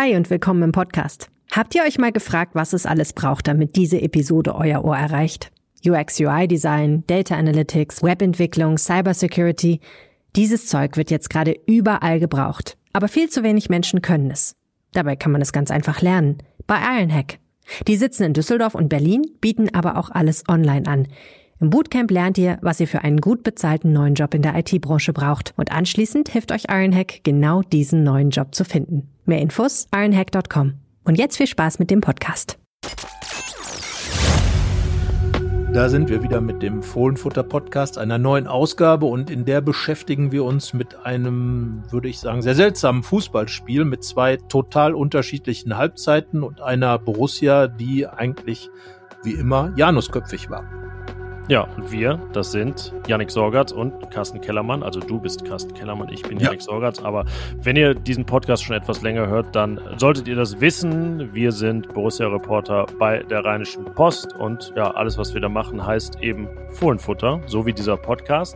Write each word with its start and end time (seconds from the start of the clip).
Hi 0.00 0.14
und 0.14 0.30
willkommen 0.30 0.62
im 0.62 0.70
Podcast. 0.70 1.28
Habt 1.50 1.74
ihr 1.74 1.82
euch 1.82 1.98
mal 1.98 2.12
gefragt, 2.12 2.54
was 2.54 2.72
es 2.72 2.86
alles 2.86 3.12
braucht, 3.12 3.48
damit 3.48 3.74
diese 3.74 4.00
Episode 4.00 4.54
euer 4.54 4.84
Ohr 4.84 4.96
erreicht? 4.96 5.50
UX 5.84 6.20
UI 6.20 6.46
Design, 6.46 7.02
Data 7.08 7.34
Analytics, 7.34 8.04
Webentwicklung, 8.04 8.78
Cybersecurity. 8.78 9.80
Dieses 10.36 10.68
Zeug 10.68 10.96
wird 10.96 11.10
jetzt 11.10 11.30
gerade 11.30 11.56
überall 11.66 12.20
gebraucht. 12.20 12.78
Aber 12.92 13.08
viel 13.08 13.28
zu 13.28 13.42
wenig 13.42 13.70
Menschen 13.70 14.00
können 14.00 14.30
es. 14.30 14.54
Dabei 14.92 15.16
kann 15.16 15.32
man 15.32 15.42
es 15.42 15.52
ganz 15.52 15.72
einfach 15.72 16.00
lernen. 16.00 16.38
Bei 16.68 16.76
Ironhack. 16.76 17.40
Die 17.88 17.96
sitzen 17.96 18.22
in 18.22 18.34
Düsseldorf 18.34 18.76
und 18.76 18.88
Berlin, 18.88 19.26
bieten 19.40 19.74
aber 19.74 19.96
auch 19.96 20.10
alles 20.10 20.44
online 20.48 20.86
an. 20.86 21.08
Im 21.58 21.70
Bootcamp 21.70 22.12
lernt 22.12 22.38
ihr, 22.38 22.58
was 22.62 22.78
ihr 22.78 22.86
für 22.86 23.02
einen 23.02 23.20
gut 23.20 23.42
bezahlten 23.42 23.92
neuen 23.92 24.14
Job 24.14 24.32
in 24.32 24.42
der 24.42 24.56
IT-Branche 24.56 25.12
braucht. 25.12 25.54
Und 25.56 25.72
anschließend 25.72 26.28
hilft 26.28 26.52
euch 26.52 26.66
Ironhack, 26.68 27.24
genau 27.24 27.62
diesen 27.62 28.04
neuen 28.04 28.30
Job 28.30 28.54
zu 28.54 28.62
finden. 28.64 29.08
Mehr 29.28 29.40
Infos 29.40 29.86
ironhack.com. 29.94 30.74
Und 31.04 31.16
jetzt 31.16 31.36
viel 31.36 31.46
Spaß 31.46 31.78
mit 31.78 31.90
dem 31.90 32.00
Podcast. 32.00 32.58
Da 35.72 35.90
sind 35.90 36.08
wir 36.08 36.22
wieder 36.22 36.40
mit 36.40 36.62
dem 36.62 36.82
Fohlenfutter 36.82 37.42
Podcast, 37.42 37.98
einer 37.98 38.16
neuen 38.16 38.46
Ausgabe 38.46 39.04
und 39.04 39.28
in 39.28 39.44
der 39.44 39.60
beschäftigen 39.60 40.32
wir 40.32 40.44
uns 40.44 40.72
mit 40.72 41.04
einem, 41.04 41.82
würde 41.90 42.08
ich 42.08 42.18
sagen, 42.18 42.40
sehr 42.40 42.54
seltsamen 42.54 43.02
Fußballspiel 43.02 43.84
mit 43.84 44.02
zwei 44.02 44.38
total 44.38 44.94
unterschiedlichen 44.94 45.76
Halbzeiten 45.76 46.42
und 46.42 46.62
einer 46.62 46.98
Borussia, 46.98 47.68
die 47.68 48.06
eigentlich 48.06 48.70
wie 49.22 49.34
immer 49.34 49.72
Janusköpfig 49.76 50.48
war. 50.48 50.87
Ja, 51.48 51.62
und 51.62 51.90
wir, 51.90 52.20
das 52.34 52.52
sind 52.52 52.92
Yannick 53.06 53.30
Sorgatz 53.30 53.72
und 53.72 54.10
Carsten 54.10 54.38
Kellermann. 54.42 54.82
Also 54.82 55.00
du 55.00 55.18
bist 55.18 55.46
Carsten 55.46 55.72
Kellermann, 55.72 56.10
ich 56.12 56.22
bin 56.22 56.38
ja. 56.38 56.46
Yannick 56.46 56.60
Sorgatz. 56.60 56.98
Aber 57.02 57.24
wenn 57.62 57.74
ihr 57.74 57.94
diesen 57.94 58.26
Podcast 58.26 58.64
schon 58.64 58.76
etwas 58.76 59.00
länger 59.00 59.28
hört, 59.28 59.56
dann 59.56 59.80
solltet 59.96 60.28
ihr 60.28 60.36
das 60.36 60.60
wissen. 60.60 61.32
Wir 61.32 61.52
sind 61.52 61.88
Borussia-Reporter 61.94 62.84
bei 62.98 63.22
der 63.22 63.46
Rheinischen 63.46 63.86
Post 63.94 64.34
und 64.34 64.74
ja, 64.76 64.90
alles, 64.90 65.16
was 65.16 65.32
wir 65.32 65.40
da 65.40 65.48
machen, 65.48 65.86
heißt 65.86 66.20
eben 66.20 66.48
Fohlenfutter, 66.72 67.40
so 67.46 67.64
wie 67.64 67.72
dieser 67.72 67.96
Podcast. 67.96 68.54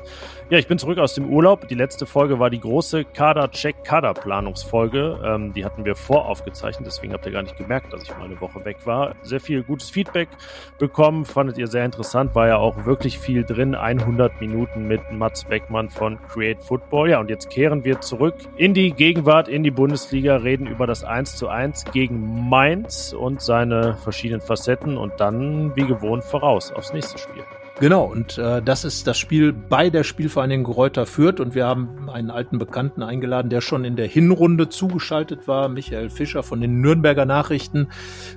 Ja, 0.52 0.58
ich 0.58 0.66
bin 0.66 0.78
zurück 0.78 0.98
aus 0.98 1.14
dem 1.14 1.30
Urlaub. 1.30 1.66
Die 1.68 1.74
letzte 1.74 2.04
Folge 2.04 2.38
war 2.38 2.50
die 2.50 2.60
große 2.60 3.06
Kader-Check-Kader-Planungsfolge. 3.06 5.18
Ähm, 5.24 5.54
die 5.54 5.64
hatten 5.64 5.86
wir 5.86 5.94
voraufgezeichnet, 5.94 6.86
deswegen 6.86 7.14
habt 7.14 7.24
ihr 7.24 7.32
gar 7.32 7.42
nicht 7.42 7.56
gemerkt, 7.56 7.90
dass 7.90 8.02
ich 8.02 8.10
mal 8.18 8.26
eine 8.26 8.38
Woche 8.38 8.62
weg 8.66 8.76
war. 8.84 9.14
Sehr 9.22 9.40
viel 9.40 9.62
gutes 9.62 9.88
Feedback 9.88 10.28
bekommen, 10.78 11.24
fandet 11.24 11.56
ihr 11.56 11.68
sehr 11.68 11.86
interessant, 11.86 12.34
war 12.34 12.48
ja 12.48 12.58
auch 12.58 12.84
wirklich 12.84 13.18
viel 13.18 13.44
drin. 13.44 13.74
100 13.74 14.42
Minuten 14.42 14.86
mit 14.86 15.00
Mats 15.10 15.44
Beckmann 15.44 15.88
von 15.88 16.18
Create 16.28 16.62
Football. 16.62 17.08
Ja, 17.08 17.20
und 17.20 17.30
jetzt 17.30 17.48
kehren 17.48 17.86
wir 17.86 18.02
zurück 18.02 18.34
in 18.58 18.74
die 18.74 18.92
Gegenwart, 18.92 19.48
in 19.48 19.62
die 19.62 19.70
Bundesliga, 19.70 20.36
reden 20.36 20.66
über 20.66 20.86
das 20.86 21.02
1 21.02 21.36
zu 21.36 21.48
1 21.48 21.86
gegen 21.92 22.50
Mainz 22.50 23.14
und 23.14 23.40
seine 23.40 23.96
verschiedenen 23.96 24.42
Facetten 24.42 24.98
und 24.98 25.18
dann 25.18 25.74
wie 25.76 25.86
gewohnt 25.86 26.24
voraus 26.24 26.72
aufs 26.72 26.92
nächste 26.92 27.16
Spiel. 27.16 27.42
Genau, 27.82 28.04
und 28.04 28.38
äh, 28.38 28.62
das 28.62 28.84
ist 28.84 29.08
das 29.08 29.18
Spiel 29.18 29.52
bei 29.52 29.90
der 29.90 30.04
Spielvereinigung 30.04 30.72
Reuter 30.72 31.04
Fürth 31.04 31.40
und 31.40 31.56
wir 31.56 31.66
haben 31.66 32.08
einen 32.08 32.30
alten 32.30 32.60
Bekannten 32.60 33.02
eingeladen, 33.02 33.48
der 33.50 33.60
schon 33.60 33.84
in 33.84 33.96
der 33.96 34.06
Hinrunde 34.06 34.68
zugeschaltet 34.68 35.48
war. 35.48 35.68
Michael 35.68 36.08
Fischer 36.08 36.44
von 36.44 36.60
den 36.60 36.80
Nürnberger 36.80 37.24
Nachrichten 37.24 37.88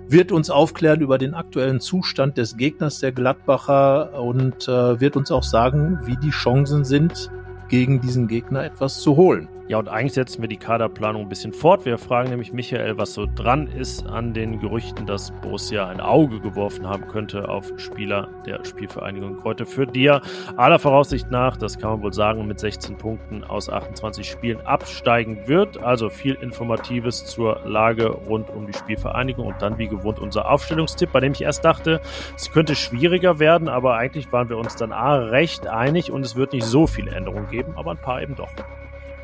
wird 0.07 0.31
uns 0.31 0.49
aufklären 0.49 1.01
über 1.01 1.19
den 1.19 1.35
aktuellen 1.35 1.79
Zustand 1.79 2.39
des 2.39 2.57
Gegners 2.57 2.97
der 3.01 3.11
Gladbacher 3.11 4.19
und 4.19 4.67
äh, 4.67 4.99
wird 4.99 5.15
uns 5.15 5.29
auch 5.29 5.43
sagen, 5.43 5.99
wie 6.05 6.17
die 6.17 6.31
Chancen 6.31 6.83
sind, 6.83 7.29
gegen 7.69 8.01
diesen 8.01 8.27
Gegner 8.27 8.63
etwas 8.63 8.99
zu 8.99 9.15
holen. 9.15 9.47
Ja, 9.67 9.79
und 9.79 9.89
eigentlich 9.89 10.13
setzen 10.13 10.43
wir 10.43 10.47
die 10.47 10.57
Kaderplanung 10.57 11.23
ein 11.23 11.29
bisschen 11.29 11.51
fort. 11.51 11.85
Wir 11.85 11.97
fragen 11.97 12.29
nämlich 12.29 12.53
Michael, 12.53 12.99
was 12.99 13.15
so 13.15 13.25
dran 13.25 13.65
ist 13.65 14.05
an 14.05 14.31
den 14.31 14.59
Gerüchten, 14.59 15.07
dass 15.07 15.31
Borussia 15.41 15.87
ein 15.87 15.99
Auge 15.99 16.39
geworfen 16.39 16.87
haben 16.87 17.07
könnte 17.07 17.49
auf 17.49 17.73
Spieler 17.77 18.29
der 18.45 18.63
Spielvereinigung 18.63 19.37
Kräuter 19.37 19.65
für 19.65 19.87
die 19.87 20.05
er 20.05 20.21
aller 20.55 20.77
Voraussicht 20.77 21.31
nach, 21.31 21.57
das 21.57 21.79
kann 21.79 21.89
man 21.89 22.03
wohl 22.03 22.13
sagen, 22.13 22.45
mit 22.45 22.59
16 22.59 22.99
Punkten 22.99 23.43
aus 23.43 23.67
28 23.67 24.29
Spielen 24.29 24.61
absteigen 24.61 25.47
wird. 25.47 25.79
Also 25.79 26.11
viel 26.11 26.35
Informatives 26.35 27.25
zur 27.25 27.61
Lage 27.65 28.09
rund 28.09 28.51
um 28.51 28.67
die 28.67 28.73
Spielvereinigung 28.73 29.47
und 29.47 29.63
dann 29.63 29.79
wie 29.79 29.87
gewohnt 29.87 30.19
unser 30.19 30.47
Aufstellungstipp, 30.47 31.11
bei 31.11 31.21
dem 31.21 31.31
ich 31.31 31.41
erst 31.41 31.65
dachte, 31.65 32.01
es 32.35 32.51
könnte 32.51 32.75
schwieriger 32.75 33.39
werden, 33.39 33.67
aber 33.67 33.95
eigentlich 33.95 34.31
waren 34.31 34.47
wir 34.47 34.59
uns 34.59 34.75
dann 34.75 34.91
A 34.91 35.15
recht 35.15 35.65
einig 35.65 36.11
und 36.11 36.23
es 36.23 36.35
wird 36.35 36.53
nicht 36.53 36.65
so 36.65 36.85
viele 36.85 37.09
Änderungen 37.09 37.49
geben, 37.49 37.73
aber 37.75 37.89
ein 37.89 37.97
paar 37.97 38.21
eben 38.21 38.35
doch. 38.35 38.51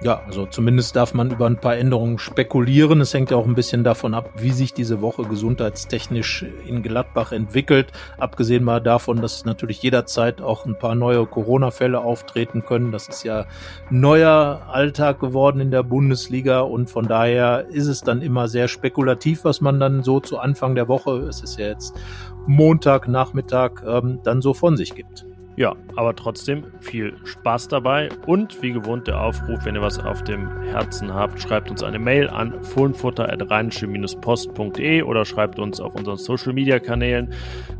Ja, 0.03 0.23
also 0.25 0.47
zumindest 0.47 0.95
darf 0.95 1.13
man 1.13 1.29
über 1.29 1.45
ein 1.45 1.57
paar 1.57 1.77
Änderungen 1.77 2.17
spekulieren. 2.17 3.01
Es 3.01 3.13
hängt 3.13 3.29
ja 3.29 3.37
auch 3.37 3.45
ein 3.45 3.53
bisschen 3.53 3.83
davon 3.83 4.15
ab, 4.15 4.31
wie 4.35 4.49
sich 4.49 4.73
diese 4.73 4.99
Woche 4.99 5.25
gesundheitstechnisch 5.25 6.43
in 6.67 6.81
Gladbach 6.81 7.31
entwickelt. 7.31 7.91
Abgesehen 8.17 8.63
mal 8.63 8.81
davon, 8.81 9.21
dass 9.21 9.45
natürlich 9.45 9.83
jederzeit 9.83 10.41
auch 10.41 10.65
ein 10.65 10.75
paar 10.75 10.95
neue 10.95 11.27
Corona-Fälle 11.27 11.99
auftreten 11.99 12.65
können. 12.65 12.91
Das 12.91 13.09
ist 13.09 13.23
ja 13.23 13.45
neuer 13.91 14.63
Alltag 14.71 15.19
geworden 15.19 15.59
in 15.59 15.69
der 15.69 15.83
Bundesliga 15.83 16.61
und 16.61 16.89
von 16.89 17.07
daher 17.07 17.67
ist 17.69 17.85
es 17.85 18.01
dann 18.01 18.23
immer 18.23 18.47
sehr 18.47 18.67
spekulativ, 18.67 19.43
was 19.43 19.61
man 19.61 19.79
dann 19.79 20.01
so 20.01 20.19
zu 20.19 20.39
Anfang 20.39 20.73
der 20.73 20.87
Woche, 20.87 21.11
es 21.29 21.43
ist 21.43 21.59
ja 21.59 21.67
jetzt 21.67 21.93
Montag, 22.47 23.07
Nachmittag, 23.07 23.83
ähm, 23.85 24.19
dann 24.23 24.41
so 24.41 24.55
von 24.55 24.77
sich 24.77 24.95
gibt. 24.95 25.25
Ja, 25.57 25.75
aber 25.97 26.15
trotzdem 26.15 26.63
viel 26.79 27.13
Spaß 27.25 27.67
dabei 27.67 28.07
und 28.25 28.61
wie 28.61 28.71
gewohnt 28.71 29.07
der 29.07 29.21
Aufruf, 29.21 29.65
wenn 29.65 29.75
ihr 29.75 29.81
was 29.81 29.99
auf 29.99 30.23
dem 30.23 30.49
Herzen 30.61 31.13
habt, 31.13 31.41
schreibt 31.41 31.69
uns 31.69 31.83
eine 31.83 31.99
Mail 31.99 32.29
an 32.29 32.63
fohlenfutter.rheinische-post.de 32.63 35.03
oder 35.03 35.25
schreibt 35.25 35.59
uns 35.59 35.81
auf 35.81 35.93
unseren 35.95 36.15
Social 36.17 36.53
Media 36.53 36.79
Kanälen 36.79 37.33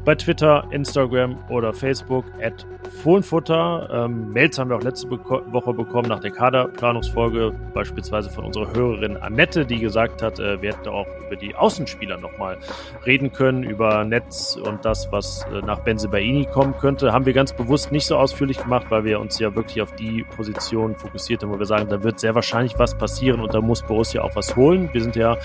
bei 0.04 0.16
Twitter, 0.16 0.68
Instagram 0.72 1.38
oder 1.50 1.74
Facebook 1.74 2.26
at 2.42 2.66
Fohlenfutter. 3.04 3.90
Ähm, 3.92 4.32
Mails 4.32 4.60
haben 4.60 4.70
wir 4.70 4.78
auch 4.78 4.84
letzte 4.84 5.08
Beko 5.08 5.42
Woche 5.52 5.74
bekommen 5.74 6.10
nach 6.10 6.20
der 6.20 6.32
Kaderplanungsfolge, 6.32 7.54
beispielsweise 7.74 8.30
von 8.30 8.46
unserer 8.46 8.74
Hörerin 8.74 9.18
Annette, 9.18 9.66
die 9.66 9.80
gesagt 9.80 10.22
hat, 10.22 10.40
äh, 10.40 10.62
wir 10.62 10.74
hätten 10.74 10.90
auch 10.90 11.08
über 11.28 11.36
die 11.36 11.56
Außenspieler 11.56 12.18
nochmal 12.18 12.58
reden 13.06 13.32
können, 13.32 13.64
über 13.64 14.04
Netz 14.04 14.56
und 14.56 14.86
das, 14.86 15.12
was 15.12 15.46
äh, 15.54 15.66
nach 15.66 15.80
Benzebaini 15.80 16.46
kommen 16.46 16.76
könnte. 16.78 17.14
Haben 17.14 17.26
wir 17.26 17.34
ganz 17.34 17.54
bewusst 17.62 17.92
nicht 17.92 18.06
so 18.06 18.18
ausführlich 18.18 18.58
gemacht, 18.58 18.88
weil 18.90 19.04
wir 19.04 19.20
uns 19.20 19.40
ja 19.40 19.56
wirklich 19.56 19.82
auf 19.82 19.94
die 19.96 20.24
Position 20.24 20.96
fokussiert 20.96 21.44
haben, 21.44 21.52
wo 21.52 21.60
wir 21.60 21.66
sagen, 21.66 21.88
da 21.90 22.04
wird 22.04 22.20
sehr 22.20 22.36
wahrscheinlich 22.36 22.78
was 22.78 22.98
passieren 22.98 23.40
und 23.40 23.54
da 23.54 23.62
muss 23.62 23.84
Borussia 23.84 24.22
auch 24.22 24.36
was 24.36 24.56
holen. 24.56 24.90
Wir 24.92 25.02
sind 25.02 25.16
ja, 25.16 25.38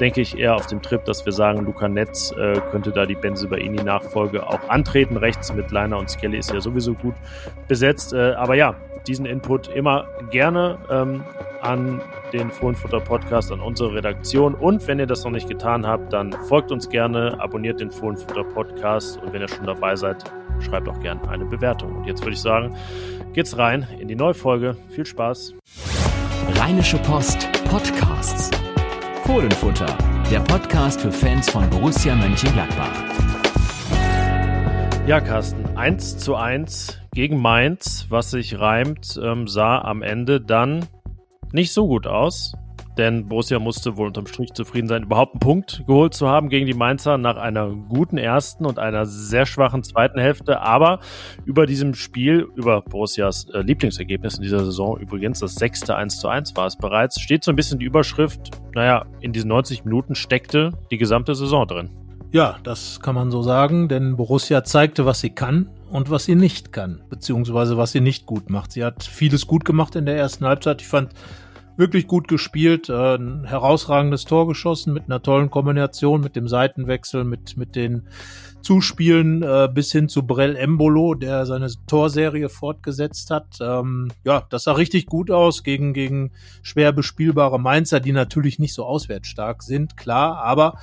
denke 0.00 0.20
ich, 0.20 0.38
eher 0.38 0.54
auf 0.54 0.66
dem 0.66 0.82
Trip, 0.82 1.04
dass 1.04 1.24
wir 1.24 1.32
sagen, 1.32 1.64
Luca 1.64 1.88
Netz 1.88 2.32
äh, 2.32 2.60
könnte 2.70 2.92
da 2.92 3.06
die 3.06 3.14
Benzebaini-Nachfolge 3.14 4.46
auch 4.46 4.68
antreten. 4.68 5.16
Rechts 5.16 5.52
mit 5.52 5.70
Leiner 5.70 5.98
und 5.98 6.10
Skelly 6.10 6.38
ist 6.38 6.52
ja 6.52 6.60
sowieso 6.60 6.94
gut 6.94 7.14
besetzt. 7.68 8.12
Äh, 8.12 8.34
aber 8.34 8.54
ja, 8.54 8.76
diesen 9.06 9.26
Input 9.26 9.68
immer 9.68 10.06
gerne 10.30 10.78
ähm, 10.90 11.24
an 11.60 12.00
den 12.32 12.50
Fohlenfutter 12.50 13.00
Podcast, 13.00 13.52
an 13.52 13.60
unsere 13.60 13.94
Redaktion. 13.94 14.54
Und 14.54 14.86
wenn 14.86 14.98
ihr 14.98 15.06
das 15.06 15.24
noch 15.24 15.30
nicht 15.30 15.48
getan 15.48 15.86
habt, 15.86 16.12
dann 16.12 16.32
folgt 16.48 16.70
uns 16.72 16.88
gerne, 16.88 17.36
abonniert 17.40 17.80
den 17.80 17.90
Fohlenfutter 17.90 18.44
Podcast 18.44 19.20
und 19.22 19.32
wenn 19.32 19.40
ihr 19.40 19.48
schon 19.48 19.66
dabei 19.66 19.96
seid, 19.96 20.24
schreibt 20.60 20.88
auch 20.88 21.00
gerne 21.00 21.28
eine 21.28 21.44
Bewertung. 21.44 21.96
Und 21.96 22.06
jetzt 22.06 22.22
würde 22.22 22.34
ich 22.34 22.40
sagen, 22.40 22.76
geht's 23.32 23.56
rein 23.58 23.86
in 23.98 24.08
die 24.08 24.16
neue 24.16 24.34
Folge. 24.34 24.76
Viel 24.90 25.06
Spaß. 25.06 25.54
Rheinische 26.56 26.98
Post 26.98 27.48
Podcasts. 27.64 28.50
Fohlenfutter, 29.24 29.96
der 30.30 30.40
Podcast 30.40 31.00
für 31.00 31.10
Fans 31.10 31.48
von 31.48 31.68
Borussia 31.70 32.14
Mönchengladbach. 32.14 32.92
Ja, 35.06 35.20
Carsten, 35.20 35.76
1 35.76 36.18
zu 36.18 36.34
1 36.34 36.98
gegen 37.12 37.40
Mainz, 37.40 38.06
was 38.08 38.30
sich 38.30 38.58
reimt, 38.58 39.20
ähm, 39.22 39.48
sah 39.48 39.80
am 39.80 40.02
Ende 40.02 40.40
dann 40.40 40.86
nicht 41.52 41.72
so 41.72 41.86
gut 41.86 42.06
aus. 42.06 42.54
Denn 42.96 43.26
Borussia 43.26 43.58
musste 43.58 43.96
wohl 43.96 44.06
unterm 44.06 44.26
Strich 44.26 44.52
zufrieden 44.52 44.86
sein, 44.86 45.02
überhaupt 45.02 45.34
einen 45.34 45.40
Punkt 45.40 45.84
geholt 45.86 46.14
zu 46.14 46.28
haben 46.28 46.48
gegen 46.48 46.66
die 46.66 46.74
Mainzer 46.74 47.18
nach 47.18 47.36
einer 47.36 47.70
guten 47.70 48.18
ersten 48.18 48.66
und 48.66 48.78
einer 48.78 49.04
sehr 49.04 49.46
schwachen 49.46 49.82
zweiten 49.82 50.20
Hälfte. 50.20 50.60
Aber 50.60 51.00
über 51.44 51.66
diesem 51.66 51.94
Spiel, 51.94 52.48
über 52.54 52.82
Borussias 52.82 53.48
äh, 53.50 53.60
Lieblingsergebnis 53.60 54.36
in 54.36 54.42
dieser 54.42 54.64
Saison, 54.64 54.98
übrigens 54.98 55.40
das 55.40 55.56
sechste 55.56 55.96
1 55.96 56.18
zu 56.20 56.28
1 56.28 56.56
war 56.56 56.66
es 56.66 56.76
bereits, 56.76 57.20
steht 57.20 57.42
so 57.42 57.50
ein 57.50 57.56
bisschen 57.56 57.78
die 57.78 57.86
Überschrift, 57.86 58.50
naja, 58.74 59.06
in 59.20 59.32
diesen 59.32 59.48
90 59.48 59.84
Minuten 59.84 60.14
steckte 60.14 60.72
die 60.90 60.98
gesamte 60.98 61.34
Saison 61.34 61.66
drin. 61.66 61.90
Ja, 62.34 62.56
das 62.64 63.00
kann 63.00 63.14
man 63.14 63.30
so 63.30 63.42
sagen, 63.42 63.88
denn 63.88 64.16
Borussia 64.16 64.64
zeigte, 64.64 65.06
was 65.06 65.20
sie 65.20 65.30
kann 65.30 65.70
und 65.90 66.10
was 66.10 66.24
sie 66.24 66.34
nicht 66.34 66.72
kann, 66.72 67.00
beziehungsweise 67.08 67.76
was 67.76 67.92
sie 67.92 68.00
nicht 68.00 68.26
gut 68.26 68.50
macht. 68.50 68.72
Sie 68.72 68.82
hat 68.82 69.04
vieles 69.04 69.46
gut 69.46 69.64
gemacht 69.64 69.94
in 69.94 70.04
der 70.04 70.16
ersten 70.16 70.44
Halbzeit. 70.44 70.82
Ich 70.82 70.88
fand 70.88 71.10
wirklich 71.76 72.06
gut 72.06 72.28
gespielt, 72.28 72.88
äh, 72.88 73.16
ein 73.16 73.44
herausragendes 73.44 74.24
Tor 74.24 74.46
geschossen 74.46 74.92
mit 74.92 75.04
einer 75.06 75.22
tollen 75.22 75.50
Kombination, 75.50 76.20
mit 76.20 76.36
dem 76.36 76.48
Seitenwechsel, 76.48 77.24
mit, 77.24 77.56
mit 77.56 77.74
den 77.74 78.08
Zuspielen 78.64 79.42
äh, 79.42 79.68
bis 79.72 79.92
hin 79.92 80.08
zu 80.08 80.26
Brell 80.26 80.56
Embolo, 80.56 81.14
der 81.14 81.44
seine 81.44 81.68
Torserie 81.86 82.48
fortgesetzt 82.48 83.30
hat. 83.30 83.58
Ähm, 83.60 84.10
ja, 84.24 84.42
das 84.48 84.64
sah 84.64 84.72
richtig 84.72 85.06
gut 85.06 85.30
aus 85.30 85.62
gegen, 85.62 85.92
gegen 85.92 86.32
schwer 86.62 86.92
bespielbare 86.92 87.60
Mainzer, 87.60 88.00
die 88.00 88.12
natürlich 88.12 88.58
nicht 88.58 88.72
so 88.72 88.86
auswärtsstark 88.86 89.62
sind, 89.62 89.98
klar, 89.98 90.38
aber 90.38 90.78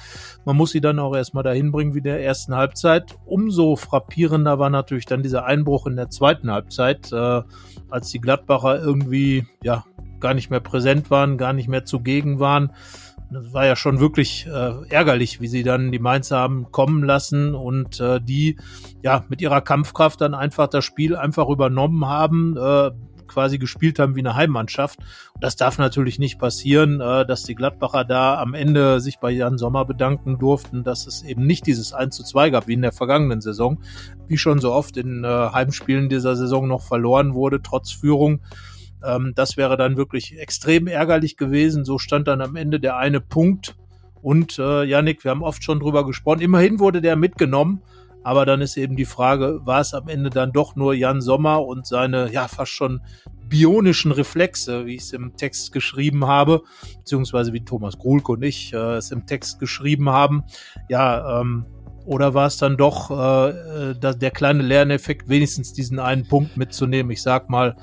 man 0.46 0.58
muss 0.58 0.72
sie 0.72 0.82
dann 0.82 1.00
auch 1.00 1.16
erstmal 1.16 1.44
dahin 1.44 1.72
bringen 1.72 1.96
wie 1.96 2.02
der 2.02 2.24
ersten 2.24 2.56
Halbzeit. 2.56 3.18
Umso 3.26 3.76
frappierender 3.76 4.60
war 4.60 4.70
natürlich 4.70 5.08
dann 5.08 5.24
dieser 5.24 5.46
Einbruch 5.46 5.88
in 5.88 5.96
der 5.96 6.12
zweiten 6.12 6.52
Halbzeit, 6.52 7.12
äh, 7.12 7.42
als 7.90 8.12
die 8.12 8.22
Gladbacher 8.22 8.80
irgendwie, 8.80 9.48
ja, 9.64 9.86
gar 10.22 10.34
nicht 10.34 10.50
mehr 10.50 10.60
präsent 10.60 11.12
waren, 11.12 11.38
gar 11.38 11.54
nicht 11.54 11.68
mehr 11.68 11.86
zugegen 11.86 12.40
waren 12.40 12.72
das 13.32 13.54
war 13.54 13.66
ja 13.66 13.76
schon 13.76 14.00
wirklich 14.00 14.46
äh, 14.46 14.74
ärgerlich, 14.90 15.40
wie 15.40 15.48
sie 15.48 15.64
dann 15.64 15.92
die 15.92 16.00
Mainzer 16.00 16.38
haben 16.38 16.72
kommen 16.72 17.04
lassen 17.04 17.56
und 17.56 18.00
äh, 18.00 18.20
die 18.20 18.58
ja 19.02 19.24
mit 19.30 19.42
ihrer 19.42 19.62
Kampfkraft 19.62 20.20
dann 20.22 20.34
einfach 20.34 20.68
das 20.68 20.84
Spiel 20.84 21.16
einfach 21.16 21.48
übernommen 21.48 22.06
haben, 22.06 22.58
äh, 22.58 22.92
quasi 23.28 23.58
gespielt 23.58 24.00
haben 24.00 24.16
wie 24.16 24.20
eine 24.20 24.36
Heimmannschaft. 24.36 25.00
Und 25.34 25.42
das 25.42 25.56
darf 25.56 25.78
natürlich 25.78 26.20
nicht 26.20 26.40
passieren, 26.40 27.00
äh, 27.00 27.26
dass 27.26 27.44
die 27.44 27.56
Gladbacher 27.56 28.04
da 28.04 28.38
am 28.38 28.54
Ende 28.54 29.00
sich 29.00 29.20
bei 29.20 29.32
Jan 29.32 29.58
Sommer 29.58 29.86
bedanken 29.86 30.38
durften, 30.38 30.84
dass 30.84 31.08
es 31.08 31.24
eben 31.24 31.46
nicht 31.46 31.66
dieses 31.66 31.94
1 31.94 32.14
zu 32.14 32.24
2 32.24 32.50
gab 32.50 32.68
wie 32.68 32.74
in 32.74 32.82
der 32.82 32.92
vergangenen 32.92 33.40
Saison, 33.40 33.80
wie 34.28 34.38
schon 34.38 34.60
so 34.60 34.74
oft 34.74 34.98
in 34.98 35.24
äh, 35.24 35.28
Heimspielen 35.28 36.10
dieser 36.10 36.36
Saison 36.36 36.68
noch 36.68 36.82
verloren 36.82 37.34
wurde, 37.34 37.62
trotz 37.62 37.92
Führung. 37.92 38.42
Ähm, 39.06 39.34
das 39.36 39.58
wäre 39.58 39.78
dann 39.78 39.98
wirklich 39.98 40.38
extrem 40.40 40.88
ärgerlich 40.88 41.38
gewesen. 41.38 41.86
So 41.86 41.98
stand 41.98 42.28
dann 42.28 42.42
am 42.42 42.56
Ende 42.56 42.80
der 42.80 42.98
eine 42.98 43.22
Punkt. 43.22 43.76
Und 44.22 44.60
äh, 44.60 44.84
Yannick, 44.84 45.24
wir 45.24 45.32
haben 45.32 45.44
oft 45.44 45.64
schon 45.64 45.80
drüber 45.80 46.06
gesprochen. 46.06 46.42
Immerhin 46.42 46.80
wurde 46.80 47.02
der 47.02 47.16
mitgenommen. 47.16 47.82
Aber 48.24 48.46
dann 48.46 48.62
ist 48.62 48.78
eben 48.78 48.96
die 48.96 49.06
Frage, 49.06 49.62
war 49.64 49.82
es 49.82 49.94
am 49.94 50.08
Ende 50.08 50.30
dann 50.30 50.52
doch 50.52 50.76
nur 50.76 50.94
Jan 50.94 51.22
Sommer 51.22 51.66
und 51.66 51.88
seine 51.88 52.32
ja 52.32 52.48
fast 52.48 52.72
schon 52.72 53.02
bionischen 53.48 54.12
Reflexe, 54.12 54.86
wie 54.86 54.96
ich 54.96 55.02
es 55.02 55.14
im 55.14 55.36
Text 55.36 55.72
geschrieben 55.72 56.28
habe, 56.28 56.62
beziehungsweise 56.98 57.52
wie 57.52 57.66
Thomas 57.66 57.98
Grulke 57.98 58.34
und 58.34 58.44
ich 58.44 58.74
äh, 58.74 58.98
es 58.98 59.12
im 59.12 59.26
Text 59.26 59.60
geschrieben 59.60 60.10
haben. 60.10 60.44
Ja, 60.88 61.42
ähm, 61.42 61.66
oder 62.06 62.34
war 62.34 62.48
es 62.48 62.58
dann 62.58 62.78
doch 62.78 63.12
äh, 63.12 63.92
äh 63.92 63.96
der 64.00 64.32
kleine 64.32 64.64
Lerneffekt, 64.64 65.28
wenigstens 65.30 65.74
diesen 65.74 66.00
einen 66.00 66.28
Punkt 66.28 66.58
mitzunehmen? 66.58 67.12
Ich 67.12 67.22
sag 67.22 67.50
mal, 67.50 67.76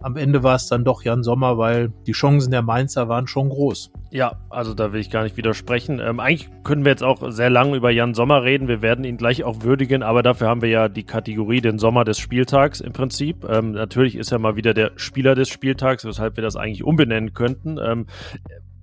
am 0.00 0.16
Ende 0.16 0.42
war 0.42 0.56
es 0.56 0.68
dann 0.68 0.84
doch 0.84 1.02
Jan 1.02 1.22
Sommer, 1.22 1.58
weil 1.58 1.92
die 2.06 2.12
Chancen 2.12 2.50
der 2.50 2.62
Mainzer 2.62 3.08
waren 3.08 3.26
schon 3.26 3.48
groß. 3.48 3.90
Ja, 4.10 4.36
also 4.50 4.72
da 4.72 4.92
will 4.92 5.00
ich 5.00 5.10
gar 5.10 5.24
nicht 5.24 5.36
widersprechen. 5.36 6.00
Ähm, 6.00 6.20
eigentlich 6.20 6.48
können 6.62 6.84
wir 6.84 6.92
jetzt 6.92 7.02
auch 7.02 7.30
sehr 7.30 7.50
lange 7.50 7.76
über 7.76 7.90
Jan 7.90 8.14
Sommer 8.14 8.42
reden. 8.42 8.68
Wir 8.68 8.82
werden 8.82 9.04
ihn 9.04 9.16
gleich 9.16 9.44
auch 9.44 9.62
würdigen, 9.62 10.02
aber 10.02 10.22
dafür 10.22 10.48
haben 10.48 10.62
wir 10.62 10.68
ja 10.68 10.88
die 10.88 11.04
Kategorie 11.04 11.60
den 11.60 11.78
Sommer 11.78 12.04
des 12.04 12.18
Spieltags 12.18 12.80
im 12.80 12.92
Prinzip. 12.92 13.44
Ähm, 13.48 13.72
natürlich 13.72 14.16
ist 14.16 14.32
er 14.32 14.38
mal 14.38 14.56
wieder 14.56 14.74
der 14.74 14.92
Spieler 14.96 15.34
des 15.34 15.48
Spieltags, 15.48 16.04
weshalb 16.04 16.36
wir 16.36 16.42
das 16.42 16.56
eigentlich 16.56 16.84
umbenennen 16.84 17.34
könnten. 17.34 17.78
Ähm, 17.78 18.06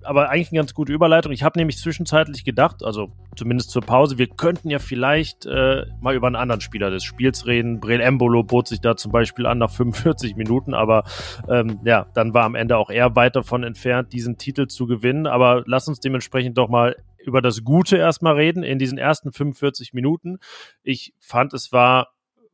aber 0.04 0.30
eigentlich 0.30 0.50
eine 0.50 0.60
ganz 0.60 0.74
gute 0.74 0.92
Überleitung. 0.92 1.32
Ich 1.32 1.42
habe 1.42 1.58
nämlich 1.58 1.78
zwischenzeitlich 1.78 2.44
gedacht, 2.44 2.84
also 2.84 3.12
zumindest 3.36 3.70
zur 3.70 3.82
Pause, 3.82 4.18
wir 4.18 4.28
könnten 4.28 4.70
ja 4.70 4.78
vielleicht 4.78 5.46
äh, 5.46 5.86
mal 6.00 6.14
über 6.14 6.26
einen 6.26 6.36
anderen 6.36 6.60
Spieler 6.60 6.90
des 6.90 7.04
Spiels 7.04 7.46
reden. 7.46 7.80
Brel 7.80 8.00
Embolo 8.00 8.42
bot 8.42 8.68
sich 8.68 8.80
da 8.80 8.96
zum 8.96 9.12
Beispiel 9.12 9.46
an 9.46 9.58
nach 9.58 9.70
45 9.70 10.36
Minuten, 10.36 10.74
aber 10.74 11.04
ähm, 11.48 11.80
ja, 11.84 12.06
dann 12.14 12.34
war 12.34 12.44
am 12.44 12.54
Ende 12.54 12.76
auch 12.76 12.90
er 12.90 13.16
weit 13.16 13.36
davon 13.36 13.62
entfernt, 13.64 14.12
diesen 14.12 14.38
Titel 14.38 14.66
zu 14.66 14.86
gewinnen. 14.86 15.26
Aber 15.26 15.64
lass 15.66 15.88
uns 15.88 16.00
dementsprechend 16.00 16.58
doch 16.58 16.68
mal 16.68 16.96
über 17.18 17.40
das 17.40 17.64
Gute 17.64 17.96
erstmal 17.96 18.34
reden 18.34 18.62
in 18.62 18.78
diesen 18.78 18.98
ersten 18.98 19.32
45 19.32 19.92
Minuten. 19.94 20.38
Ich 20.82 21.14
fand, 21.18 21.54
es 21.54 21.72
war 21.72 22.08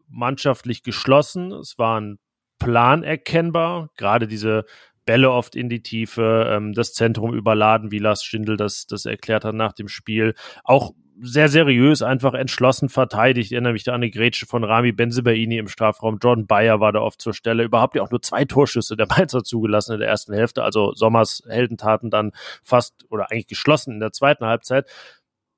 mannschaftlich 0.08 0.82
geschlossen, 0.82 1.52
es 1.52 1.78
war 1.78 2.00
ein 2.00 2.18
Plan 2.58 3.02
erkennbar, 3.02 3.88
gerade 3.96 4.28
diese 4.28 4.64
Bälle 5.10 5.32
oft 5.32 5.56
in 5.56 5.68
die 5.68 5.82
Tiefe, 5.82 6.46
ähm, 6.48 6.72
das 6.72 6.94
Zentrum 6.94 7.34
überladen, 7.34 7.90
wie 7.90 7.98
Lars 7.98 8.22
Schindel 8.22 8.56
das, 8.56 8.86
das 8.86 9.06
erklärt 9.06 9.44
hat 9.44 9.56
nach 9.56 9.72
dem 9.72 9.88
Spiel. 9.88 10.34
Auch 10.62 10.92
sehr 11.20 11.48
seriös, 11.48 12.00
einfach 12.00 12.32
entschlossen 12.32 12.88
verteidigt. 12.88 13.46
Ich 13.46 13.52
erinnere 13.54 13.72
mich 13.72 13.82
da 13.82 13.92
an 13.92 14.02
die 14.02 14.12
Grätsche 14.12 14.46
von 14.46 14.62
Rami 14.62 14.92
Benzebaini 14.92 15.58
im 15.58 15.66
Strafraum. 15.66 16.18
Jordan 16.22 16.46
Bayer 16.46 16.78
war 16.78 16.92
da 16.92 17.00
oft 17.00 17.20
zur 17.20 17.34
Stelle. 17.34 17.64
Überhaupt 17.64 17.96
ja 17.96 18.02
auch 18.02 18.12
nur 18.12 18.22
zwei 18.22 18.44
Torschüsse 18.44 18.96
der 18.96 19.08
Mainzer 19.08 19.42
zugelassen 19.42 19.94
in 19.94 19.98
der 19.98 20.08
ersten 20.08 20.32
Hälfte. 20.32 20.62
Also 20.62 20.94
Sommers 20.94 21.42
Heldentaten 21.48 22.10
dann 22.10 22.30
fast 22.62 23.04
oder 23.10 23.32
eigentlich 23.32 23.48
geschlossen 23.48 23.94
in 23.94 24.00
der 24.00 24.12
zweiten 24.12 24.46
Halbzeit. 24.46 24.88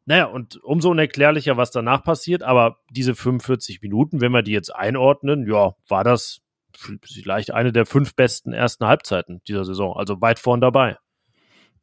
Naja, 0.06 0.24
und 0.24 0.64
umso 0.64 0.90
unerklärlicher, 0.92 1.58
was 1.58 1.70
danach 1.70 2.02
passiert. 2.02 2.42
Aber 2.42 2.78
diese 2.88 3.14
45 3.14 3.82
Minuten, 3.82 4.22
wenn 4.22 4.32
wir 4.32 4.40
die 4.40 4.52
jetzt 4.52 4.74
einordnen, 4.74 5.46
ja, 5.46 5.74
war 5.88 6.04
das 6.04 6.40
vielleicht 6.76 7.52
eine 7.52 7.72
der 7.72 7.86
fünf 7.86 8.14
besten 8.14 8.52
ersten 8.52 8.86
Halbzeiten 8.86 9.42
dieser 9.48 9.64
Saison, 9.64 9.96
also 9.96 10.20
weit 10.20 10.38
vorn 10.38 10.60
dabei. 10.60 10.96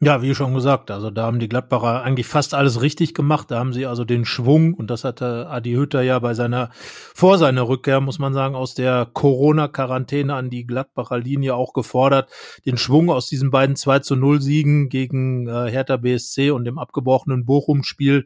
Ja, 0.01 0.21
wie 0.21 0.33
schon 0.33 0.53
gesagt, 0.53 0.91
also 0.91 1.09
da 1.09 1.23
haben 1.23 1.39
die 1.39 1.49
Gladbacher 1.49 2.03
eigentlich 2.03 2.25
fast 2.25 2.53
alles 2.53 2.81
richtig 2.81 3.13
gemacht. 3.13 3.51
Da 3.51 3.59
haben 3.59 3.73
sie 3.73 3.85
also 3.85 4.05
den 4.05 4.23
Schwung, 4.23 4.73
und 4.73 4.89
das 4.89 5.03
hatte 5.03 5.47
Adi 5.49 5.73
Hütter 5.73 6.01
ja 6.01 6.19
bei 6.19 6.33
seiner, 6.33 6.69
vor 6.71 7.37
seiner 7.37 7.67
Rückkehr, 7.67 7.99
muss 7.99 8.17
man 8.17 8.33
sagen, 8.33 8.55
aus 8.55 8.73
der 8.73 9.09
Corona-Quarantäne 9.11 10.33
an 10.33 10.49
die 10.49 10.65
Gladbacher 10.65 11.17
Linie 11.17 11.55
auch 11.55 11.73
gefordert, 11.73 12.29
den 12.65 12.77
Schwung 12.77 13.09
aus 13.09 13.27
diesen 13.27 13.51
beiden 13.51 13.75
2 13.75 13.99
zu 13.99 14.15
0 14.15 14.41
Siegen 14.41 14.87
gegen 14.87 15.49
äh, 15.49 15.69
Hertha 15.69 15.97
BSC 15.97 16.51
und 16.51 16.63
dem 16.63 16.79
abgebrochenen 16.79 17.45
Bochum-Spiel 17.45 18.25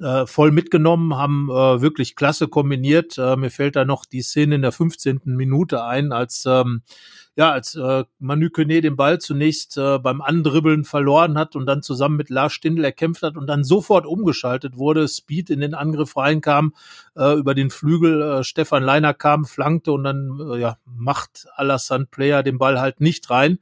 äh, 0.00 0.26
voll 0.26 0.50
mitgenommen, 0.50 1.16
haben 1.16 1.48
äh, 1.50 1.80
wirklich 1.80 2.16
klasse 2.16 2.48
kombiniert. 2.48 3.18
Äh, 3.18 3.36
mir 3.36 3.50
fällt 3.50 3.76
da 3.76 3.84
noch 3.84 4.04
die 4.04 4.22
Szene 4.22 4.56
in 4.56 4.62
der 4.62 4.72
15. 4.72 5.20
Minute 5.24 5.84
ein, 5.84 6.12
als 6.12 6.44
ähm, 6.46 6.82
ja, 7.38 7.52
als 7.52 7.74
äh, 7.74 8.04
Manu 8.18 8.48
Kone 8.48 8.80
den 8.80 8.96
Ball 8.96 9.18
zunächst 9.18 9.76
äh, 9.76 9.98
beim 9.98 10.22
Andribbeln 10.22 10.84
verloren 10.84 11.36
hat 11.36 11.54
und 11.54 11.66
dann 11.66 11.82
zusammen 11.82 12.16
mit 12.16 12.30
Lars 12.30 12.54
Stindl 12.54 12.82
erkämpft 12.82 13.22
hat 13.22 13.36
und 13.36 13.46
dann 13.46 13.62
sofort 13.62 14.06
umgeschaltet 14.06 14.78
wurde, 14.78 15.06
Speed 15.06 15.50
in 15.50 15.60
den 15.60 15.74
Angriff 15.74 16.16
reinkam, 16.16 16.74
äh, 17.14 17.34
über 17.34 17.54
den 17.54 17.68
Flügel 17.68 18.22
äh, 18.22 18.42
Stefan 18.42 18.82
Leiner 18.82 19.12
kam, 19.12 19.44
flankte 19.44 19.92
und 19.92 20.04
dann 20.04 20.40
äh, 20.50 20.60
ja, 20.60 20.78
macht 20.86 21.46
Alassane 21.56 22.06
Player 22.06 22.42
den 22.42 22.56
Ball 22.56 22.80
halt 22.80 23.02
nicht 23.02 23.28
rein 23.28 23.58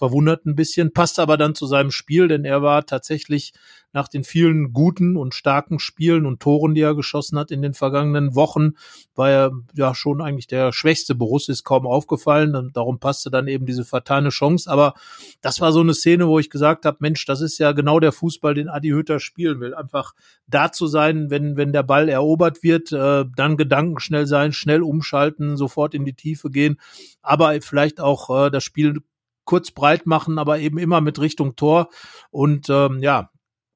verwundert 0.00 0.46
ein 0.46 0.54
bisschen, 0.54 0.94
passt 0.94 1.18
aber 1.18 1.36
dann 1.36 1.54
zu 1.54 1.66
seinem 1.66 1.90
Spiel, 1.90 2.26
denn 2.26 2.46
er 2.46 2.62
war 2.62 2.86
tatsächlich 2.86 3.52
nach 3.92 4.08
den 4.08 4.24
vielen 4.24 4.72
guten 4.72 5.18
und 5.18 5.34
starken 5.34 5.78
Spielen 5.78 6.24
und 6.24 6.40
Toren, 6.40 6.74
die 6.74 6.80
er 6.80 6.94
geschossen 6.94 7.38
hat 7.38 7.50
in 7.50 7.60
den 7.60 7.74
vergangenen 7.74 8.34
Wochen, 8.34 8.70
war 9.14 9.30
er 9.30 9.52
ja 9.74 9.94
schon 9.94 10.22
eigentlich 10.22 10.46
der 10.46 10.72
schwächste 10.72 11.14
Borussia, 11.14 11.52
ist 11.52 11.64
kaum 11.64 11.86
aufgefallen 11.86 12.56
und 12.56 12.78
darum 12.78 12.98
passte 12.98 13.30
dann 13.30 13.46
eben 13.46 13.66
diese 13.66 13.84
fatale 13.84 14.30
Chance. 14.30 14.70
Aber 14.70 14.94
das 15.42 15.60
war 15.60 15.70
so 15.70 15.80
eine 15.80 15.92
Szene, 15.92 16.28
wo 16.28 16.38
ich 16.38 16.48
gesagt 16.48 16.86
habe, 16.86 16.96
Mensch, 17.00 17.26
das 17.26 17.42
ist 17.42 17.58
ja 17.58 17.72
genau 17.72 18.00
der 18.00 18.12
Fußball, 18.12 18.54
den 18.54 18.70
Adi 18.70 18.90
Hütter 18.90 19.20
spielen 19.20 19.60
will. 19.60 19.74
Einfach 19.74 20.14
da 20.46 20.72
zu 20.72 20.86
sein, 20.86 21.30
wenn, 21.30 21.58
wenn 21.58 21.74
der 21.74 21.82
Ball 21.82 22.08
erobert 22.08 22.62
wird, 22.62 22.90
äh, 22.92 23.26
dann 23.36 23.58
gedankenschnell 23.58 24.26
sein, 24.26 24.54
schnell 24.54 24.82
umschalten, 24.82 25.58
sofort 25.58 25.92
in 25.92 26.06
die 26.06 26.14
Tiefe 26.14 26.48
gehen, 26.48 26.80
aber 27.20 27.60
vielleicht 27.60 28.00
auch 28.00 28.46
äh, 28.46 28.50
das 28.50 28.64
Spiel 28.64 29.02
kurz 29.50 29.72
breit 29.72 30.06
machen, 30.06 30.38
aber 30.38 30.60
eben 30.60 30.78
immer 30.78 31.00
mit 31.00 31.20
Richtung 31.20 31.56
Tor. 31.56 31.88
Und 32.30 32.70
ähm, 32.70 33.00
ja, 33.02 33.30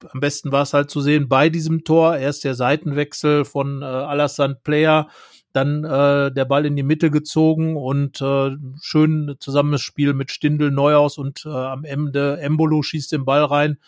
am 0.08 0.20
besten 0.20 0.52
war 0.52 0.62
es 0.62 0.72
halt 0.72 0.88
zu 0.88 1.00
sehen 1.00 1.28
bei 1.28 1.48
diesem 1.48 1.82
Tor. 1.82 2.16
Erst 2.16 2.44
der 2.44 2.54
Seitenwechsel 2.54 3.44
von 3.44 3.82
äh, 3.82 3.84
Alassane 3.84 4.56
Player, 4.62 5.08
dann 5.52 5.82
äh, 5.82 6.30
der 6.32 6.44
Ball 6.44 6.64
in 6.64 6.76
die 6.76 6.84
Mitte 6.84 7.10
gezogen 7.10 7.76
und 7.76 8.20
äh, 8.20 8.52
schön 8.80 9.34
Zusammenspiel 9.40 10.14
mit 10.14 10.30
Stindel 10.30 10.70
Neuhaus 10.70 11.18
und 11.18 11.44
äh, 11.44 11.48
am 11.48 11.84
Ende 11.84 12.38
Embolo 12.40 12.82
schießt 12.82 13.10
den 13.10 13.24
Ball 13.24 13.42
rein 13.44 13.78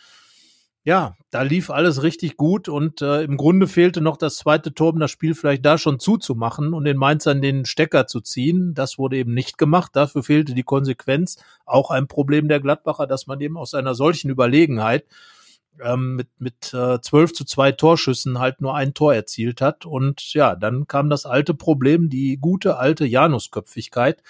ja, 0.87 1.17
da 1.31 1.43
lief 1.43 1.71
alles 1.71 2.05
richtig 2.05 2.37
gut 2.37 2.69
und 2.69 3.03
äh, 3.03 3.25
im 3.25 3.37
Grunde 3.37 3.67
fehlte 3.67 4.01
noch 4.01 4.17
das 4.17 4.37
zweite 4.37 4.73
Tor, 4.73 4.93
um 4.93 5.01
das 5.01 5.11
Spiel 5.11 5.35
vielleicht 5.35 5.67
da 5.67 5.79
schon 5.79 5.99
zuzumachen 5.99 6.73
und 6.75 6.85
den 6.85 6.97
Mainzern 6.97 7.43
den 7.43 7.65
Stecker 7.65 8.07
zu 8.07 8.21
ziehen. 8.21 8.73
Das 8.73 8.97
wurde 8.97 9.17
eben 9.17 9.35
nicht 9.35 9.59
gemacht. 9.59 9.97
Dafür 9.97 10.23
fehlte 10.23 10.55
die 10.55 10.63
Konsequenz. 10.63 11.43
Auch 11.65 11.91
ein 11.91 12.07
Problem 12.07 12.47
der 12.47 12.61
Gladbacher, 12.61 13.09
dass 13.09 13.27
man 13.27 13.41
eben 13.41 13.57
aus 13.57 13.75
einer 13.75 13.97
solchen 13.97 14.31
Überlegenheit 14.31 15.07
ähm, 15.83 16.15
mit, 16.15 16.29
mit 16.39 16.73
äh, 16.73 17.01
12 17.01 17.33
zu 17.33 17.45
2 17.45 17.73
Torschüssen 17.73 18.39
halt 18.39 18.61
nur 18.61 18.77
ein 18.77 18.95
Tor 18.95 19.13
erzielt 19.13 19.61
hat. 19.61 19.87
Und 19.87 20.35
ja, 20.35 20.55
dann 20.55 20.87
kam 20.87 21.11
das 21.11 21.27
alte 21.27 21.55
Problem, 21.55 22.11
die 22.11 22.39
gute 22.41 22.77
alte 22.77 23.07
Janusköpfigkeit, 23.07 24.23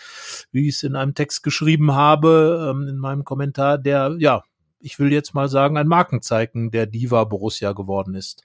wie 0.52 0.68
ich 0.68 0.76
es 0.76 0.84
in 0.84 0.96
einem 0.96 1.14
Text 1.14 1.42
geschrieben 1.42 1.94
habe, 1.94 2.70
ähm, 2.70 2.88
in 2.88 2.96
meinem 2.96 3.24
Kommentar, 3.24 3.76
der 3.76 4.16
ja 4.18 4.42
ich 4.86 5.00
will 5.00 5.12
jetzt 5.12 5.34
mal 5.34 5.48
sagen, 5.48 5.76
ein 5.76 5.88
Markenzeichen 5.88 6.70
der 6.70 6.86
Diva 6.86 7.24
Borussia 7.24 7.72
geworden 7.72 8.14
ist. 8.14 8.44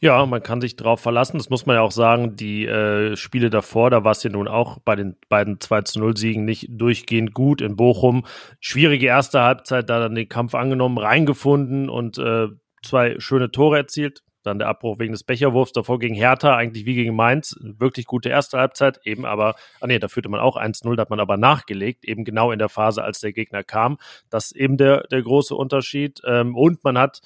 Ja, 0.00 0.24
man 0.24 0.42
kann 0.42 0.62
sich 0.62 0.76
drauf 0.76 1.00
verlassen. 1.00 1.36
Das 1.36 1.50
muss 1.50 1.66
man 1.66 1.76
ja 1.76 1.82
auch 1.82 1.92
sagen. 1.92 2.34
Die 2.34 2.64
äh, 2.66 3.14
Spiele 3.14 3.50
davor, 3.50 3.90
da 3.90 4.02
war 4.02 4.12
es 4.12 4.22
ja 4.22 4.30
nun 4.30 4.48
auch 4.48 4.78
bei 4.78 4.96
den 4.96 5.16
beiden 5.28 5.60
2 5.60 5.82
zu 5.82 5.98
0 6.00 6.16
Siegen 6.16 6.46
nicht 6.46 6.68
durchgehend 6.70 7.34
gut 7.34 7.60
in 7.60 7.76
Bochum. 7.76 8.24
Schwierige 8.58 9.06
erste 9.06 9.42
Halbzeit, 9.42 9.90
da 9.90 10.00
dann 10.00 10.14
den 10.14 10.28
Kampf 10.28 10.54
angenommen, 10.54 10.96
reingefunden 10.96 11.90
und 11.90 12.16
äh, 12.18 12.48
zwei 12.82 13.16
schöne 13.18 13.50
Tore 13.50 13.76
erzielt. 13.76 14.22
Dann 14.46 14.58
der 14.58 14.68
Abbruch 14.68 14.98
wegen 14.98 15.12
des 15.12 15.24
Becherwurfs 15.24 15.72
davor 15.72 15.98
gegen 15.98 16.14
Hertha, 16.14 16.54
eigentlich 16.56 16.86
wie 16.86 16.94
gegen 16.94 17.16
Mainz. 17.16 17.56
Wirklich 17.60 18.06
gute 18.06 18.28
erste 18.28 18.58
Halbzeit, 18.58 19.00
eben 19.04 19.24
aber, 19.24 19.56
ah 19.80 19.86
nee, 19.86 19.98
da 19.98 20.08
führte 20.08 20.28
man 20.28 20.40
auch 20.40 20.56
1-0, 20.56 20.94
da 20.94 21.02
hat 21.02 21.10
man 21.10 21.20
aber 21.20 21.36
nachgelegt, 21.36 22.04
eben 22.04 22.24
genau 22.24 22.52
in 22.52 22.58
der 22.58 22.68
Phase, 22.68 23.02
als 23.02 23.20
der 23.20 23.32
Gegner 23.32 23.64
kam. 23.64 23.98
Das 24.30 24.46
ist 24.46 24.56
eben 24.56 24.76
der, 24.76 25.06
der 25.08 25.22
große 25.22 25.54
Unterschied. 25.54 26.20
Ähm, 26.24 26.56
und 26.56 26.84
man 26.84 26.96
hat 26.96 27.20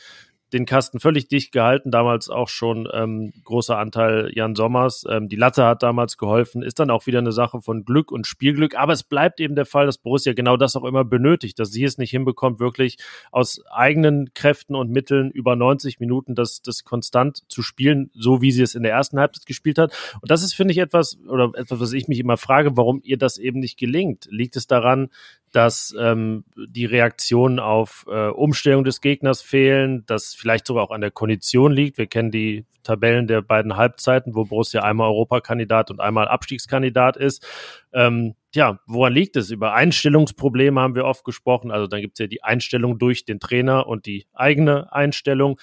den 0.53 0.67
Kasten 0.67 1.01
völlig 1.01 1.29
dicht 1.29 1.53
gehalten, 1.53 1.91
damals 1.91 2.29
auch 2.29 2.49
schon 2.49 2.89
ähm, 2.93 3.33
großer 3.45 3.79
Anteil 3.79 4.31
Jan 4.35 4.57
Sommers. 4.57 5.05
Ähm, 5.09 5.29
die 5.29 5.37
Latte 5.37 5.65
hat 5.65 5.83
damals 5.83 6.17
geholfen, 6.19 6.63
ist 6.63 6.79
dann 6.79 6.91
auch 6.91 7.07
wieder 7.07 7.19
eine 7.19 7.33
Sache 7.33 7.61
von 7.61 7.85
Glück 7.85 8.13
und 8.13 8.27
Spielglück, 8.27 8.77
aber 8.77 8.93
es 8.93 9.03
bleibt 9.03 9.41
eben 9.41 9.55
der 9.55 9.67
Fall, 9.67 9.87
dass 9.87 9.99
Borussia 9.99 10.33
genau 10.33 10.57
das 10.57 10.77
auch 10.77 10.85
immer 10.85 11.05
benötigt, 11.05 11.59
dass 11.59 11.71
sie 11.71 11.85
es 11.85 11.99
nicht 11.99 12.11
hinbekommt, 12.11 12.61
wirklich 12.61 12.99
aus 13.31 13.63
eigenen 13.71 14.33
Kräften 14.35 14.75
und 14.75 14.91
Mitteln 14.91 15.31
über 15.31 15.57
90 15.57 16.01
Minuten 16.01 16.35
das, 16.35 16.63
das 16.63 16.85
konstant 16.85 17.45
zu 17.49 17.63
spielen, 17.63 18.11
so 18.15 18.43
wie 18.43 18.53
sie 18.53 18.63
es 18.63 18.75
in 18.75 18.83
der 18.83 18.93
ersten 18.93 19.19
Halbzeit 19.19 19.47
gespielt 19.47 19.79
hat. 19.79 19.93
Und 20.21 20.31
das 20.31 20.43
ist, 20.43 20.55
finde 20.55 20.73
ich, 20.73 20.79
etwas, 20.79 21.19
oder 21.27 21.53
etwas, 21.55 21.81
was 21.81 21.93
ich 21.93 22.09
mich 22.09 22.19
immer 22.19 22.37
frage, 22.37 22.77
warum 22.77 23.01
ihr 23.05 23.19
das 23.19 23.39
eben 23.39 23.61
nicht 23.61 23.79
gelingt. 23.79 24.27
Liegt 24.31 24.57
es 24.57 24.67
daran, 24.67 25.11
dass 25.53 25.95
ähm, 25.99 26.45
die 26.57 26.85
Reaktionen 26.85 27.59
auf 27.59 28.07
äh, 28.09 28.29
Umstellung 28.29 28.85
des 28.85 29.01
Gegners 29.01 29.43
fehlen, 29.43 30.05
dass 30.07 30.35
vielleicht 30.35 30.67
sogar 30.67 30.85
auch 30.85 30.91
an 30.91 31.01
der 31.01 31.11
Kondition 31.11 31.73
liegt. 31.73 31.99
Wir 31.99 32.07
kennen 32.07 32.31
die 32.31 32.67
Tabellen 32.83 33.27
der 33.27 33.43
beiden 33.43 33.77
Halbzeiten, 33.77 34.35
wo 34.35 34.45
Borussia 34.45 34.83
einmal 34.83 35.09
Europakandidat 35.09 35.91
und 35.91 36.01
einmal 36.01 36.29
Abstiegskandidat 36.29 37.17
ist. 37.17 37.47
Ähm, 37.93 38.35
ja, 38.55 38.81
woran 38.87 39.13
liegt 39.13 39.37
es? 39.37 39.51
Über 39.51 39.75
Einstellungsprobleme 39.75 40.81
haben 40.81 40.95
wir 40.95 41.05
oft 41.05 41.25
gesprochen. 41.25 41.71
Also 41.71 41.87
dann 41.87 42.01
gibt 42.01 42.15
es 42.15 42.19
ja 42.21 42.27
die 42.27 42.43
Einstellung 42.43 42.99
durch 42.99 43.25
den 43.25 43.41
Trainer 43.41 43.87
und 43.87 44.07
die 44.07 44.27
eigene 44.33 44.93
Einstellung. 44.93 45.61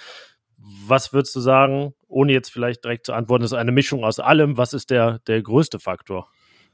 Was 0.58 1.13
würdest 1.13 1.36
du 1.36 1.39
sagen, 1.39 1.94
ohne 2.08 2.34
jetzt 2.34 2.51
vielleicht 2.51 2.84
direkt 2.84 3.06
zu 3.06 3.13
antworten, 3.13 3.44
ist 3.44 3.53
eine 3.53 3.72
Mischung 3.72 4.03
aus 4.03 4.20
allem. 4.20 4.58
Was 4.58 4.74
ist 4.74 4.89
der, 4.89 5.20
der 5.27 5.41
größte 5.41 5.79
Faktor? 5.79 6.29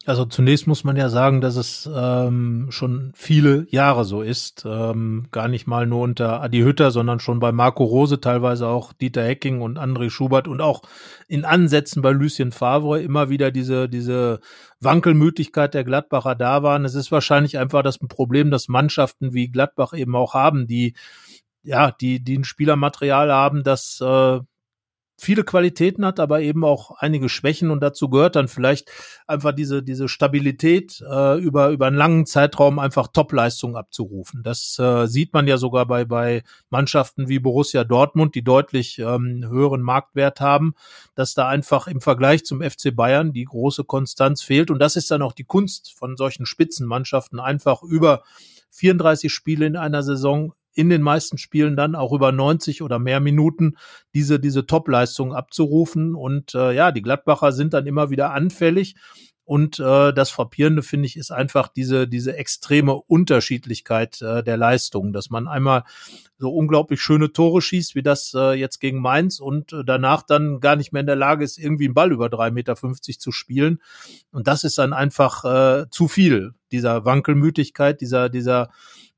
Also 0.05 0.25
zunächst 0.25 0.67
muss 0.67 0.83
man 0.83 0.97
ja 0.97 1.07
sagen, 1.07 1.39
dass 1.39 1.55
es 1.55 1.89
ähm, 1.93 2.67
schon 2.71 3.13
viele 3.15 3.65
Jahre 3.69 4.03
so 4.03 4.21
ist. 4.21 4.65
Ähm, 4.65 5.27
gar 5.31 5.47
nicht 5.47 5.65
mal 5.65 5.87
nur 5.87 6.01
unter 6.01 6.41
Adi 6.41 6.59
Hütter, 6.59 6.91
sondern 6.91 7.21
schon 7.21 7.39
bei 7.39 7.53
Marco 7.53 7.85
Rose, 7.85 8.19
teilweise 8.19 8.67
auch 8.67 8.91
Dieter 8.91 9.23
Hecking 9.23 9.61
und 9.61 9.79
André 9.79 10.09
Schubert 10.09 10.49
und 10.49 10.59
auch 10.59 10.81
in 11.29 11.45
Ansätzen 11.45 12.01
bei 12.01 12.11
Lucien 12.11 12.51
Favre 12.51 13.01
immer 13.01 13.29
wieder 13.29 13.49
diese, 13.49 13.87
diese 13.87 14.41
Wankelmütigkeit 14.81 15.73
der 15.73 15.85
Gladbacher 15.85 16.35
da 16.35 16.63
waren. 16.63 16.83
Es 16.83 16.95
ist 16.95 17.13
wahrscheinlich 17.13 17.57
einfach 17.57 17.81
das 17.81 17.97
Problem, 17.97 18.51
dass 18.51 18.67
Mannschaften 18.67 19.33
wie 19.33 19.47
Gladbach 19.47 19.93
eben 19.93 20.17
auch 20.17 20.33
haben, 20.33 20.67
die 20.67 20.95
ja, 21.63 21.91
die, 21.91 22.21
die 22.21 22.37
ein 22.37 22.43
Spielermaterial 22.43 23.31
haben, 23.31 23.63
das 23.63 24.01
äh, 24.01 24.39
viele 25.17 25.43
Qualitäten 25.43 26.05
hat, 26.05 26.19
aber 26.19 26.41
eben 26.41 26.63
auch 26.63 26.91
einige 26.97 27.29
Schwächen 27.29 27.71
und 27.71 27.81
dazu 27.81 28.09
gehört 28.09 28.35
dann 28.35 28.47
vielleicht 28.47 28.91
einfach 29.27 29.53
diese 29.53 29.83
diese 29.83 30.07
Stabilität 30.07 31.03
äh, 31.09 31.39
über 31.39 31.69
über 31.69 31.87
einen 31.87 31.95
langen 31.95 32.25
Zeitraum 32.25 32.79
einfach 32.79 33.07
Topleistungen 33.07 33.75
abzurufen. 33.75 34.41
Das 34.43 34.77
äh, 34.79 35.05
sieht 35.07 35.33
man 35.33 35.47
ja 35.47 35.57
sogar 35.57 35.85
bei 35.85 36.05
bei 36.05 36.43
Mannschaften 36.69 37.27
wie 37.27 37.39
Borussia 37.39 37.83
Dortmund, 37.83 38.35
die 38.35 38.43
deutlich 38.43 38.99
ähm, 38.99 39.45
höheren 39.47 39.81
Marktwert 39.81 40.41
haben, 40.41 40.73
dass 41.15 41.33
da 41.33 41.47
einfach 41.47 41.87
im 41.87 42.01
Vergleich 42.01 42.43
zum 42.45 42.61
FC 42.61 42.95
Bayern 42.95 43.33
die 43.33 43.45
große 43.45 43.83
Konstanz 43.83 44.41
fehlt 44.41 44.71
und 44.71 44.79
das 44.79 44.95
ist 44.95 45.11
dann 45.11 45.21
auch 45.21 45.33
die 45.33 45.45
Kunst 45.45 45.93
von 45.93 46.17
solchen 46.17 46.45
Spitzenmannschaften 46.45 47.39
einfach 47.39 47.83
über 47.83 48.23
34 48.71 49.31
Spiele 49.31 49.67
in 49.67 49.77
einer 49.77 50.01
Saison 50.01 50.53
in 50.73 50.89
den 50.89 51.01
meisten 51.01 51.37
Spielen 51.37 51.75
dann 51.75 51.95
auch 51.95 52.13
über 52.13 52.31
90 52.31 52.81
oder 52.81 52.99
mehr 52.99 53.19
Minuten 53.19 53.77
diese, 54.13 54.39
diese 54.39 54.65
Top-Leistung 54.65 55.33
abzurufen. 55.33 56.15
Und 56.15 56.55
äh, 56.55 56.73
ja, 56.73 56.91
die 56.91 57.01
Gladbacher 57.01 57.51
sind 57.51 57.73
dann 57.73 57.87
immer 57.87 58.09
wieder 58.09 58.31
anfällig. 58.31 58.95
Und 59.45 59.77
äh, 59.79 60.13
das 60.13 60.29
Frappierende, 60.29 60.83
finde 60.83 61.05
ich, 61.05 61.17
ist 61.17 61.31
einfach 61.31 61.67
diese, 61.67 62.07
diese 62.07 62.35
extreme 62.37 62.93
Unterschiedlichkeit 62.95 64.21
äh, 64.21 64.41
der 64.41 64.55
Leistungen, 64.55 65.11
dass 65.11 65.29
man 65.29 65.49
einmal 65.49 65.83
so 66.37 66.49
unglaublich 66.49 67.01
schöne 67.01 67.33
Tore 67.33 67.61
schießt, 67.61 67.93
wie 67.93 68.03
das 68.03 68.33
äh, 68.33 68.53
jetzt 68.53 68.79
gegen 68.79 69.01
Mainz 69.01 69.39
und 69.39 69.73
äh, 69.73 69.83
danach 69.83 70.23
dann 70.23 70.61
gar 70.61 70.77
nicht 70.77 70.93
mehr 70.93 71.01
in 71.01 71.07
der 71.07 71.17
Lage 71.17 71.43
ist, 71.43 71.57
irgendwie 71.57 71.85
einen 71.85 71.93
Ball 71.93 72.13
über 72.13 72.29
drei 72.29 72.51
Meter 72.51 72.77
fünfzig 72.77 73.19
zu 73.19 73.33
spielen. 73.33 73.81
Und 74.31 74.47
das 74.47 74.63
ist 74.63 74.77
dann 74.77 74.93
einfach 74.93 75.43
äh, 75.43 75.89
zu 75.89 76.07
viel, 76.07 76.53
dieser 76.71 77.03
Wankelmütigkeit, 77.03 77.99
dieser, 77.99 78.29
dieser 78.29 78.69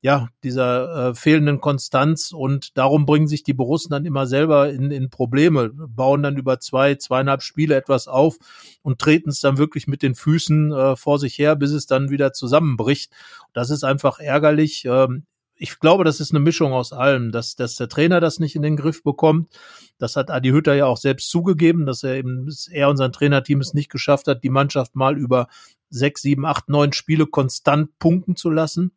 ja, 0.06 0.28
dieser 0.44 1.08
äh, 1.08 1.14
fehlenden 1.16 1.60
Konstanz 1.60 2.30
und 2.30 2.78
darum 2.78 3.06
bringen 3.06 3.26
sich 3.26 3.42
die 3.42 3.54
Borussen 3.54 3.90
dann 3.90 4.04
immer 4.04 4.28
selber 4.28 4.70
in, 4.70 4.92
in 4.92 5.10
Probleme, 5.10 5.70
bauen 5.74 6.22
dann 6.22 6.36
über 6.36 6.60
zwei, 6.60 6.94
zweieinhalb 6.94 7.42
Spiele 7.42 7.74
etwas 7.74 8.06
auf 8.06 8.36
und 8.82 9.00
treten 9.00 9.30
es 9.30 9.40
dann 9.40 9.58
wirklich 9.58 9.88
mit 9.88 10.04
den 10.04 10.14
Füßen 10.14 10.70
äh, 10.70 10.94
vor 10.94 11.18
sich 11.18 11.36
her, 11.38 11.56
bis 11.56 11.72
es 11.72 11.86
dann 11.86 12.08
wieder 12.08 12.32
zusammenbricht. 12.32 13.10
Das 13.52 13.70
ist 13.70 13.82
einfach 13.82 14.20
ärgerlich. 14.20 14.84
Ähm, 14.84 15.24
ich 15.56 15.80
glaube, 15.80 16.04
das 16.04 16.20
ist 16.20 16.30
eine 16.30 16.38
Mischung 16.38 16.72
aus 16.72 16.92
allem, 16.92 17.32
dass, 17.32 17.56
dass 17.56 17.74
der 17.74 17.88
Trainer 17.88 18.20
das 18.20 18.38
nicht 18.38 18.54
in 18.54 18.62
den 18.62 18.76
Griff 18.76 19.02
bekommt. 19.02 19.58
Das 19.98 20.14
hat 20.14 20.30
Adi 20.30 20.50
Hütter 20.50 20.74
ja 20.74 20.86
auch 20.86 20.98
selbst 20.98 21.30
zugegeben, 21.30 21.84
dass 21.84 22.04
er 22.04 22.14
eben, 22.14 22.48
er 22.70 22.90
und 22.90 22.96
sein 22.96 23.10
Trainerteam 23.10 23.58
es 23.58 23.74
nicht 23.74 23.90
geschafft 23.90 24.28
hat, 24.28 24.44
die 24.44 24.50
Mannschaft 24.50 24.94
mal 24.94 25.18
über 25.18 25.48
sechs, 25.90 26.22
sieben, 26.22 26.46
acht, 26.46 26.68
neun 26.68 26.92
Spiele 26.92 27.26
konstant 27.26 27.98
punkten 27.98 28.36
zu 28.36 28.50
lassen. 28.50 28.92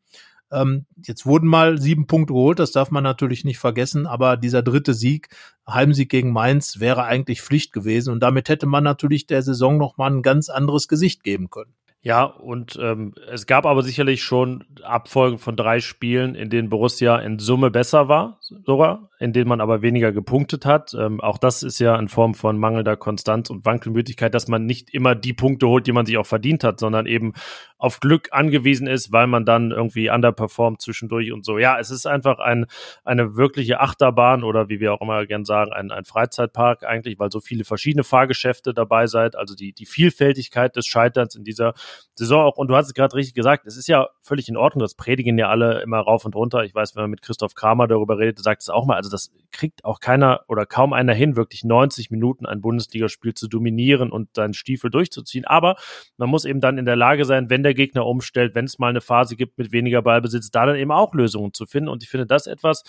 Ähm, 0.52 0.86
jetzt 1.06 1.26
wurden 1.26 1.48
mal 1.48 1.80
sieben 1.80 2.08
Punkte 2.08 2.34
geholt, 2.34 2.60
das 2.60 2.72
darf 2.72 2.92
man 2.92 3.04
natürlich 3.04 3.44
nicht 3.46 3.60
vergessen, 3.60 4.08
aber 4.08 4.38
dieser 4.38 4.64
dritte 4.64 4.94
Sieg, 4.94 5.30
Heimsieg 5.68 6.10
gegen 6.10 6.32
Mainz, 6.32 6.80
wäre 6.80 7.04
eigentlich 7.04 7.42
Pflicht 7.42 7.72
gewesen 7.74 8.12
und 8.12 8.20
damit 8.22 8.50
hätte 8.50 8.66
man 8.66 8.84
natürlich 8.84 9.28
der 9.28 9.44
Saison 9.44 9.78
nochmal 9.78 10.12
ein 10.12 10.22
ganz 10.24 10.50
anderes 10.50 10.88
Gesicht 10.88 11.24
geben 11.24 11.50
können. 11.50 11.74
Ja, 12.02 12.24
und 12.24 12.80
ähm, 12.82 13.14
es 13.30 13.46
gab 13.46 13.66
aber 13.66 13.84
sicherlich 13.84 14.24
schon 14.24 14.64
Abfolgen 14.84 15.38
von 15.38 15.58
drei 15.58 15.82
Spielen, 15.82 16.34
in 16.34 16.50
denen 16.50 16.70
Borussia 16.70 17.18
in 17.18 17.40
Summe 17.40 17.72
besser 17.72 18.08
war, 18.08 18.40
sogar, 18.40 19.10
in 19.20 19.34
denen 19.34 19.50
man 19.50 19.60
aber 19.60 19.82
weniger 19.82 20.14
gepunktet 20.14 20.66
hat. 20.66 20.94
Ähm, 20.94 21.20
auch 21.20 21.38
das 21.38 21.62
ist 21.62 21.78
ja 21.80 21.98
in 21.98 22.08
Form 22.08 22.36
von 22.36 22.58
mangelnder 22.58 22.96
Konstanz 22.96 23.50
und 23.50 23.66
Wankelmütigkeit, 23.66 24.34
dass 24.34 24.48
man 24.48 24.66
nicht 24.66 24.94
immer 24.94 25.14
die 25.14 25.34
Punkte 25.34 25.68
holt, 25.68 25.88
die 25.88 25.92
man 25.92 26.06
sich 26.06 26.18
auch 26.18 26.26
verdient 26.26 26.64
hat, 26.64 26.80
sondern 26.80 27.06
eben 27.06 27.34
auf 27.78 28.00
Glück 28.00 28.30
angewiesen 28.32 28.88
ist, 28.88 29.12
weil 29.12 29.28
man 29.28 29.44
dann 29.44 29.72
irgendwie 29.72 30.10
underperformt 30.10 30.82
zwischendurch 30.82 31.34
und 31.34 31.44
so. 31.44 31.58
Ja, 31.58 31.80
es 31.80 31.92
ist 31.92 32.06
einfach 32.06 32.40
ein, 32.40 32.66
eine 33.04 33.36
wirkliche 33.36 33.82
Achterbahn 33.82 34.46
oder 34.46 34.70
wie 34.70 34.80
wir 34.80 34.94
auch 34.94 35.02
immer 35.02 35.26
gern 35.26 35.44
sagen, 35.44 35.74
ein, 35.74 35.92
ein 35.92 36.06
Freizeitpark 36.06 36.86
eigentlich, 36.86 37.20
weil 37.20 37.30
so 37.30 37.42
viele 37.42 37.66
verschiedene 37.66 38.06
Fahrgeschäfte 38.06 38.74
dabei 38.74 39.08
seid. 39.08 39.36
Also 39.36 39.54
die, 39.54 39.74
die 39.74 39.86
Vielfältigkeit 39.86 40.78
des 40.78 40.88
Scheiterns 40.88 41.36
in 41.36 41.44
dieser 41.44 41.74
Saison 42.20 42.44
auch, 42.44 42.58
und 42.58 42.68
du 42.68 42.76
hast 42.76 42.88
es 42.88 42.94
gerade 42.94 43.16
richtig 43.16 43.34
gesagt, 43.34 43.66
es 43.66 43.78
ist 43.78 43.88
ja 43.88 44.10
völlig 44.22 44.50
in 44.50 44.58
Ordnung, 44.58 44.82
das 44.82 44.96
predigen 44.96 45.38
ja 45.38 45.50
alle 45.50 45.82
immer 45.82 46.00
rauf 46.00 46.26
und 46.26 46.36
runter. 46.36 46.64
Ich 46.66 46.76
weiß, 46.76 46.96
wenn 46.96 47.04
man 47.04 47.12
mit 47.12 47.22
Christoph 47.22 47.56
Kramer 47.56 47.88
darüber 47.88 48.18
redet, 48.18 48.40
sagt 48.40 48.62
es 48.62 48.70
auch 48.70 48.86
mal, 48.86 48.96
also 48.96 49.10
das 49.10 49.32
kriegt 49.52 49.86
auch 49.86 50.02
keiner 50.02 50.42
oder 50.48 50.66
kaum 50.66 50.92
einer 50.92 51.14
hin, 51.14 51.38
wirklich 51.38 51.64
90 51.64 52.12
Minuten 52.12 52.46
ein 52.46 52.62
Bundesligaspiel 52.62 53.34
zu 53.34 53.48
dominieren 53.48 54.12
und 54.12 54.36
seinen 54.36 54.54
Stiefel 54.54 54.92
durchzuziehen. 54.92 55.46
Aber 55.46 55.78
man 56.18 56.30
muss 56.30 56.44
eben 56.44 56.60
dann 56.60 56.78
in 56.78 56.86
der 56.86 56.98
Lage 56.98 57.24
sein, 57.24 57.50
wenn 57.50 57.64
der 57.64 57.74
Gegner 57.74 58.06
umstellt, 58.06 58.54
wenn 58.54 58.66
es 58.66 58.80
mal 58.80 58.90
eine 58.90 59.02
Phase 59.02 59.38
gibt 59.38 59.58
mit 59.58 59.72
weniger 59.72 60.02
Ballbesitz, 60.02 60.52
da 60.52 60.66
dann 60.66 60.76
eben 60.76 60.92
auch 60.92 61.14
Lösungen 61.14 61.54
zu 61.54 61.66
finden. 61.66 61.90
Und 61.90 62.04
ich 62.04 62.10
finde 62.10 62.26
das 62.26 62.48
etwas, 62.48 62.84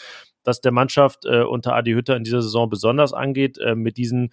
was 0.44 0.60
der 0.60 0.72
Mannschaft 0.72 1.24
äh, 1.24 1.42
unter 1.42 1.74
Adi 1.74 1.92
Hütter 1.92 2.16
in 2.16 2.24
dieser 2.24 2.42
Saison 2.42 2.68
besonders 2.68 3.12
angeht, 3.12 3.58
äh, 3.58 3.74
mit 3.74 3.96
diesen 3.96 4.32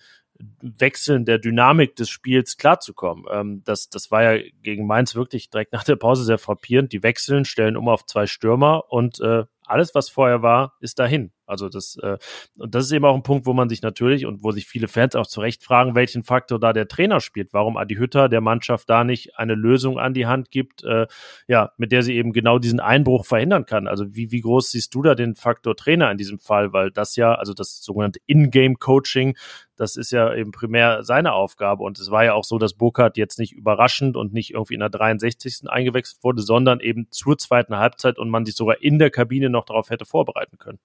Wechseln 0.62 1.26
der 1.26 1.40
Dynamik 1.40 1.96
des 1.96 2.10
Spiels 2.10 2.58
klarzukommen. 2.58 3.26
Ähm, 3.32 3.62
das, 3.64 3.90
das 3.90 4.12
war 4.12 4.24
ja 4.24 4.44
gegen 4.62 4.88
Mainz 4.88 5.16
wirklich 5.16 5.50
direkt 5.50 5.74
nach 5.74 5.84
der 5.84 5.96
Pause 5.96 6.24
sehr 6.24 6.38
frappierend. 6.38 6.94
Die 6.94 7.04
wechseln, 7.04 7.46
stellen 7.46 7.78
um 7.78 7.90
auf 7.90 8.06
zwei 8.06 8.28
Stürmer 8.28 8.92
und 8.92 9.20
äh, 9.20 9.46
alles, 9.68 9.94
was 9.94 10.10
vorher 10.10 10.42
war, 10.42 10.74
ist 10.80 10.98
dahin. 11.00 11.32
Also 11.46 11.70
das, 11.70 11.98
äh, 12.02 12.18
und 12.58 12.74
das 12.76 12.86
ist 12.86 12.92
eben 12.92 13.06
auch 13.06 13.16
ein 13.16 13.24
Punkt, 13.24 13.46
wo 13.46 13.54
man 13.54 13.70
sich 13.70 13.82
natürlich 13.82 14.26
und 14.26 14.44
wo 14.44 14.52
sich 14.52 14.66
viele 14.66 14.88
Fans 14.88 15.16
auch 15.16 15.28
zu 15.28 15.40
Recht 15.40 15.64
fragen, 15.64 15.96
welchen 15.96 16.24
Faktor 16.24 16.60
da 16.60 16.74
der 16.74 16.88
Trainer 16.88 17.20
spielt. 17.20 17.54
Warum 17.54 17.78
Adi 17.78 17.96
Hütter 17.96 18.28
der 18.30 18.42
Mannschaft 18.42 18.90
da 18.90 19.04
nicht 19.04 19.38
eine 19.38 19.56
Lösung 19.56 20.00
an 20.00 20.14
die 20.14 20.26
Hand 20.26 20.52
gibt, 20.52 20.84
äh, 20.84 21.08
ja, 21.48 21.72
mit 21.78 21.92
der 21.92 22.04
sie 22.04 22.16
eben 22.16 22.34
genau 22.34 22.60
diesen 22.60 22.80
Einbruch 22.80 23.26
verhindern 23.26 23.66
kann. 23.66 23.88
Also 23.88 24.14
wie, 24.16 24.32
wie 24.32 24.42
groß 24.42 24.72
siehst 24.72 24.94
du 24.94 25.02
da 25.02 25.16
den 25.16 25.36
Faktor 25.36 25.76
Trainer 25.76 26.12
in 26.12 26.18
diesem 26.18 26.40
Fall? 26.40 26.74
Weil 26.74 26.92
das 26.92 27.16
ja, 27.16 27.36
also 27.36 27.54
das 27.54 27.82
sogenannte 27.82 28.20
In-Game-Coaching, 28.26 29.38
das 29.78 29.96
ist 29.96 30.12
ja 30.12 30.34
eben 30.34 30.52
primär 30.52 31.04
seine 31.04 31.34
Aufgabe. 31.34 31.84
Und 31.84 32.00
es 32.00 32.12
war 32.12 32.26
ja 32.26 32.34
auch 32.34 32.44
so, 32.44 32.58
dass 32.58 32.74
Burkhardt 32.74 33.16
jetzt 33.16 33.40
nicht 33.40 33.54
überraschend 33.54 34.18
und 34.18 34.34
nicht 34.34 34.54
irgendwie 34.54 34.74
in 34.74 34.80
der 34.82 34.90
63. 34.90 35.70
eingewechselt 35.70 36.24
wurde, 36.24 36.42
sondern 36.42 36.80
eben 36.80 37.08
zur 37.12 37.38
zweiten 37.38 37.78
Halbzeit 37.78 38.18
und 38.18 38.30
man 38.30 38.46
sich 38.46 38.56
sogar 38.56 38.82
in 38.82 39.00
der 39.00 39.12
Kabine 39.12 39.50
noch 39.50 39.66
darauf 39.66 39.90
hätte 39.90 40.06
vorbereiten 40.06 40.58
können. 40.58 40.80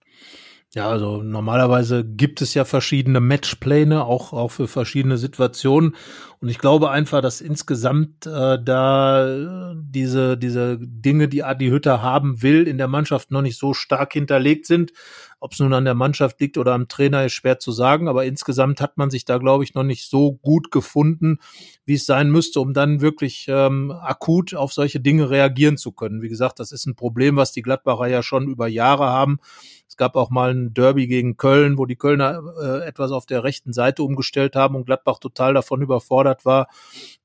Ja, 0.75 0.89
also 0.89 1.23
normalerweise 1.23 2.03
gibt 2.03 2.41
es 2.41 2.55
ja 2.55 2.65
verschiedene 2.65 3.21
Matchpläne, 3.21 4.07
auch, 4.07 4.33
auch 4.33 4.51
für 4.51 4.69
verschiedene 4.69 5.19
Situationen. 5.19 5.95
Und 6.41 6.49
ich 6.49 6.59
glaube 6.59 6.91
einfach, 6.91 7.21
dass 7.21 7.43
insgesamt 7.43 8.25
äh, 8.25 8.59
da 8.63 9.75
diese, 9.77 10.39
diese 10.39 10.79
Dinge, 10.81 11.29
die 11.29 11.45
Adi 11.45 11.69
Hütter 11.69 12.01
haben 12.01 12.41
will, 12.41 12.67
in 12.67 12.79
der 12.79 12.89
Mannschaft 12.89 13.31
noch 13.31 13.43
nicht 13.43 13.59
so 13.59 13.75
stark 13.75 14.15
hinterlegt 14.15 14.65
sind. 14.65 14.95
Ob 15.43 15.55
es 15.55 15.59
nun 15.59 15.75
an 15.75 15.85
der 15.85 15.95
Mannschaft 15.95 16.41
liegt 16.41 16.57
oder 16.57 16.73
am 16.73 16.87
Trainer, 16.87 17.25
ist 17.25 17.33
schwer 17.33 17.59
zu 17.59 17.73
sagen. 17.73 18.07
Aber 18.07 18.25
insgesamt 18.25 18.81
hat 18.81 18.97
man 18.97 19.11
sich 19.11 19.25
da, 19.25 19.39
glaube 19.39 19.65
ich, 19.65 19.75
noch 19.75 19.83
nicht 19.83 20.09
so 20.09 20.35
gut 20.35 20.71
gefunden, 20.71 21.39
wie 21.85 21.95
es 21.95 22.07
sein 22.07 22.31
müsste, 22.31 22.61
um 22.61 22.75
dann 22.75 23.01
wirklich 23.01 23.47
ähm, 23.49 23.91
akut 23.91 24.55
auf 24.55 24.73
solche 24.73 25.01
Dinge 25.01 25.31
reagieren 25.31 25.77
zu 25.77 25.91
können. 25.91 26.23
Wie 26.23 26.29
gesagt, 26.29 26.61
das 26.61 26.71
ist 26.71 26.87
ein 26.87 26.95
Problem, 26.95 27.35
was 27.35 27.51
die 27.51 27.63
Gladbacher 27.63 28.07
ja 28.07 28.23
schon 28.23 28.47
über 28.47 28.69
Jahre 28.69 29.07
haben. 29.07 29.41
Es 29.89 29.97
gab 29.97 30.15
auch 30.15 30.31
mal 30.31 30.55
ein 30.55 30.75
Derby 30.75 31.09
gegen 31.09 31.37
Köln, 31.37 31.77
wo 31.77 31.87
die 31.87 31.97
Kölner 31.97 32.41
äh, 32.63 32.87
etwas 32.87 33.11
auf 33.11 33.27
der 33.27 33.43
rechten 33.43 33.73
Seite 33.73 34.05
umgestellt 34.05 34.55
haben 34.55 34.77
und 34.77 34.87
Gladbach 34.87 35.19
total 35.19 35.55
davon 35.55 35.83
überfordert 35.83 36.45
war. 36.45 36.69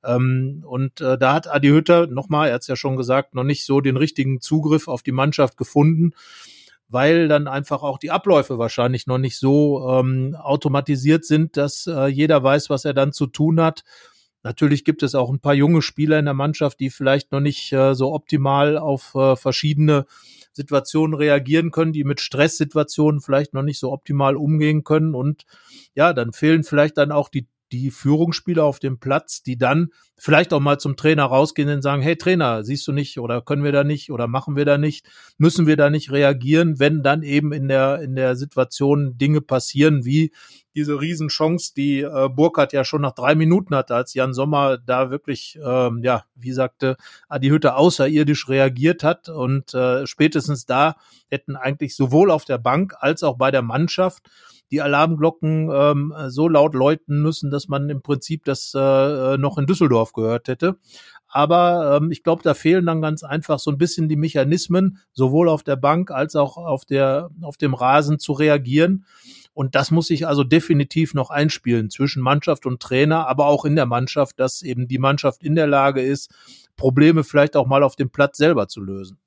Ähm, 0.04 0.64
und 0.66 1.02
äh, 1.02 1.20
da 1.20 1.34
hat 1.34 1.48
Adi 1.48 1.68
Hütter, 1.68 2.08
nochmal, 2.08 2.48
er 2.48 2.56
hat 2.56 2.62
es 2.62 2.68
ja 2.68 2.76
schon 2.76 2.96
gesagt, 2.96 3.36
noch 3.36 3.44
nicht 3.44 3.64
so 3.64 3.80
den 3.80 3.96
richtigen 3.96 4.42
Zugriff 4.42 4.88
auf 4.88 5.04
die 5.04 5.12
Mannschaft 5.12 5.56
gefunden 5.56 6.14
weil 6.90 7.28
dann 7.28 7.48
einfach 7.48 7.84
auch 7.84 7.98
die 7.98 8.12
Abläufe 8.12 8.58
wahrscheinlich 8.58 9.08
noch 9.08 9.18
nicht 9.18 9.38
so 9.38 9.88
ähm, 9.90 10.36
automatisiert 10.36 11.26
sind, 11.26 11.58
dass 11.58 11.88
äh, 11.88 12.08
jeder 12.08 12.42
weiß, 12.44 12.70
was 12.70 12.86
er 12.86 12.94
dann 12.94 13.12
zu 13.12 13.28
tun 13.28 13.60
hat. 13.62 13.84
Natürlich 14.44 14.86
gibt 14.86 15.04
es 15.04 15.16
auch 15.16 15.30
ein 15.30 15.42
paar 15.42 15.54
junge 15.54 15.82
Spieler 15.82 16.20
in 16.20 16.26
der 16.26 16.34
Mannschaft, 16.34 16.80
die 16.80 16.90
vielleicht 16.90 17.32
noch 17.32 17.42
nicht 17.42 17.74
äh, 17.74 17.96
so 17.96 18.14
optimal 18.14 18.78
auf 18.78 19.14
äh, 19.16 19.36
verschiedene 19.36 20.06
Situationen 20.54 21.16
reagieren 21.16 21.72
können, 21.72 21.92
die 21.92 22.04
mit 22.04 22.22
Stresssituationen 22.22 23.20
vielleicht 23.22 23.54
noch 23.54 23.64
nicht 23.64 23.80
so 23.80 23.92
optimal 23.92 24.36
umgehen 24.36 24.84
können. 24.84 25.16
Und 25.16 25.46
ja, 25.96 26.14
dann 26.14 26.32
fehlen 26.34 26.64
vielleicht 26.64 26.98
dann 26.98 27.12
auch 27.12 27.30
die 27.30 27.48
die 27.72 27.92
Führungsspieler 27.92 28.64
auf 28.64 28.80
dem 28.80 29.00
Platz, 29.00 29.44
die 29.44 29.58
dann 29.58 29.90
vielleicht 30.18 30.54
auch 30.54 30.60
mal 30.60 30.80
zum 30.80 30.96
Trainer 30.96 31.26
rausgehen 31.26 31.70
und 31.70 31.82
sagen, 31.82 32.02
hey 32.02 32.16
Trainer, 32.16 32.64
siehst 32.64 32.88
du 32.88 32.92
nicht 32.92 33.20
oder 33.20 33.42
können 33.42 33.64
wir 33.64 33.72
da 33.72 33.84
nicht 33.84 34.12
oder 34.12 34.28
machen 34.28 34.56
wir 34.56 34.66
da 34.66 34.78
nicht, 34.78 35.08
müssen 35.38 35.68
wir 35.68 35.78
da 35.78 35.90
nicht 35.90 36.12
reagieren, 36.12 36.80
wenn 36.80 37.04
dann 37.04 37.24
eben 37.24 37.52
in 37.52 37.68
der, 37.68 38.02
in 38.02 38.16
der 38.16 38.36
Situation 38.36 39.18
Dinge 39.18 39.42
passieren 39.42 40.06
wie 40.06 40.32
diese 40.78 41.02
Riesenchance, 41.02 41.74
die 41.76 42.02
äh, 42.02 42.30
Burkhardt 42.30 42.72
ja 42.72 42.86
schon 42.86 43.02
nach 43.02 43.14
drei 43.14 43.34
Minuten 43.34 43.76
hatte, 43.76 43.96
als 43.96 44.14
Jan 44.14 44.34
Sommer 44.34 44.78
da 44.78 45.10
wirklich, 45.10 45.60
ähm, 45.62 46.02
ja, 46.04 46.24
wie 46.36 46.54
sagte, 46.54 46.98
Adi 47.28 47.50
Hütte 47.50 47.76
außerirdisch 47.76 48.48
reagiert 48.48 49.04
hat 49.04 49.28
und 49.28 49.74
äh, 49.74 50.06
spätestens 50.06 50.68
da 50.68 50.96
hätten 51.30 51.56
eigentlich 51.56 51.96
sowohl 51.96 52.30
auf 52.30 52.46
der 52.46 52.60
Bank 52.60 52.94
als 53.00 53.24
auch 53.24 53.38
bei 53.38 53.50
der 53.50 53.64
Mannschaft 53.64 54.30
die 54.70 54.82
Alarmglocken 54.82 55.70
ähm, 55.74 56.14
so 56.28 56.48
laut 56.48 56.76
läuten 56.76 57.22
müssen, 57.22 57.52
dass 57.52 57.68
man 57.68 57.90
im 57.90 58.02
Prinzip 58.02 58.44
das 58.46 58.74
äh, 58.76 59.38
noch 59.38 59.58
in 59.58 59.66
Düsseldorf 59.66 60.14
gehört 60.14 60.48
hätte. 60.48 60.78
Aber 61.28 61.98
ähm, 61.98 62.12
ich 62.12 62.24
glaube, 62.24 62.44
da 62.44 62.54
fehlen 62.54 62.86
dann 62.86 63.02
ganz 63.02 63.24
einfach 63.24 63.60
so 63.60 63.72
ein 63.72 63.78
bisschen 63.78 64.10
die 64.10 64.16
Mechanismen, 64.16 65.00
sowohl 65.14 65.50
auf 65.50 65.64
der 65.64 65.76
Bank 65.76 66.12
als 66.12 66.36
auch 66.36 66.58
auf 66.58 66.86
der 66.86 67.30
auf 67.42 67.58
dem 67.58 67.74
Rasen 67.74 68.20
zu 68.20 68.34
reagieren. 68.34 69.06
Und 69.58 69.74
das 69.74 69.90
muss 69.90 70.06
sich 70.06 70.28
also 70.28 70.44
definitiv 70.44 71.16
noch 71.16 71.32
einspielen 71.32 71.90
zwischen 71.90 72.22
Mannschaft 72.22 72.68
und 72.68 72.80
Trainer, 72.80 73.28
aber 73.28 73.48
auch 73.48 73.66
in 73.66 73.76
der 73.76 73.88
Mannschaft, 73.88 74.40
dass 74.40 74.62
eben 74.62 74.88
die 74.88 75.00
Mannschaft 75.00 75.42
in 75.42 75.56
der 75.56 75.66
Lage 75.66 76.00
ist, 76.00 76.32
Probleme 76.76 77.24
vielleicht 77.24 77.56
auch 77.56 77.66
mal 77.66 77.82
auf 77.82 77.96
dem 77.96 78.12
Platz 78.12 78.38
selber 78.38 78.68
zu 78.68 78.82
lösen. 78.82 79.18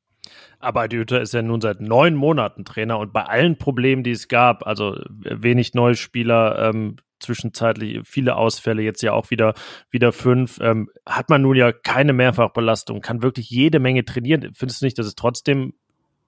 Aber 0.60 0.86
Dieter 0.86 1.20
ist 1.20 1.34
ja 1.34 1.42
nun 1.42 1.60
seit 1.60 1.80
neun 1.80 2.14
Monaten 2.14 2.64
Trainer 2.64 3.00
und 3.00 3.12
bei 3.12 3.24
allen 3.24 3.58
Problemen, 3.58 4.04
die 4.04 4.12
es 4.12 4.28
gab, 4.28 4.64
also 4.68 5.00
wenig 5.08 5.74
neue 5.74 5.96
Spieler, 5.96 6.70
ähm, 6.70 6.94
zwischenzeitlich 7.18 7.98
viele 8.04 8.36
Ausfälle, 8.36 8.82
jetzt 8.82 9.02
ja 9.02 9.12
auch 9.12 9.30
wieder, 9.30 9.54
wieder 9.90 10.12
fünf, 10.12 10.60
ähm, 10.60 10.90
hat 11.06 11.28
man 11.28 11.42
nun 11.42 11.56
ja 11.56 11.72
keine 11.72 12.12
Mehrfachbelastung, 12.12 13.00
kann 13.00 13.24
wirklich 13.24 13.50
jede 13.50 13.80
Menge 13.80 14.04
trainieren. 14.04 14.52
Findest 14.54 14.80
du 14.80 14.86
nicht, 14.86 14.96
dass 14.96 15.08
es 15.08 15.16
trotzdem 15.16 15.74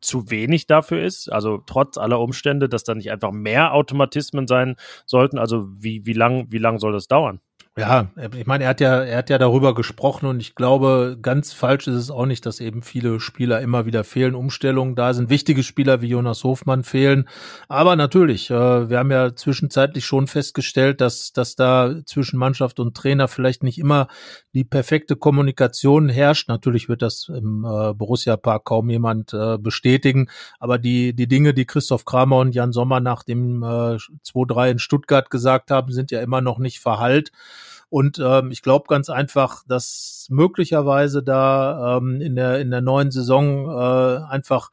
zu 0.02 0.30
wenig 0.30 0.66
dafür 0.66 1.02
ist? 1.02 1.32
Also 1.32 1.62
trotz 1.64 1.97
aller 1.97 2.21
Umstände, 2.21 2.68
dass 2.68 2.85
da 2.85 2.94
nicht 2.94 3.11
einfach 3.11 3.32
mehr 3.32 3.73
Automatismen 3.73 4.47
sein 4.47 4.76
sollten? 5.06 5.38
Also 5.38 5.68
wie, 5.82 6.04
wie 6.04 6.12
lang, 6.12 6.49
wie 6.50 6.59
lang 6.59 6.78
soll 6.78 6.92
das 6.92 7.09
dauern? 7.09 7.40
Ja, 7.79 8.11
ich 8.37 8.47
meine, 8.47 8.64
er 8.64 8.71
hat 8.71 8.83
ja, 8.83 9.02
er 9.02 9.17
hat 9.17 9.31
ja 9.31 9.38
darüber 9.38 9.75
gesprochen 9.75 10.26
und 10.26 10.41
ich 10.41 10.55
glaube, 10.55 11.17
ganz 11.23 11.55
falsch 11.55 11.87
ist 11.87 11.95
es 11.95 12.11
auch 12.11 12.26
nicht, 12.26 12.45
dass 12.45 12.61
eben 12.61 12.83
viele 12.83 13.19
Spieler 13.19 13.62
immer 13.62 13.87
wieder 13.87 14.05
fehlen, 14.05 14.35
Umstellungen 14.35 14.95
da 14.95 15.14
sind, 15.14 15.31
wichtige 15.31 15.62
Spieler 15.62 16.02
wie 16.02 16.09
Jonas 16.09 16.45
Hofmann 16.45 16.85
fehlen. 16.85 17.31
Aber 17.69 17.97
natürlich, 17.97 18.50
äh, 18.50 18.91
wir 18.91 18.99
haben 18.99 19.11
ja 19.11 19.35
zwischenzeitlich 19.35 20.05
schon 20.05 20.26
festgestellt, 20.26 21.00
dass, 21.00 21.33
dass 21.33 21.57
da 21.57 21.95
zwischen 22.05 22.38
Mannschaft 22.38 22.79
und 22.79 22.95
Trainer 22.95 23.26
vielleicht 23.26 23.63
nicht 23.63 23.78
immer 23.78 24.08
die 24.52 24.65
perfekte 24.65 25.17
Kommunikation 25.17 26.11
herrscht. 26.11 26.50
Natürlich 26.50 26.91
wird 26.91 27.00
das 27.00 27.30
im 27.35 27.65
äh, 27.65 27.95
Borussia 27.95 28.37
Park 28.37 28.67
kaum 28.67 28.91
jemand 28.91 29.32
äh, 29.32 29.56
bestätigen, 29.56 30.28
aber 30.61 30.76
die, 30.76 31.15
die 31.15 31.26
Dinge, 31.26 31.54
die 31.54 31.65
Christoph 31.65 32.04
Kramer 32.04 32.37
und 32.37 32.54
Jan 32.54 32.73
Sommer 32.73 33.00
nach 33.00 33.23
dem 33.23 33.63
äh, 33.63 33.97
2-3 33.97 34.73
in 34.73 34.78
Stuttgart 34.78 35.30
gesagt 35.30 35.71
haben, 35.71 35.91
sind 35.91 36.11
ja 36.11 36.21
immer 36.21 36.43
noch 36.43 36.58
nicht 36.58 36.78
verhallt. 36.78 37.32
Und 37.93 38.19
ähm, 38.25 38.50
ich 38.50 38.63
glaube 38.63 38.87
ganz 38.89 39.11
einfach, 39.11 39.65
dass 39.69 40.26
möglicherweise 40.31 41.23
da 41.23 41.99
ähm, 41.99 42.23
in 42.23 42.37
der 42.37 42.59
in 42.59 42.71
der 42.71 42.81
neuen 42.81 43.11
Saison 43.11 43.69
äh, 43.69 44.25
einfach 44.33 44.71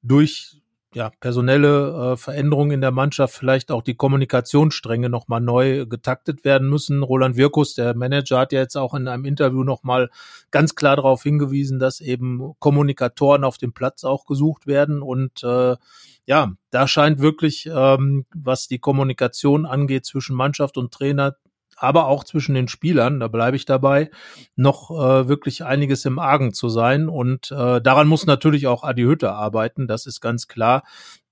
durch 0.00 0.56
ja, 0.94 1.10
personelle 1.20 2.12
äh, 2.12 2.16
Veränderungen 2.16 2.70
in 2.70 2.80
der 2.80 2.92
Mannschaft 2.92 3.34
vielleicht 3.34 3.70
auch 3.70 3.82
die 3.82 3.96
Kommunikationsstränge 3.96 5.10
nochmal 5.10 5.42
neu 5.42 5.84
getaktet 5.84 6.46
werden 6.46 6.70
müssen. 6.70 7.02
Roland 7.02 7.36
Wirkus, 7.36 7.74
der 7.74 7.94
Manager, 7.94 8.38
hat 8.38 8.52
ja 8.52 8.60
jetzt 8.60 8.76
auch 8.76 8.94
in 8.94 9.06
einem 9.06 9.26
Interview 9.26 9.62
nochmal 9.62 10.08
ganz 10.50 10.74
klar 10.74 10.96
darauf 10.96 11.22
hingewiesen, 11.22 11.78
dass 11.78 12.00
eben 12.00 12.54
Kommunikatoren 12.58 13.44
auf 13.44 13.58
dem 13.58 13.74
Platz 13.74 14.02
auch 14.02 14.24
gesucht 14.24 14.66
werden. 14.66 15.02
Und 15.02 15.44
äh, 15.44 15.76
ja, 16.24 16.52
da 16.70 16.88
scheint 16.88 17.20
wirklich, 17.20 17.68
ähm, 17.70 18.24
was 18.34 18.66
die 18.66 18.78
Kommunikation 18.78 19.66
angeht 19.66 20.06
zwischen 20.06 20.34
Mannschaft 20.34 20.78
und 20.78 20.94
Trainer, 20.94 21.36
aber 21.76 22.06
auch 22.06 22.24
zwischen 22.24 22.54
den 22.54 22.68
Spielern, 22.68 23.20
da 23.20 23.28
bleibe 23.28 23.56
ich 23.56 23.66
dabei, 23.66 24.10
noch 24.56 24.90
äh, 24.90 25.28
wirklich 25.28 25.64
einiges 25.64 26.04
im 26.06 26.18
Argen 26.18 26.52
zu 26.54 26.68
sein. 26.68 27.08
Und 27.08 27.50
äh, 27.50 27.80
daran 27.80 28.08
muss 28.08 28.26
natürlich 28.26 28.66
auch 28.66 28.82
Adi 28.82 29.02
Hütte 29.02 29.32
arbeiten, 29.32 29.86
das 29.86 30.06
ist 30.06 30.20
ganz 30.20 30.48
klar. 30.48 30.82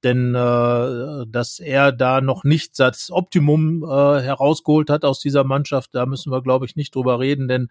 Denn 0.03 0.35
äh, 0.35 1.25
dass 1.27 1.61
er 1.61 1.91
da 1.91 2.21
noch 2.21 2.45
nicht 2.45 2.79
das 2.79 3.11
Optimum 3.11 3.85
äh, 3.85 4.21
herausgeholt 4.21 4.91
hat 4.91 5.03
aus 5.03 5.19
dieser 5.19 5.45
Mannschaft, 5.45 5.95
da 5.95 6.05
müssen 6.05 6.31
wir, 6.31 6.43
glaube 6.43 6.67
ich, 6.67 6.77
nicht 6.77 6.95
drüber 6.95 7.19
reden. 7.21 7.49
Denn 7.49 7.69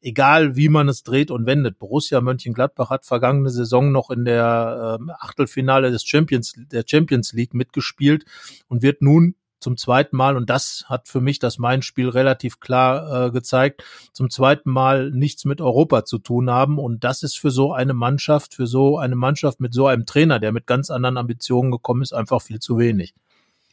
egal 0.00 0.56
wie 0.56 0.70
man 0.70 0.88
es 0.88 1.02
dreht 1.02 1.30
und 1.30 1.44
wendet, 1.44 1.78
Borussia 1.78 2.22
Mönchengladbach 2.22 2.88
hat 2.88 3.04
vergangene 3.04 3.50
Saison 3.50 3.92
noch 3.92 4.10
in 4.10 4.24
der 4.24 4.98
äh, 4.98 5.12
Achtelfinale 5.20 5.90
des 5.90 6.06
Champions, 6.06 6.54
der 6.56 6.84
Champions 6.86 7.34
League 7.34 7.52
mitgespielt 7.52 8.24
und 8.68 8.80
wird 8.80 9.02
nun 9.02 9.34
zum 9.64 9.76
zweiten 9.76 10.16
Mal, 10.16 10.36
und 10.36 10.50
das 10.50 10.84
hat 10.86 11.08
für 11.08 11.20
mich 11.20 11.40
das 11.40 11.58
Main-Spiel 11.58 12.08
relativ 12.10 12.60
klar 12.60 13.26
äh, 13.26 13.30
gezeigt, 13.32 13.82
zum 14.12 14.30
zweiten 14.30 14.70
Mal 14.70 15.10
nichts 15.10 15.44
mit 15.44 15.60
Europa 15.60 16.04
zu 16.04 16.18
tun 16.18 16.50
haben. 16.50 16.78
Und 16.78 17.02
das 17.02 17.24
ist 17.24 17.36
für 17.36 17.50
so 17.50 17.72
eine 17.72 17.94
Mannschaft, 17.94 18.54
für 18.54 18.66
so 18.66 18.98
eine 18.98 19.16
Mannschaft 19.16 19.60
mit 19.60 19.74
so 19.74 19.86
einem 19.86 20.06
Trainer, 20.06 20.38
der 20.38 20.52
mit 20.52 20.66
ganz 20.66 20.90
anderen 20.90 21.16
Ambitionen 21.16 21.72
gekommen 21.72 22.02
ist, 22.02 22.12
einfach 22.12 22.42
viel 22.42 22.60
zu 22.60 22.78
wenig. 22.78 23.14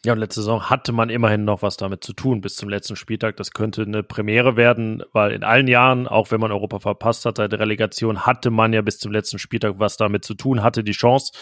Ja, 0.03 0.13
und 0.13 0.19
letzte 0.19 0.41
Saison 0.41 0.67
hatte 0.67 0.93
man 0.93 1.11
immerhin 1.11 1.45
noch 1.45 1.61
was 1.61 1.77
damit 1.77 2.03
zu 2.03 2.13
tun 2.13 2.41
bis 2.41 2.55
zum 2.55 2.69
letzten 2.69 2.95
Spieltag. 2.95 3.37
Das 3.37 3.51
könnte 3.51 3.83
eine 3.83 4.01
Premiere 4.01 4.55
werden, 4.55 5.03
weil 5.13 5.31
in 5.31 5.43
allen 5.43 5.67
Jahren, 5.67 6.07
auch 6.07 6.31
wenn 6.31 6.39
man 6.39 6.51
Europa 6.51 6.79
verpasst 6.79 7.23
hat 7.25 7.37
seit 7.37 7.51
der 7.51 7.59
Relegation, 7.59 8.25
hatte 8.25 8.49
man 8.49 8.73
ja 8.73 8.81
bis 8.81 8.97
zum 8.97 9.11
letzten 9.11 9.37
Spieltag 9.37 9.75
was 9.77 9.97
damit 9.97 10.25
zu 10.25 10.33
tun, 10.33 10.63
hatte 10.63 10.83
die 10.83 10.93
Chance, 10.93 11.33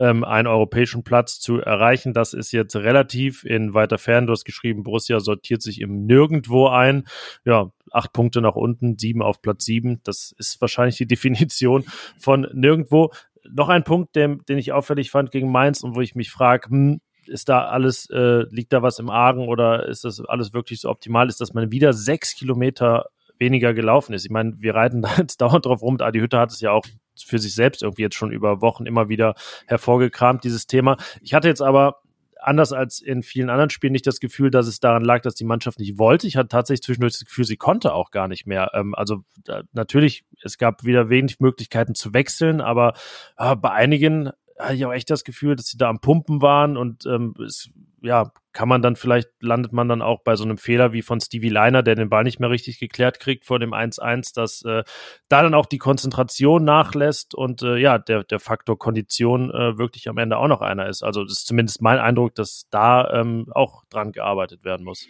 ähm, 0.00 0.24
einen 0.24 0.48
europäischen 0.48 1.04
Platz 1.04 1.38
zu 1.38 1.60
erreichen. 1.60 2.12
Das 2.12 2.34
ist 2.34 2.50
jetzt 2.50 2.74
relativ 2.74 3.44
in 3.44 3.72
weiter 3.72 3.98
Fern. 3.98 4.26
Du 4.26 4.32
hast 4.32 4.44
geschrieben, 4.44 4.82
Borussia 4.82 5.20
sortiert 5.20 5.62
sich 5.62 5.80
im 5.80 6.04
Nirgendwo 6.06 6.66
ein. 6.66 7.04
Ja, 7.44 7.70
acht 7.92 8.12
Punkte 8.12 8.40
nach 8.40 8.56
unten, 8.56 8.98
sieben 8.98 9.22
auf 9.22 9.42
Platz 9.42 9.64
sieben. 9.64 10.00
Das 10.02 10.34
ist 10.36 10.60
wahrscheinlich 10.60 10.96
die 10.96 11.06
Definition 11.06 11.84
von 12.18 12.48
nirgendwo. 12.52 13.12
Noch 13.48 13.68
ein 13.68 13.84
Punkt, 13.84 14.16
den, 14.16 14.42
den 14.48 14.58
ich 14.58 14.72
auffällig 14.72 15.12
fand 15.12 15.30
gegen 15.30 15.52
Mainz 15.52 15.84
und 15.84 15.94
wo 15.94 16.00
ich 16.00 16.16
mich 16.16 16.32
frage, 16.32 16.68
hm, 16.68 17.00
ist 17.28 17.48
da 17.48 17.66
alles, 17.66 18.08
äh, 18.10 18.44
liegt 18.50 18.72
da 18.72 18.82
was 18.82 18.98
im 18.98 19.10
Argen 19.10 19.48
oder 19.48 19.86
ist 19.86 20.04
das 20.04 20.20
alles 20.20 20.52
wirklich 20.52 20.80
so 20.80 20.90
optimal? 20.90 21.28
Ist, 21.28 21.40
dass 21.40 21.54
man 21.54 21.70
wieder 21.70 21.92
sechs 21.92 22.34
Kilometer 22.34 23.06
weniger 23.38 23.74
gelaufen 23.74 24.14
ist? 24.14 24.24
Ich 24.24 24.30
meine, 24.30 24.54
wir 24.58 24.74
reiten 24.74 25.02
da 25.02 25.16
jetzt 25.16 25.40
dauernd 25.40 25.66
drauf 25.66 25.82
rum. 25.82 25.98
Adi 26.00 26.20
Hütte 26.20 26.38
hat 26.38 26.50
es 26.50 26.60
ja 26.60 26.72
auch 26.72 26.84
für 27.16 27.38
sich 27.38 27.54
selbst 27.54 27.82
irgendwie 27.82 28.02
jetzt 28.02 28.16
schon 28.16 28.30
über 28.30 28.60
Wochen 28.60 28.86
immer 28.86 29.08
wieder 29.08 29.34
hervorgekramt, 29.66 30.44
dieses 30.44 30.66
Thema. 30.66 30.96
Ich 31.20 31.34
hatte 31.34 31.48
jetzt 31.48 31.62
aber 31.62 32.00
anders 32.40 32.72
als 32.72 33.00
in 33.00 33.22
vielen 33.22 33.50
anderen 33.50 33.70
Spielen 33.70 33.92
nicht 33.92 34.06
das 34.06 34.20
Gefühl, 34.20 34.50
dass 34.50 34.66
es 34.66 34.80
daran 34.80 35.04
lag, 35.04 35.22
dass 35.22 35.34
die 35.34 35.44
Mannschaft 35.44 35.78
nicht 35.78 35.98
wollte. 35.98 36.26
Ich 36.26 36.36
hatte 36.36 36.48
tatsächlich 36.48 36.82
zwischendurch 36.82 37.14
das 37.14 37.24
Gefühl, 37.24 37.44
sie 37.44 37.56
konnte 37.56 37.92
auch 37.92 38.10
gar 38.10 38.28
nicht 38.28 38.46
mehr. 38.46 38.70
Ähm, 38.74 38.94
also 38.94 39.24
da, 39.44 39.62
natürlich, 39.72 40.24
es 40.42 40.58
gab 40.58 40.84
wieder 40.84 41.08
wenig 41.08 41.40
Möglichkeiten 41.40 41.94
zu 41.94 42.14
wechseln, 42.14 42.60
aber 42.60 42.94
äh, 43.36 43.56
bei 43.56 43.70
einigen 43.72 44.30
hatte 44.58 44.74
ich 44.74 44.84
auch 44.84 44.92
echt 44.92 45.10
das 45.10 45.24
Gefühl, 45.24 45.56
dass 45.56 45.66
sie 45.66 45.78
da 45.78 45.88
am 45.88 46.00
Pumpen 46.00 46.42
waren 46.42 46.76
und 46.76 47.06
ähm, 47.06 47.34
es, 47.44 47.70
ja, 48.02 48.32
kann 48.52 48.68
man 48.68 48.82
dann 48.82 48.96
vielleicht, 48.96 49.28
landet 49.40 49.72
man 49.72 49.88
dann 49.88 50.02
auch 50.02 50.22
bei 50.24 50.34
so 50.34 50.44
einem 50.44 50.58
Fehler 50.58 50.92
wie 50.92 51.02
von 51.02 51.20
Stevie 51.20 51.48
Liner, 51.48 51.82
der 51.82 51.94
den 51.94 52.08
Ball 52.08 52.24
nicht 52.24 52.40
mehr 52.40 52.50
richtig 52.50 52.78
geklärt 52.78 53.20
kriegt 53.20 53.44
vor 53.44 53.58
dem 53.58 53.72
1-1, 53.72 54.34
dass 54.34 54.62
äh, 54.62 54.82
da 55.28 55.42
dann 55.42 55.54
auch 55.54 55.66
die 55.66 55.78
Konzentration 55.78 56.64
nachlässt 56.64 57.34
und 57.34 57.62
äh, 57.62 57.76
ja, 57.76 57.98
der, 57.98 58.24
der 58.24 58.40
Faktor 58.40 58.78
Kondition 58.78 59.50
äh, 59.50 59.78
wirklich 59.78 60.08
am 60.08 60.18
Ende 60.18 60.38
auch 60.38 60.48
noch 60.48 60.60
einer 60.60 60.88
ist. 60.88 61.02
Also 61.02 61.22
das 61.22 61.34
ist 61.34 61.46
zumindest 61.46 61.82
mein 61.82 61.98
Eindruck, 61.98 62.34
dass 62.34 62.66
da 62.70 63.08
ähm, 63.12 63.46
auch 63.52 63.84
dran 63.90 64.12
gearbeitet 64.12 64.64
werden 64.64 64.84
muss. 64.84 65.06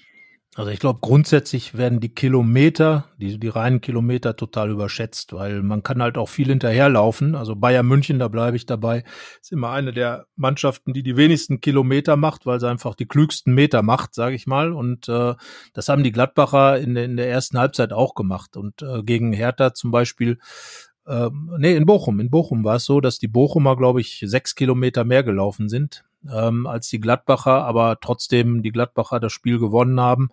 Also 0.58 0.72
ich 0.72 0.80
glaube, 0.80 0.98
grundsätzlich 1.00 1.76
werden 1.78 2.00
die 2.00 2.12
Kilometer, 2.12 3.04
die, 3.16 3.38
die 3.38 3.46
reinen 3.46 3.80
Kilometer 3.80 4.34
total 4.34 4.70
überschätzt, 4.70 5.32
weil 5.32 5.62
man 5.62 5.84
kann 5.84 6.02
halt 6.02 6.18
auch 6.18 6.28
viel 6.28 6.48
hinterherlaufen. 6.48 7.36
Also 7.36 7.54
Bayern 7.54 7.86
München, 7.86 8.18
da 8.18 8.26
bleibe 8.26 8.56
ich 8.56 8.66
dabei, 8.66 9.04
ist 9.40 9.52
immer 9.52 9.70
eine 9.70 9.92
der 9.92 10.26
Mannschaften, 10.34 10.94
die 10.94 11.04
die 11.04 11.16
wenigsten 11.16 11.60
Kilometer 11.60 12.16
macht, 12.16 12.44
weil 12.44 12.58
sie 12.58 12.68
einfach 12.68 12.96
die 12.96 13.06
klügsten 13.06 13.54
Meter 13.54 13.82
macht, 13.82 14.16
sage 14.16 14.34
ich 14.34 14.48
mal. 14.48 14.72
Und 14.72 15.08
äh, 15.08 15.36
das 15.74 15.88
haben 15.88 16.02
die 16.02 16.10
Gladbacher 16.10 16.80
in, 16.80 16.96
in 16.96 17.16
der 17.16 17.30
ersten 17.30 17.56
Halbzeit 17.56 17.92
auch 17.92 18.16
gemacht. 18.16 18.56
Und 18.56 18.82
äh, 18.82 19.04
gegen 19.04 19.32
Hertha 19.32 19.74
zum 19.74 19.92
Beispiel 19.92 20.40
äh, 21.06 21.30
nee, 21.56 21.76
in 21.76 21.86
Bochum. 21.86 22.18
In 22.18 22.30
Bochum 22.30 22.64
war 22.64 22.76
es 22.76 22.84
so, 22.84 23.00
dass 23.00 23.20
die 23.20 23.28
Bochumer, 23.28 23.76
glaube 23.76 24.00
ich, 24.00 24.24
sechs 24.26 24.56
Kilometer 24.56 25.04
mehr 25.04 25.22
gelaufen 25.22 25.68
sind 25.68 26.04
ähm, 26.31 26.66
als 26.66 26.88
die 26.88 27.00
Gladbacher, 27.00 27.64
aber 27.64 27.98
trotzdem 28.00 28.62
die 28.62 28.72
Gladbacher 28.72 29.20
das 29.20 29.33
Spiel 29.33 29.59
gewonnen 29.59 30.00
haben. 30.00 30.28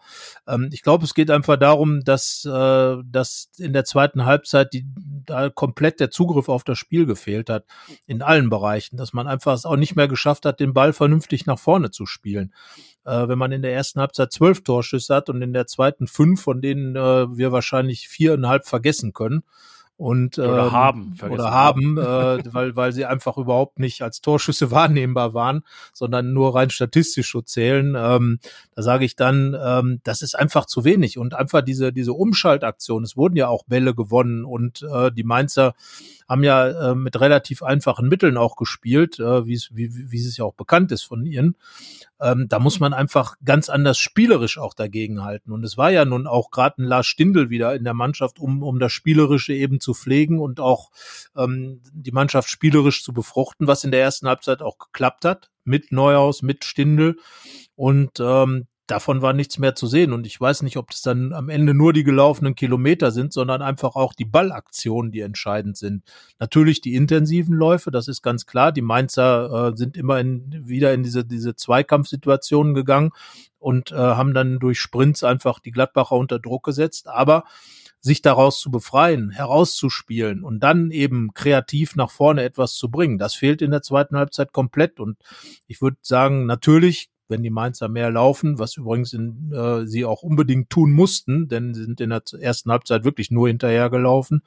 Ähm, 0.48 0.69
ich 0.71 0.82
glaube, 0.82 1.06
es 1.06 1.13
geht 1.13 1.32
einfach 1.32 1.58
darum, 1.58 2.04
dass, 2.04 2.45
äh, 2.45 2.98
dass 3.04 3.50
in 3.58 3.74
der 3.74 3.86
zweiten 3.86 4.26
Halbzeit 4.26 4.74
die, 4.74 4.86
da 5.26 5.50
komplett 5.50 6.00
der 6.00 6.12
Zugriff 6.12 6.50
auf 6.50 6.63
das 6.63 6.78
Spiel 6.78 7.06
gefehlt 7.06 7.50
hat, 7.50 7.65
in 8.06 8.21
allen 8.21 8.50
Bereichen, 8.50 8.98
dass 8.98 9.13
man 9.13 9.28
einfach 9.28 9.54
es 9.54 9.65
auch 9.65 9.78
nicht 9.78 9.95
mehr 9.95 10.08
geschafft 10.08 10.45
hat, 10.45 10.60
den 10.60 10.74
Ball 10.74 10.93
vernünftig 10.93 11.45
nach 11.45 11.60
vorne 11.60 11.91
zu 11.91 12.06
spielen. 12.06 12.54
Äh, 13.06 13.28
wenn 13.28 13.38
man 13.38 13.52
in 13.52 13.62
der 13.62 13.74
ersten 13.74 14.00
Halbzeit 14.00 14.32
zwölf 14.32 14.63
Torschüsse 14.63 15.13
hat 15.13 15.30
und 15.30 15.41
in 15.41 15.54
der 15.54 15.67
zweiten 15.67 16.08
fünf, 16.08 16.41
von 16.41 16.62
denen 16.62 16.95
äh, 16.95 17.38
wir 17.38 17.52
wahrscheinlich 17.52 18.08
viereinhalb 18.08 18.65
vergessen 18.65 19.13
können, 19.13 19.43
und 19.97 20.38
oder 20.38 20.65
ähm, 20.65 20.71
haben 20.71 21.17
oder 21.29 21.51
haben, 21.51 21.97
äh, 21.97 22.53
weil 22.53 22.75
weil 22.75 22.91
sie 22.91 23.05
einfach 23.05 23.38
überhaupt 23.38 23.79
nicht 23.79 24.01
als 24.01 24.21
Torschüsse 24.21 24.71
wahrnehmbar 24.71 25.34
waren, 25.34 25.63
sondern 25.93 26.34
nur 26.34 26.55
rein 26.55 26.69
statistisch 26.69 27.31
so 27.31 27.41
zählen. 27.41 27.95
Ähm, 27.97 28.39
da 28.75 28.81
sage 28.81 29.05
ich 29.05 29.15
dann, 29.15 29.55
ähm, 29.60 30.01
das 30.03 30.21
ist 30.21 30.36
einfach 30.38 30.65
zu 30.65 30.84
wenig 30.84 31.17
und 31.17 31.34
einfach 31.34 31.62
diese 31.62 31.93
diese 31.93 32.13
Umschaltaktion. 32.13 33.03
Es 33.03 33.15
wurden 33.15 33.38
ja 33.38 33.47
auch 33.47 33.63
Bälle 33.65 33.95
gewonnen 33.95 34.43
und 34.43 34.84
äh, 34.84 35.12
die 35.12 35.23
Mainzer 35.23 35.75
haben 36.27 36.43
ja 36.43 36.91
äh, 36.91 36.95
mit 36.95 37.19
relativ 37.19 37.61
einfachen 37.63 38.07
Mitteln 38.07 38.38
auch 38.38 38.55
gespielt, 38.55 39.19
äh, 39.19 39.45
wie, 39.45 39.59
wie, 39.71 40.11
wie 40.11 40.19
es 40.19 40.38
ja 40.38 40.45
auch 40.45 40.55
bekannt 40.55 40.91
ist 40.91 41.03
von 41.03 41.25
ihnen. 41.25 41.55
Ähm, 42.19 42.47
da 42.49 42.59
muss 42.59 42.79
man 42.79 42.93
einfach 42.93 43.35
ganz 43.43 43.69
anders 43.69 43.97
spielerisch 43.97 44.57
auch 44.57 44.73
dagegen 44.73 45.23
halten. 45.23 45.51
Und 45.51 45.63
es 45.63 45.77
war 45.77 45.91
ja 45.91 46.05
nun 46.05 46.27
auch 46.27 46.49
gerade 46.49 46.81
ein 46.81 46.85
Lars 46.85 47.05
Stindl 47.05 47.49
wieder 47.49 47.75
in 47.75 47.83
der 47.83 47.93
Mannschaft, 47.93 48.39
um, 48.39 48.63
um 48.63 48.79
das 48.79 48.91
Spielerische 48.91 49.53
eben 49.53 49.79
zu 49.79 49.93
pflegen 49.93 50.39
und 50.39 50.59
auch 50.59 50.91
ähm, 51.35 51.81
die 51.93 52.11
Mannschaft 52.11 52.49
spielerisch 52.49 53.03
zu 53.03 53.13
befruchten, 53.13 53.67
was 53.67 53.83
in 53.83 53.91
der 53.91 54.01
ersten 54.01 54.27
Halbzeit 54.27 54.61
auch 54.61 54.77
geklappt 54.79 55.25
hat, 55.25 55.51
mit 55.63 55.91
Neuhaus, 55.91 56.41
mit 56.41 56.65
Stindl. 56.65 57.17
Und 57.75 58.19
ähm, 58.19 58.67
davon 58.88 59.21
war 59.21 59.34
nichts 59.34 59.58
mehr 59.58 59.76
zu 59.76 59.88
sehen. 59.88 60.13
Und 60.13 60.28
ich 60.28 60.39
weiß 60.39 60.62
nicht, 60.63 60.78
ob 60.78 60.91
das 60.91 61.02
dann 61.02 61.34
am 61.34 61.50
Ende 61.50 61.74
nur 61.74 61.93
die 61.93 62.04
gelaufenen 62.04 62.56
Kilometer 62.56 63.12
sind, 63.12 63.34
sondern 63.34 63.62
einfach 63.62 63.95
auch 63.95 64.13
die 64.13 64.26
Ballaktionen, 64.26 65.12
die 65.12 65.21
entscheidend 65.21 65.78
sind. 65.78 66.04
Natürlich 66.39 66.82
die 66.82 66.95
intensiven 66.95 67.56
Läufe, 67.56 67.91
das 67.91 68.08
ist 68.08 68.21
ganz 68.21 68.45
klar. 68.45 68.71
Die 68.71 68.82
Mainzer 68.82 69.71
äh, 69.74 69.78
sind 69.78 69.98
immer 69.98 70.19
in, 70.19 70.67
wieder 70.67 70.93
in 70.93 71.04
diese, 71.04 71.26
diese 71.26 71.56
Zweikampfsituationen 71.56 72.74
gegangen 72.74 73.12
und 73.58 73.91
äh, 73.91 73.95
haben 73.95 74.34
dann 74.34 74.60
durch 74.60 74.80
Sprints 74.80 75.24
einfach 75.24 75.60
die 75.60 75.71
Gladbacher 75.71 76.15
unter 76.15 76.39
Druck 76.39 76.63
gesetzt. 76.63 77.08
Aber 77.08 77.45
sich 78.06 78.21
daraus 78.21 78.60
zu 78.60 78.69
befreien, 78.69 79.32
herauszuspielen 79.32 80.43
und 80.43 80.60
dann 80.60 80.91
eben 80.91 81.34
kreativ 81.34 81.95
nach 81.95 82.12
vorne 82.12 82.43
etwas 82.43 82.76
zu 82.76 82.91
bringen. 82.91 83.17
Das 83.17 83.34
fehlt 83.34 83.63
in 83.63 83.71
der 83.71 83.82
zweiten 83.82 84.15
Halbzeit 84.15 84.52
komplett. 84.52 85.00
Und 85.00 85.17
ich 85.65 85.82
würde 85.82 85.98
sagen, 86.04 86.45
natürlich 86.45 87.10
wenn 87.27 87.43
die 87.43 87.49
Mainzer 87.49 87.88
mehr 87.88 88.11
laufen, 88.11 88.59
was 88.59 88.77
übrigens 88.77 89.13
in, 89.13 89.51
äh, 89.53 89.85
sie 89.85 90.05
auch 90.05 90.23
unbedingt 90.23 90.69
tun 90.69 90.91
mussten, 90.91 91.47
denn 91.47 91.73
sie 91.73 91.83
sind 91.83 92.01
in 92.01 92.09
der 92.09 92.21
ersten 92.39 92.71
Halbzeit 92.71 93.03
wirklich 93.03 93.31
nur 93.31 93.47
hinterhergelaufen 93.47 94.41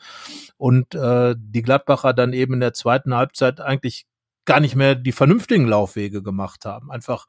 und 0.57 0.95
äh, 0.95 1.35
die 1.39 1.63
Gladbacher 1.63 2.13
dann 2.13 2.33
eben 2.33 2.55
in 2.55 2.61
der 2.61 2.75
zweiten 2.75 3.15
Halbzeit 3.15 3.61
eigentlich 3.61 4.07
gar 4.45 4.61
nicht 4.61 4.77
mehr 4.77 4.95
die 4.95 5.13
vernünftigen 5.13 5.67
Laufwege 5.67 6.23
gemacht 6.23 6.65
haben, 6.65 6.91
einfach 6.91 7.27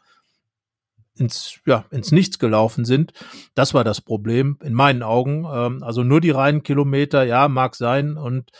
ins, 1.19 1.59
ja, 1.65 1.85
ins 1.91 2.11
Nichts 2.11 2.39
gelaufen 2.39 2.85
sind. 2.85 3.13
Das 3.55 3.73
war 3.73 3.83
das 3.83 4.01
Problem 4.01 4.57
in 4.63 4.73
meinen 4.73 5.03
Augen. 5.03 5.45
Ähm, 5.51 5.83
also 5.83 6.03
nur 6.03 6.21
die 6.21 6.31
reinen 6.31 6.63
Kilometer, 6.63 7.23
ja, 7.23 7.47
mag 7.47 7.75
sein. 7.75 8.17
Und 8.17 8.51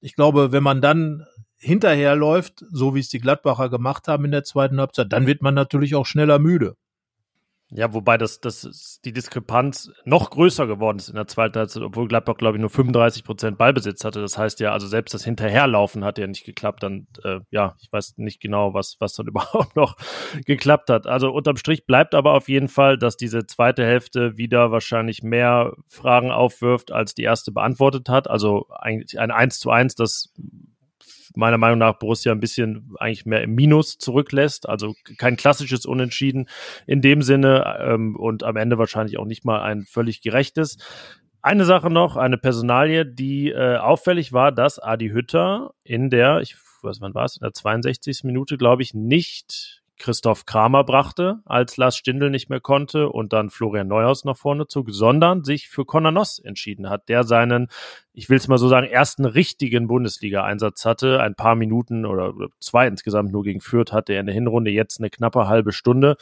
ich 0.00 0.14
glaube, 0.14 0.52
wenn 0.52 0.62
man 0.62 0.80
dann 0.80 1.26
hinterherläuft, 1.58 2.64
so 2.70 2.94
wie 2.94 3.00
es 3.00 3.08
die 3.08 3.20
Gladbacher 3.20 3.68
gemacht 3.68 4.08
haben 4.08 4.24
in 4.24 4.30
der 4.30 4.44
zweiten 4.44 4.80
Halbzeit, 4.80 5.12
dann 5.12 5.26
wird 5.26 5.42
man 5.42 5.54
natürlich 5.54 5.94
auch 5.94 6.06
schneller 6.06 6.38
müde. 6.38 6.76
Ja, 7.70 7.92
wobei 7.92 8.16
das, 8.16 8.40
das 8.40 9.00
die 9.04 9.12
Diskrepanz 9.12 9.90
noch 10.04 10.30
größer 10.30 10.68
geworden 10.68 10.98
ist 10.98 11.08
in 11.08 11.16
der 11.16 11.26
zweiten 11.26 11.58
Halbzeit, 11.58 11.82
obwohl 11.82 12.06
Gladbach, 12.06 12.36
glaube 12.36 12.56
ich, 12.56 12.60
nur 12.60 12.70
35 12.70 13.24
Prozent 13.24 13.58
Ballbesitz 13.58 14.04
hatte. 14.04 14.20
Das 14.20 14.38
heißt 14.38 14.60
ja, 14.60 14.70
also 14.70 14.86
selbst 14.86 15.14
das 15.14 15.24
Hinterherlaufen 15.24 16.04
hat 16.04 16.16
ja 16.18 16.28
nicht 16.28 16.44
geklappt. 16.44 16.84
Dann, 16.84 17.08
äh, 17.24 17.40
ja, 17.50 17.74
ich 17.80 17.90
weiß 17.90 18.18
nicht 18.18 18.40
genau, 18.40 18.72
was, 18.72 18.96
was 19.00 19.14
dann 19.14 19.26
überhaupt 19.26 19.74
noch 19.74 19.96
geklappt 20.44 20.90
hat. 20.90 21.08
Also 21.08 21.32
unterm 21.32 21.56
Strich 21.56 21.86
bleibt 21.86 22.14
aber 22.14 22.34
auf 22.34 22.48
jeden 22.48 22.68
Fall, 22.68 22.98
dass 22.98 23.16
diese 23.16 23.46
zweite 23.46 23.84
Hälfte 23.84 24.36
wieder 24.36 24.70
wahrscheinlich 24.70 25.24
mehr 25.24 25.72
Fragen 25.88 26.30
aufwirft, 26.30 26.92
als 26.92 27.14
die 27.14 27.24
erste 27.24 27.50
beantwortet 27.50 28.08
hat. 28.08 28.30
Also 28.30 28.68
eigentlich 28.78 29.18
ein 29.18 29.32
1 29.32 29.58
zu 29.58 29.70
1, 29.70 29.96
das 29.96 30.32
meiner 31.36 31.58
Meinung 31.58 31.78
nach 31.78 31.98
Borussia 31.98 32.32
ein 32.32 32.40
bisschen 32.40 32.94
eigentlich 32.98 33.26
mehr 33.26 33.42
im 33.42 33.54
Minus 33.54 33.98
zurücklässt. 33.98 34.68
Also 34.68 34.94
kein 35.18 35.36
klassisches 35.36 35.86
Unentschieden 35.86 36.48
in 36.86 37.02
dem 37.02 37.22
Sinne 37.22 37.78
ähm, 37.80 38.16
und 38.16 38.42
am 38.42 38.56
Ende 38.56 38.78
wahrscheinlich 38.78 39.18
auch 39.18 39.26
nicht 39.26 39.44
mal 39.44 39.60
ein 39.62 39.82
völlig 39.84 40.22
gerechtes. 40.22 40.78
Eine 41.42 41.64
Sache 41.64 41.90
noch, 41.90 42.16
eine 42.16 42.38
Personalie, 42.38 43.06
die 43.06 43.50
äh, 43.50 43.76
auffällig 43.76 44.32
war, 44.32 44.50
dass 44.50 44.78
Adi 44.78 45.10
Hütter 45.10 45.74
in 45.84 46.10
der, 46.10 46.40
ich 46.40 46.56
weiß 46.82 47.00
wann 47.00 47.14
war 47.14 47.24
es, 47.24 47.36
in 47.36 47.44
der 47.44 47.52
62. 47.52 48.24
Minute, 48.24 48.56
glaube 48.56 48.82
ich, 48.82 48.94
nicht 48.94 49.82
Christoph 49.98 50.46
Kramer 50.46 50.84
brachte, 50.84 51.40
als 51.44 51.76
Lars 51.76 51.96
Stindl 51.96 52.30
nicht 52.30 52.48
mehr 52.50 52.60
konnte 52.60 53.08
und 53.08 53.32
dann 53.32 53.50
Florian 53.50 53.88
Neuhaus 53.88 54.24
nach 54.24 54.36
vorne 54.36 54.66
zog, 54.66 54.90
sondern 54.90 55.44
sich 55.44 55.68
für 55.68 55.84
Conor 55.84 56.12
Noss 56.12 56.38
entschieden 56.38 56.88
hat, 56.88 57.08
der 57.08 57.24
seinen, 57.24 57.68
ich 58.12 58.28
will 58.28 58.36
es 58.36 58.48
mal 58.48 58.58
so 58.58 58.68
sagen, 58.68 58.86
ersten 58.86 59.24
richtigen 59.24 59.86
Bundesliga-Einsatz 59.88 60.84
hatte. 60.84 61.20
Ein 61.20 61.34
paar 61.34 61.54
Minuten 61.54 62.06
oder 62.06 62.34
zwei 62.60 62.86
insgesamt 62.86 63.32
nur 63.32 63.42
gegen 63.42 63.60
Fürth 63.60 63.92
hatte 63.92 64.12
er 64.12 64.20
in 64.20 64.26
der 64.26 64.34
Hinrunde 64.34 64.70
jetzt 64.70 65.00
eine 65.00 65.10
knappe 65.10 65.48
halbe 65.48 65.72
Stunde. 65.72 66.16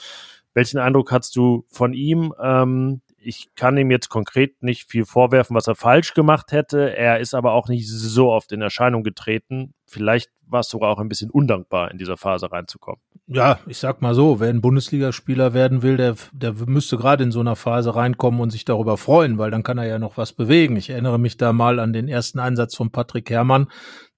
Welchen 0.55 0.79
Eindruck 0.79 1.11
hast 1.11 1.35
du 1.37 1.65
von 1.69 1.93
ihm? 1.93 2.33
Ähm, 2.41 3.01
ich 3.19 3.55
kann 3.55 3.77
ihm 3.77 3.91
jetzt 3.91 4.09
konkret 4.09 4.63
nicht 4.63 4.89
viel 4.89 5.05
vorwerfen, 5.05 5.57
was 5.57 5.67
er 5.67 5.75
falsch 5.75 6.15
gemacht 6.15 6.53
hätte. 6.53 6.95
Er 6.97 7.19
ist 7.21 7.35
aber 7.35 7.53
auch 7.53 7.69
nicht 7.69 7.89
so 7.89 8.31
oft 8.31 8.53
in 8.53 8.63
Erscheinung 8.63 9.03
getreten. 9.03 9.75
Vielleicht 9.95 10.31
war 10.47 10.61
es 10.61 10.69
sogar 10.69 10.91
auch 10.91 10.99
ein 10.99 11.09
bisschen 11.09 11.31
undankbar, 11.31 11.93
in 11.93 11.99
dieser 11.99 12.17
Phase 12.17 12.51
reinzukommen. 12.51 13.01
Ja, 13.29 13.61
ich 13.67 13.79
sag 13.79 14.03
mal 14.03 14.15
so, 14.15 14.41
wer 14.41 14.51
ein 14.51 14.61
Bundesligaspieler 14.61 15.55
werden 15.55 15.83
will, 15.83 15.97
der, 15.97 16.17
der 16.33 16.53
müsste 16.53 16.97
gerade 16.97 17.23
in 17.23 17.31
so 17.31 17.39
einer 17.39 17.55
Phase 17.55 17.95
reinkommen 17.95 18.41
und 18.41 18.51
sich 18.51 18.65
darüber 18.65 18.97
freuen, 18.97 19.39
weil 19.39 19.53
dann 19.53 19.63
kann 19.63 19.79
er 19.79 19.87
ja 19.87 20.01
noch 20.01 20.19
was 20.19 20.33
bewegen. 20.33 20.77
Ich 20.77 20.91
erinnere 20.91 21.19
mich 21.19 21.37
da 21.37 21.53
mal 21.53 21.79
an 21.79 21.93
den 21.93 22.09
ersten 22.09 22.41
Einsatz 22.41 22.75
von 22.75 22.91
Patrick 22.91 23.31
Herrmann, 23.31 23.69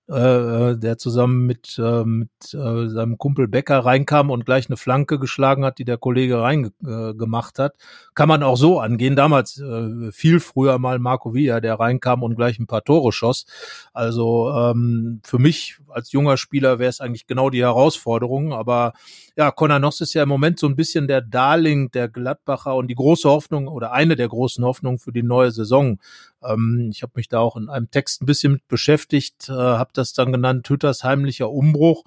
äh, 0.09 0.71
äh, 0.71 0.79
der 0.79 0.99
zusammen 0.99 1.47
mit, 1.47 1.77
äh, 1.79 2.05
mit 2.05 2.31
äh, 2.53 2.89
seinem 2.89 3.19
Kumpel 3.19 3.49
Becker 3.49 3.81
reinkam 3.81 4.31
und 4.31 4.47
gleich 4.47 4.69
eine 4.69 4.77
Flanke 4.77 5.19
geschlagen 5.19 5.65
hat, 5.65 5.79
die 5.79 5.85
der 5.85 5.99
Kollege 5.99 6.41
reingemacht 6.41 7.59
äh, 7.59 7.63
hat. 7.63 7.75
Kann 8.15 8.29
man 8.29 8.45
auch 8.45 8.57
so 8.57 8.79
angehen. 8.79 9.17
Damals 9.17 9.59
äh, 9.59 10.13
viel 10.13 10.39
früher 10.39 10.79
mal 10.79 11.01
Marco 11.01 11.35
Villa, 11.35 11.61
der 11.61 11.81
reinkam 11.81 12.23
und 12.23 12.37
gleich 12.37 12.61
ein 12.61 12.69
paar 12.69 12.85
Tore 12.85 13.11
schoss. 13.11 13.47
Also 13.93 14.53
ähm, 14.55 15.23
für 15.25 15.41
mich 15.41 15.79
als 15.89 16.13
junger 16.13 16.37
Spieler 16.37 16.79
wäre 16.79 16.91
es 16.91 17.01
eigentlich 17.01 17.27
genau 17.27 17.51
die 17.51 17.63
Herausforderung. 17.63 18.53
Aber 18.53 18.93
ja, 19.37 19.51
Conor 19.51 19.81
Noss 19.81 20.01
ist 20.01 20.15
ja 20.15 20.23
im 20.23 20.29
Moment 20.29 20.61
so 20.61 20.69
ein 20.69 20.77
bisschen 20.77 21.09
der 21.09 21.21
Darling 21.21 21.91
der 21.91 22.09
Gladbacher 22.09 22.77
und 22.77 22.87
die 22.89 22.95
große 22.95 23.29
Hoffnung 23.29 23.67
oder 23.67 23.91
eine 23.91 24.15
der 24.15 24.29
großen 24.29 24.65
Hoffnungen 24.65 24.99
für 24.99 25.13
die 25.13 25.25
neue 25.25 25.51
Saison. 25.51 25.99
Ähm, 26.45 26.91
ich 26.93 27.03
habe 27.03 27.13
mich 27.17 27.29
da 27.29 27.41
auch 27.41 27.57
in 27.57 27.69
einem 27.69 27.91
Text 27.91 28.23
ein 28.23 28.27
bisschen 28.27 28.53
mit 28.53 28.69
beschäftigt, 28.69 29.49
äh, 29.49 29.53
habe 29.53 29.91
das 29.97 30.13
dann 30.13 30.33
genannt, 30.33 30.69
Hütters 30.69 31.05
heimlicher 31.05 31.51
Umbruch. 31.51 32.05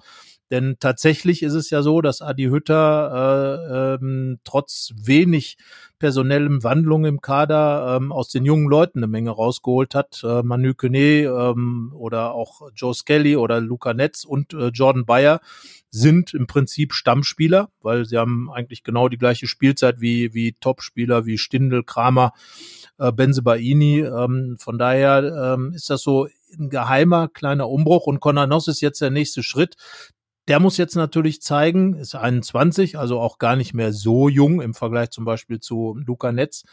Denn 0.50 0.76
tatsächlich 0.80 1.44
ist 1.44 1.54
es 1.54 1.70
ja 1.70 1.80
so, 1.82 2.00
dass 2.00 2.22
Adi 2.22 2.46
Hütter 2.46 3.98
äh, 4.00 4.04
ähm, 4.04 4.40
trotz 4.42 4.92
wenig 4.96 5.56
personellem 6.00 6.64
Wandlung 6.64 7.04
im 7.04 7.20
Kader 7.20 7.96
ähm, 7.96 8.10
aus 8.10 8.30
den 8.30 8.44
jungen 8.44 8.68
Leuten 8.68 8.98
eine 8.98 9.06
Menge 9.06 9.30
rausgeholt 9.30 9.94
hat. 9.94 10.22
Äh, 10.24 10.42
Manu 10.42 10.74
Kone 10.74 11.22
ähm, 11.22 11.92
oder 11.94 12.34
auch 12.34 12.62
Joe 12.74 12.94
Skelly 12.94 13.36
oder 13.36 13.60
Luca 13.60 13.94
Netz 13.94 14.24
und 14.24 14.52
äh, 14.52 14.68
Jordan 14.68 15.04
Bayer 15.06 15.40
sind 15.90 16.34
im 16.34 16.48
Prinzip 16.48 16.94
Stammspieler, 16.94 17.70
weil 17.80 18.04
sie 18.04 18.18
haben 18.18 18.50
eigentlich 18.50 18.82
genau 18.82 19.08
die 19.08 19.18
gleiche 19.18 19.46
Spielzeit 19.46 20.00
wie, 20.00 20.34
wie 20.34 20.54
Topspieler 20.54 21.26
wie 21.26 21.38
Stindel, 21.38 21.84
Kramer, 21.84 22.32
äh, 22.98 23.12
Benzebaini. 23.12 24.00
Ähm, 24.00 24.56
von 24.58 24.78
daher 24.78 25.54
ähm, 25.54 25.72
ist 25.74 25.90
das 25.90 26.02
so 26.02 26.26
ein 26.58 26.70
geheimer 26.70 27.28
kleiner 27.28 27.68
Umbruch 27.68 28.06
und 28.06 28.20
Konanos 28.20 28.68
ist 28.68 28.80
jetzt 28.80 29.00
der 29.00 29.10
nächste 29.10 29.42
Schritt. 29.42 29.76
Der 30.48 30.58
muss 30.58 30.78
jetzt 30.78 30.96
natürlich 30.96 31.42
zeigen, 31.42 31.94
ist 31.94 32.14
21, 32.14 32.98
also 32.98 33.20
auch 33.20 33.38
gar 33.38 33.56
nicht 33.56 33.74
mehr 33.74 33.92
so 33.92 34.28
jung 34.28 34.60
im 34.60 34.74
Vergleich 34.74 35.10
zum 35.10 35.24
Beispiel 35.24 35.60
zu 35.60 35.96
Luca 36.04 36.32
Netz, 36.32 36.64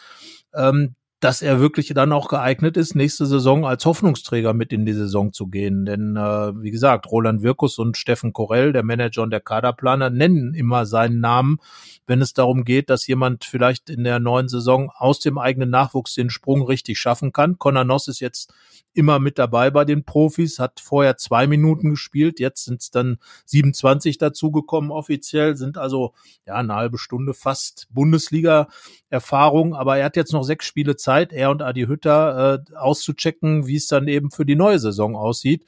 ähm, 0.53 0.95
dass 1.19 1.41
er 1.41 1.59
wirklich 1.59 1.91
dann 1.95 2.11
auch 2.11 2.27
geeignet 2.27 2.77
ist, 2.77 2.93
nächste 2.93 3.25
Saison 3.25 3.65
als 3.65 3.85
Hoffnungsträger 3.85 4.53
mit 4.53 4.71
in 4.71 4.85
die 4.85 4.93
Saison 4.93 5.33
zu 5.33 5.47
gehen. 5.47 5.85
Denn 5.85 6.15
äh, 6.15 6.61
wie 6.61 6.69
gesagt, 6.69 7.11
Roland 7.11 7.41
Wirkus 7.41 7.79
und 7.79 7.97
Steffen 7.97 8.33
Korell, 8.33 8.71
der 8.71 8.83
Manager 8.83 9.23
und 9.23 9.31
der 9.31 9.39
Kaderplaner, 9.39 10.11
nennen 10.11 10.53
immer 10.53 10.85
seinen 10.85 11.19
Namen, 11.19 11.57
wenn 12.05 12.21
es 12.21 12.33
darum 12.33 12.65
geht, 12.65 12.91
dass 12.91 13.07
jemand 13.07 13.45
vielleicht 13.45 13.89
in 13.89 14.03
der 14.03 14.19
neuen 14.19 14.47
Saison 14.47 14.91
aus 14.95 15.19
dem 15.19 15.39
eigenen 15.39 15.71
Nachwuchs 15.71 16.13
den 16.13 16.29
Sprung 16.29 16.61
richtig 16.61 16.99
schaffen 16.99 17.33
kann. 17.33 17.57
Conor 17.57 17.83
Noss 17.83 18.07
ist 18.07 18.19
jetzt 18.19 18.53
immer 18.97 19.19
mit 19.19 19.37
dabei 19.37 19.69
bei 19.69 19.85
den 19.85 20.03
Profis, 20.03 20.57
hat 20.59 20.79
vorher 20.79 21.17
zwei 21.17 21.45
Minuten 21.45 21.91
gespielt, 21.91 22.39
jetzt 22.39 22.65
sind 22.65 22.81
es 22.81 22.89
dann 22.89 23.19
27 23.45 24.17
dazugekommen 24.17 24.89
offiziell, 24.91 25.55
sind 25.55 25.77
also 25.77 26.13
ja 26.45 26.55
eine 26.55 26.73
halbe 26.73 26.97
Stunde 26.97 27.35
fast 27.35 27.87
Bundesliga-Erfahrung, 27.91 29.75
aber 29.75 29.97
er 29.97 30.05
hat 30.05 30.15
jetzt 30.15 30.33
noch 30.33 30.43
sechs 30.43 30.65
Spiele 30.65 30.95
Zeit, 30.95 31.06
er 31.07 31.51
und 31.51 31.61
Adi 31.61 31.85
Hütter 31.85 32.63
äh, 32.69 32.75
auszuchecken, 32.75 33.67
wie 33.67 33.75
es 33.75 33.87
dann 33.87 34.07
eben 34.07 34.31
für 34.31 34.45
die 34.45 34.55
neue 34.55 34.79
Saison 34.79 35.15
aussieht. 35.15 35.65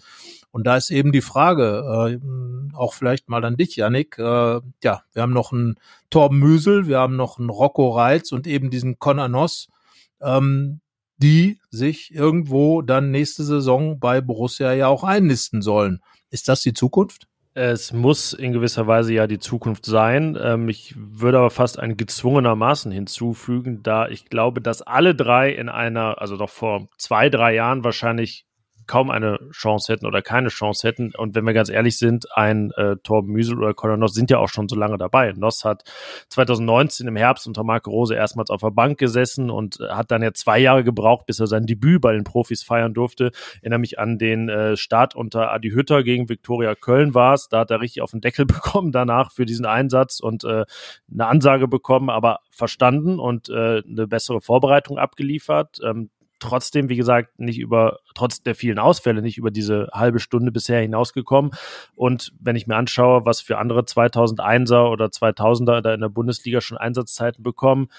Und 0.51 0.65
da 0.65 0.77
ist 0.77 0.89
eben 0.89 1.11
die 1.11 1.21
Frage, 1.21 2.19
äh, 2.21 2.75
auch 2.75 2.93
vielleicht 2.93 3.29
mal 3.29 3.45
an 3.45 3.57
dich, 3.57 3.75
Yannick. 3.75 4.17
Äh, 4.17 4.61
ja, 4.83 5.03
wir 5.13 5.21
haben 5.21 5.33
noch 5.33 5.51
einen 5.51 5.75
Torben 6.09 6.39
Müsel, 6.39 6.87
wir 6.87 6.99
haben 6.99 7.15
noch 7.15 7.39
einen 7.39 7.49
Rocco 7.49 7.89
Reitz 7.89 8.31
und 8.31 8.47
eben 8.47 8.69
diesen 8.69 8.99
Conor 8.99 9.27
Noss. 9.27 9.67
Ähm, 10.21 10.81
die 11.19 11.59
sich 11.69 12.13
irgendwo 12.13 12.81
dann 12.81 13.11
nächste 13.11 13.43
Saison 13.43 13.99
bei 13.99 14.21
Borussia 14.21 14.73
ja 14.73 14.87
auch 14.87 15.03
einnisten 15.03 15.61
sollen. 15.61 15.99
Ist 16.29 16.47
das 16.47 16.61
die 16.61 16.73
Zukunft? 16.73 17.27
Es 17.61 17.91
muss 17.91 18.31
in 18.31 18.53
gewisser 18.53 18.87
Weise 18.87 19.13
ja 19.13 19.27
die 19.27 19.37
Zukunft 19.37 19.85
sein. 19.85 20.37
Ähm, 20.41 20.69
ich 20.69 20.93
würde 20.95 21.39
aber 21.39 21.49
fast 21.49 21.77
ein 21.77 21.97
gezwungenermaßen 21.97 22.89
hinzufügen, 22.89 23.83
da 23.83 24.07
ich 24.07 24.29
glaube, 24.29 24.61
dass 24.61 24.81
alle 24.81 25.13
drei 25.13 25.51
in 25.51 25.67
einer, 25.67 26.21
also 26.21 26.37
doch 26.37 26.49
vor 26.49 26.87
zwei, 26.97 27.27
drei 27.29 27.53
Jahren 27.53 27.83
wahrscheinlich 27.83 28.45
kaum 28.89 29.11
eine 29.11 29.39
Chance 29.51 29.93
hätten 29.93 30.07
oder 30.07 30.23
keine 30.23 30.49
Chance 30.49 30.85
hätten. 30.87 31.13
Und 31.15 31.35
wenn 31.35 31.45
wir 31.45 31.53
ganz 31.53 31.69
ehrlich 31.69 31.99
sind, 31.99 32.25
ein 32.35 32.71
äh, 32.71 32.95
Torben 33.03 33.31
Müsel 33.31 33.55
oder 33.55 33.75
Conor 33.75 33.97
Noss 33.97 34.15
sind 34.15 34.31
ja 34.31 34.39
auch 34.39 34.49
schon 34.49 34.67
so 34.67 34.75
lange 34.75 34.97
dabei. 34.97 35.31
Noss 35.33 35.63
hat 35.63 35.83
2019 36.29 37.07
im 37.07 37.15
Herbst 37.15 37.45
unter 37.45 37.63
Marco 37.63 37.91
Rose 37.91 38.15
erstmals 38.15 38.49
auf 38.49 38.61
der 38.61 38.71
Bank 38.71 38.97
gesessen 38.97 39.51
und 39.51 39.79
äh, 39.79 39.89
hat 39.89 40.09
dann 40.09 40.23
ja 40.23 40.33
zwei 40.33 40.57
Jahre 40.57 40.83
gebraucht, 40.83 41.27
bis 41.27 41.39
er 41.39 41.45
sein 41.45 41.67
Debüt 41.67 42.01
bei 42.01 42.13
den 42.13 42.23
Profis 42.23 42.63
feiern 42.63 42.95
durfte. 42.95 43.29
Ich 43.33 43.59
erinnere 43.61 43.79
mich 43.79 43.99
an 43.99 44.17
den 44.17 44.49
äh, 44.49 44.75
Start 44.75 45.15
unter 45.15 45.51
Adi 45.51 45.69
Hütter 45.69 46.01
gegen 46.01 46.27
Viktoria 46.27 46.73
Köln 46.73 47.13
war 47.13 47.35
es. 47.35 47.47
Da 47.47 47.59
hat 47.59 47.69
er 47.69 47.81
richtig 47.81 48.01
auf 48.01 48.09
den 48.09 48.21
Deckel 48.21 48.45
bekommen 48.47 48.91
danach 48.91 49.31
für 49.31 49.45
diesen 49.45 49.67
Einsatz 49.67 50.19
und 50.19 50.43
äh, 50.45 50.65
eine 51.13 51.27
Ansage 51.27 51.67
bekommen, 51.67 52.09
aber 52.09 52.39
verstanden 52.49 53.19
und 53.19 53.49
äh, 53.49 53.83
eine 53.87 54.07
bessere 54.07 54.41
Vorbereitung 54.41 54.97
abgeliefert. 54.97 55.77
Ähm, 55.85 56.09
trotzdem, 56.39 56.89
wie 56.89 56.95
gesagt, 56.95 57.39
nicht 57.39 57.59
über, 57.59 57.99
trotz 58.15 58.41
der 58.41 58.55
vielen 58.55 58.79
Ausfälle, 58.79 59.21
nicht 59.21 59.37
über 59.37 59.51
diese 59.51 59.89
halbe 59.93 60.19
Stunde 60.19 60.51
bisher 60.51 60.81
hinausgekommen. 60.81 61.51
Und 61.95 62.33
wenn 62.39 62.55
ich 62.55 62.67
mir 62.67 62.75
anschaue, 62.75 63.25
was 63.25 63.41
für 63.41 63.57
andere 63.57 63.81
2001er 63.81 64.89
oder 64.89 65.05
2000er 65.05 65.81
da 65.81 65.93
in 65.93 66.01
der 66.01 66.09
Bundesliga 66.09 66.61
schon 66.61 66.77
Einsatzzeiten 66.77 67.43
bekommen, 67.43 67.89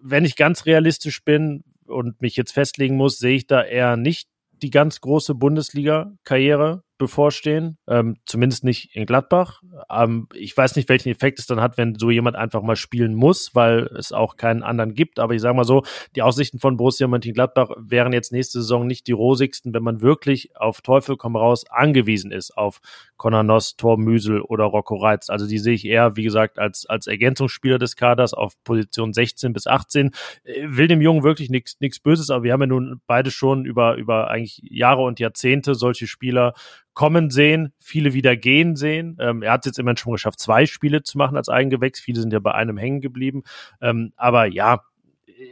wenn 0.00 0.24
ich 0.24 0.36
ganz 0.36 0.66
realistisch 0.66 1.24
bin 1.24 1.64
und 1.86 2.20
mich 2.22 2.36
jetzt 2.36 2.52
festlegen 2.52 2.96
muss, 2.96 3.18
sehe 3.18 3.36
ich 3.36 3.46
da 3.46 3.62
eher 3.62 3.96
nicht 3.96 4.28
die 4.62 4.70
ganz 4.70 5.00
große 5.00 5.34
Bundesliga-Karriere 5.34 6.82
bevorstehen, 6.98 7.78
ähm, 7.86 8.16
zumindest 8.26 8.64
nicht 8.64 8.94
in 8.94 9.06
Gladbach. 9.06 9.62
Ähm, 9.90 10.28
ich 10.34 10.56
weiß 10.56 10.76
nicht, 10.76 10.88
welchen 10.88 11.10
Effekt 11.10 11.38
es 11.38 11.46
dann 11.46 11.60
hat, 11.60 11.78
wenn 11.78 11.94
so 11.94 12.10
jemand 12.10 12.36
einfach 12.36 12.62
mal 12.62 12.76
spielen 12.76 13.14
muss, 13.14 13.54
weil 13.54 13.90
es 13.98 14.12
auch 14.12 14.36
keinen 14.36 14.62
anderen 14.62 14.94
gibt. 14.94 15.18
Aber 15.18 15.34
ich 15.34 15.40
sage 15.40 15.56
mal 15.56 15.64
so, 15.64 15.84
die 16.14 16.22
Aussichten 16.22 16.58
von 16.58 16.76
Borussia 16.76 17.06
Mönchengladbach 17.06 17.70
wären 17.78 18.12
jetzt 18.12 18.32
nächste 18.32 18.60
Saison 18.60 18.86
nicht 18.86 19.06
die 19.06 19.12
rosigsten, 19.12 19.74
wenn 19.74 19.82
man 19.82 20.00
wirklich 20.00 20.56
auf 20.56 20.80
Teufel 20.80 21.16
komm 21.16 21.36
raus 21.36 21.64
angewiesen 21.68 22.32
ist 22.32 22.56
auf 22.56 22.80
Conor 23.16 23.42
Noss, 23.42 23.76
Tor 23.76 23.98
Müsel 23.98 24.40
oder 24.40 24.64
Rocco 24.64 24.96
Reitz. 24.96 25.30
Also 25.30 25.46
die 25.46 25.58
sehe 25.58 25.74
ich 25.74 25.84
eher, 25.84 26.16
wie 26.16 26.24
gesagt, 26.24 26.58
als, 26.58 26.86
als 26.86 27.06
Ergänzungsspieler 27.06 27.78
des 27.78 27.96
Kaders 27.96 28.34
auf 28.34 28.54
Position 28.64 29.12
16 29.12 29.52
bis 29.52 29.66
18. 29.66 30.10
Äh, 30.44 30.66
will 30.66 30.88
dem 30.88 31.00
Jungen 31.00 31.22
wirklich 31.22 31.50
nichts 31.50 31.76
nichts 31.80 32.00
Böses, 32.00 32.30
aber 32.30 32.44
wir 32.44 32.52
haben 32.52 32.60
ja 32.60 32.66
nun 32.66 33.00
beide 33.06 33.30
schon 33.30 33.64
über, 33.64 33.96
über 33.96 34.28
eigentlich 34.28 34.60
Jahre 34.62 35.02
und 35.02 35.20
Jahrzehnte 35.20 35.74
solche 35.74 36.06
Spieler 36.06 36.54
kommen 36.96 37.30
sehen, 37.30 37.74
viele 37.78 38.14
wieder 38.14 38.36
gehen 38.36 38.74
sehen. 38.74 39.18
Ähm, 39.20 39.42
er 39.42 39.52
hat 39.52 39.60
es 39.60 39.66
jetzt 39.66 39.78
immerhin 39.78 39.98
schon 39.98 40.14
geschafft, 40.14 40.40
zwei 40.40 40.64
Spiele 40.64 41.02
zu 41.02 41.18
machen 41.18 41.36
als 41.36 41.50
Eigengewächs. 41.50 42.00
Viele 42.00 42.20
sind 42.20 42.32
ja 42.32 42.40
bei 42.40 42.52
einem 42.52 42.78
hängen 42.78 43.02
geblieben. 43.02 43.42
Ähm, 43.82 44.14
aber 44.16 44.46
ja, 44.46 44.80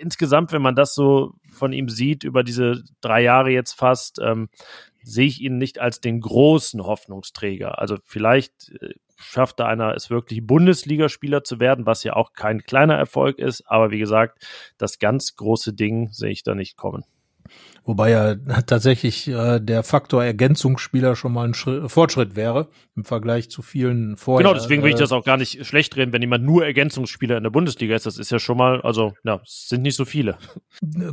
insgesamt, 0.01 0.53
wenn 0.53 0.63
man 0.63 0.75
das 0.75 0.95
so 0.95 1.35
von 1.53 1.75
ihm 1.75 1.91
sieht, 1.91 2.25
über 2.25 2.45
diese 2.45 2.83
drei 3.03 3.23
Jahre 3.23 3.51
jetzt 3.51 3.75
fast, 3.75 4.19
ähm, 4.23 4.49
sehe 5.03 5.27
ich 5.27 5.43
ihn 5.43 5.59
nicht 5.59 5.79
als 5.79 6.01
den 6.01 6.23
großen 6.23 6.83
Hoffnungsträger. 6.83 7.79
Also 7.79 7.99
vielleicht 8.07 8.73
äh, 8.81 8.95
schafft 9.17 9.61
da 9.61 9.67
einer 9.67 9.95
es 9.95 10.09
wirklich 10.09 10.47
Bundesligaspieler 10.47 11.45
zu 11.45 11.61
werden, 11.61 11.85
was 11.85 12.05
ja 12.05 12.15
auch 12.15 12.33
kein 12.33 12.63
kleiner 12.63 12.95
Erfolg 12.95 13.39
ist. 13.39 13.65
Aber 13.67 13.91
wie 13.91 13.99
gesagt, 13.99 14.47
das 14.79 14.99
ganz 14.99 15.37
große 15.37 15.75
Ding 15.75 16.09
sehe 16.11 16.31
ich 16.31 16.43
da 16.43 16.55
nicht 16.55 16.79
kommen. 16.79 17.05
Wobei 17.85 18.11
ja 18.11 18.35
tatsächlich 18.67 19.29
äh, 19.29 19.61
der 19.61 19.83
Faktor 19.83 20.25
Ergänzungsspieler 20.25 21.17
schon 21.17 21.33
mal 21.33 21.47
ein 21.47 21.55
Schritt, 21.55 21.91
Fortschritt 21.91 22.35
wäre 22.35 22.69
im 22.97 23.05
Vergleich 23.05 23.51
zu 23.51 23.61
vielen 23.61 24.17
vorher. 24.17 24.47
Genau, 24.47 24.59
deswegen 24.59 24.83
will 24.83 24.91
ich 24.91 24.97
äh, 24.97 25.01
das 25.01 25.13
auch 25.13 25.25
gar 25.25 25.37
nicht 25.37 25.67
schlecht 25.67 25.97
reden, 25.97 26.13
wenn 26.13 26.23
jemand 26.23 26.45
nur 26.45 26.65
Ergänzungsspieler 26.65 27.37
in 27.37 27.43
der 27.43 27.51
Bundesliga 27.51 27.95
ist. 27.95 28.07
Das 28.07 28.19
ist 28.19 28.31
ja 28.31 28.39
schon 28.39 28.57
mal, 28.57 28.81
also, 28.81 29.13
ja, 29.25 29.41
es 29.45 29.69
sind 29.69 29.83
nicht 29.83 29.97
so 29.97 30.05
viele. 30.05 30.39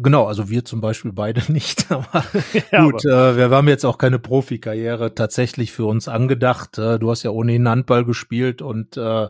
Genau, 0.04 0.26
also 0.26 0.50
wir 0.50 0.66
zum 0.66 0.82
Beispiel 0.82 1.12
beide 1.12 1.42
nicht. 1.52 1.92
Aber 1.92 2.24
ja, 2.72 2.84
gut, 2.84 3.06
aber. 3.06 3.32
Äh, 3.32 3.38
wir 3.38 3.50
haben 3.50 3.68
jetzt 3.68 3.86
auch 3.86 3.98
keine 3.98 4.20
Profikarriere 4.20 5.14
tatsächlich 5.16 5.72
für 5.72 5.86
uns 5.86 6.08
angedacht. 6.08 6.78
Äh, 6.78 7.00
du 7.00 7.10
hast 7.10 7.24
ja 7.24 7.32
ohnehin 7.32 7.68
Handball 7.68 8.06
gespielt 8.06 8.62
und 8.62 8.98
äh, 8.98 9.28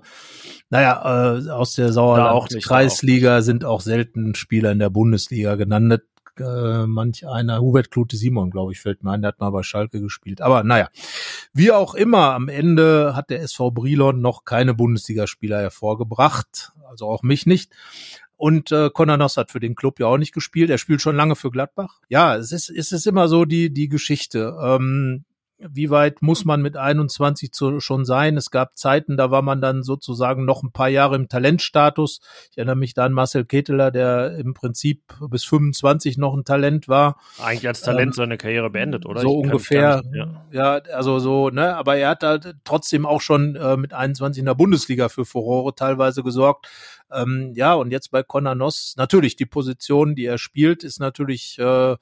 naja, 0.69 1.37
äh, 1.37 1.49
aus 1.49 1.73
der 1.73 1.91
Sauerland-Kreisliga 1.91 3.41
sind 3.41 3.65
auch 3.65 3.81
selten 3.81 4.35
Spieler 4.35 4.71
in 4.71 4.79
der 4.79 4.89
Bundesliga 4.89 5.55
genannt 5.55 6.01
äh, 6.41 6.87
manch 6.87 7.27
einer, 7.27 7.61
Hubert 7.61 7.91
Klute 7.91 8.17
Simon, 8.17 8.51
glaube 8.51 8.71
ich, 8.71 8.81
fällt 8.81 9.03
mir 9.03 9.11
ein, 9.11 9.21
der 9.21 9.29
hat 9.29 9.39
mal 9.39 9.51
bei 9.51 9.63
Schalke 9.63 10.01
gespielt. 10.01 10.41
Aber 10.41 10.63
naja, 10.63 10.89
wie 11.53 11.71
auch 11.71 11.93
immer, 11.95 12.33
am 12.33 12.49
Ende 12.49 13.15
hat 13.15 13.29
der 13.29 13.41
SV 13.41 13.71
Brilon 13.71 14.21
noch 14.21 14.43
keine 14.43 14.73
Bundesligaspieler 14.73 15.59
hervorgebracht, 15.59 16.73
also 16.89 17.07
auch 17.07 17.23
mich 17.23 17.45
nicht. 17.45 17.71
Und 18.41 18.71
äh, 18.71 18.89
Noss 18.97 19.37
hat 19.37 19.51
für 19.51 19.59
den 19.59 19.75
Club 19.75 19.99
ja 19.99 20.07
auch 20.07 20.17
nicht 20.17 20.33
gespielt. 20.33 20.71
Er 20.71 20.79
spielt 20.79 20.99
schon 20.99 21.15
lange 21.15 21.35
für 21.35 21.51
Gladbach. 21.51 22.01
Ja, 22.09 22.35
es 22.35 22.51
ist, 22.51 22.71
es 22.71 22.91
ist 22.91 23.05
immer 23.05 23.27
so 23.27 23.45
die, 23.45 23.71
die 23.71 23.87
Geschichte. 23.87 24.57
Ähm, 24.59 25.25
wie 25.69 25.89
weit 25.89 26.21
muss 26.21 26.45
man 26.45 26.61
mit 26.61 26.77
21 26.77 27.51
zu, 27.51 27.79
schon 27.79 28.05
sein? 28.05 28.37
Es 28.37 28.51
gab 28.51 28.77
Zeiten, 28.77 29.17
da 29.17 29.31
war 29.31 29.41
man 29.41 29.61
dann 29.61 29.83
sozusagen 29.83 30.45
noch 30.45 30.63
ein 30.63 30.71
paar 30.71 30.89
Jahre 30.89 31.15
im 31.15 31.29
Talentstatus. 31.29 32.21
Ich 32.51 32.57
erinnere 32.57 32.75
mich 32.75 32.93
da 32.93 33.05
an 33.05 33.13
Marcel 33.13 33.45
Keteler, 33.45 33.91
der 33.91 34.37
im 34.37 34.53
Prinzip 34.53 35.01
bis 35.29 35.43
25 35.45 36.17
noch 36.17 36.33
ein 36.33 36.45
Talent 36.45 36.87
war. 36.87 37.17
Eigentlich 37.41 37.67
als 37.67 37.81
Talent 37.81 38.09
ähm, 38.09 38.13
seine 38.13 38.37
Karriere 38.37 38.69
beendet, 38.69 39.05
oder? 39.05 39.21
So 39.21 39.29
ich 39.29 39.45
ungefähr. 39.45 40.01
Nicht, 40.03 40.15
ja. 40.15 40.45
ja. 40.51 40.73
also 40.93 41.19
so, 41.19 41.49
ne, 41.49 41.75
aber 41.75 41.97
er 41.97 42.09
hat 42.09 42.23
halt 42.23 42.55
trotzdem 42.63 43.05
auch 43.05 43.21
schon 43.21 43.55
äh, 43.55 43.77
mit 43.77 43.93
21 43.93 44.39
in 44.39 44.45
der 44.45 44.55
Bundesliga 44.55 45.09
für 45.09 45.25
Furore 45.25 45.75
teilweise 45.75 46.23
gesorgt. 46.23 46.67
Ähm, 47.11 47.51
ja, 47.55 47.73
und 47.73 47.91
jetzt 47.91 48.11
bei 48.11 48.23
Conor 48.23 48.55
Noss, 48.55 48.95
natürlich 48.97 49.35
die 49.35 49.45
Position, 49.45 50.15
die 50.15 50.25
er 50.25 50.37
spielt, 50.37 50.83
ist 50.83 50.99
natürlich 50.99 51.59
äh, 51.59 51.95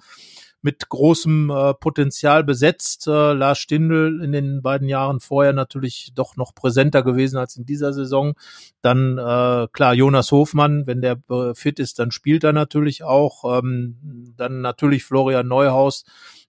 mit 0.62 0.90
großem 0.90 1.50
äh, 1.50 1.74
Potenzial 1.74 2.44
besetzt. 2.44 3.08
Äh, 3.08 3.34
Lars 3.34 3.60
Stindl 3.60 4.22
in 4.24 4.32
den 4.32 4.62
beiden 4.62 4.88
Jahren 4.88 5.20
vorher 5.20 5.54
natürlich 5.54 6.12
doch 6.16 6.36
noch 6.36 6.54
präsenter 6.54 7.04
gewesen 7.04 7.38
als 7.38 7.56
in 7.56 7.66
dieser 7.66 7.94
Saison. 7.94 8.34
Dann 8.82 9.18
äh, 9.18 9.68
klar 9.72 9.94
Jonas 9.94 10.32
Hofmann, 10.32 10.86
wenn 10.88 11.02
der 11.02 11.20
äh, 11.30 11.54
fit 11.56 11.80
ist, 11.80 12.00
dann 12.00 12.12
spielt 12.12 12.44
er 12.44 12.54
natürlich 12.54 13.04
auch. 13.04 13.60
Ähm, 13.60 14.34
dann 14.36 14.62
natürlich 14.62 15.04
Florian 15.04 15.48
Neuhaus 15.48 16.04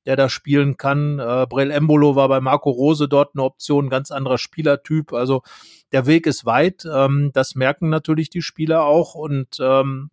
der 0.06 0.16
da 0.16 0.28
spielen 0.28 0.76
kann. 0.76 1.18
Äh, 1.18 1.46
Brel 1.48 1.70
Embolo 1.70 2.16
war 2.16 2.28
bei 2.28 2.40
Marco 2.40 2.70
Rose 2.70 3.08
dort 3.08 3.34
eine 3.34 3.44
Option, 3.44 3.90
ganz 3.90 4.10
anderer 4.10 4.38
Spielertyp. 4.38 5.12
Also 5.12 5.42
der 5.92 6.06
Weg 6.06 6.26
ist 6.26 6.46
weit. 6.46 6.86
Ähm, 6.90 7.30
das 7.34 7.54
merken 7.54 7.90
natürlich 7.90 8.30
die 8.30 8.42
Spieler 8.42 8.84
auch 8.84 9.14
und 9.14 9.58
ähm, 9.60 10.10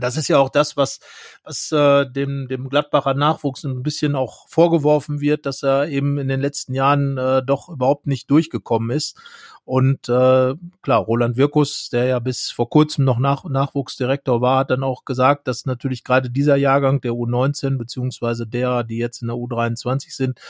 das 0.00 0.16
ist 0.16 0.28
ja 0.28 0.38
auch 0.38 0.48
das, 0.48 0.76
was, 0.76 1.00
was 1.44 1.70
äh, 1.72 2.06
dem, 2.10 2.48
dem 2.48 2.68
Gladbacher 2.68 3.14
Nachwuchs 3.14 3.64
ein 3.64 3.82
bisschen 3.82 4.16
auch 4.16 4.48
vorgeworfen 4.48 5.20
wird, 5.20 5.44
dass 5.44 5.62
er 5.62 5.88
eben 5.88 6.18
in 6.18 6.28
den 6.28 6.40
letzten 6.40 6.74
Jahren 6.74 7.18
äh, 7.18 7.42
doch 7.44 7.68
überhaupt 7.68 8.06
nicht 8.06 8.30
durchgekommen 8.30 8.90
ist. 8.90 9.18
Und 9.64 10.08
äh, 10.08 10.54
klar, 10.82 11.00
Roland 11.00 11.36
Wirkus, 11.36 11.88
der 11.88 12.06
ja 12.06 12.18
bis 12.18 12.50
vor 12.50 12.68
kurzem 12.68 13.04
noch 13.04 13.20
Nach 13.20 13.44
Nachwuchsdirektor 13.44 14.40
war, 14.40 14.60
hat 14.60 14.70
dann 14.70 14.82
auch 14.82 15.04
gesagt, 15.04 15.46
dass 15.46 15.66
natürlich 15.66 16.02
gerade 16.02 16.30
dieser 16.30 16.56
Jahrgang 16.56 17.00
der 17.00 17.12
U19 17.12 17.78
beziehungsweise 17.78 18.44
derer, 18.44 18.82
die 18.82 18.98
jetzt 18.98 19.22
in 19.22 19.28
der 19.28 19.36
U23 19.36 20.16
sind, 20.16 20.40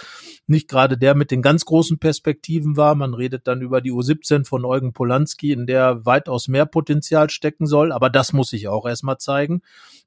nicht 0.47 0.67
gerade 0.67 0.97
der 0.97 1.15
mit 1.15 1.31
den 1.31 1.43
ganz 1.43 1.67
großen 1.67 1.99
Perspektiven 1.99 2.79
war. 2.79 2.95
Man 2.95 3.13
redet 3.13 3.47
dann 3.47 3.61
über 3.61 3.83
die 3.83 3.93
U17 3.93 4.47
von 4.47 4.65
Eugen 4.65 4.95
Polanski, 4.95 5.53
in 5.53 5.67
der 5.67 6.07
weitaus 6.07 6.49
mehr 6.49 6.65
Potenzial 6.65 7.29
stecken 7.29 7.67
soll. 7.67 7.93
Aber 7.93 8.09
das 8.09 8.33
muss 8.33 8.55
ich 8.55 8.69
auch 8.69 8.87
erstmal 8.87 9.19
zeigen 9.19 9.32
zeigen 9.33 9.63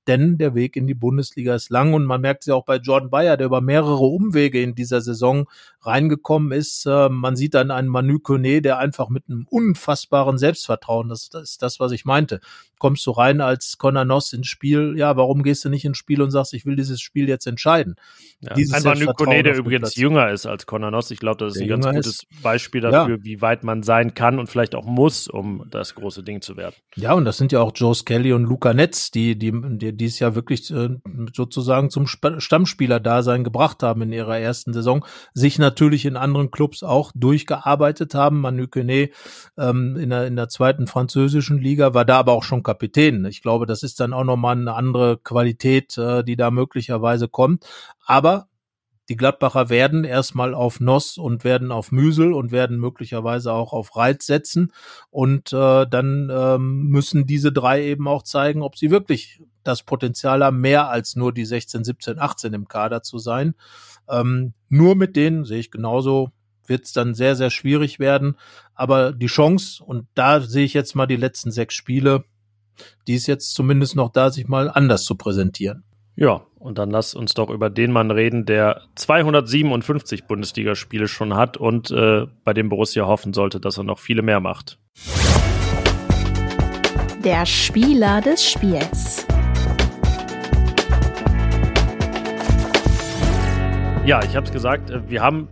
denn 0.08 0.38
der 0.38 0.56
Weg 0.56 0.76
in 0.76 0.88
die 0.88 0.94
Bundesliga 0.94 1.56
ist 1.56 1.70
lang 1.70 1.94
und 1.94 2.06
man 2.06 2.22
merkt 2.22 2.44
es 2.44 2.48
ja 2.48 2.56
auch 2.56 2.66
bei 2.66 2.78
Jordan 2.78 3.10
Bayer, 3.10 3.38
der 3.38 3.48
über 3.48 3.62
mehrere 3.62 4.06
Umwege 4.06 4.62
in 4.62 4.76
dieser 4.76 5.02
Saison 5.02 5.48
reingekommen 5.82 6.52
ist. 6.52 6.86
Äh, 6.86 7.10
man 7.10 7.36
sieht 7.36 7.54
dann 7.54 7.72
einen 7.72 7.88
Manu 7.88 8.20
Kone, 8.20 8.62
der 8.62 8.80
einfach 8.80 9.10
mit 9.10 9.24
einem 9.30 9.46
unfassbaren 9.50 10.38
Selbstvertrauen, 10.38 11.10
das, 11.10 11.30
das 11.30 11.52
ist 11.52 11.62
das, 11.62 11.80
was 11.80 11.92
ich 11.92 12.06
meinte, 12.06 12.40
kommst 12.80 13.06
du 13.06 13.12
rein 13.12 13.42
als 13.42 13.78
Conor 13.78 14.06
Noss 14.06 14.34
ins 14.34 14.48
Spiel, 14.48 14.96
ja, 14.98 15.16
warum 15.18 15.44
gehst 15.44 15.66
du 15.66 15.70
nicht 15.70 15.86
ins 15.86 15.98
Spiel 15.98 16.22
und 16.22 16.32
sagst, 16.32 16.54
ich 16.54 16.66
will 16.66 16.76
dieses 16.76 17.02
Spiel 17.02 17.28
jetzt 17.30 17.48
entscheiden? 17.48 17.96
Ja. 18.42 18.52
Ein 18.52 18.84
Manu 18.84 19.14
Kone, 19.14 19.44
der 19.44 19.56
übrigens 19.56 19.96
jünger 19.96 20.30
ist 20.30 20.46
als 20.46 20.66
Conor 20.66 20.92
Noss, 20.92 21.12
ich 21.12 21.20
glaube, 21.20 21.44
das 21.44 21.56
ist 21.56 21.62
ein 21.62 21.68
ganz 21.68 21.86
gutes 21.86 22.08
ist. 22.08 22.42
Beispiel 22.42 22.82
dafür, 22.82 23.18
ja. 23.18 23.24
wie 23.24 23.42
weit 23.42 23.64
man 23.64 23.84
sein 23.84 24.14
kann 24.14 24.40
und 24.40 24.48
vielleicht 24.48 24.76
auch 24.76 24.86
muss, 24.86 25.28
um 25.28 25.66
das 25.72 25.96
große 25.96 26.24
Ding 26.24 26.42
zu 26.42 26.58
werden. 26.58 26.76
Ja, 26.96 27.14
und 27.14 27.26
das 27.26 27.38
sind 27.38 27.52
ja 27.52 27.62
auch 27.62 27.72
Joe 27.74 27.96
Skelly 27.96 28.34
und 28.34 28.44
Luca 28.44 28.74
Netz, 28.74 29.12
die, 29.12 29.38
die, 29.38 29.52
die 29.52 29.95
die 29.96 30.06
es 30.06 30.20
ja 30.20 30.36
wirklich 30.36 30.72
äh, 30.72 30.90
sozusagen 31.34 31.90
zum 31.90 32.08
Stammspieler-Dasein 32.08 33.44
gebracht 33.44 33.84
haben 33.84 34.02
in 34.04 34.14
ihrer 34.14 34.38
ersten 34.38 34.74
Saison, 34.74 35.06
sich 35.34 35.60
natürlich 35.60 36.06
in 36.06 36.18
anderen 36.18 36.52
Clubs 36.52 36.84
auch 36.84 37.12
durchgearbeitet 37.16 38.14
haben. 38.14 38.42
Manu 38.42 38.68
Kone 38.68 39.10
ähm, 39.58 39.98
in, 39.98 40.10
der, 40.10 40.28
in 40.28 40.36
der 40.36 40.50
zweiten 40.50 40.88
französischen 40.88 41.58
Liga 41.58 41.94
war 41.94 42.06
da 42.06 42.20
aber 42.20 42.34
auch 42.34 42.44
schon 42.44 42.64
Kapitän. 42.64 43.26
Ich 43.26 43.42
glaube, 43.42 43.66
das 43.66 43.84
ist 43.84 44.00
dann 44.00 44.14
auch 44.14 44.24
nochmal 44.24 44.58
eine 44.58 44.74
andere 44.74 45.18
Qualität, 45.18 45.98
äh, 45.98 46.24
die 46.24 46.36
da 46.36 46.52
möglicherweise 46.52 47.28
kommt. 47.28 47.66
Aber 48.06 48.48
die 49.10 49.16
Gladbacher 49.16 49.70
werden 49.70 50.04
erstmal 50.04 50.54
auf 50.54 50.80
Noss 50.80 51.18
und 51.18 51.44
werden 51.44 51.72
auf 51.72 51.92
Müsel 51.92 52.34
und 52.34 52.52
werden 52.52 52.80
möglicherweise 52.80 53.54
auch 53.54 53.72
auf 53.72 53.96
Reiz 53.96 54.26
setzen. 54.26 54.74
Und 55.12 55.54
äh, 55.54 55.86
dann 55.88 56.32
ähm, 56.32 56.88
müssen 56.88 57.28
diese 57.28 57.52
drei 57.52 57.84
eben 57.84 58.08
auch 58.08 58.24
zeigen, 58.24 58.64
ob 58.64 58.78
sie 58.78 58.90
wirklich 58.90 59.42
das 59.64 59.84
Potenzial 59.84 60.44
haben, 60.44 60.60
mehr 60.60 60.90
als 60.90 61.16
nur 61.16 61.34
die 61.34 61.46
16, 61.46 61.84
17, 61.84 62.20
18 62.20 62.54
im 62.54 62.68
Kader 62.68 63.04
zu 63.04 63.20
sein. 63.20 63.56
Ähm, 64.10 64.54
nur 64.70 64.96
mit 64.96 65.16
denen 65.16 65.46
sehe 65.46 65.60
ich 65.60 65.72
genauso, 65.72 66.32
wird 66.66 66.86
es 66.86 66.94
dann 66.94 67.14
sehr, 67.14 67.36
sehr 67.36 67.52
schwierig 67.52 68.00
werden. 68.00 68.38
Aber 68.74 69.12
die 69.12 69.28
Chance, 69.28 69.84
und 69.84 70.08
da 70.16 70.42
sehe 70.42 70.66
ich 70.66 70.74
jetzt 70.74 70.96
mal 70.96 71.06
die 71.06 71.16
letzten 71.16 71.52
sechs 71.52 71.76
Spiele, 71.76 72.26
die 73.08 73.14
ist 73.14 73.28
jetzt 73.28 73.54
zumindest 73.54 73.96
noch 73.96 74.12
da, 74.12 74.32
sich 74.32 74.48
mal 74.48 74.70
anders 74.70 75.06
zu 75.06 75.16
präsentieren. 75.16 75.85
Ja, 76.18 76.44
und 76.60 76.78
dann 76.78 76.92
lass 76.92 77.14
uns 77.14 77.34
doch 77.34 77.50
über 77.50 77.70
den 77.70 77.92
Mann 77.92 78.10
reden, 78.10 78.46
der 78.46 78.84
257 78.96 80.28
Bundesligaspiele 80.28 81.10
schon 81.10 81.36
hat 81.36 81.58
und 81.58 81.92
äh, 81.92 82.26
bei 82.46 82.54
dem 82.54 82.70
Borussia 82.70 83.06
hoffen 83.06 83.34
sollte, 83.34 83.60
dass 83.60 83.78
er 83.78 83.84
noch 83.84 84.00
viele 84.00 84.22
mehr 84.22 84.40
macht. 84.40 84.80
Der 87.22 87.46
Spieler 87.46 88.22
des 88.22 88.50
Spiels. 88.50 89.28
Ja, 94.06 94.24
ich 94.24 94.38
habe 94.38 94.46
es 94.46 94.54
gesagt, 94.54 94.92
äh, 94.92 95.10
wir 95.10 95.22
haben 95.22 95.50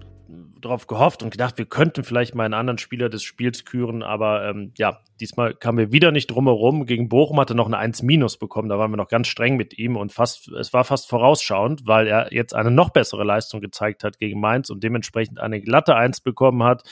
darauf 0.65 0.87
gehofft 0.87 1.23
und 1.23 1.29
gedacht, 1.29 1.57
wir 1.57 1.65
könnten 1.65 2.03
vielleicht 2.03 2.35
mal 2.35 2.45
einen 2.45 2.53
anderen 2.53 2.77
Spieler 2.77 3.09
des 3.09 3.23
Spiels 3.23 3.65
küren, 3.65 4.03
aber 4.03 4.47
ähm, 4.47 4.73
ja, 4.77 4.99
diesmal 5.19 5.53
kamen 5.53 5.77
wir 5.77 5.91
wieder 5.91 6.11
nicht 6.11 6.27
drumherum. 6.27 6.85
Gegen 6.85 7.09
Bochum 7.09 7.39
hatte 7.39 7.55
noch 7.55 7.67
eine 7.67 7.77
1 7.77 8.03
minus 8.03 8.37
bekommen, 8.37 8.69
da 8.69 8.77
waren 8.77 8.91
wir 8.91 8.97
noch 8.97 9.09
ganz 9.09 9.27
streng 9.27 9.55
mit 9.55 9.77
ihm 9.77 9.95
und 9.95 10.11
fast, 10.11 10.47
es 10.49 10.73
war 10.73 10.83
fast 10.83 11.09
vorausschauend, 11.09 11.85
weil 11.85 12.07
er 12.07 12.33
jetzt 12.33 12.55
eine 12.55 12.71
noch 12.71 12.89
bessere 12.89 13.23
Leistung 13.23 13.61
gezeigt 13.61 14.03
hat 14.03 14.19
gegen 14.19 14.39
Mainz 14.39 14.69
und 14.69 14.83
dementsprechend 14.83 15.39
eine 15.39 15.61
glatte 15.61 15.95
1 15.95 16.21
bekommen 16.21 16.63
hat. 16.63 16.83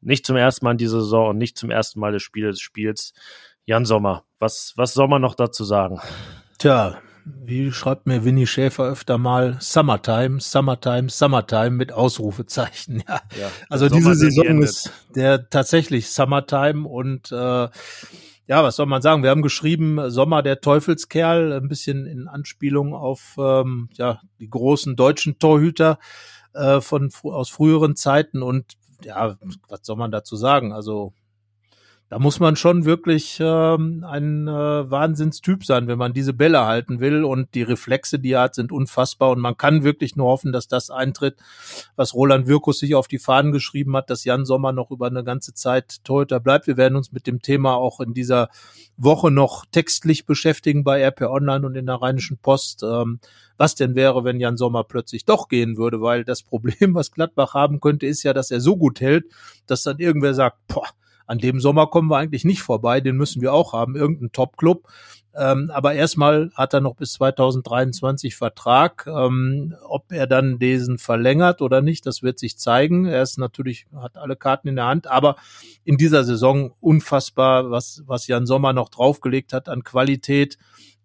Nicht 0.00 0.24
zum 0.24 0.36
ersten 0.36 0.64
Mal 0.64 0.72
in 0.72 0.78
dieser 0.78 1.00
Saison 1.00 1.30
und 1.30 1.38
nicht 1.38 1.58
zum 1.58 1.70
ersten 1.70 2.00
Mal 2.00 2.12
des 2.12 2.22
Spiels 2.22 2.56
des 2.56 2.60
Spiels. 2.60 3.12
Jan 3.66 3.84
Sommer, 3.84 4.24
was, 4.38 4.72
was 4.76 4.94
soll 4.94 5.08
man 5.08 5.22
noch 5.22 5.34
dazu 5.34 5.64
sagen? 5.64 6.00
Tja, 6.58 6.98
wie 7.24 7.72
schreibt 7.72 8.06
mir 8.06 8.24
Winnie 8.24 8.46
Schäfer 8.46 8.84
öfter 8.84 9.18
mal, 9.18 9.56
Summertime, 9.60 10.40
Summertime, 10.40 11.08
Summertime 11.08 11.70
mit 11.70 11.92
Ausrufezeichen. 11.92 13.02
Ja, 13.08 13.20
ja 13.38 13.50
also 13.68 13.88
diese 13.88 14.14
Saison 14.14 14.62
ist 14.62 14.92
der 15.14 15.48
tatsächlich 15.48 16.10
Summertime 16.10 16.86
und 16.86 17.32
äh, 17.32 17.68
ja, 18.46 18.64
was 18.64 18.76
soll 18.76 18.86
man 18.86 19.00
sagen? 19.00 19.22
Wir 19.22 19.30
haben 19.30 19.42
geschrieben, 19.42 20.10
Sommer 20.10 20.42
der 20.42 20.60
Teufelskerl, 20.60 21.52
ein 21.52 21.68
bisschen 21.68 22.06
in 22.06 22.28
Anspielung 22.28 22.94
auf 22.94 23.36
ähm, 23.38 23.88
ja 23.94 24.20
die 24.38 24.50
großen 24.50 24.96
deutschen 24.96 25.38
Torhüter 25.38 25.98
äh, 26.52 26.80
von 26.80 27.10
aus 27.22 27.48
früheren 27.48 27.96
Zeiten 27.96 28.42
und 28.42 28.76
ja, 29.04 29.36
was 29.68 29.80
soll 29.82 29.96
man 29.96 30.10
dazu 30.10 30.36
sagen? 30.36 30.72
Also 30.72 31.12
da 32.10 32.18
muss 32.18 32.40
man 32.40 32.56
schon 32.56 32.86
wirklich 32.86 33.38
ähm, 33.40 34.04
ein 34.04 34.48
äh, 34.48 34.50
Wahnsinnstyp 34.90 35.64
sein, 35.64 35.86
wenn 35.86 35.96
man 35.96 36.12
diese 36.12 36.32
Bälle 36.32 36.66
halten 36.66 36.98
will. 36.98 37.22
Und 37.22 37.54
die 37.54 37.62
Reflexe, 37.62 38.18
die 38.18 38.32
er 38.32 38.40
hat, 38.42 38.56
sind 38.56 38.72
unfassbar. 38.72 39.30
Und 39.30 39.38
man 39.38 39.56
kann 39.56 39.84
wirklich 39.84 40.16
nur 40.16 40.26
hoffen, 40.26 40.50
dass 40.50 40.66
das 40.66 40.90
eintritt, 40.90 41.36
was 41.94 42.12
Roland 42.12 42.48
Wirkus 42.48 42.80
sich 42.80 42.96
auf 42.96 43.06
die 43.06 43.20
Fahnen 43.20 43.52
geschrieben 43.52 43.96
hat, 43.96 44.10
dass 44.10 44.24
Jan 44.24 44.44
Sommer 44.44 44.72
noch 44.72 44.90
über 44.90 45.06
eine 45.06 45.22
ganze 45.22 45.54
Zeit 45.54 46.02
Torhüter 46.02 46.40
bleibt. 46.40 46.66
Wir 46.66 46.76
werden 46.76 46.96
uns 46.96 47.12
mit 47.12 47.28
dem 47.28 47.42
Thema 47.42 47.76
auch 47.76 48.00
in 48.00 48.12
dieser 48.12 48.48
Woche 48.96 49.30
noch 49.30 49.64
textlich 49.70 50.26
beschäftigen 50.26 50.82
bei 50.82 51.06
RP 51.06 51.22
Online 51.22 51.64
und 51.64 51.76
in 51.76 51.86
der 51.86 52.02
Rheinischen 52.02 52.38
Post. 52.38 52.82
Ähm, 52.82 53.20
was 53.56 53.76
denn 53.76 53.94
wäre, 53.94 54.24
wenn 54.24 54.40
Jan 54.40 54.56
Sommer 54.56 54.82
plötzlich 54.82 55.26
doch 55.26 55.46
gehen 55.46 55.76
würde, 55.76 56.00
weil 56.00 56.24
das 56.24 56.42
Problem, 56.50 56.92
was 56.92 57.12
Gladbach 57.12 57.54
haben 57.54 57.78
könnte, 57.78 58.06
ist 58.06 58.24
ja, 58.24 58.32
dass 58.32 58.50
er 58.50 58.60
so 58.60 58.76
gut 58.76 59.00
hält, 59.00 59.26
dass 59.68 59.84
dann 59.84 60.00
irgendwer 60.00 60.34
sagt, 60.34 60.58
boah, 60.66 60.88
an 61.30 61.38
dem 61.38 61.60
Sommer 61.60 61.86
kommen 61.86 62.10
wir 62.10 62.16
eigentlich 62.16 62.44
nicht 62.44 62.60
vorbei, 62.60 63.00
den 63.00 63.16
müssen 63.16 63.40
wir 63.40 63.52
auch 63.52 63.72
haben, 63.72 63.94
irgendein 63.94 64.32
Top-Club. 64.32 64.88
Ähm, 65.32 65.70
aber 65.72 65.94
erstmal 65.94 66.50
hat 66.56 66.74
er 66.74 66.80
noch 66.80 66.96
bis 66.96 67.12
2023 67.12 68.34
Vertrag. 68.34 69.06
Ähm, 69.06 69.76
ob 69.84 70.10
er 70.10 70.26
dann 70.26 70.58
diesen 70.58 70.98
verlängert 70.98 71.62
oder 71.62 71.82
nicht, 71.82 72.04
das 72.04 72.24
wird 72.24 72.40
sich 72.40 72.58
zeigen. 72.58 73.04
Er 73.04 73.22
ist 73.22 73.38
natürlich, 73.38 73.86
hat 73.94 74.16
alle 74.16 74.34
Karten 74.34 74.66
in 74.66 74.74
der 74.74 74.86
Hand, 74.86 75.06
aber 75.06 75.36
in 75.84 75.98
dieser 75.98 76.24
Saison 76.24 76.72
unfassbar, 76.80 77.70
was, 77.70 78.02
was 78.06 78.26
Jan 78.26 78.44
Sommer 78.44 78.72
noch 78.72 78.88
draufgelegt 78.88 79.52
hat 79.52 79.68
an 79.68 79.84
Qualität. 79.84 80.58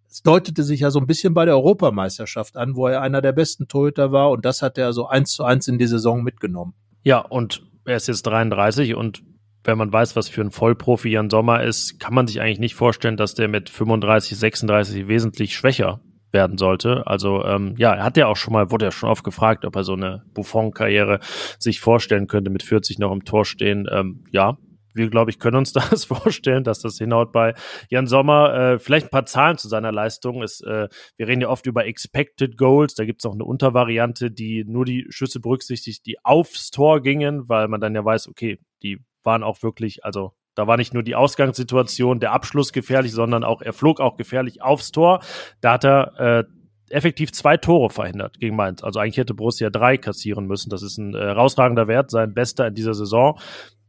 Es 0.10 0.24
deutete 0.24 0.64
sich 0.64 0.80
ja 0.80 0.90
so 0.90 0.98
ein 0.98 1.06
bisschen 1.06 1.36
bei 1.36 1.46
der 1.46 1.54
Europameisterschaft 1.54 2.58
an, 2.58 2.76
wo 2.76 2.88
er 2.88 3.04
einer 3.04 3.22
der 3.22 3.34
besten 3.34 3.68
Torhüter 3.68 4.12
war 4.12 4.32
und 4.32 4.44
das 4.44 4.64
hat 4.64 4.80
er 4.80 4.92
so 4.92 5.06
eins 5.06 5.34
zu 5.34 5.44
eins 5.44 5.68
in 5.68 5.78
die 5.78 5.86
Saison 5.86 6.24
mitgenommen. 6.24 6.74
Ja, 7.04 7.20
und 7.20 7.62
er 7.86 7.98
ist 7.98 8.08
jetzt 8.08 8.24
33 8.24 8.96
und 8.96 9.22
wenn 9.66 9.78
man 9.78 9.92
weiß, 9.92 10.16
was 10.16 10.30
für 10.30 10.42
ein 10.42 10.52
Vollprofi 10.52 11.10
Jan 11.10 11.30
Sommer 11.30 11.64
ist, 11.64 12.00
kann 12.00 12.14
man 12.14 12.28
sich 12.28 12.40
eigentlich 12.40 12.60
nicht 12.60 12.76
vorstellen, 12.76 13.18
dass 13.18 13.36
der 13.36 13.48
mit 13.48 13.70
35, 13.70 14.38
36 14.38 15.08
wesentlich 15.08 15.56
schwächer 15.56 16.02
werden 16.32 16.58
sollte. 16.58 17.08
Also 17.08 17.44
ähm, 17.44 17.76
ja, 17.78 17.94
er 17.94 18.04
hat 18.04 18.18
ja 18.18 18.28
auch 18.28 18.38
schon 18.38 18.54
mal, 18.54 18.72
wurde 18.72 18.86
ja 18.86 18.92
schon 18.92 19.10
oft 19.10 19.24
gefragt, 19.24 19.66
ob 19.66 19.76
er 19.76 19.84
so 19.84 19.94
eine 19.94 20.24
Buffon-Karriere 20.34 21.20
sich 21.60 21.80
vorstellen 21.80 22.28
könnte, 22.28 22.52
mit 22.52 22.64
40 22.64 23.00
noch 23.00 23.12
im 23.12 23.26
Tor 23.26 23.46
stehen. 23.46 23.88
Ähm, 23.92 24.24
ja, 24.32 24.58
wir, 24.96 25.10
glaube 25.10 25.30
ich, 25.30 25.40
können 25.40 25.58
uns 25.58 25.74
das 25.74 26.06
vorstellen, 26.06 26.64
dass 26.64 26.80
das 26.80 26.98
hinhaut 26.98 27.32
bei 27.32 27.54
Jan 27.90 28.08
Sommer. 28.08 28.54
Äh, 28.54 28.80
vielleicht 28.80 29.08
ein 29.08 29.12
paar 29.12 29.26
Zahlen 29.26 29.58
zu 29.58 29.68
seiner 29.68 29.92
Leistung. 29.92 30.44
Ist, 30.44 30.62
äh, 30.62 30.88
wir 31.18 31.28
reden 31.28 31.42
ja 31.42 31.50
oft 31.50 31.66
über 31.66 31.86
Expected 31.86 32.58
Goals. 32.58 32.96
Da 32.96 33.06
gibt 33.06 33.22
es 33.22 33.26
noch 33.26 33.34
eine 33.34 33.46
Untervariante, 33.46 34.32
die 34.32 34.64
nur 34.66 34.86
die 34.86 35.06
Schüsse 35.10 35.40
berücksichtigt, 35.40 36.06
die 36.06 36.18
aufs 36.24 36.72
Tor 36.72 37.02
gingen, 37.02 37.48
weil 37.50 37.68
man 37.68 37.82
dann 37.82 37.94
ja 37.96 38.04
weiß, 38.04 38.28
okay, 38.28 38.60
die 38.84 39.00
waren 39.26 39.44
auch 39.44 39.64
wirklich, 39.64 40.06
also 40.06 40.34
da 40.56 40.68
war 40.68 40.78
nicht 40.78 40.94
nur 40.94 41.04
die 41.04 41.16
Ausgangssituation, 41.16 42.20
der 42.20 42.32
Abschluss 42.32 42.72
gefährlich, 42.72 43.12
sondern 43.12 43.44
auch 43.44 43.62
er 43.62 43.74
flog 43.74 44.00
auch 44.00 44.16
gefährlich 44.16 44.62
aufs 44.62 44.92
Tor. 44.92 45.20
Da 45.62 45.74
hat 45.74 45.84
er 45.84 46.20
äh, 46.20 46.44
effektiv 46.90 47.32
zwei 47.32 47.58
Tore 47.58 47.90
verhindert 47.90 48.40
gegen 48.40 48.56
Mainz. 48.56 48.84
Also 48.84 49.00
eigentlich 49.00 49.18
hätte 49.18 49.34
Borussia 49.34 49.70
drei 49.70 49.98
kassieren 49.98 50.46
müssen. 50.46 50.70
Das 50.70 50.82
ist 50.82 50.98
ein 50.98 51.14
äh, 51.14 51.20
herausragender 51.20 51.88
Wert, 51.88 52.10
sein 52.10 52.34
bester 52.34 52.68
in 52.68 52.76
dieser 52.76 52.94
Saison. 52.94 53.38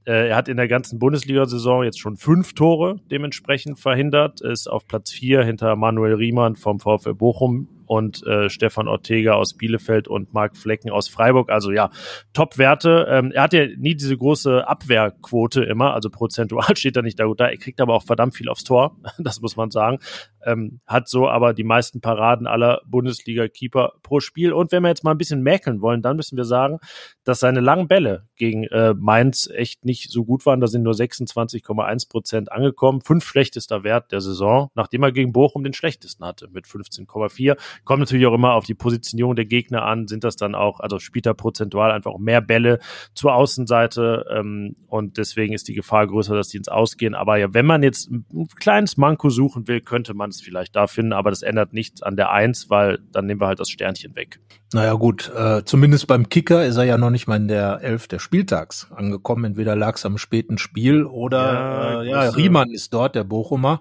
Äh, 0.06 0.28
er 0.28 0.36
hat 0.36 0.48
in 0.48 0.56
der 0.56 0.68
ganzen 0.68 0.98
Bundesliga-Saison 0.98 1.84
jetzt 1.84 2.00
schon 2.00 2.16
fünf 2.16 2.54
Tore 2.54 3.00
dementsprechend 3.10 3.78
verhindert, 3.78 4.40
ist 4.40 4.68
auf 4.68 4.86
Platz 4.86 5.12
vier 5.12 5.44
hinter 5.44 5.76
Manuel 5.76 6.14
Riemann 6.14 6.56
vom 6.56 6.80
VfL 6.80 7.14
Bochum 7.14 7.68
und 7.86 8.26
äh, 8.26 8.48
Stefan 8.48 8.88
Ortega 8.88 9.34
aus 9.34 9.54
Bielefeld 9.54 10.08
und 10.08 10.34
Marc 10.34 10.56
Flecken 10.56 10.90
aus 10.90 11.08
Freiburg. 11.08 11.50
Also 11.50 11.72
ja, 11.72 11.90
Top-Werte. 12.32 13.06
Ähm, 13.08 13.32
er 13.32 13.42
hat 13.44 13.52
ja 13.52 13.66
nie 13.66 13.94
diese 13.94 14.16
große 14.16 14.66
Abwehrquote 14.66 15.64
immer, 15.64 15.94
also 15.94 16.10
prozentual 16.10 16.64
steht 16.76 16.96
er 16.96 17.02
nicht 17.02 17.18
da 17.18 17.24
gut 17.24 17.40
da. 17.40 17.46
Er 17.48 17.56
kriegt 17.56 17.80
aber 17.80 17.94
auch 17.94 18.04
verdammt 18.04 18.34
viel 18.34 18.48
aufs 18.48 18.64
Tor, 18.64 18.96
das 19.18 19.40
muss 19.40 19.56
man 19.56 19.70
sagen. 19.70 19.98
Ähm, 20.46 20.80
hat 20.86 21.08
so 21.08 21.28
aber 21.28 21.52
die 21.52 21.64
meisten 21.64 22.00
Paraden 22.00 22.46
aller 22.46 22.80
Bundesliga-Keeper 22.86 23.94
pro 24.02 24.20
Spiel. 24.20 24.52
Und 24.52 24.72
wenn 24.72 24.82
wir 24.82 24.88
jetzt 24.88 25.04
mal 25.04 25.10
ein 25.10 25.18
bisschen 25.18 25.42
mäkeln 25.42 25.82
wollen, 25.82 26.00
dann 26.00 26.16
müssen 26.16 26.36
wir 26.36 26.44
sagen, 26.44 26.78
dass 27.24 27.40
seine 27.40 27.60
langen 27.60 27.88
Bälle 27.88 28.28
gegen 28.36 28.64
äh, 28.64 28.94
Mainz 28.94 29.50
echt 29.52 29.84
nicht 29.84 30.10
so 30.10 30.24
gut 30.24 30.46
waren. 30.46 30.60
Da 30.60 30.68
sind 30.68 30.82
nur 30.82 30.94
26,1 30.94 32.08
Prozent 32.08 32.52
angekommen. 32.52 33.00
Fünf 33.00 33.24
schlechtester 33.24 33.84
Wert 33.84 34.12
der 34.12 34.20
Saison, 34.20 34.70
nachdem 34.74 35.02
er 35.02 35.12
gegen 35.12 35.32
Bochum 35.32 35.64
den 35.64 35.72
schlechtesten 35.72 36.24
hatte 36.24 36.48
mit 36.48 36.66
15,4. 36.66 37.56
Kommt 37.84 38.00
natürlich 38.00 38.26
auch 38.26 38.34
immer 38.34 38.54
auf 38.54 38.64
die 38.64 38.74
Positionierung 38.74 39.34
der 39.34 39.46
Gegner 39.46 39.82
an. 39.82 40.06
Sind 40.06 40.24
das 40.24 40.36
dann 40.36 40.54
auch, 40.54 40.80
also 40.80 40.98
spielt 40.98 41.26
er 41.26 41.34
prozentual 41.34 41.90
einfach 41.90 42.16
mehr 42.18 42.40
Bälle 42.40 42.78
zur 43.14 43.34
Außenseite 43.34 44.26
ähm, 44.30 44.76
und 44.86 45.18
deswegen 45.18 45.52
ist 45.52 45.68
die 45.68 45.74
Gefahr 45.74 46.06
größer, 46.06 46.34
dass 46.34 46.48
die 46.48 46.58
ins 46.58 46.68
Ausgehen. 46.68 47.14
Aber 47.14 47.36
ja, 47.38 47.52
wenn 47.52 47.66
man 47.66 47.82
jetzt 47.82 48.10
ein 48.10 48.24
kleines 48.58 48.96
Manko 48.96 49.30
suchen 49.30 49.66
will, 49.66 49.80
könnte 49.80 50.14
man 50.14 50.30
es 50.36 50.42
vielleicht 50.42 50.76
da 50.76 50.86
finden, 50.86 51.12
aber 51.12 51.30
das 51.30 51.42
ändert 51.42 51.72
nichts 51.72 52.02
an 52.02 52.16
der 52.16 52.30
Eins, 52.30 52.70
weil 52.70 52.98
dann 53.12 53.26
nehmen 53.26 53.40
wir 53.40 53.48
halt 53.48 53.60
das 53.60 53.68
Sternchen 53.68 54.14
weg. 54.16 54.40
Naja 54.72 54.94
gut, 54.94 55.30
äh, 55.34 55.64
zumindest 55.64 56.08
beim 56.08 56.28
Kicker 56.28 56.66
ist 56.66 56.76
er 56.76 56.84
ja 56.84 56.98
noch 56.98 57.10
nicht 57.10 57.28
mal 57.28 57.36
in 57.36 57.46
der 57.46 57.82
Elf 57.82 58.08
des 58.08 58.20
Spieltags 58.20 58.88
angekommen. 58.94 59.44
Entweder 59.44 59.76
lag 59.76 59.94
es 59.96 60.04
am 60.04 60.18
späten 60.18 60.58
Spiel 60.58 61.04
oder 61.04 61.38
ja, 61.38 62.02
äh, 62.02 62.08
ja 62.08 62.20
Riemann 62.30 62.70
ist 62.70 62.92
dort, 62.92 63.14
der 63.14 63.22
Bochumer. 63.22 63.80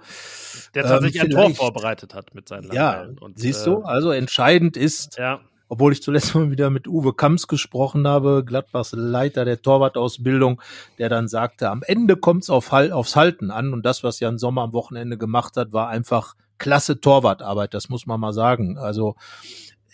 Der 0.76 0.84
tatsächlich 0.84 1.24
ähm, 1.24 1.30
ein 1.30 1.32
Tor 1.32 1.56
vorbereitet 1.56 2.14
hat 2.14 2.36
mit 2.36 2.48
seinen 2.48 2.72
Ja, 2.72 3.08
und, 3.20 3.40
siehst 3.40 3.64
äh, 3.66 3.72
du, 3.72 3.82
also 3.82 4.12
entscheidend 4.12 4.78
ist, 4.78 5.18
ja. 5.18 5.40
obwohl 5.70 5.92
ich 5.92 6.04
zuletzt 6.04 6.36
mal 6.36 6.52
wieder 6.52 6.70
mit 6.70 6.88
Uwe 6.88 7.14
Kamps 7.14 7.48
gesprochen 7.48 8.08
habe, 8.08 8.44
Gladbachs 8.46 8.92
Leiter 8.92 9.44
der 9.44 9.64
Torwartausbildung, 9.64 10.62
der 11.00 11.10
dann 11.10 11.28
sagte, 11.28 11.72
am 11.72 11.82
Ende 11.82 12.16
kommt 12.16 12.44
es 12.44 12.52
auf, 12.52 12.72
aufs 12.72 13.16
Halten 13.16 13.50
an 13.50 13.74
und 13.74 13.84
das, 13.84 14.04
was 14.04 14.20
Jan 14.20 14.38
Sommer 14.38 14.62
am 14.62 14.74
Wochenende 14.74 15.18
gemacht 15.18 15.58
hat, 15.58 15.74
war 15.74 15.90
einfach 15.90 16.36
klasse 16.58 17.00
Torwartarbeit, 17.00 17.74
das 17.74 17.90
muss 17.90 18.06
man 18.06 18.20
mal 18.20 18.34
sagen. 18.34 18.78
Also 18.78 19.16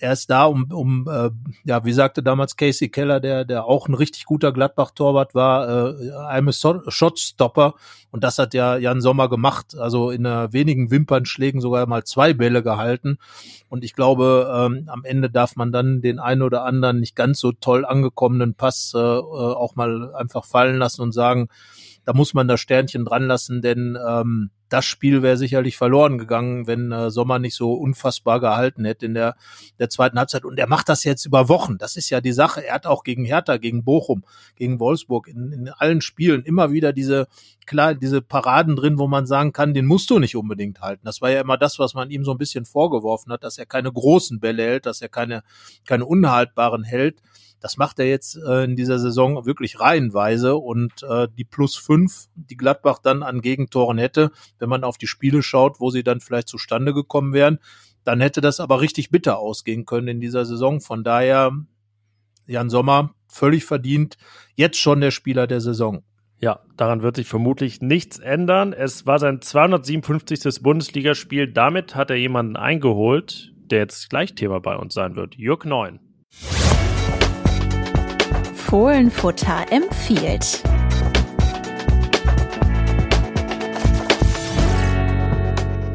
er 0.02 0.14
ist 0.14 0.30
da, 0.30 0.46
um, 0.46 0.66
um 0.72 1.08
äh, 1.08 1.30
ja, 1.64 1.86
wie 1.86 1.94
sagte 1.94 2.24
damals 2.24 2.58
Casey 2.58 2.90
Keller, 2.90 3.20
der, 3.20 3.46
der 3.46 3.66
auch 3.66 3.88
ein 3.88 3.94
richtig 3.94 4.26
guter 4.26 4.52
Gladbach-Torwart 4.52 5.36
war, 5.36 5.70
äh, 5.70 6.12
I'm 6.12 6.50
a 6.50 6.92
Shotstopper. 6.92 7.76
Und 8.10 8.24
das 8.24 8.40
hat 8.40 8.54
ja 8.54 8.78
Jan 8.78 9.00
Sommer 9.00 9.30
gemacht. 9.30 9.76
Also 9.78 10.10
in 10.10 10.26
einer 10.26 10.54
wenigen 10.54 10.90
Wimpernschlägen 10.90 11.62
sogar 11.62 11.86
mal 11.86 12.04
zwei 12.04 12.34
Bälle 12.34 12.64
gehalten. 12.64 13.18
Und 13.70 13.84
ich 13.84 13.94
glaube, 13.94 14.52
ähm, 14.54 14.90
am 14.90 15.06
Ende 15.06 15.30
darf 15.30 15.56
man 15.56 15.72
dann 15.72 16.02
den 16.02 16.20
einen 16.20 16.42
oder 16.42 16.66
anderen 16.66 17.00
nicht 17.00 17.16
ganz 17.16 17.40
so 17.40 17.52
toll 17.52 17.86
angekommenen 17.86 18.56
Pass 18.56 18.94
äh, 18.96 19.00
äh 19.00 19.02
auch 19.02 19.76
mal 19.76 20.16
einfach 20.16 20.46
fallen 20.46 20.78
lassen 20.78 21.04
und 21.04 21.12
sagen, 21.12 21.48
da 22.06 22.14
muss 22.14 22.34
man 22.34 22.48
das 22.48 22.60
Sternchen 22.60 23.06
dran 23.06 23.28
lassen, 23.28 23.62
denn 23.62 23.98
ähm, 24.08 24.50
das 24.72 24.86
Spiel 24.86 25.22
wäre 25.22 25.36
sicherlich 25.36 25.76
verloren 25.76 26.18
gegangen, 26.18 26.66
wenn 26.66 26.94
äh, 26.94 27.12
Sommer 27.12 27.40
nicht 27.40 27.56
so 27.56 27.74
unfassbar 27.74 28.40
gehalten 28.40 28.86
hätte 28.86 29.06
in 29.06 29.14
der, 29.14 29.36
der 29.80 29.90
zweiten 29.90 30.18
Halbzeit. 30.18 30.46
Und 30.46 30.58
er 30.58 30.68
macht 30.68 30.88
das 30.88 31.04
jetzt 31.04 31.26
über 31.26 31.50
Wochen. 31.50 31.78
Das 31.78 31.98
ist 31.98 32.10
ja 32.10 32.22
die 32.22 32.32
Sache. 32.32 32.66
Er 32.66 32.76
hat 32.76 32.86
auch 32.86 33.04
gegen 33.04 33.26
Hertha, 33.26 33.58
gegen 33.58 33.84
Bochum, 33.84 34.24
gegen 34.56 34.80
Wolfsburg 34.80 35.28
in, 35.28 35.52
in 35.52 35.70
allen 35.70 36.00
Spielen 36.00 36.44
immer 36.44 36.72
wieder 36.72 36.94
diese 36.94 37.28
klar 37.66 37.96
diese 37.96 38.22
Paraden 38.22 38.78
drin, 38.78 38.98
wo 38.98 39.08
man 39.08 39.26
sagen 39.26 39.52
kann, 39.52 39.74
den 39.74 39.86
musst 39.86 40.10
du 40.10 40.20
nicht 40.20 40.38
unbedingt 40.38 40.80
halten. 40.80 41.02
Das 41.04 41.22
war 41.22 41.30
ja 41.30 41.42
immer 41.42 41.58
das, 41.58 41.78
was 41.78 41.94
man 41.94 42.10
ihm 42.10 42.24
so 42.24 42.32
ein 42.32 42.38
bisschen 42.38 42.64
vorgeworfen 42.64 43.32
hat, 43.34 43.44
dass 43.44 43.58
er 43.58 43.66
keine 43.66 43.92
großen 43.92 44.40
Bälle 44.40 44.64
hält, 44.64 44.86
dass 44.86 45.02
er 45.02 45.10
keine 45.10 45.44
keine 45.86 46.06
unhaltbaren 46.06 46.84
hält. 46.84 47.22
Das 47.62 47.78
macht 47.78 48.00
er 48.00 48.08
jetzt 48.08 48.38
äh, 48.38 48.64
in 48.64 48.76
dieser 48.76 48.98
Saison 48.98 49.46
wirklich 49.46 49.80
reihenweise 49.80 50.56
und 50.56 51.04
äh, 51.04 51.28
die 51.38 51.44
plus 51.44 51.78
fünf, 51.78 52.28
die 52.34 52.58
Gladbach 52.58 52.98
dann 52.98 53.22
an 53.22 53.40
Gegentoren 53.40 54.00
hätte, 54.00 54.32
wenn 54.62 54.70
man 54.70 54.84
auf 54.84 54.98
die 54.98 55.08
Spiele 55.08 55.44
schaut, 55.44 55.80
wo 55.80 55.90
sie 55.90 56.04
dann 56.04 56.22
vielleicht 56.22 56.48
zustande 56.48 56.94
gekommen 56.94 57.34
wären, 57.34 57.60
dann 58.04 58.22
hätte 58.22 58.42
das 58.42 58.60
aber 58.60 58.82
richtig 58.82 59.10
bitter 59.10 59.38
ausgehen 59.38 59.86
können 59.86 60.08
in 60.08 60.20
dieser 60.22 60.46
Saison. 60.46 60.82
Von 60.82 61.04
daher, 61.04 61.52
Jan 62.48 62.70
Sommer, 62.70 63.14
völlig 63.28 63.66
verdient, 63.66 64.18
jetzt 64.56 64.78
schon 64.78 65.02
der 65.02 65.12
Spieler 65.12 65.48
der 65.48 65.62
Saison. 65.62 66.04
Ja, 66.40 66.62
daran 66.76 67.04
wird 67.04 67.18
sich 67.18 67.28
vermutlich 67.28 67.82
nichts 67.82 68.18
ändern. 68.18 68.74
Es 68.74 69.06
war 69.06 69.20
sein 69.20 69.42
257. 69.42 70.64
Bundesligaspiel. 70.64 71.48
Damit 71.52 71.94
hat 71.96 72.10
er 72.10 72.16
jemanden 72.16 72.56
eingeholt, 72.56 73.54
der 73.70 73.80
jetzt 73.80 74.10
gleich 74.10 74.34
Thema 74.34 74.60
bei 74.60 74.76
uns 74.76 74.96
sein 74.96 75.16
wird. 75.16 75.36
Jörg 75.36 75.66
Neun. 75.66 76.00
Fohlenfutter 78.56 79.66
empfiehlt. 79.70 80.64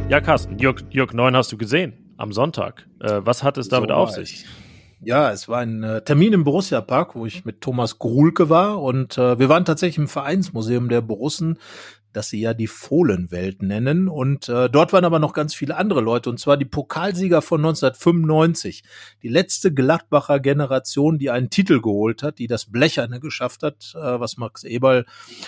Ja, 0.09 0.21
Carsten, 0.21 0.59
Jörg, 0.59 0.85
Jörg 0.91 1.13
9 1.13 1.35
hast 1.35 1.51
du 1.51 1.59
gesehen 1.59 2.15
am 2.17 2.33
Sonntag. 2.33 2.87
Äh, 3.01 3.23
was 3.25 3.43
hat 3.43 3.59
es 3.59 3.69
damit 3.69 3.91
so 3.91 3.97
auf 3.97 4.11
sich? 4.11 4.47
Ja, 5.01 5.33
es 5.33 5.49
war 5.49 5.59
ein 5.59 5.83
äh, 5.83 6.03
Termin 6.03 6.33
im 6.33 6.45
Borussia 6.45 6.81
Park, 6.81 7.17
wo 7.17 7.27
ich 7.27 7.45
mit 7.45 7.61
Thomas 7.61 7.99
Gruhlke 7.99 8.49
war 8.49 8.81
und 8.81 9.19
äh, 9.19 9.39
wir 9.39 9.49
waren 9.49 9.65
tatsächlich 9.65 9.99
im 9.99 10.09
Vereinsmuseum 10.09 10.89
der 10.89 11.01
Borussen 11.01 11.59
das 12.17 12.31
sie 12.31 12.41
ja 12.41 12.55
die 12.55 12.67
Fohlenwelt 12.67 13.63
nennen. 13.63 14.09
Und 14.09 14.49
äh, 14.49 14.71
dort 14.71 14.95
waren 14.95 15.05
aber 15.05 15.19
noch 15.19 15.35
ganz 15.35 15.55
viele 15.55 15.77
andere 15.77 16.01
Leute, 16.01 16.31
und 16.31 16.41
zwar 16.41 16.57
die 16.57 16.65
Pokalsieger 16.65 17.43
von 17.43 17.61
1995. 17.61 18.85
Die 19.23 19.29
letzte 19.29 19.73
Gladbacher 19.73 20.41
Generation, 20.41 21.19
die 21.19 21.31
einen 21.31 21.51
Titel 21.51 21.83
geholt 21.83 22.23
hat, 22.23 22.39
die 22.39 22.47
das 22.47 22.73
Blecherne 22.73 23.21
geschafft 23.21 23.63
hat, 23.63 23.95
äh, 23.95 24.19
was 24.19 24.39
Max 24.39 24.65
Eberl 24.65 25.05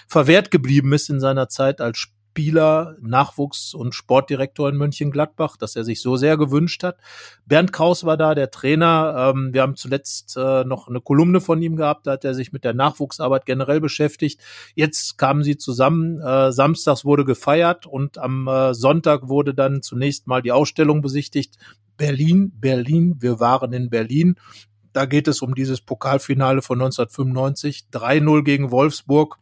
verwehrt 0.07 0.51
geblieben 0.51 0.93
ist 0.93 1.09
in 1.09 1.21
seiner 1.21 1.49
Zeit 1.49 1.81
als 1.81 1.97
Spieler, 2.39 2.95
Nachwuchs- 3.03 3.75
und 3.75 3.97
Sportdirektor 3.97 4.69
in 4.69 4.77
Mönchengladbach, 4.77 5.57
dass 5.57 5.75
er 5.75 5.83
sich 5.83 6.01
so 6.01 6.15
sehr 6.15 6.37
gewünscht 6.37 6.85
hat. 6.85 6.97
Bernd 7.47 7.73
Kraus 7.73 8.05
war 8.05 8.17
da, 8.17 8.37
der 8.37 8.53
Trainer. 8.53 9.33
Ähm, 9.35 9.53
wir 9.53 9.63
haben 9.63 9.75
zuletzt 9.75 10.37
äh, 10.37 10.63
noch 10.63 10.87
eine 10.87 11.01
Kolumne 11.01 11.41
von 11.41 11.61
ihm 11.61 11.75
gehabt, 11.75 12.07
da 12.07 12.13
hat 12.13 12.25
er 12.25 12.35
sich 12.35 12.53
mit 12.53 12.63
der 12.63 12.75
Nachwuchsarbeit 12.75 13.45
generell 13.45 13.81
beschäftigt. 13.81 14.41
Jetzt 14.77 15.19
kamen 15.19 15.43
sie 15.43 15.57
zusammen, 15.57 16.21
äh, 16.21 16.53
samstags 16.53 17.05
wurde 17.05 17.25
gefeiert 17.25 17.87
und 17.87 18.19
am 18.19 18.47
äh, 18.47 18.73
Sonntag 18.73 19.29
wurde 19.29 19.53
dann 19.53 19.83
zunächst 19.83 20.29
mal 20.29 20.41
die 20.41 20.53
Ausstellung 20.53 21.03
besichtigt. 21.03 21.57
Berlin, 21.97 22.53
Berlin, 22.55 23.17
wir 23.19 23.41
waren 23.41 23.73
in 23.73 23.91
Berlin. 23.91 24.37
Da 24.93 25.07
geht 25.07 25.27
es 25.27 25.43
um 25.43 25.57
dieses 25.57 25.81
Pokalfinale 25.81 26.63
von 26.63 26.81
1995, 26.81 27.87
3-0 27.93 28.45
gegen 28.45 28.71
Wolfsburg. 28.71 29.39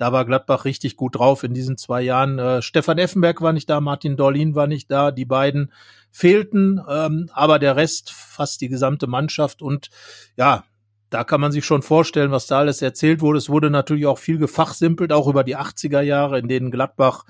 Da 0.00 0.12
war 0.12 0.24
Gladbach 0.24 0.64
richtig 0.64 0.96
gut 0.96 1.16
drauf 1.16 1.44
in 1.44 1.52
diesen 1.52 1.76
zwei 1.76 2.00
Jahren. 2.00 2.38
Äh, 2.38 2.62
Stefan 2.62 2.96
Effenberg 2.96 3.42
war 3.42 3.52
nicht 3.52 3.68
da, 3.68 3.82
Martin 3.82 4.16
Dorlin 4.16 4.54
war 4.54 4.66
nicht 4.66 4.90
da. 4.90 5.10
Die 5.10 5.26
beiden 5.26 5.74
fehlten, 6.10 6.80
ähm, 6.88 7.28
aber 7.34 7.58
der 7.58 7.76
Rest, 7.76 8.10
fast 8.10 8.62
die 8.62 8.70
gesamte 8.70 9.06
Mannschaft. 9.06 9.60
Und 9.60 9.90
ja, 10.38 10.64
da 11.10 11.22
kann 11.22 11.42
man 11.42 11.52
sich 11.52 11.66
schon 11.66 11.82
vorstellen, 11.82 12.30
was 12.30 12.46
da 12.46 12.60
alles 12.60 12.80
erzählt 12.80 13.20
wurde. 13.20 13.36
Es 13.36 13.50
wurde 13.50 13.68
natürlich 13.68 14.06
auch 14.06 14.16
viel 14.16 14.38
gefachsimpelt, 14.38 15.12
auch 15.12 15.28
über 15.28 15.44
die 15.44 15.58
80er 15.58 16.00
Jahre, 16.00 16.38
in 16.38 16.48
denen 16.48 16.70
Gladbach 16.70 17.26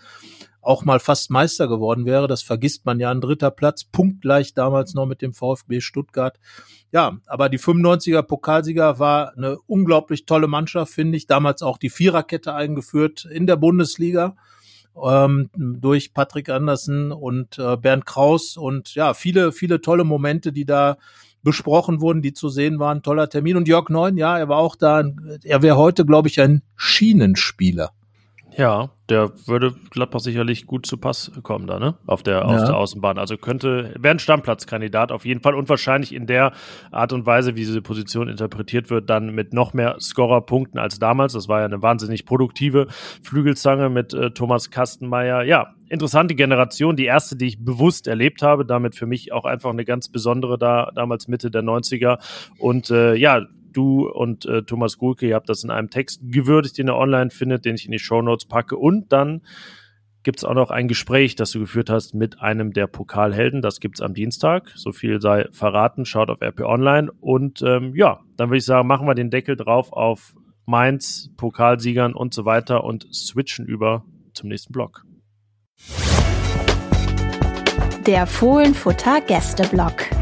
auch 0.63 0.85
mal 0.85 1.01
fast 1.01 1.31
Meister 1.31 1.69
geworden 1.69 2.05
wäre. 2.05 2.29
Das 2.29 2.43
vergisst 2.43 2.85
man 2.87 3.01
ja. 3.01 3.11
Ein 3.11 3.21
dritter 3.21 3.51
Platz, 3.51 3.85
punktgleich 3.85 4.55
damals 4.55 4.95
noch 4.95 5.07
mit 5.07 5.23
dem 5.23 5.33
VfB 5.33 5.81
Stuttgart. 5.81 6.39
Ja, 6.93 7.19
aber 7.27 7.49
die 7.49 7.59
95er 7.59 8.23
Pokalsieger 8.23 8.99
war 8.99 9.37
eine 9.37 9.59
unglaublich 9.67 10.27
tolle 10.27 10.49
Mannschaft, 10.49 10.93
finde 10.93 11.17
ich. 11.17 11.27
Damals 11.27 11.63
auch 11.63 11.79
die 11.79 11.91
Viererkette 11.91 12.55
eingeführt 12.55 13.25
in 13.25 13.47
der 13.47 13.57
Bundesliga 13.57 14.37
ähm, 15.03 15.51
durch 15.55 16.13
Patrick 16.15 16.49
Andersen 16.49 17.13
und 17.13 17.59
äh, 17.59 17.77
Bernd 17.77 18.07
Kraus 18.07 18.57
und 18.57 18.95
ja, 18.95 19.15
viele, 19.15 19.53
viele 19.53 19.81
tolle 19.81 20.05
Momente, 20.05 20.53
die 20.53 20.65
da 20.65 20.97
besprochen 21.43 22.01
wurden, 22.01 22.23
die 22.23 22.33
zu 22.33 22.49
sehen 22.49 22.79
waren. 22.79 23.03
Toller 23.03 23.29
Termin. 23.29 23.57
Und 23.57 23.69
Jörg 23.69 23.89
Neun, 23.89 24.17
ja, 24.17 24.39
er 24.39 24.49
war 24.49 24.59
auch 24.59 24.77
da. 24.77 25.03
Er 25.43 25.63
wäre 25.63 25.77
heute, 25.77 26.05
glaube 26.05 26.29
ich, 26.29 26.41
ein 26.41 26.63
Schienenspieler. 26.77 27.93
Ja, 28.57 28.91
der 29.09 29.33
würde 29.47 29.75
Gladbach 29.91 30.21
sicherlich 30.21 30.67
gut 30.67 30.87
zu 30.87 30.97
Pass 30.97 31.31
kommen 31.43 31.67
da, 31.67 31.79
ne? 31.79 31.97
Auf 32.07 32.23
der, 32.23 32.39
ja. 32.39 32.43
auf 32.43 32.65
der 32.65 32.77
Außenbahn. 32.77 33.19
Also 33.19 33.37
könnte, 33.37 33.95
wäre 33.99 34.15
ein 34.15 34.19
Stammplatzkandidat 34.19 35.13
auf 35.13 35.25
jeden 35.25 35.41
Fall 35.41 35.55
und 35.55 35.69
wahrscheinlich 35.69 36.15
in 36.15 36.27
der 36.27 36.53
Art 36.91 37.13
und 37.13 37.27
Weise, 37.27 37.55
wie 37.55 37.61
diese 37.61 37.83
Position 37.83 38.29
interpretiert 38.29 38.91
wird, 38.91 39.09
dann 39.09 39.35
mit 39.35 39.53
noch 39.53 39.73
mehr 39.73 39.97
Scorerpunkten 40.01 40.79
als 40.79 40.99
damals. 40.99 41.33
Das 41.33 41.49
war 41.49 41.61
ja 41.61 41.65
eine 41.65 41.83
wahnsinnig 41.83 42.27
produktive 42.27 42.87
Flügelzange 43.23 43.89
mit 43.89 44.15
äh, 44.15 44.31
Thomas 44.31 44.71
Kastenmeier. 44.71 45.43
Ja, 45.43 45.75
interessante 45.89 46.35
Generation, 46.35 46.97
die 46.97 47.07
erste, 47.07 47.37
die 47.37 47.47
ich 47.47 47.65
bewusst 47.65 48.07
erlebt 48.07 48.43
habe, 48.43 48.65
damit 48.65 48.95
für 48.95 49.07
mich 49.07 49.33
auch 49.33 49.45
einfach 49.45 49.71
eine 49.71 49.85
ganz 49.85 50.09
besondere 50.09 50.59
da, 50.59 50.91
damals 50.95 51.29
Mitte 51.29 51.51
der 51.51 51.63
90er. 51.63 52.19
Und 52.59 52.91
äh, 52.91 53.15
ja, 53.15 53.43
du 53.73 54.09
und 54.09 54.47
äh, 54.47 54.63
Thomas 54.63 54.99
Gulke, 54.99 55.29
ihr 55.29 55.35
habt 55.35 55.49
das 55.49 55.65
in 55.65 55.71
einem 55.71 55.91
Text 55.91 56.21
gewürdigt, 56.23 56.79
den 56.79 56.89
ihr 56.89 56.97
online 56.97 57.31
findet, 57.31 57.65
den 57.65 57.75
ich 57.75 57.87
in 57.87 57.93
die 57.93 57.99
Show 57.99 58.23
Notes 58.23 58.47
packe. 58.47 58.77
Und 58.77 59.13
dann 59.13 59.43
gibt 60.23 60.39
es 60.39 60.45
auch 60.45 60.55
noch 60.55 60.71
ein 60.71 60.89
Gespräch, 60.89 61.35
das 61.35 61.53
du 61.53 61.61
geführt 61.61 61.91
hast 61.91 62.15
mit 62.15 62.41
einem 62.41 62.73
der 62.73 62.87
Pokalhelden. 62.87 63.63
Das 63.63 63.81
gibt's 63.81 64.01
am 64.01 64.15
Dienstag. 64.15 64.71
So 64.75 64.93
viel 64.93 65.21
sei 65.21 65.49
verraten. 65.51 66.05
Schaut 66.05 66.31
auf 66.31 66.43
RP 66.43 66.61
Online. 66.61 67.11
Und 67.21 67.63
ähm, 67.63 67.95
ja, 67.95 68.21
dann 68.37 68.51
würde 68.51 68.59
ich 68.59 68.65
sagen, 68.65 68.87
machen 68.87 69.07
wir 69.07 69.15
den 69.15 69.31
Deckel 69.31 69.57
drauf 69.57 69.93
auf 69.93 70.35
Mainz, 70.67 71.31
Pokalsiegern 71.37 72.15
und 72.15 72.35
so 72.35 72.45
weiter 72.45 72.85
und 72.85 73.07
switchen 73.13 73.67
über 73.67 74.05
zum 74.35 74.49
nächsten 74.49 74.73
Block. 74.73 75.05
Der 78.07 78.27
Fohlenfutter 78.27 79.21
Gästeblock. 79.21 80.20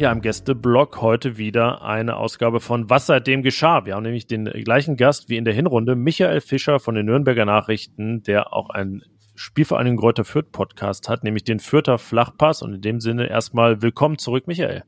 Ja, 0.00 0.10
im 0.12 0.22
Gästeblock 0.22 1.02
heute 1.02 1.36
wieder 1.36 1.82
eine 1.82 2.16
Ausgabe 2.16 2.60
von 2.60 2.88
Was 2.88 3.04
seitdem 3.04 3.42
geschah. 3.42 3.84
Wir 3.84 3.96
haben 3.96 4.02
nämlich 4.02 4.26
den 4.26 4.46
gleichen 4.46 4.96
Gast 4.96 5.28
wie 5.28 5.36
in 5.36 5.44
der 5.44 5.52
Hinrunde, 5.52 5.94
Michael 5.94 6.40
Fischer 6.40 6.80
von 6.80 6.94
den 6.94 7.04
Nürnberger 7.04 7.44
Nachrichten, 7.44 8.22
der 8.22 8.54
auch 8.54 8.70
einen 8.70 9.02
Spielvereinigung 9.34 9.98
Gräuter 9.98 10.24
Fürth 10.24 10.52
Podcast 10.52 11.10
hat, 11.10 11.22
nämlich 11.22 11.44
den 11.44 11.60
Fürther 11.60 11.98
Flachpass. 11.98 12.62
Und 12.62 12.72
in 12.72 12.80
dem 12.80 13.00
Sinne 13.00 13.28
erstmal 13.28 13.82
willkommen 13.82 14.16
zurück, 14.16 14.46
Michael. 14.46 14.84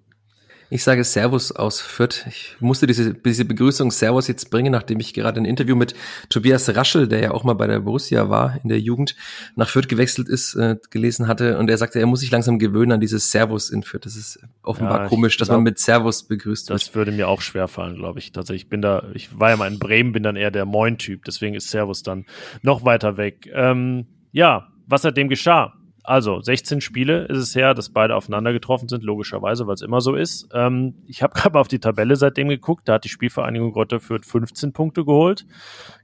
Ich 0.72 0.84
sage 0.84 1.04
Servus 1.04 1.52
aus 1.52 1.82
Fürth. 1.82 2.24
Ich 2.26 2.56
musste 2.60 2.86
diese, 2.86 3.12
diese 3.12 3.44
Begrüßung 3.44 3.90
Servus 3.90 4.26
jetzt 4.26 4.50
bringen, 4.50 4.72
nachdem 4.72 5.00
ich 5.00 5.12
gerade 5.12 5.38
ein 5.38 5.44
Interview 5.44 5.76
mit 5.76 5.94
Tobias 6.30 6.74
Raschel, 6.74 7.08
der 7.08 7.20
ja 7.20 7.30
auch 7.32 7.44
mal 7.44 7.52
bei 7.52 7.66
der 7.66 7.80
Borussia 7.80 8.30
war 8.30 8.58
in 8.62 8.70
der 8.70 8.80
Jugend, 8.80 9.14
nach 9.54 9.68
Fürth 9.68 9.86
gewechselt 9.86 10.30
ist, 10.30 10.54
äh, 10.54 10.76
gelesen 10.88 11.28
hatte. 11.28 11.58
Und 11.58 11.68
er 11.68 11.76
sagte, 11.76 12.00
er 12.00 12.06
muss 12.06 12.20
sich 12.20 12.30
langsam 12.30 12.58
gewöhnen 12.58 12.92
an 12.92 13.00
dieses 13.00 13.30
Servus 13.30 13.68
in 13.68 13.82
Fürth. 13.82 14.06
Das 14.06 14.16
ist 14.16 14.40
offenbar 14.62 15.02
ja, 15.02 15.08
komisch, 15.08 15.36
dass 15.36 15.48
glaub, 15.48 15.58
man 15.58 15.64
mit 15.64 15.78
Servus 15.78 16.22
begrüßt 16.22 16.70
wird. 16.70 16.80
Das 16.80 16.94
würde 16.94 17.12
mir 17.12 17.28
auch 17.28 17.42
schwerfallen, 17.42 17.96
glaube 17.96 18.20
ich. 18.20 18.32
Tatsächlich, 18.32 18.62
ich 18.62 18.68
bin 18.70 18.80
da, 18.80 19.10
ich 19.12 19.38
war 19.38 19.50
ja 19.50 19.58
mal 19.58 19.70
in 19.70 19.78
Bremen, 19.78 20.12
bin 20.12 20.22
dann 20.22 20.36
eher 20.36 20.50
der 20.50 20.64
Moin-Typ. 20.64 21.22
Deswegen 21.26 21.54
ist 21.54 21.68
Servus 21.68 22.02
dann 22.02 22.24
noch 22.62 22.82
weiter 22.82 23.18
weg. 23.18 23.46
Ähm, 23.52 24.06
ja, 24.30 24.68
was 24.86 25.02
seitdem 25.02 25.28
geschah? 25.28 25.74
Also 26.04 26.40
16 26.40 26.80
Spiele 26.80 27.26
ist 27.26 27.38
es 27.38 27.54
her, 27.54 27.74
dass 27.74 27.90
beide 27.90 28.16
aufeinander 28.16 28.52
getroffen 28.52 28.88
sind, 28.88 29.04
logischerweise, 29.04 29.66
weil 29.66 29.74
es 29.74 29.82
immer 29.82 30.00
so 30.00 30.16
ist. 30.16 30.48
Ähm, 30.52 30.94
ich 31.06 31.22
habe 31.22 31.32
gerade 31.38 31.54
mal 31.54 31.60
auf 31.60 31.68
die 31.68 31.78
Tabelle 31.78 32.16
seitdem 32.16 32.48
geguckt, 32.48 32.88
da 32.88 32.94
hat 32.94 33.04
die 33.04 33.08
Spielvereinigung 33.08 33.72
Grotter 33.72 34.00
Fürth 34.00 34.26
15 34.26 34.72
Punkte 34.72 35.04
geholt, 35.04 35.46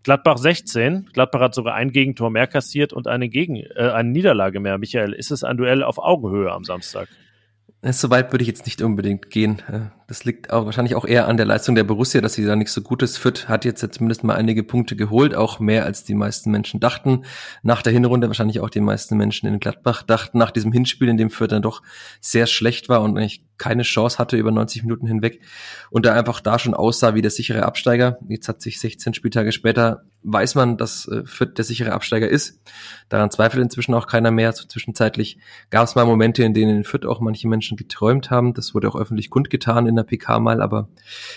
Gladbach 0.04 0.38
16. 0.38 1.10
Gladbach 1.12 1.40
hat 1.40 1.54
sogar 1.54 1.74
ein 1.74 1.90
Gegentor 1.90 2.30
mehr 2.30 2.46
kassiert 2.46 2.92
und 2.92 3.08
eine, 3.08 3.28
Gegen 3.28 3.56
äh, 3.56 3.90
eine 3.92 4.10
Niederlage 4.10 4.60
mehr. 4.60 4.78
Michael, 4.78 5.12
ist 5.12 5.30
es 5.30 5.42
ein 5.42 5.56
Duell 5.56 5.82
auf 5.82 5.98
Augenhöhe 5.98 6.52
am 6.52 6.64
Samstag? 6.64 7.08
So 7.80 8.10
weit 8.10 8.32
würde 8.32 8.42
ich 8.42 8.48
jetzt 8.48 8.66
nicht 8.66 8.82
unbedingt 8.82 9.30
gehen. 9.30 9.62
Äh, 9.70 9.90
das 10.08 10.24
liegt 10.24 10.50
auch 10.50 10.64
wahrscheinlich 10.64 10.96
auch 10.96 11.04
eher 11.04 11.28
an 11.28 11.36
der 11.36 11.46
Leistung 11.46 11.76
der 11.76 11.84
Borussia, 11.84 12.20
dass 12.20 12.32
sie 12.32 12.44
da 12.44 12.56
nicht 12.56 12.72
so 12.72 12.80
gut 12.80 13.04
ist. 13.04 13.18
Fürth 13.18 13.48
hat 13.48 13.64
jetzt 13.64 13.86
zumindest 13.94 14.24
mal 14.24 14.34
einige 14.34 14.64
Punkte 14.64 14.96
geholt, 14.96 15.36
auch 15.36 15.60
mehr 15.60 15.84
als 15.84 16.02
die 16.02 16.14
meisten 16.14 16.50
Menschen 16.50 16.80
dachten. 16.80 17.24
Nach 17.62 17.80
der 17.80 17.92
Hinrunde 17.92 18.26
wahrscheinlich 18.26 18.58
auch 18.58 18.70
die 18.70 18.80
meisten 18.80 19.16
Menschen 19.16 19.46
in 19.46 19.60
Gladbach 19.60 20.02
dachten, 20.02 20.38
nach 20.38 20.50
diesem 20.50 20.72
Hinspiel, 20.72 21.08
in 21.08 21.18
dem 21.18 21.30
Fürth 21.30 21.52
dann 21.52 21.62
doch 21.62 21.82
sehr 22.20 22.48
schlecht 22.48 22.88
war 22.88 23.00
und 23.02 23.16
eigentlich 23.16 23.44
keine 23.58 23.84
Chance 23.84 24.18
hatte 24.18 24.36
über 24.36 24.50
90 24.50 24.82
Minuten 24.82 25.06
hinweg 25.06 25.40
und 25.90 26.04
da 26.04 26.14
einfach 26.14 26.40
da 26.40 26.58
schon 26.58 26.74
aussah 26.74 27.14
wie 27.14 27.22
der 27.22 27.30
sichere 27.30 27.64
Absteiger. 27.64 28.18
Jetzt 28.28 28.48
hat 28.48 28.60
sich 28.60 28.80
16 28.80 29.14
Spieltage 29.14 29.52
später 29.52 30.02
weiß 30.32 30.54
man, 30.54 30.76
dass 30.76 31.08
äh, 31.08 31.24
Fürth 31.24 31.56
der 31.56 31.64
sichere 31.64 31.92
Absteiger 31.92 32.28
ist. 32.28 32.60
Daran 33.08 33.30
zweifelt 33.30 33.62
inzwischen 33.62 33.94
auch 33.94 34.06
keiner 34.06 34.30
mehr. 34.30 34.52
So 34.52 34.66
zwischenzeitlich 34.66 35.38
gab 35.70 35.84
es 35.84 35.94
mal 35.94 36.04
Momente, 36.04 36.42
in 36.42 36.54
denen 36.54 36.78
in 36.78 36.84
Fürth 36.84 37.06
auch 37.06 37.20
manche 37.20 37.48
Menschen 37.48 37.76
geträumt 37.76 38.30
haben. 38.30 38.54
Das 38.54 38.74
wurde 38.74 38.88
auch 38.88 38.96
öffentlich 38.96 39.30
kundgetan 39.30 39.86
in 39.86 39.96
der 39.96 40.02
PK 40.02 40.40
mal, 40.40 40.60
aber 40.60 40.88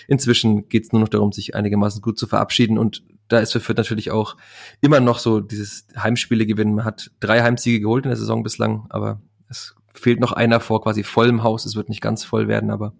inzwischen 0.07 0.67
geht 0.69 0.83
es 0.83 0.91
nur 0.91 1.01
noch 1.01 1.09
darum, 1.09 1.31
sich 1.31 1.55
einigermaßen 1.55 2.01
gut 2.01 2.19
zu 2.19 2.27
verabschieden 2.27 2.77
und 2.77 3.03
da 3.27 3.39
ist 3.39 3.53
für 3.53 3.61
Fürth 3.61 3.77
natürlich 3.77 4.11
auch 4.11 4.35
immer 4.81 4.99
noch 4.99 5.19
so 5.19 5.39
dieses 5.39 5.87
Heimspiele 5.97 6.45
gewinnen. 6.45 6.75
Man 6.75 6.85
hat 6.85 7.11
drei 7.21 7.41
Heimsiege 7.41 7.79
geholt 7.79 8.03
in 8.05 8.09
der 8.09 8.17
Saison 8.17 8.43
bislang, 8.43 8.87
aber 8.89 9.21
es 9.47 9.75
fehlt 9.93 10.19
noch 10.19 10.31
einer 10.31 10.59
vor 10.59 10.81
quasi 10.81 11.03
vollem 11.03 11.43
Haus. 11.43 11.65
Es 11.65 11.75
wird 11.75 11.89
nicht 11.89 12.01
ganz 12.01 12.23
voll 12.23 12.47
werden, 12.47 12.71
aber 12.71 12.93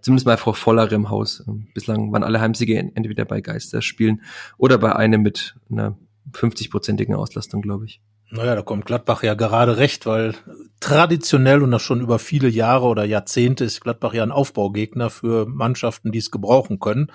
zumindest 0.00 0.26
mal 0.26 0.36
vor 0.36 0.54
vollerem 0.54 1.10
Haus. 1.10 1.44
Ähm, 1.46 1.68
bislang 1.74 2.12
waren 2.12 2.24
alle 2.24 2.40
Heimsiege 2.40 2.78
entweder 2.78 3.24
bei 3.24 3.40
Geisterspielen 3.40 4.22
oder 4.58 4.78
bei 4.78 4.94
einem 4.94 5.22
mit 5.22 5.56
einer 5.70 5.96
50-prozentigen 6.32 7.14
Auslastung, 7.14 7.62
glaube 7.62 7.86
ich. 7.86 8.00
Naja, 8.28 8.56
da 8.56 8.62
kommt 8.62 8.86
Gladbach 8.86 9.22
ja 9.22 9.34
gerade 9.34 9.76
recht, 9.76 10.04
weil 10.04 10.34
traditionell 10.80 11.62
und 11.62 11.70
das 11.70 11.82
schon 11.82 12.00
über 12.00 12.18
viele 12.18 12.48
Jahre 12.48 12.86
oder 12.86 13.04
Jahrzehnte 13.04 13.64
ist 13.64 13.80
Gladbach 13.80 14.14
ja 14.14 14.24
ein 14.24 14.32
Aufbaugegner 14.32 15.10
für 15.10 15.46
Mannschaften, 15.46 16.10
die 16.10 16.18
es 16.18 16.32
gebrauchen 16.32 16.80
können. 16.80 17.12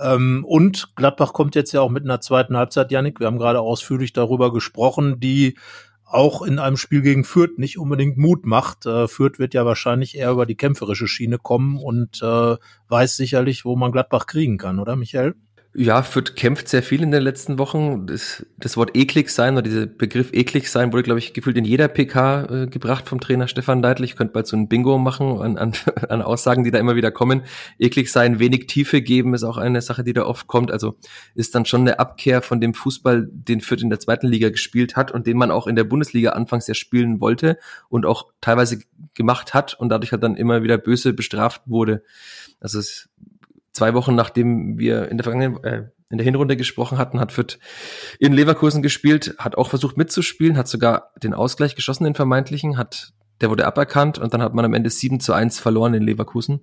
Ähm, 0.00 0.46
und 0.48 0.96
Gladbach 0.96 1.34
kommt 1.34 1.54
jetzt 1.56 1.72
ja 1.72 1.82
auch 1.82 1.90
mit 1.90 2.04
einer 2.04 2.22
zweiten 2.22 2.56
Halbzeit, 2.56 2.90
Janik, 2.90 3.20
wir 3.20 3.26
haben 3.26 3.38
gerade 3.38 3.60
ausführlich 3.60 4.14
darüber 4.14 4.50
gesprochen, 4.50 5.20
die 5.20 5.58
auch 6.06 6.42
in 6.42 6.58
einem 6.58 6.76
Spiel 6.76 7.02
gegen 7.02 7.24
Fürth 7.24 7.58
nicht 7.58 7.78
unbedingt 7.78 8.16
Mut 8.16 8.46
macht. 8.46 8.86
Äh, 8.86 9.08
Fürth 9.08 9.38
wird 9.38 9.54
ja 9.54 9.66
wahrscheinlich 9.66 10.16
eher 10.16 10.30
über 10.30 10.46
die 10.46 10.56
kämpferische 10.56 11.08
Schiene 11.08 11.38
kommen 11.38 11.78
und 11.78 12.22
äh, 12.22 12.56
weiß 12.88 13.16
sicherlich, 13.16 13.64
wo 13.64 13.76
man 13.76 13.92
Gladbach 13.92 14.26
kriegen 14.26 14.56
kann, 14.56 14.78
oder 14.78 14.96
Michael? 14.96 15.34
Ja, 15.78 16.02
Fürth 16.02 16.36
kämpft 16.36 16.70
sehr 16.70 16.82
viel 16.82 17.02
in 17.02 17.10
den 17.10 17.22
letzten 17.22 17.58
Wochen. 17.58 18.06
Das, 18.06 18.46
das 18.56 18.78
Wort 18.78 18.96
eklig 18.96 19.28
sein 19.28 19.52
oder 19.52 19.62
dieser 19.62 19.84
Begriff 19.84 20.32
eklig 20.32 20.70
sein 20.70 20.90
wurde, 20.90 21.02
glaube 21.02 21.18
ich, 21.18 21.34
gefühlt 21.34 21.58
in 21.58 21.66
jeder 21.66 21.86
PK 21.86 22.44
äh, 22.44 22.66
gebracht 22.66 23.06
vom 23.06 23.20
Trainer 23.20 23.46
Stefan 23.46 23.82
Deitl. 23.82 24.02
Ich 24.04 24.16
könnte 24.16 24.32
bald 24.32 24.46
so 24.46 24.56
ein 24.56 24.68
Bingo 24.68 24.96
machen 24.96 25.38
an, 25.42 25.58
an, 25.58 25.74
an 26.08 26.22
Aussagen, 26.22 26.64
die 26.64 26.70
da 26.70 26.78
immer 26.78 26.96
wieder 26.96 27.10
kommen. 27.10 27.42
Eklig 27.78 28.10
sein, 28.10 28.38
wenig 28.38 28.68
Tiefe 28.68 29.02
geben 29.02 29.34
ist 29.34 29.44
auch 29.44 29.58
eine 29.58 29.82
Sache, 29.82 30.02
die 30.02 30.14
da 30.14 30.24
oft 30.24 30.46
kommt. 30.46 30.72
Also 30.72 30.96
ist 31.34 31.54
dann 31.54 31.66
schon 31.66 31.82
eine 31.82 31.98
Abkehr 31.98 32.40
von 32.40 32.58
dem 32.58 32.72
Fußball, 32.72 33.28
den 33.30 33.60
Fürth 33.60 33.82
in 33.82 33.90
der 33.90 34.00
zweiten 34.00 34.28
Liga 34.28 34.48
gespielt 34.48 34.96
hat 34.96 35.12
und 35.12 35.26
den 35.26 35.36
man 35.36 35.50
auch 35.50 35.66
in 35.66 35.76
der 35.76 35.84
Bundesliga 35.84 36.30
anfangs 36.30 36.66
ja 36.68 36.74
spielen 36.74 37.20
wollte 37.20 37.58
und 37.90 38.06
auch 38.06 38.28
teilweise 38.40 38.78
gemacht 39.12 39.52
hat 39.52 39.74
und 39.74 39.90
dadurch 39.90 40.12
hat 40.12 40.22
dann 40.22 40.36
immer 40.36 40.62
wieder 40.62 40.78
böse 40.78 41.12
bestraft 41.12 41.60
wurde. 41.66 42.02
Also 42.60 42.78
es 42.78 43.10
zwei 43.76 43.94
Wochen 43.94 44.14
nachdem 44.14 44.78
wir 44.78 45.08
in 45.10 45.18
der 45.18 45.24
vergangenen, 45.24 45.62
äh, 45.62 45.82
in 46.08 46.18
der 46.18 46.24
Hinrunde 46.24 46.56
gesprochen 46.56 46.98
hatten, 46.98 47.20
hat 47.20 47.32
Fürth 47.32 47.58
in 48.18 48.32
Leverkusen 48.32 48.82
gespielt, 48.82 49.34
hat 49.38 49.56
auch 49.56 49.68
versucht 49.68 49.96
mitzuspielen, 49.96 50.56
hat 50.56 50.66
sogar 50.66 51.12
den 51.22 51.34
Ausgleich 51.34 51.74
geschossen, 51.76 52.04
den 52.04 52.14
vermeintlichen, 52.14 52.78
hat, 52.78 53.12
der 53.40 53.50
wurde 53.50 53.66
aberkannt 53.66 54.18
und 54.18 54.32
dann 54.32 54.42
hat 54.42 54.54
man 54.54 54.64
am 54.64 54.72
Ende 54.72 54.88
7 54.88 55.20
zu 55.20 55.32
1 55.34 55.60
verloren 55.60 55.94
in 55.94 56.02
Leverkusen. 56.02 56.60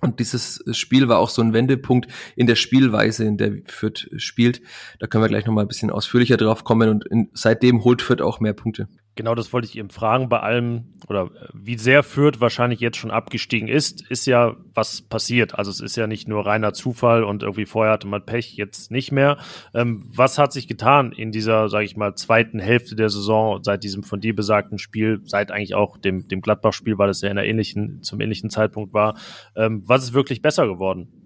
Und 0.00 0.20
dieses 0.20 0.62
Spiel 0.72 1.08
war 1.08 1.18
auch 1.18 1.30
so 1.30 1.40
ein 1.40 1.54
Wendepunkt 1.54 2.12
in 2.36 2.46
der 2.46 2.56
Spielweise, 2.56 3.24
in 3.24 3.38
der 3.38 3.52
Fürth 3.66 4.10
spielt. 4.16 4.60
Da 4.98 5.06
können 5.06 5.24
wir 5.24 5.28
gleich 5.28 5.46
nochmal 5.46 5.64
ein 5.64 5.68
bisschen 5.68 5.90
ausführlicher 5.90 6.36
drauf 6.36 6.62
kommen 6.62 6.90
und 6.90 7.06
in, 7.06 7.30
seitdem 7.32 7.84
holt 7.84 8.02
Fürth 8.02 8.20
auch 8.20 8.38
mehr 8.38 8.52
Punkte. 8.52 8.88
Genau, 9.16 9.36
das 9.36 9.52
wollte 9.52 9.68
ich 9.68 9.78
eben 9.78 9.90
fragen. 9.90 10.28
Bei 10.28 10.40
allem, 10.40 10.86
oder 11.08 11.30
wie 11.52 11.78
sehr 11.78 12.02
Fürth 12.02 12.40
wahrscheinlich 12.40 12.80
jetzt 12.80 12.96
schon 12.96 13.12
abgestiegen 13.12 13.68
ist, 13.68 14.02
ist 14.10 14.26
ja 14.26 14.56
was 14.74 15.02
passiert. 15.02 15.56
Also 15.56 15.70
es 15.70 15.80
ist 15.80 15.94
ja 15.94 16.08
nicht 16.08 16.26
nur 16.26 16.44
reiner 16.44 16.72
Zufall 16.72 17.22
und 17.22 17.44
irgendwie 17.44 17.66
vorher 17.66 17.92
hatte 17.92 18.08
man 18.08 18.26
Pech, 18.26 18.56
jetzt 18.56 18.90
nicht 18.90 19.12
mehr. 19.12 19.38
Ähm, 19.72 20.04
was 20.12 20.38
hat 20.38 20.52
sich 20.52 20.66
getan 20.66 21.12
in 21.12 21.30
dieser, 21.30 21.68
sage 21.68 21.84
ich 21.84 21.96
mal, 21.96 22.16
zweiten 22.16 22.58
Hälfte 22.58 22.96
der 22.96 23.08
Saison 23.08 23.62
seit 23.62 23.84
diesem 23.84 24.02
von 24.02 24.20
dir 24.20 24.34
besagten 24.34 24.78
Spiel, 24.78 25.20
seit 25.24 25.52
eigentlich 25.52 25.76
auch 25.76 25.96
dem, 25.96 26.26
dem 26.26 26.40
Gladbach-Spiel, 26.40 26.98
weil 26.98 27.10
es 27.10 27.20
ja 27.20 27.30
in 27.30 27.38
einer 27.38 27.46
ähnlichen, 27.46 28.02
zum 28.02 28.20
ähnlichen 28.20 28.50
Zeitpunkt 28.50 28.92
war. 28.92 29.16
Ähm, 29.54 29.84
was 29.86 30.02
ist 30.02 30.12
wirklich 30.12 30.42
besser 30.42 30.66
geworden? 30.66 31.23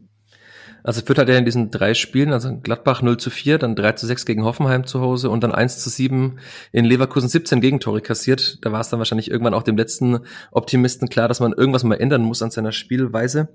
Also 0.83 1.03
Fürth 1.03 1.19
hat 1.19 1.29
ja 1.29 1.37
in 1.37 1.45
diesen 1.45 1.71
drei 1.71 1.95
Spielen, 1.95 2.33
also 2.33 2.57
Gladbach 2.57 3.03
0 3.03 3.17
zu 3.17 3.31
4, 3.31 3.59
dann 3.59 3.77
3 3.77 3.93
zu 3.93 4.07
6 4.07 4.27
gegen 4.27 4.45
Hoffenheim 4.45 4.87
zu 4.87 5.01
Hause 5.01 5.31
und 5.31 5.43
dann 5.43 5.53
1 5.53 5.79
zu 5.79 5.91
7 5.91 6.39
in 6.73 6.85
Leverkusen 6.85 7.29
17 7.29 7.61
Gegentore 7.61 8.01
kassiert. 8.01 8.65
Da 8.65 8.73
war 8.73 8.81
es 8.81 8.89
dann 8.89 8.99
wahrscheinlich 8.99 9.31
irgendwann 9.31 9.55
auch 9.55 9.63
dem 9.63 9.77
letzten 9.77 10.21
Optimisten 10.51 11.09
klar, 11.09 11.29
dass 11.29 11.41
man 11.41 11.53
irgendwas 11.53 11.85
mal 11.85 11.97
ändern 11.97 12.23
muss 12.23 12.43
an 12.43 12.51
seiner 12.51 12.73
Spielweise. 12.73 13.49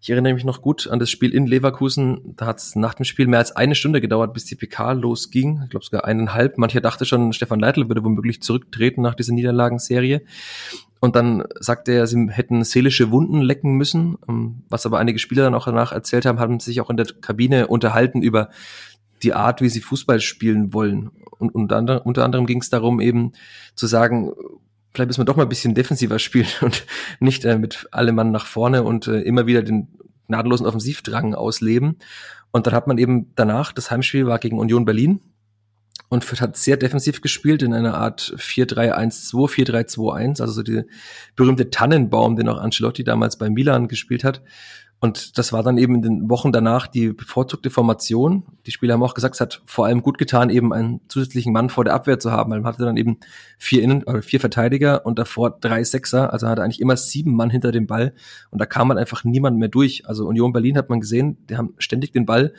Ich 0.00 0.10
erinnere 0.10 0.34
mich 0.34 0.44
noch 0.44 0.62
gut 0.62 0.88
an 0.88 0.98
das 0.98 1.10
Spiel 1.10 1.34
in 1.34 1.46
Leverkusen. 1.46 2.34
Da 2.36 2.46
hat 2.46 2.58
es 2.58 2.76
nach 2.76 2.94
dem 2.94 3.04
Spiel 3.04 3.26
mehr 3.26 3.38
als 3.38 3.54
eine 3.54 3.74
Stunde 3.74 4.00
gedauert, 4.00 4.34
bis 4.34 4.44
die 4.44 4.56
PK 4.56 4.92
losging. 4.92 5.62
Ich 5.64 5.70
glaube 5.70 5.84
sogar 5.84 6.04
eineinhalb. 6.04 6.58
Mancher 6.58 6.80
dachte 6.80 7.04
schon, 7.04 7.32
Stefan 7.32 7.60
Leitl 7.60 7.88
würde 7.88 8.04
womöglich 8.04 8.42
zurücktreten 8.42 9.02
nach 9.02 9.14
dieser 9.14 9.32
Niederlagenserie. 9.32 10.22
Und 11.00 11.14
dann 11.14 11.44
sagte 11.60 11.92
er, 11.92 12.06
sie 12.06 12.28
hätten 12.30 12.64
seelische 12.64 13.10
Wunden 13.10 13.40
lecken 13.40 13.74
müssen. 13.74 14.16
Ähm, 14.28 14.62
was 14.68 14.86
aber 14.86 14.98
einige 14.98 15.18
Spieler 15.18 15.44
dann 15.44 15.54
auch 15.54 15.66
danach 15.66 15.92
erzählt 15.92 16.26
haben, 16.26 16.40
haben 16.40 16.60
sich 16.60 16.80
auch 16.80 16.90
in 16.90 16.96
der 16.96 17.06
Kabine 17.20 17.66
unterhalten 17.66 18.22
über 18.22 18.50
die 19.22 19.34
Art, 19.34 19.60
wie 19.60 19.68
sie 19.68 19.80
Fußball 19.80 20.20
spielen 20.20 20.72
wollen. 20.72 21.10
Und 21.38 21.54
unter 21.54 21.76
anderem, 21.76 22.02
unter 22.04 22.24
anderem 22.24 22.46
ging 22.46 22.60
es 22.60 22.70
darum, 22.70 23.00
eben 23.00 23.32
zu 23.74 23.86
sagen, 23.86 24.32
vielleicht 24.92 25.08
müssen 25.08 25.20
wir 25.20 25.24
doch 25.26 25.36
mal 25.36 25.42
ein 25.44 25.48
bisschen 25.48 25.74
defensiver 25.74 26.18
spielen 26.18 26.48
und 26.62 26.86
nicht 27.20 27.44
äh, 27.44 27.58
mit 27.58 27.88
allem 27.92 28.14
Mann 28.14 28.30
nach 28.30 28.46
vorne 28.46 28.82
und 28.82 29.06
äh, 29.06 29.20
immer 29.20 29.46
wieder 29.46 29.62
den 29.62 29.88
gnadenlosen 30.28 30.66
Offensivdrang 30.66 31.34
ausleben. 31.34 31.96
Und 32.52 32.66
dann 32.66 32.74
hat 32.74 32.86
man 32.86 32.98
eben 32.98 33.32
danach, 33.36 33.72
das 33.72 33.90
Heimspiel 33.90 34.26
war 34.26 34.38
gegen 34.38 34.58
Union 34.58 34.84
Berlin, 34.84 35.20
und 36.08 36.40
hat 36.40 36.56
sehr 36.56 36.76
defensiv 36.76 37.20
gespielt 37.20 37.62
in 37.62 37.74
einer 37.74 37.94
Art 37.94 38.34
4-3-1-2, 38.36 39.66
4-3-2-1, 39.66 40.40
also 40.40 40.52
so 40.52 40.62
die 40.62 40.82
berühmte 41.34 41.70
Tannenbaum, 41.70 42.36
den 42.36 42.48
auch 42.48 42.58
Ancelotti 42.58 43.04
damals 43.04 43.36
bei 43.36 43.50
Milan 43.50 43.88
gespielt 43.88 44.24
hat. 44.24 44.42
Und 44.98 45.36
das 45.36 45.52
war 45.52 45.62
dann 45.62 45.76
eben 45.76 45.96
in 45.96 46.02
den 46.02 46.30
Wochen 46.30 46.52
danach 46.52 46.86
die 46.86 47.12
bevorzugte 47.12 47.68
Formation. 47.68 48.44
Die 48.64 48.70
Spieler 48.70 48.94
haben 48.94 49.02
auch 49.02 49.12
gesagt, 49.12 49.34
es 49.34 49.40
hat 49.42 49.60
vor 49.66 49.84
allem 49.84 50.00
gut 50.00 50.16
getan, 50.16 50.48
eben 50.48 50.72
einen 50.72 51.00
zusätzlichen 51.08 51.52
Mann 51.52 51.68
vor 51.68 51.84
der 51.84 51.92
Abwehr 51.92 52.18
zu 52.18 52.32
haben, 52.32 52.50
weil 52.50 52.60
man 52.60 52.72
hatte 52.72 52.84
dann 52.84 52.96
eben 52.96 53.18
vier 53.58 53.82
Innen, 53.82 54.04
oder 54.04 54.22
vier 54.22 54.40
Verteidiger 54.40 55.04
und 55.04 55.18
davor 55.18 55.58
drei 55.60 55.84
Sechser, 55.84 56.32
also 56.32 56.48
hatte 56.48 56.62
eigentlich 56.62 56.80
immer 56.80 56.96
sieben 56.96 57.36
Mann 57.36 57.50
hinter 57.50 57.72
dem 57.72 57.86
Ball 57.86 58.14
und 58.50 58.58
da 58.58 58.64
kam 58.64 58.88
man 58.88 58.96
einfach 58.96 59.22
niemand 59.22 59.58
mehr 59.58 59.68
durch. 59.68 60.08
Also 60.08 60.26
Union 60.26 60.54
Berlin 60.54 60.78
hat 60.78 60.88
man 60.88 61.00
gesehen, 61.00 61.36
die 61.50 61.58
haben 61.58 61.74
ständig 61.76 62.12
den 62.12 62.24
Ball 62.24 62.54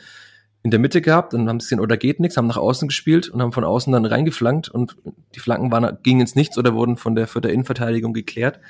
in 0.68 0.70
der 0.70 0.80
Mitte 0.80 1.00
gehabt 1.00 1.32
und 1.32 1.48
haben 1.48 1.60
gesehen, 1.60 1.80
oder 1.80 1.96
geht 1.96 2.20
nichts, 2.20 2.36
haben 2.36 2.46
nach 2.46 2.58
außen 2.58 2.88
gespielt 2.88 3.30
und 3.30 3.40
haben 3.40 3.52
von 3.52 3.64
außen 3.64 3.90
dann 3.90 4.04
reingeflankt 4.04 4.68
und 4.68 4.96
die 5.34 5.40
Flanken 5.40 5.72
waren, 5.72 5.96
gingen 6.02 6.20
ins 6.20 6.34
Nichts 6.34 6.58
oder 6.58 6.74
wurden 6.74 6.98
von 6.98 7.14
der, 7.14 7.26
für 7.26 7.40
der 7.40 7.52
Innenverteidigung 7.52 8.12
geklärt. 8.12 8.60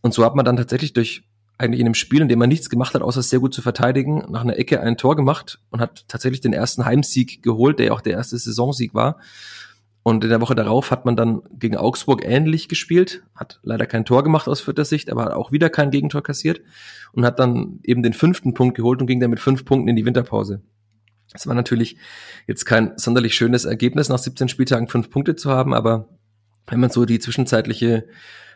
Und 0.00 0.14
so 0.14 0.24
hat 0.24 0.34
man 0.34 0.46
dann 0.46 0.56
tatsächlich 0.56 0.94
durch 0.94 1.24
eigentlich 1.58 1.80
in 1.80 1.86
einem 1.86 1.94
Spiel, 1.94 2.22
in 2.22 2.28
dem 2.28 2.38
man 2.38 2.48
nichts 2.48 2.70
gemacht 2.70 2.94
hat, 2.94 3.02
außer 3.02 3.20
sehr 3.20 3.40
gut 3.40 3.52
zu 3.52 3.60
verteidigen, 3.60 4.24
nach 4.30 4.40
einer 4.40 4.58
Ecke 4.58 4.80
ein 4.80 4.96
Tor 4.96 5.14
gemacht 5.14 5.60
und 5.68 5.80
hat 5.80 6.06
tatsächlich 6.08 6.40
den 6.40 6.54
ersten 6.54 6.86
Heimsieg 6.86 7.42
geholt, 7.42 7.78
der 7.80 7.86
ja 7.86 7.92
auch 7.92 8.00
der 8.00 8.14
erste 8.14 8.38
Saisonsieg 8.38 8.94
war. 8.94 9.18
Und 10.02 10.24
in 10.24 10.30
der 10.30 10.40
Woche 10.40 10.54
darauf 10.54 10.90
hat 10.90 11.04
man 11.04 11.16
dann 11.16 11.42
gegen 11.58 11.76
Augsburg 11.76 12.24
ähnlich 12.24 12.68
gespielt, 12.70 13.24
hat 13.34 13.60
leider 13.62 13.84
kein 13.84 14.06
Tor 14.06 14.22
gemacht 14.22 14.48
aus 14.48 14.62
vierter 14.62 14.86
Sicht, 14.86 15.10
aber 15.10 15.26
hat 15.26 15.32
auch 15.32 15.52
wieder 15.52 15.68
kein 15.68 15.90
Gegentor 15.90 16.22
kassiert 16.22 16.62
und 17.12 17.26
hat 17.26 17.38
dann 17.38 17.80
eben 17.82 18.02
den 18.02 18.14
fünften 18.14 18.54
Punkt 18.54 18.74
geholt 18.74 19.02
und 19.02 19.06
ging 19.06 19.20
dann 19.20 19.30
mit 19.30 19.40
fünf 19.40 19.66
Punkten 19.66 19.88
in 19.88 19.96
die 19.96 20.06
Winterpause. 20.06 20.62
Es 21.32 21.46
war 21.46 21.54
natürlich 21.54 21.96
jetzt 22.46 22.64
kein 22.64 22.92
sonderlich 22.96 23.34
schönes 23.34 23.64
Ergebnis, 23.64 24.08
nach 24.08 24.18
17 24.18 24.48
Spieltagen 24.48 24.88
fünf 24.88 25.10
Punkte 25.10 25.36
zu 25.36 25.50
haben, 25.50 25.74
aber 25.74 26.08
wenn 26.66 26.80
man 26.80 26.90
so 26.90 27.04
die 27.04 27.18
zwischenzeitliche 27.18 28.06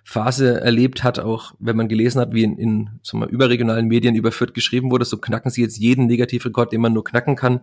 Phase 0.02 0.60
erlebt 0.60 1.04
hat, 1.04 1.18
auch 1.18 1.54
wenn 1.58 1.76
man 1.76 1.88
gelesen 1.88 2.20
hat, 2.20 2.32
wie 2.32 2.42
in, 2.42 2.58
in 2.58 2.90
so 3.02 3.16
mal, 3.16 3.28
überregionalen 3.28 3.86
Medien 3.86 4.14
überführt 4.14 4.54
geschrieben 4.54 4.90
wurde, 4.90 5.04
so 5.04 5.18
knacken 5.18 5.50
sie 5.50 5.62
jetzt 5.62 5.78
jeden 5.78 6.06
Negativrekord, 6.06 6.72
den 6.72 6.80
man 6.80 6.92
nur 6.92 7.04
knacken 7.04 7.36
kann. 7.36 7.60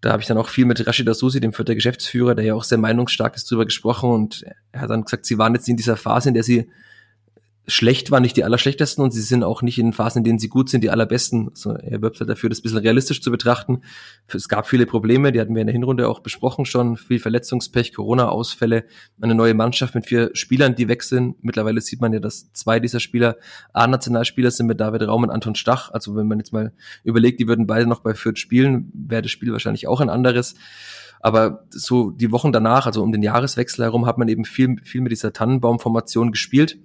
Da 0.00 0.12
habe 0.12 0.22
ich 0.22 0.28
dann 0.28 0.38
auch 0.38 0.48
viel 0.48 0.64
mit 0.64 0.86
Rashida 0.86 1.12
Susi, 1.12 1.40
dem 1.40 1.52
vierter 1.52 1.74
Geschäftsführer, 1.74 2.34
der 2.34 2.44
ja 2.44 2.54
auch 2.54 2.64
sehr 2.64 2.78
meinungsstark 2.78 3.36
ist, 3.36 3.50
drüber 3.50 3.64
gesprochen 3.64 4.10
und 4.10 4.44
er 4.72 4.82
hat 4.82 4.90
dann 4.90 5.04
gesagt, 5.04 5.26
sie 5.26 5.38
waren 5.38 5.54
jetzt 5.54 5.68
in 5.68 5.76
dieser 5.76 5.96
Phase, 5.96 6.28
in 6.28 6.34
der 6.34 6.44
sie 6.44 6.70
schlecht 7.72 8.10
waren 8.10 8.22
nicht 8.22 8.36
die 8.36 8.44
allerschlechtesten 8.44 9.02
und 9.02 9.10
sie 9.12 9.22
sind 9.22 9.42
auch 9.42 9.62
nicht 9.62 9.78
in 9.78 9.92
Phasen, 9.92 10.18
in 10.18 10.24
denen 10.24 10.38
sie 10.38 10.48
gut 10.48 10.68
sind, 10.68 10.82
die 10.82 10.90
allerbesten. 10.90 11.48
Also 11.50 11.72
er 11.72 12.02
wirbt 12.02 12.20
halt 12.20 12.28
dafür, 12.28 12.48
das 12.50 12.60
ein 12.60 12.62
bisschen 12.62 12.78
realistisch 12.78 13.22
zu 13.22 13.30
betrachten. 13.30 13.82
Es 14.28 14.48
gab 14.48 14.66
viele 14.66 14.86
Probleme, 14.86 15.32
die 15.32 15.40
hatten 15.40 15.54
wir 15.54 15.60
in 15.60 15.66
der 15.66 15.72
Hinrunde 15.72 16.08
auch 16.08 16.20
besprochen 16.20 16.64
schon. 16.64 16.96
Viel 16.96 17.18
Verletzungspech, 17.18 17.94
Corona-Ausfälle, 17.94 18.84
eine 19.20 19.34
neue 19.34 19.54
Mannschaft 19.54 19.94
mit 19.94 20.06
vier 20.06 20.30
Spielern, 20.34 20.74
die 20.74 20.86
sind. 21.00 21.42
Mittlerweile 21.42 21.80
sieht 21.80 22.00
man 22.00 22.12
ja, 22.12 22.20
dass 22.20 22.52
zwei 22.52 22.80
dieser 22.80 23.00
Spieler 23.00 23.36
A-Nationalspieler 23.72 24.50
sind 24.50 24.66
mit 24.66 24.80
David 24.80 25.02
Raum 25.02 25.22
und 25.22 25.30
Anton 25.30 25.54
Stach. 25.54 25.90
Also 25.90 26.16
wenn 26.16 26.26
man 26.26 26.38
jetzt 26.38 26.52
mal 26.52 26.72
überlegt, 27.04 27.40
die 27.40 27.48
würden 27.48 27.66
beide 27.66 27.86
noch 27.86 28.00
bei 28.00 28.14
Fürth 28.14 28.38
spielen, 28.38 28.92
wäre 28.94 29.22
das 29.22 29.30
Spiel 29.30 29.52
wahrscheinlich 29.52 29.86
auch 29.86 30.00
ein 30.00 30.10
anderes. 30.10 30.54
Aber 31.20 31.66
so 31.70 32.10
die 32.10 32.32
Wochen 32.32 32.50
danach, 32.50 32.86
also 32.86 33.02
um 33.02 33.12
den 33.12 33.22
Jahreswechsel 33.22 33.84
herum, 33.84 34.06
hat 34.06 34.18
man 34.18 34.28
eben 34.28 34.44
viel, 34.44 34.76
viel 34.82 35.02
mit 35.02 35.12
dieser 35.12 35.32
Tannenbaumformation 35.32 36.32
gespielt 36.32 36.78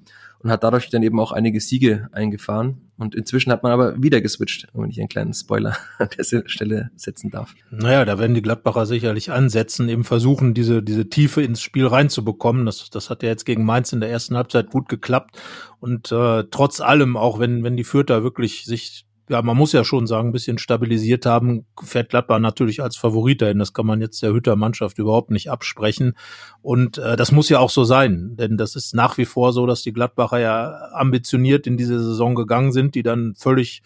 und 0.45 0.51
hat 0.51 0.63
dadurch 0.63 0.91
dann 0.91 1.01
eben 1.01 1.19
auch 1.19 1.31
einige 1.31 1.59
Siege 1.59 2.07
eingefahren. 2.11 2.91
Und 2.97 3.15
inzwischen 3.15 3.51
hat 3.51 3.63
man 3.63 3.71
aber 3.71 3.99
wieder 4.03 4.21
geswitcht, 4.21 4.67
wenn 4.75 4.91
ich 4.91 4.99
einen 4.99 5.09
kleinen 5.09 5.33
Spoiler 5.33 5.75
an 5.97 6.09
der 6.15 6.43
Stelle 6.45 6.91
setzen 6.95 7.31
darf. 7.31 7.55
Naja, 7.71 8.05
da 8.05 8.19
werden 8.19 8.35
die 8.35 8.43
Gladbacher 8.43 8.85
sicherlich 8.85 9.31
ansetzen, 9.31 9.89
eben 9.89 10.03
versuchen, 10.03 10.53
diese, 10.53 10.83
diese 10.83 11.09
Tiefe 11.09 11.41
ins 11.41 11.63
Spiel 11.63 11.87
reinzubekommen. 11.87 12.67
Das, 12.67 12.91
das 12.91 13.09
hat 13.09 13.23
ja 13.23 13.29
jetzt 13.29 13.45
gegen 13.45 13.65
Mainz 13.65 13.91
in 13.91 14.01
der 14.01 14.11
ersten 14.11 14.37
Halbzeit 14.37 14.69
gut 14.69 14.87
geklappt. 14.87 15.41
Und 15.79 16.11
äh, 16.11 16.43
trotz 16.51 16.79
allem, 16.79 17.17
auch 17.17 17.39
wenn, 17.39 17.63
wenn 17.63 17.75
die 17.75 17.83
Fürther 17.83 18.21
wirklich 18.21 18.65
sich 18.65 19.05
ja, 19.30 19.41
man 19.41 19.57
muss 19.57 19.71
ja 19.71 19.84
schon 19.84 20.05
sagen, 20.05 20.30
ein 20.30 20.34
bisschen 20.34 20.57
stabilisiert 20.57 21.26
haben, 21.26 21.65
fährt 21.84 22.09
Gladbach 22.09 22.39
natürlich 22.39 22.84
als 22.84 22.95
Favorit 22.95 23.41
dahin. 23.41 23.59
Das 23.59 23.73
kann 23.73 23.86
man 23.86 24.01
jetzt 24.01 24.21
der 24.21 24.34
Hütter 24.34 24.55
Mannschaft 24.55 24.99
überhaupt 24.99 25.32
nicht 25.32 25.49
absprechen. 25.49 26.13
Und 26.61 26.99
äh, 26.99 27.15
das 27.15 27.32
muss 27.32 27.49
ja 27.49 27.59
auch 27.59 27.71
so 27.71 27.84
sein, 27.84 28.36
denn 28.36 28.57
das 28.57 28.76
ist 28.76 28.93
nach 28.93 29.17
wie 29.17 29.26
vor 29.26 29.51
so, 29.51 29.65
dass 29.65 29.82
die 29.82 29.93
Gladbacher 29.93 30.39
ja 30.39 30.91
ambitioniert 30.93 31.65
in 31.65 31.78
diese 31.78 31.99
Saison 31.99 32.36
gegangen 32.36 32.71
sind, 32.71 32.93
die 32.93 33.03
dann 33.03 33.34
völlig 33.36 33.82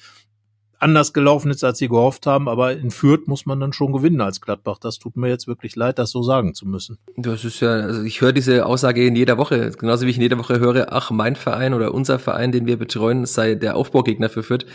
anders 0.79 1.13
gelaufen 1.13 1.51
ist, 1.51 1.63
als 1.63 1.77
sie 1.77 1.87
gehofft 1.87 2.25
haben. 2.25 2.47
Aber 2.47 2.71
in 2.71 2.91
Fürth 2.91 3.27
muss 3.27 3.45
man 3.45 3.59
dann 3.59 3.73
schon 3.73 3.91
gewinnen 3.91 4.21
als 4.21 4.41
Gladbach. 4.41 4.79
Das 4.79 4.97
tut 4.97 5.15
mir 5.17 5.29
jetzt 5.29 5.47
wirklich 5.47 5.75
leid, 5.75 5.99
das 5.99 6.11
so 6.11 6.23
sagen 6.23 6.53
zu 6.53 6.67
müssen. 6.67 6.97
Das 7.17 7.45
ist 7.45 7.59
ja, 7.59 7.71
also 7.71 8.03
ich 8.03 8.21
höre 8.21 8.33
diese 8.33 8.65
Aussage 8.65 9.05
in 9.05 9.15
jeder 9.15 9.37
Woche, 9.37 9.71
genauso 9.71 10.05
wie 10.05 10.09
ich 10.09 10.17
in 10.17 10.23
jeder 10.23 10.39
Woche 10.39 10.59
höre, 10.59 10.91
ach, 10.91 11.11
mein 11.11 11.35
Verein 11.35 11.73
oder 11.73 11.93
unser 11.93 12.19
Verein, 12.19 12.51
den 12.51 12.65
wir 12.65 12.77
betreuen, 12.77 13.25
sei 13.25 13.55
der 13.55 13.75
Aufbaugegner 13.75 14.29
für 14.29 14.43
Fürth. 14.43 14.65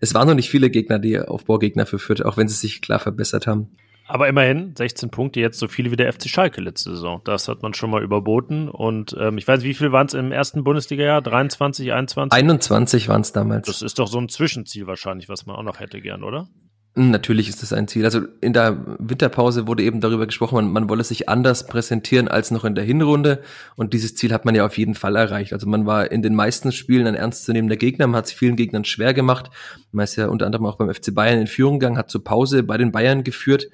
Es 0.00 0.14
waren 0.14 0.28
noch 0.28 0.34
nicht 0.34 0.50
viele 0.50 0.70
Gegner, 0.70 0.98
die 0.98 1.18
Aufbaugegner 1.18 1.86
für 1.86 1.98
Fürth, 1.98 2.22
auch 2.22 2.36
wenn 2.36 2.48
sie 2.48 2.56
sich 2.56 2.82
klar 2.82 2.98
verbessert 2.98 3.46
haben. 3.46 3.68
Aber 4.06 4.28
immerhin 4.28 4.74
16 4.76 5.10
Punkte, 5.10 5.40
jetzt 5.40 5.58
so 5.58 5.66
viele 5.66 5.90
wie 5.90 5.96
der 5.96 6.12
FC 6.12 6.28
Schalke 6.28 6.60
letzte 6.60 6.90
Saison. 6.90 7.22
Das 7.24 7.48
hat 7.48 7.62
man 7.62 7.72
schon 7.72 7.90
mal 7.90 8.02
überboten. 8.02 8.68
Und 8.68 9.16
ähm, 9.18 9.38
ich 9.38 9.48
weiß, 9.48 9.62
wie 9.62 9.74
viel 9.74 9.92
waren 9.92 10.06
es 10.06 10.14
im 10.14 10.30
ersten 10.30 10.62
Bundesliga-Jahr? 10.62 11.22
23, 11.22 11.92
21? 11.92 12.32
21 12.32 13.08
waren 13.08 13.22
es 13.22 13.32
damals. 13.32 13.66
Das 13.66 13.80
ist 13.80 13.98
doch 13.98 14.06
so 14.06 14.18
ein 14.18 14.28
Zwischenziel 14.28 14.86
wahrscheinlich, 14.86 15.28
was 15.28 15.46
man 15.46 15.56
auch 15.56 15.62
noch 15.62 15.80
hätte 15.80 16.00
gern, 16.02 16.22
oder? 16.22 16.48
Natürlich 16.96 17.48
ist 17.48 17.60
das 17.60 17.72
ein 17.72 17.88
Ziel. 17.88 18.04
Also 18.04 18.20
in 18.40 18.52
der 18.52 18.84
Winterpause 19.00 19.66
wurde 19.66 19.82
eben 19.82 20.00
darüber 20.00 20.26
gesprochen, 20.26 20.54
man, 20.54 20.72
man 20.72 20.88
wolle 20.88 21.02
sich 21.02 21.28
anders 21.28 21.66
präsentieren 21.66 22.28
als 22.28 22.52
noch 22.52 22.64
in 22.64 22.76
der 22.76 22.84
Hinrunde. 22.84 23.42
Und 23.74 23.94
dieses 23.94 24.14
Ziel 24.14 24.32
hat 24.32 24.44
man 24.44 24.54
ja 24.54 24.64
auf 24.64 24.78
jeden 24.78 24.94
Fall 24.94 25.16
erreicht. 25.16 25.52
Also 25.52 25.66
man 25.66 25.86
war 25.86 26.12
in 26.12 26.22
den 26.22 26.36
meisten 26.36 26.70
Spielen 26.70 27.08
ein 27.08 27.16
ernstzunehmender 27.16 27.76
Gegner. 27.76 28.06
Man 28.06 28.18
hat 28.18 28.26
es 28.26 28.32
vielen 28.32 28.54
Gegnern 28.54 28.84
schwer 28.84 29.12
gemacht. 29.12 29.50
Man 29.90 30.04
ist 30.04 30.14
ja 30.14 30.28
unter 30.28 30.46
anderem 30.46 30.66
auch 30.66 30.76
beim 30.76 30.92
FC 30.92 31.12
Bayern 31.12 31.40
in 31.40 31.46
Führung 31.48 31.80
gegangen, 31.80 31.98
hat 31.98 32.10
zur 32.10 32.22
Pause 32.22 32.62
bei 32.62 32.78
den 32.78 32.92
Bayern 32.92 33.24
geführt. 33.24 33.70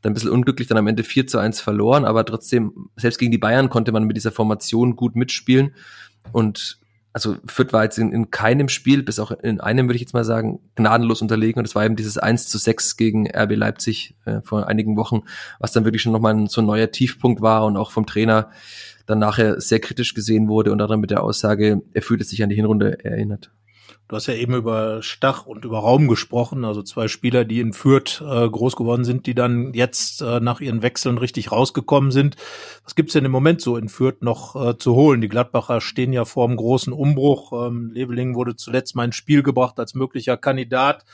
Dann 0.00 0.12
ein 0.12 0.14
bisschen 0.14 0.30
unglücklich, 0.30 0.68
dann 0.68 0.78
am 0.78 0.86
Ende 0.86 1.02
4 1.02 1.26
zu 1.26 1.38
1 1.38 1.60
verloren. 1.60 2.04
Aber 2.04 2.24
trotzdem, 2.24 2.90
selbst 2.94 3.18
gegen 3.18 3.32
die 3.32 3.38
Bayern 3.38 3.70
konnte 3.70 3.90
man 3.90 4.04
mit 4.04 4.16
dieser 4.16 4.30
Formation 4.30 4.94
gut 4.94 5.16
mitspielen. 5.16 5.74
Und 6.30 6.78
also 7.12 7.36
Fürth 7.46 7.72
war 7.72 7.84
jetzt 7.84 7.98
in, 7.98 8.12
in 8.12 8.30
keinem 8.30 8.68
Spiel, 8.68 9.02
bis 9.02 9.18
auch 9.18 9.30
in 9.30 9.60
einem 9.60 9.86
würde 9.86 9.96
ich 9.96 10.00
jetzt 10.00 10.14
mal 10.14 10.24
sagen, 10.24 10.60
gnadenlos 10.76 11.20
unterlegen. 11.20 11.58
Und 11.58 11.66
es 11.66 11.74
war 11.74 11.84
eben 11.84 11.96
dieses 11.96 12.16
1 12.16 12.48
zu 12.48 12.58
6 12.58 12.96
gegen 12.96 13.28
RB 13.30 13.54
Leipzig 13.56 14.16
äh, 14.24 14.40
vor 14.42 14.66
einigen 14.66 14.96
Wochen, 14.96 15.22
was 15.58 15.72
dann 15.72 15.84
wirklich 15.84 16.02
schon 16.02 16.12
nochmal 16.12 16.46
so 16.48 16.62
ein 16.62 16.66
neuer 16.66 16.90
Tiefpunkt 16.90 17.42
war 17.42 17.66
und 17.66 17.76
auch 17.76 17.90
vom 17.90 18.06
Trainer 18.06 18.50
dann 19.06 19.18
nachher 19.18 19.60
sehr 19.60 19.80
kritisch 19.80 20.14
gesehen 20.14 20.48
wurde 20.48 20.72
und 20.72 20.78
dann 20.78 21.00
mit 21.00 21.10
der 21.10 21.22
Aussage, 21.22 21.82
er 21.92 22.02
fühlte 22.02 22.24
sich 22.24 22.42
an 22.42 22.48
die 22.48 22.56
Hinrunde 22.56 23.04
erinnert. 23.04 23.50
Du 24.12 24.16
hast 24.16 24.26
ja 24.26 24.34
eben 24.34 24.54
über 24.54 25.02
Stach 25.02 25.46
und 25.46 25.64
über 25.64 25.78
Raum 25.78 26.06
gesprochen, 26.06 26.66
also 26.66 26.82
zwei 26.82 27.08
Spieler, 27.08 27.46
die 27.46 27.60
in 27.60 27.72
Fürth 27.72 28.20
äh, 28.20 28.46
groß 28.46 28.76
geworden 28.76 29.04
sind, 29.04 29.24
die 29.24 29.34
dann 29.34 29.72
jetzt 29.72 30.20
äh, 30.20 30.38
nach 30.38 30.60
ihren 30.60 30.82
Wechseln 30.82 31.16
richtig 31.16 31.50
rausgekommen 31.50 32.10
sind. 32.10 32.36
Was 32.84 32.94
gibt's 32.94 33.14
denn 33.14 33.24
im 33.24 33.30
Moment 33.30 33.62
so 33.62 33.78
in 33.78 33.88
Fürth 33.88 34.20
noch 34.20 34.54
äh, 34.54 34.76
zu 34.76 34.94
holen? 34.94 35.22
Die 35.22 35.30
Gladbacher 35.30 35.80
stehen 35.80 36.12
ja 36.12 36.26
vor 36.26 36.46
einem 36.46 36.58
großen 36.58 36.92
Umbruch. 36.92 37.68
Ähm, 37.68 37.90
Leveling 37.94 38.34
wurde 38.34 38.54
zuletzt 38.54 38.94
mal 38.94 39.06
ins 39.06 39.16
Spiel 39.16 39.42
gebracht 39.42 39.78
als 39.78 39.94
möglicher 39.94 40.36
Kandidat. 40.36 41.06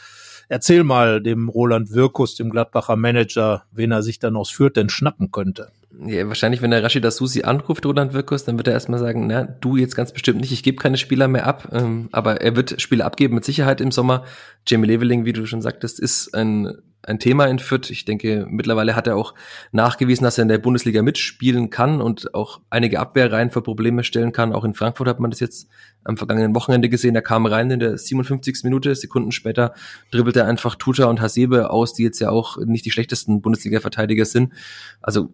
Erzähl 0.49 0.82
mal 0.82 1.22
dem 1.22 1.49
Roland 1.49 1.92
Wirkus, 1.92 2.34
dem 2.34 2.51
Gladbacher 2.51 2.96
Manager, 2.96 3.62
wen 3.70 3.92
er 3.92 4.03
sich 4.03 4.18
dann 4.18 4.34
aus 4.34 4.51
Fürth 4.51 4.74
denn 4.74 4.88
schnappen 4.88 5.30
könnte. 5.30 5.70
Ja, 5.91 6.28
wahrscheinlich, 6.28 6.61
wenn 6.61 6.70
der 6.70 6.82
Rashida 6.82 7.11
Susi 7.11 7.43
anruft, 7.43 7.86
Roland 7.86 8.12
Wirkus, 8.12 8.45
dann 8.45 8.59
wird 8.59 8.68
er 8.68 8.74
erstmal 8.74 9.01
sagen, 9.01 9.26
na, 9.26 9.45
du 9.45 9.76
jetzt 9.76 9.97
ganz 9.97 10.12
bestimmt 10.12 10.41
nicht, 10.41 10.53
ich 10.53 10.62
gebe 10.62 10.76
keine 10.76 10.99
Spieler 10.99 11.28
mehr 11.28 11.47
ab, 11.47 11.70
ähm, 11.72 12.11
aber 12.12 12.43
er 12.43 12.57
wird 12.57 12.80
Spieler 12.80 13.07
abgeben 13.07 13.34
mit 13.34 13.45
Sicherheit 13.45 13.80
im 13.80 13.91
Sommer. 13.91 14.24
Jamie 14.66 14.86
Leveling, 14.86 15.24
wie 15.24 15.32
du 15.32 15.47
schon 15.47 15.62
sagtest, 15.62 15.99
ist 15.99 16.34
ein, 16.34 16.76
ein 17.03 17.18
Thema 17.18 17.47
in 17.47 17.59
Fürth. 17.59 17.91
Ich 17.91 18.05
denke, 18.05 18.47
mittlerweile 18.51 18.95
hat 18.95 19.07
er 19.07 19.16
auch 19.16 19.34
nachgewiesen, 19.72 20.24
dass 20.24 20.36
er 20.36 20.43
in 20.43 20.49
der 20.49 20.59
Bundesliga 20.59 21.01
mitspielen 21.01 21.70
kann 21.70 22.03
und 22.03 22.34
auch 22.34 22.61
einige 22.68 23.01
Abwehrreihen 23.01 23.51
für 23.51 23.62
Probleme 23.62 24.05
stellen 24.05 24.32
kann. 24.32 24.53
Auch 24.53 24.64
in 24.64 24.74
Frankfurt 24.74 25.09
hat 25.09 25.20
man 25.20 25.30
das 25.30 25.41
jetzt 25.41 25.68
am 26.05 26.18
vergangenen 26.18 26.55
Wochenende 26.55 26.91
gesehen. 26.91 27.14
Er 27.14 27.22
kam 27.22 27.47
rein 27.47 27.70
in 27.70 27.80
der 27.80 27.97
57. 27.97 28.61
Minute, 28.62 28.95
Sekunden 28.95 29.32
später 29.32 29.72
dribbelte 30.11 30.41
er 30.41 30.47
einfach 30.47 30.74
Tuta 30.74 31.07
und 31.07 31.22
Hasebe 31.22 31.70
aus, 31.70 31.95
die 31.95 32.03
jetzt 32.03 32.20
ja 32.20 32.28
auch 32.28 32.59
nicht 32.59 32.84
die 32.84 32.91
schlechtesten 32.91 33.41
Bundesliga-Verteidiger 33.41 34.26
sind. 34.26 34.53
Also 35.01 35.30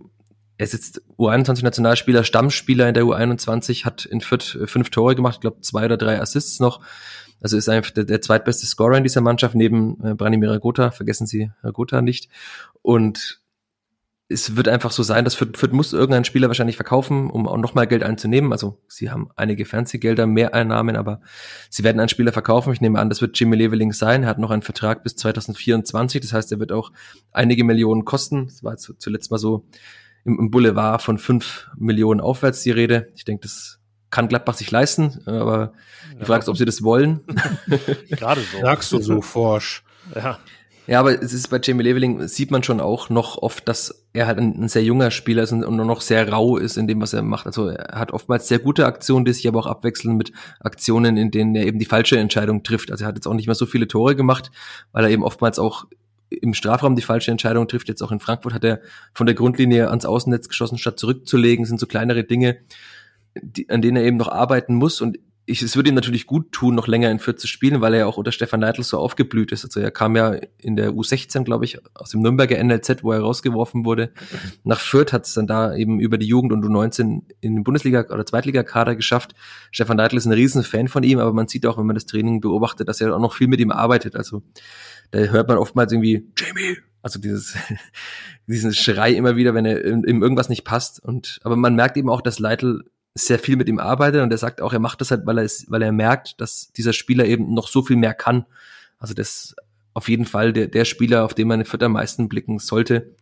er 0.56 0.64
ist 0.64 0.72
jetzt 0.72 1.02
U21-Nationalspieler, 1.18 2.24
Stammspieler 2.24 2.88
in 2.88 2.94
der 2.94 3.04
U21, 3.04 3.84
hat 3.84 4.04
in 4.04 4.20
Fürth 4.20 4.54
äh, 4.54 4.66
fünf 4.66 4.90
Tore 4.90 5.14
gemacht, 5.14 5.36
ich 5.36 5.40
glaube 5.40 5.60
zwei 5.60 5.84
oder 5.84 5.96
drei 5.96 6.20
Assists 6.20 6.60
noch. 6.60 6.80
Also 7.40 7.56
ist 7.56 7.68
einfach 7.68 7.90
der, 7.90 8.04
der 8.04 8.20
zweitbeste 8.20 8.66
Scorer 8.66 8.96
in 8.96 9.02
dieser 9.02 9.20
Mannschaft 9.20 9.54
neben 9.54 10.02
äh, 10.04 10.14
Branimir 10.14 10.50
Ragota, 10.50 10.90
vergessen 10.90 11.26
Sie 11.26 11.50
Ragota 11.62 12.00
nicht. 12.00 12.28
Und 12.82 13.40
es 14.28 14.56
wird 14.56 14.68
einfach 14.68 14.90
so 14.90 15.02
sein, 15.02 15.24
dass 15.24 15.34
Fürth, 15.34 15.58
Fürth 15.58 15.72
muss 15.72 15.92
irgendeinen 15.92 16.24
Spieler 16.24 16.48
wahrscheinlich 16.48 16.76
verkaufen, 16.76 17.28
um 17.28 17.46
auch 17.46 17.58
nochmal 17.58 17.86
Geld 17.86 18.02
einzunehmen. 18.02 18.52
Also 18.52 18.78
sie 18.88 19.10
haben 19.10 19.28
einige 19.36 19.66
Fernsehgelder, 19.66 20.26
mehr 20.26 20.54
Einnahmen, 20.54 20.96
aber 20.96 21.20
sie 21.68 21.84
werden 21.84 22.00
einen 22.00 22.08
Spieler 22.08 22.32
verkaufen. 22.32 22.72
Ich 22.72 22.80
nehme 22.80 22.98
an, 22.98 23.10
das 23.10 23.20
wird 23.20 23.38
Jimmy 23.38 23.56
Leveling 23.56 23.92
sein. 23.92 24.22
Er 24.22 24.30
hat 24.30 24.38
noch 24.38 24.50
einen 24.50 24.62
Vertrag 24.62 25.02
bis 25.02 25.14
2024. 25.16 26.22
Das 26.22 26.32
heißt, 26.32 26.50
er 26.52 26.58
wird 26.58 26.72
auch 26.72 26.90
einige 27.32 27.64
Millionen 27.64 28.06
kosten. 28.06 28.46
Das 28.46 28.64
war 28.64 28.76
zuletzt 28.76 29.30
mal 29.30 29.38
so 29.38 29.66
im, 30.24 30.38
im 30.38 30.50
Boulevard 30.50 31.02
von 31.02 31.18
fünf 31.18 31.68
Millionen 31.76 32.20
aufwärts 32.20 32.62
die 32.62 32.70
Rede. 32.70 33.08
Ich 33.14 33.24
denke, 33.24 33.42
das 33.42 33.80
kann 34.10 34.28
Gladbach 34.28 34.54
sich 34.54 34.70
leisten, 34.70 35.22
aber 35.26 35.72
die 36.20 36.24
Frage 36.24 36.42
ist, 36.42 36.48
ob 36.48 36.56
sie 36.56 36.64
das 36.64 36.82
wollen. 36.82 37.20
Gerade 38.10 38.40
so. 38.40 38.60
Sagst 38.60 38.92
du 38.92 39.00
so 39.00 39.20
forsch. 39.20 39.82
Ja. 40.14 40.38
Ja, 40.86 41.00
aber 41.00 41.22
es 41.22 41.32
ist 41.32 41.48
bei 41.48 41.58
Jamie 41.62 41.82
Leveling 41.82 42.28
sieht 42.28 42.50
man 42.50 42.62
schon 42.62 42.78
auch 42.78 43.08
noch 43.08 43.38
oft, 43.38 43.66
dass 43.68 44.04
er 44.12 44.26
halt 44.26 44.38
ein, 44.38 44.64
ein, 44.64 44.68
sehr 44.68 44.84
junger 44.84 45.10
Spieler 45.10 45.44
ist 45.44 45.52
und, 45.52 45.64
und 45.64 45.76
noch 45.76 46.02
sehr 46.02 46.30
rau 46.30 46.58
ist 46.58 46.76
in 46.76 46.86
dem, 46.86 47.00
was 47.00 47.14
er 47.14 47.22
macht. 47.22 47.46
Also 47.46 47.68
er 47.68 47.98
hat 47.98 48.12
oftmals 48.12 48.48
sehr 48.48 48.58
gute 48.58 48.84
Aktionen, 48.84 49.24
die 49.24 49.32
sich 49.32 49.48
aber 49.48 49.60
auch 49.60 49.66
abwechseln 49.66 50.16
mit 50.16 50.32
Aktionen, 50.60 51.16
in 51.16 51.30
denen 51.30 51.54
er 51.54 51.64
eben 51.64 51.78
die 51.78 51.86
falsche 51.86 52.18
Entscheidung 52.18 52.62
trifft. 52.64 52.90
Also 52.90 53.04
er 53.04 53.08
hat 53.08 53.14
jetzt 53.14 53.26
auch 53.26 53.32
nicht 53.32 53.46
mehr 53.46 53.54
so 53.54 53.64
viele 53.64 53.88
Tore 53.88 54.14
gemacht, 54.14 54.50
weil 54.92 55.04
er 55.04 55.10
eben 55.10 55.24
oftmals 55.24 55.58
auch 55.58 55.86
im 56.30 56.54
Strafraum 56.54 56.96
die 56.96 57.02
falsche 57.02 57.30
Entscheidung 57.30 57.68
trifft. 57.68 57.88
Jetzt 57.88 58.02
auch 58.02 58.12
in 58.12 58.20
Frankfurt 58.20 58.54
hat 58.54 58.64
er 58.64 58.80
von 59.12 59.26
der 59.26 59.34
Grundlinie 59.34 59.88
ans 59.88 60.04
Außennetz 60.04 60.48
geschossen, 60.48 60.78
statt 60.78 60.98
zurückzulegen. 60.98 61.64
Sind 61.64 61.80
so 61.80 61.86
kleinere 61.86 62.24
Dinge, 62.24 62.58
die, 63.40 63.68
an 63.70 63.82
denen 63.82 63.96
er 63.96 64.04
eben 64.04 64.16
noch 64.16 64.28
arbeiten 64.28 64.74
muss. 64.74 65.00
Und 65.00 65.18
ich, 65.46 65.60
es 65.60 65.76
würde 65.76 65.90
ihm 65.90 65.94
natürlich 65.94 66.26
gut 66.26 66.52
tun, 66.52 66.74
noch 66.74 66.86
länger 66.86 67.10
in 67.10 67.18
Fürth 67.18 67.38
zu 67.38 67.46
spielen, 67.46 67.82
weil 67.82 67.92
er 67.92 68.00
ja 68.00 68.06
auch 68.06 68.16
unter 68.16 68.32
Stefan 68.32 68.60
Neidl 68.60 68.82
so 68.82 68.98
aufgeblüht 68.98 69.52
ist. 69.52 69.64
Also 69.64 69.78
er 69.80 69.90
kam 69.90 70.16
ja 70.16 70.36
in 70.56 70.74
der 70.76 70.92
U16, 70.92 71.44
glaube 71.44 71.66
ich, 71.66 71.78
aus 71.94 72.10
dem 72.10 72.22
Nürnberger 72.22 72.62
NLZ, 72.62 73.02
wo 73.02 73.12
er 73.12 73.20
rausgeworfen 73.20 73.84
wurde. 73.84 74.10
Nach 74.62 74.80
Fürth 74.80 75.12
hat 75.12 75.26
es 75.26 75.34
dann 75.34 75.46
da 75.46 75.74
eben 75.74 76.00
über 76.00 76.16
die 76.16 76.26
Jugend 76.26 76.52
und 76.52 76.64
U19 76.64 77.22
in 77.40 77.56
den 77.56 77.64
Bundesliga- 77.64 78.10
oder 78.10 78.24
Zweitligakader 78.24 78.96
geschafft. 78.96 79.34
Stefan 79.70 79.98
Neidl 79.98 80.16
ist 80.16 80.24
ein 80.24 80.32
riesen 80.32 80.62
Fan 80.62 80.88
von 80.88 81.02
ihm, 81.02 81.18
aber 81.18 81.34
man 81.34 81.46
sieht 81.46 81.66
auch, 81.66 81.76
wenn 81.76 81.86
man 81.86 81.94
das 81.94 82.06
Training 82.06 82.40
beobachtet, 82.40 82.88
dass 82.88 83.02
er 83.02 83.14
auch 83.14 83.20
noch 83.20 83.34
viel 83.34 83.48
mit 83.48 83.60
ihm 83.60 83.70
arbeitet. 83.70 84.16
Also 84.16 84.42
da 85.10 85.18
hört 85.20 85.48
man 85.48 85.58
oftmals 85.58 85.92
irgendwie, 85.92 86.26
Jamie, 86.36 86.76
also 87.02 87.18
dieses, 87.18 87.56
diesen 88.46 88.74
Schrei 88.74 89.12
immer 89.12 89.36
wieder, 89.36 89.54
wenn 89.54 89.66
er 89.66 89.84
ihm 89.84 90.22
irgendwas 90.22 90.48
nicht 90.48 90.64
passt. 90.64 91.00
Und, 91.00 91.38
aber 91.42 91.56
man 91.56 91.74
merkt 91.74 91.96
eben 91.96 92.10
auch, 92.10 92.22
dass 92.22 92.38
Leitl 92.38 92.84
sehr 93.14 93.38
viel 93.38 93.56
mit 93.56 93.68
ihm 93.68 93.78
arbeitet 93.78 94.22
und 94.22 94.32
er 94.32 94.38
sagt 94.38 94.60
auch, 94.60 94.72
er 94.72 94.80
macht 94.80 95.00
das 95.00 95.10
halt, 95.12 95.24
weil 95.24 95.38
er 95.38 95.44
ist, 95.44 95.70
weil 95.70 95.82
er 95.82 95.92
merkt, 95.92 96.40
dass 96.40 96.72
dieser 96.72 96.92
Spieler 96.92 97.26
eben 97.26 97.54
noch 97.54 97.68
so 97.68 97.82
viel 97.82 97.96
mehr 97.96 98.14
kann. 98.14 98.44
Also 98.98 99.14
das 99.14 99.54
auf 99.92 100.08
jeden 100.08 100.24
Fall 100.24 100.52
der, 100.52 100.66
der 100.66 100.84
Spieler, 100.84 101.24
auf 101.24 101.34
den 101.34 101.46
man 101.46 101.64
für 101.64 101.80
am 101.80 101.92
meisten 101.92 102.28
blicken 102.28 102.58
sollte. 102.58 103.14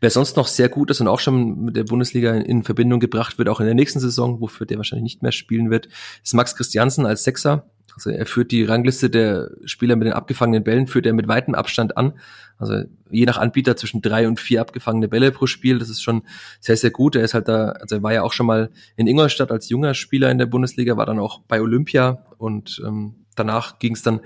Wer 0.00 0.10
sonst 0.10 0.36
noch 0.36 0.48
sehr 0.48 0.68
gut 0.68 0.90
ist 0.90 1.00
und 1.00 1.08
auch 1.08 1.20
schon 1.20 1.64
mit 1.64 1.76
der 1.76 1.84
Bundesliga 1.84 2.34
in 2.34 2.64
Verbindung 2.64 3.00
gebracht 3.00 3.38
wird, 3.38 3.48
auch 3.48 3.60
in 3.60 3.66
der 3.66 3.74
nächsten 3.74 4.00
Saison, 4.00 4.40
wofür 4.40 4.66
der 4.66 4.76
wahrscheinlich 4.78 5.04
nicht 5.04 5.22
mehr 5.22 5.32
spielen 5.32 5.70
wird, 5.70 5.88
ist 6.22 6.34
Max 6.34 6.56
Christiansen 6.56 7.06
als 7.06 7.24
Sechser. 7.24 7.70
Also 7.94 8.10
er 8.10 8.26
führt 8.26 8.50
die 8.52 8.64
Rangliste 8.64 9.10
der 9.10 9.50
Spieler 9.64 9.96
mit 9.96 10.06
den 10.06 10.14
abgefangenen 10.14 10.64
Bällen, 10.64 10.86
führt 10.86 11.06
er 11.06 11.12
mit 11.12 11.28
weitem 11.28 11.54
Abstand 11.54 11.96
an. 11.96 12.14
Also 12.58 12.84
je 13.10 13.26
nach 13.26 13.38
Anbieter 13.38 13.76
zwischen 13.76 14.00
drei 14.00 14.26
und 14.26 14.40
vier 14.40 14.60
abgefangene 14.60 15.08
Bälle 15.08 15.30
pro 15.30 15.46
Spiel. 15.46 15.78
Das 15.78 15.90
ist 15.90 16.02
schon 16.02 16.22
sehr, 16.60 16.76
sehr 16.76 16.90
gut. 16.90 17.16
Er 17.16 17.22
ist 17.24 17.34
halt 17.34 17.48
da, 17.48 17.70
also 17.70 17.96
er 17.96 18.02
war 18.02 18.12
ja 18.12 18.22
auch 18.22 18.32
schon 18.32 18.46
mal 18.46 18.70
in 18.96 19.06
Ingolstadt 19.06 19.50
als 19.50 19.68
junger 19.68 19.94
Spieler 19.94 20.30
in 20.30 20.38
der 20.38 20.46
Bundesliga, 20.46 20.96
war 20.96 21.06
dann 21.06 21.18
auch 21.18 21.40
bei 21.42 21.60
Olympia 21.60 22.24
und 22.38 22.80
ähm, 22.86 23.16
danach 23.34 23.78
ging 23.78 23.94
es 23.94 24.02
dann 24.02 24.20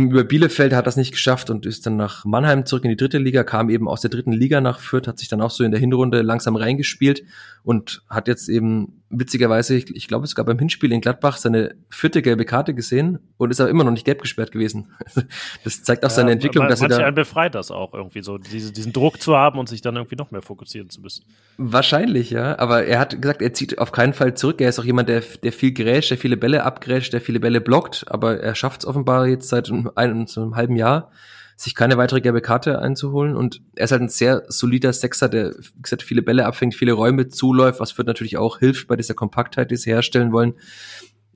über 0.00 0.24
Bielefeld, 0.24 0.72
hat 0.72 0.86
das 0.86 0.96
nicht 0.96 1.12
geschafft 1.12 1.50
und 1.50 1.66
ist 1.66 1.84
dann 1.84 1.96
nach 1.96 2.24
Mannheim 2.24 2.64
zurück 2.64 2.84
in 2.84 2.90
die 2.90 2.96
dritte 2.96 3.18
Liga, 3.18 3.44
kam 3.44 3.68
eben 3.68 3.88
aus 3.88 4.00
der 4.00 4.08
dritten 4.08 4.32
Liga 4.32 4.62
nach 4.62 4.80
Fürth, 4.80 5.06
hat 5.06 5.18
sich 5.18 5.28
dann 5.28 5.42
auch 5.42 5.50
so 5.50 5.64
in 5.64 5.70
der 5.70 5.80
Hinrunde 5.80 6.22
langsam 6.22 6.56
reingespielt 6.56 7.22
und 7.62 8.02
hat 8.08 8.26
jetzt 8.26 8.48
eben 8.48 9.02
witzigerweise, 9.10 9.76
ich, 9.76 9.94
ich 9.94 10.08
glaube 10.08 10.26
sogar 10.26 10.46
beim 10.46 10.58
Hinspiel 10.58 10.90
in 10.92 11.02
Gladbach, 11.02 11.36
seine 11.36 11.74
vierte 11.90 12.22
gelbe 12.22 12.46
Karte 12.46 12.72
gesehen 12.74 13.18
und 13.36 13.50
ist 13.50 13.60
aber 13.60 13.68
immer 13.68 13.84
noch 13.84 13.90
nicht 13.90 14.06
gelb 14.06 14.22
gesperrt 14.22 14.52
gewesen. 14.52 14.88
Das 15.64 15.82
zeigt 15.82 16.04
auch 16.04 16.10
ja, 16.10 16.14
seine 16.14 16.32
Entwicklung, 16.32 16.66
dass 16.66 16.80
er 16.80 16.88
da... 16.88 16.98
einen 16.98 17.14
befreit 17.14 17.54
das 17.54 17.70
auch 17.70 17.94
irgendwie 17.94 18.22
so, 18.22 18.38
diese, 18.38 18.72
diesen 18.72 18.92
Druck 18.92 19.20
zu 19.20 19.36
haben 19.36 19.58
und 19.58 19.68
sich 19.68 19.80
dann 19.80 19.96
irgendwie 19.96 20.16
noch 20.16 20.30
mehr 20.30 20.42
fokussieren 20.42 20.90
zu 20.90 21.00
müssen. 21.00 21.24
Wahrscheinlich, 21.56 22.30
ja, 22.30 22.58
aber 22.58 22.84
er 22.84 22.98
hat 22.98 23.20
gesagt, 23.20 23.42
er 23.42 23.52
zieht 23.52 23.78
auf 23.78 23.92
keinen 23.92 24.12
Fall 24.12 24.34
zurück. 24.34 24.60
Er 24.60 24.68
ist 24.68 24.78
auch 24.78 24.84
jemand, 24.84 25.08
der, 25.08 25.20
der 25.20 25.52
viel 25.52 25.72
grätscht, 25.72 26.10
der 26.10 26.18
viele 26.18 26.36
Bälle 26.36 26.64
abgrätscht, 26.64 27.12
der 27.12 27.20
viele 27.20 27.38
Bälle 27.38 27.60
blockt, 27.60 28.04
aber 28.08 28.40
er 28.40 28.54
schafft 28.54 28.80
es 28.80 28.86
offenbar 28.86 29.26
jetzt 29.26 29.48
seit 29.48 29.70
einem, 29.94 30.26
so 30.26 30.42
einem 30.42 30.56
halben 30.56 30.76
Jahr, 30.76 31.10
sich 31.56 31.74
keine 31.74 31.96
weitere 31.96 32.20
gelbe 32.20 32.40
Karte 32.40 32.80
einzuholen. 32.80 33.36
Und 33.36 33.62
er 33.76 33.84
ist 33.84 33.92
halt 33.92 34.02
ein 34.02 34.08
sehr 34.08 34.42
solider 34.48 34.92
Sechser, 34.92 35.28
der, 35.28 35.50
wie 35.50 35.82
gesagt, 35.82 36.02
viele 36.02 36.22
Bälle 36.22 36.46
abfängt, 36.46 36.74
viele 36.74 36.92
Räume 36.92 37.28
zuläuft, 37.28 37.80
was 37.80 37.92
für 37.92 38.04
natürlich 38.04 38.36
auch 38.36 38.58
hilft 38.58 38.88
bei 38.88 38.96
dieser 38.96 39.14
Kompaktheit, 39.14 39.70
die 39.70 39.76
sie 39.76 39.90
herstellen 39.90 40.32
wollen. 40.32 40.54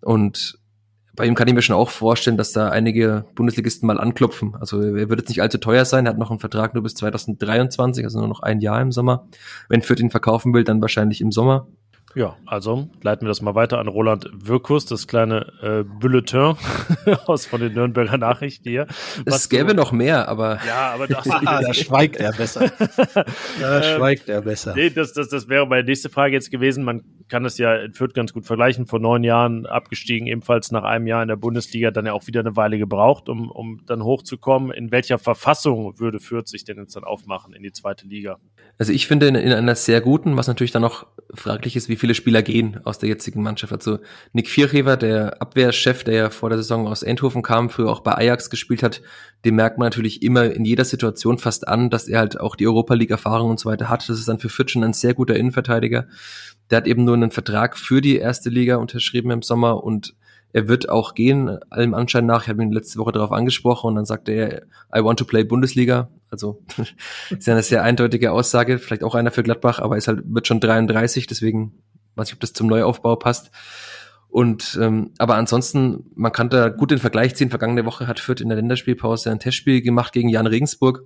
Und 0.01 0.59
bei 1.17 1.27
ihm 1.27 1.35
kann 1.35 1.49
ich 1.49 1.55
mir 1.55 1.63
schon 1.63 1.77
auch 1.77 1.89
vorstellen, 1.89 2.37
dass 2.37 2.53
da 2.53 2.69
einige 2.69 3.25
Bundesligisten 3.35 3.87
mal 3.87 3.99
anklopfen. 3.99 4.55
Also 4.55 4.83
er 4.83 5.09
wird 5.09 5.21
jetzt 5.21 5.31
nicht 5.31 5.41
allzu 5.41 5.57
teuer 5.59 5.87
sein, 5.87 6.05
er 6.05 6.11
hat 6.11 6.19
noch 6.19 6.31
einen 6.31 6.41
Vertrag 6.41 6.75
nur 6.75 6.83
bis 6.83 6.95
2023, 6.95 8.05
also 8.05 8.19
nur 8.19 8.29
noch 8.29 8.41
ein 8.41 8.61
Jahr 8.61 8.83
im 8.83 8.93
Sommer. 8.93 9.27
Wenn 9.69 9.81
Fürth 9.81 10.01
ihn 10.01 10.11
verkaufen 10.11 10.53
will, 10.53 10.63
dann 10.63 10.83
wahrscheinlich 10.83 11.23
im 11.23 11.33
Sommer. 11.33 11.69
Ja, 12.17 12.35
also 12.47 12.89
leiten 13.03 13.27
wir 13.27 13.29
das 13.29 13.43
mal 13.43 13.55
weiter 13.55 13.79
an 13.79 13.89
Roland 13.89 14.31
Wirkus, 14.33 14.87
das 14.87 15.07
kleine 15.07 15.53
äh, 15.61 15.85
Bulletin 15.85 16.57
aus 17.27 17.45
von 17.45 17.61
den 17.61 17.75
Nürnberger 17.75 18.17
Nachrichten 18.17 18.71
hier. 18.71 18.87
Es 19.27 19.51
gäbe 19.51 19.75
noch 19.75 19.93
mehr, 19.93 20.27
aber. 20.27 20.59
Ja, 20.67 20.95
aber 20.95 21.09
das, 21.09 21.25
da 21.45 21.75
schweigt 21.75 22.17
er 22.17 22.33
besser. 22.33 22.73
Da 23.61 23.77
ähm, 23.77 23.97
schweigt 23.97 24.29
er 24.31 24.41
besser. 24.41 24.75
Nee, 24.75 24.89
das, 24.89 25.13
das, 25.13 25.29
das 25.29 25.49
wäre 25.49 25.67
meine 25.67 25.85
nächste 25.85 26.09
Frage 26.09 26.33
jetzt 26.33 26.51
gewesen. 26.51 26.85
Man 26.85 27.03
kann 27.29 27.45
es 27.45 27.59
ja 27.59 27.75
in 27.77 27.93
Fürth 27.93 28.15
ganz 28.15 28.33
gut 28.33 28.47
vergleichen. 28.47 28.87
Vor 28.87 28.99
neun 28.99 29.23
Jahren 29.23 29.67
abgestiegen, 29.67 30.27
ebenfalls 30.27 30.71
nach 30.71 30.85
einem 30.85 31.07
Jahr 31.07 31.23
in 31.23 31.29
der 31.29 31.37
Bundesliga, 31.37 31.91
dann 31.91 32.07
ja 32.07 32.15
auch 32.15 32.27
wieder 32.27 32.41
eine 32.41 32.57
Weile 32.57 32.79
gebraucht, 32.79 33.29
um, 33.29 33.51
um 33.51 33.83
dann 33.87 34.03
hochzukommen. 34.03 34.71
In 34.71 34.91
welcher 34.91 35.19
Verfassung 35.19 35.99
würde 35.99 36.19
Fürth 36.19 36.49
sich 36.49 36.65
denn 36.65 36.79
jetzt 36.79 36.97
dann 36.97 37.05
aufmachen 37.05 37.53
in 37.53 37.63
die 37.63 37.73
zweite 37.73 38.07
Liga? 38.07 38.39
Also 38.79 38.93
ich 38.93 39.07
finde 39.07 39.29
in, 39.29 39.35
in 39.35 39.53
einer 39.53 39.75
sehr 39.75 40.01
guten, 40.01 40.37
was 40.37 40.49
natürlich 40.49 40.73
dann 40.73 40.83
noch 40.83 41.07
fraglich 41.35 41.77
ist, 41.77 41.89
wie 41.89 41.97
viele 42.07 42.15
Spieler 42.15 42.43
gehen 42.43 42.81
aus 42.85 43.01
der 43.01 43.09
jetzigen 43.09 43.43
Mannschaft. 43.43 43.73
Also 43.73 43.99
Nick 44.33 44.49
Vierhever, 44.49 44.97
der 44.97 45.43
Abwehrchef, 45.43 46.05
der 46.05 46.15
ja 46.15 46.31
vor 46.31 46.51
der 46.51 46.59
Saison 46.59 46.87
aus 46.87 47.03
Eindhoven 47.03 47.43
kam, 47.43 47.69
früher 47.69 47.91
auch 47.91 48.01
bei 48.01 48.15
Ajax 48.15 48.49
gespielt 48.49 48.85
hat, 48.85 49.03
dem 49.45 49.57
merkt 49.57 49.77
man 49.77 49.87
natürlich 49.87 50.23
immer 50.23 50.45
in 50.45 50.65
jeder 50.65 50.85
Situation 50.85 51.39
fast 51.39 51.67
an, 51.67 51.91
dass 51.91 52.07
er 52.07 52.21
halt 52.21 52.39
auch 52.39 52.55
die 52.55 52.69
Europa 52.69 52.95
League 52.95 53.11
Erfahrung 53.11 53.51
und 53.51 53.59
so 53.59 53.69
weiter 53.69 53.89
hat. 53.89 54.09
Das 54.09 54.21
ist 54.21 54.29
dann 54.29 54.39
für 54.39 54.49
Fürth 54.49 54.71
schon 54.71 54.85
ein 54.85 54.93
sehr 54.93 55.15
guter 55.15 55.35
Innenverteidiger. 55.35 56.07
Der 56.71 56.77
hat 56.79 56.87
eben 56.87 57.05
nur 57.05 57.15
einen 57.15 57.33
Vertrag 57.33 57.77
für 57.77 58.01
die 58.01 58.17
erste 58.17 58.51
Liga 58.51 58.77
unterschrieben 58.77 59.33
im 59.33 59.43
Sommer 59.43 59.83
und 59.83 60.15
er 60.53 60.69
wird 60.69 60.89
auch 60.89 61.15
gehen, 61.15 61.59
allem 61.71 61.93
Anschein 61.93 62.25
nach. 62.25 62.45
Ich 62.45 62.49
habe 62.49 62.63
ihn 62.63 62.73
letzte 62.73 62.99
Woche 62.99 63.13
darauf 63.13 63.33
angesprochen 63.33 63.89
und 63.89 63.97
dann 63.97 64.07
sagte 64.07 64.33
er, 64.33 64.63
I 64.95 65.05
want 65.05 65.19
to 65.19 65.25
play 65.25 65.45
Bundesliga. 65.45 66.09
Also 66.31 66.63
ist 67.31 67.47
ja 67.47 67.55
eine 67.55 67.63
sehr 67.63 67.83
eindeutige 67.83 68.33
Aussage, 68.33 68.79
vielleicht 68.79 69.05
auch 69.05 69.15
einer 69.15 69.31
für 69.31 69.43
Gladbach, 69.43 69.81
aber 69.81 69.97
ist 69.97 70.09
halt, 70.09 70.23
wird 70.25 70.47
schon 70.47 70.61
33, 70.61 71.27
deswegen 71.27 71.75
weiß 72.17 72.29
ich, 72.29 72.35
ob 72.35 72.41
das 72.41 72.53
zum 72.53 72.67
Neuaufbau 72.67 73.17
passt. 73.17 73.51
Und 74.29 74.79
ähm, 74.81 75.13
aber 75.19 75.37
ansonsten, 75.37 76.11
man 76.15 76.33
kann 76.33 76.51
da 76.51 76.69
gut 76.69 76.91
den 76.91 76.99
Vergleich 76.99 77.35
ziehen. 77.37 77.49
Vergangene 77.49 77.87
Woche 77.87 78.07
hat 78.07 78.21
Fürth 78.21 78.41
in 78.41 78.49
der 78.49 78.57
Länderspielpause 78.57 79.31
ein 79.31 79.39
Testspiel 79.39 79.81
gemacht 79.81 80.13
gegen 80.13 80.29
Jan 80.29 80.47
Regensburg 80.47 81.05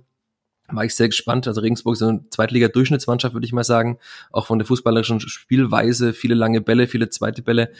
war 0.75 0.85
ich 0.85 0.95
sehr 0.95 1.07
gespannt. 1.07 1.47
Also 1.47 1.61
Regensburg 1.61 1.95
ist 1.95 2.01
eine 2.01 2.27
Zweitliga-Durchschnittsmannschaft, 2.29 3.33
würde 3.33 3.45
ich 3.45 3.53
mal 3.53 3.63
sagen. 3.63 3.97
Auch 4.31 4.45
von 4.45 4.59
der 4.59 4.65
fußballerischen 4.65 5.19
Spielweise, 5.19 6.13
viele 6.13 6.35
lange 6.35 6.61
Bälle, 6.61 6.87
viele 6.87 7.09
zweite 7.09 7.41
Bälle. 7.41 7.71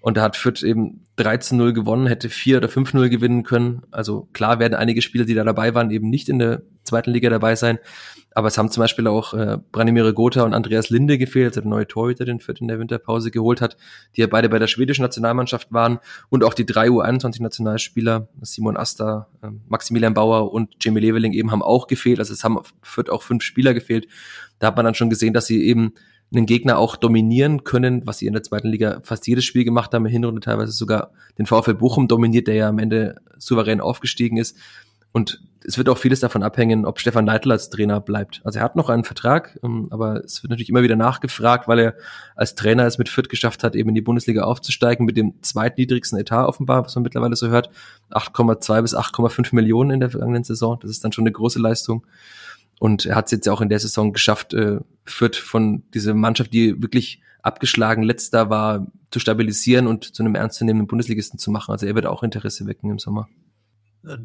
Und 0.00 0.16
da 0.16 0.22
hat 0.22 0.36
Fürth 0.36 0.62
eben 0.62 1.06
13-0 1.18 1.72
gewonnen, 1.72 2.06
hätte 2.06 2.28
4 2.28 2.58
oder 2.58 2.68
5-0 2.68 3.08
gewinnen 3.08 3.42
können. 3.42 3.82
Also 3.90 4.28
klar 4.32 4.58
werden 4.60 4.74
einige 4.74 5.02
Spieler, 5.02 5.24
die 5.24 5.34
da 5.34 5.44
dabei 5.44 5.74
waren, 5.74 5.90
eben 5.90 6.08
nicht 6.08 6.28
in 6.28 6.38
der 6.38 6.62
zweiten 6.84 7.10
Liga 7.10 7.28
dabei 7.30 7.56
sein. 7.56 7.78
Aber 8.32 8.48
es 8.48 8.56
haben 8.56 8.70
zum 8.70 8.82
Beispiel 8.82 9.08
auch 9.08 9.34
äh, 9.34 9.58
Branimir 9.72 10.12
Gotha 10.12 10.42
und 10.44 10.54
Andreas 10.54 10.90
Linde 10.90 11.18
gefehlt, 11.18 11.56
der 11.56 11.64
neue 11.64 11.88
Torhüter, 11.88 12.24
den 12.24 12.38
Fürth 12.38 12.60
in 12.60 12.68
der 12.68 12.78
Winterpause 12.78 13.32
geholt 13.32 13.60
hat, 13.60 13.76
die 14.14 14.20
ja 14.20 14.28
beide 14.28 14.48
bei 14.48 14.60
der 14.60 14.68
schwedischen 14.68 15.02
Nationalmannschaft 15.02 15.72
waren. 15.72 15.98
Und 16.28 16.44
auch 16.44 16.54
die 16.54 16.64
drei 16.64 16.86
U21-Nationalspieler, 16.88 18.28
Simon 18.42 18.76
Asta, 18.76 19.28
äh, 19.42 19.48
Maximilian 19.66 20.14
Bauer 20.14 20.52
und 20.52 20.76
Jamie 20.80 21.00
Leveling 21.00 21.32
eben 21.32 21.50
haben 21.50 21.62
auch 21.62 21.88
gefehlt. 21.88 22.20
Also 22.20 22.32
es 22.32 22.44
haben 22.44 22.60
Fürth 22.82 23.10
auch 23.10 23.22
fünf 23.22 23.42
Spieler 23.42 23.74
gefehlt. 23.74 24.06
Da 24.60 24.68
hat 24.68 24.76
man 24.76 24.84
dann 24.84 24.94
schon 24.94 25.10
gesehen, 25.10 25.34
dass 25.34 25.46
sie 25.46 25.64
eben 25.64 25.94
einen 26.32 26.46
Gegner 26.46 26.78
auch 26.78 26.96
dominieren 26.96 27.64
können, 27.64 28.06
was 28.06 28.18
sie 28.18 28.26
in 28.26 28.34
der 28.34 28.42
zweiten 28.42 28.68
Liga 28.68 29.00
fast 29.02 29.26
jedes 29.26 29.44
Spiel 29.44 29.64
gemacht 29.64 29.94
haben, 29.94 30.04
in 30.06 30.12
Hinrunde 30.12 30.40
teilweise 30.40 30.72
sogar 30.72 31.10
den 31.38 31.46
VfL 31.46 31.74
Bochum 31.74 32.08
dominiert, 32.08 32.46
der 32.48 32.54
ja 32.54 32.68
am 32.68 32.78
Ende 32.78 33.16
souverän 33.38 33.80
aufgestiegen 33.80 34.36
ist. 34.36 34.56
Und 35.12 35.40
es 35.64 35.76
wird 35.76 35.88
auch 35.88 35.98
vieles 35.98 36.20
davon 36.20 36.42
abhängen, 36.42 36.84
ob 36.84 37.00
Stefan 37.00 37.24
Neidl 37.24 37.50
als 37.50 37.70
Trainer 37.70 38.00
bleibt. 38.00 38.40
Also 38.44 38.58
er 38.58 38.64
hat 38.64 38.76
noch 38.76 38.88
einen 38.88 39.04
Vertrag, 39.04 39.58
ähm, 39.64 39.88
aber 39.90 40.24
es 40.24 40.42
wird 40.42 40.50
natürlich 40.50 40.68
immer 40.68 40.82
wieder 40.82 40.96
nachgefragt, 40.96 41.66
weil 41.66 41.78
er 41.78 41.94
als 42.36 42.54
Trainer 42.54 42.86
es 42.86 42.98
mit 42.98 43.08
Fürth 43.08 43.28
geschafft 43.28 43.64
hat, 43.64 43.74
eben 43.74 43.88
in 43.88 43.94
die 43.94 44.00
Bundesliga 44.00 44.42
aufzusteigen, 44.42 45.06
mit 45.06 45.16
dem 45.16 45.34
zweitniedrigsten 45.42 46.18
Etat 46.18 46.46
offenbar, 46.46 46.84
was 46.84 46.94
man 46.94 47.02
mittlerweile 47.02 47.36
so 47.36 47.48
hört. 47.48 47.70
8,2 48.10 48.82
bis 48.82 48.94
8,5 48.94 49.54
Millionen 49.54 49.90
in 49.90 50.00
der 50.00 50.10
vergangenen 50.10 50.44
Saison. 50.44 50.78
Das 50.80 50.90
ist 50.90 51.04
dann 51.04 51.12
schon 51.12 51.24
eine 51.24 51.32
große 51.32 51.58
Leistung. 51.58 52.06
Und 52.78 53.06
er 53.06 53.16
hat 53.16 53.26
es 53.26 53.32
jetzt 53.32 53.48
auch 53.48 53.60
in 53.60 53.68
der 53.68 53.80
Saison 53.80 54.12
geschafft, 54.12 54.54
äh, 54.54 54.78
Fürth 55.04 55.36
von 55.36 55.82
dieser 55.94 56.14
Mannschaft, 56.14 56.52
die 56.52 56.80
wirklich 56.80 57.20
abgeschlagen 57.42 58.02
letzter 58.02 58.50
war, 58.50 58.86
zu 59.10 59.20
stabilisieren 59.20 59.86
und 59.86 60.14
zu 60.14 60.22
einem 60.22 60.34
ernstzunehmenden 60.34 60.86
Bundesligisten 60.86 61.38
zu 61.38 61.50
machen. 61.50 61.72
Also 61.72 61.86
er 61.86 61.94
wird 61.94 62.06
auch 62.06 62.22
Interesse 62.22 62.66
wecken 62.66 62.90
im 62.90 62.98
Sommer. 62.98 63.28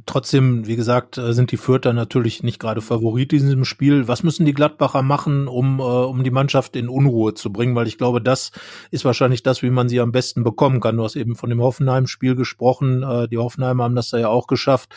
Trotzdem, 0.05 0.67
wie 0.67 0.75
gesagt, 0.75 1.17
äh, 1.17 1.33
sind 1.33 1.51
die 1.51 1.57
Fürther 1.57 1.93
natürlich 1.93 2.43
nicht 2.43 2.59
gerade 2.59 2.79
Favorit 2.79 3.33
in 3.33 3.39
diesem 3.39 3.65
Spiel. 3.65 4.07
Was 4.07 4.21
müssen 4.21 4.45
die 4.45 4.53
Gladbacher 4.53 5.01
machen, 5.01 5.47
um, 5.47 5.79
äh, 5.79 5.81
um 5.81 6.23
die 6.23 6.31
Mannschaft 6.31 6.75
in 6.75 6.89
Unruhe 6.89 7.33
zu 7.33 7.51
bringen? 7.51 7.75
Weil 7.75 7.87
ich 7.87 7.97
glaube, 7.97 8.21
das 8.21 8.51
ist 8.91 9.03
wahrscheinlich 9.03 9.41
das, 9.41 9.63
wie 9.63 9.71
man 9.71 9.89
sie 9.89 9.99
am 9.99 10.11
besten 10.11 10.43
bekommen 10.43 10.79
kann. 10.79 10.97
Du 10.97 11.03
hast 11.03 11.15
eben 11.15 11.35
von 11.35 11.49
dem 11.49 11.59
Hoffenheim-Spiel 11.59 12.35
gesprochen. 12.35 13.01
Äh, 13.01 13.27
die 13.27 13.39
Hoffenheimer 13.39 13.85
haben 13.85 13.95
das 13.95 14.09
da 14.09 14.19
ja 14.19 14.29
auch 14.29 14.45
geschafft. 14.45 14.93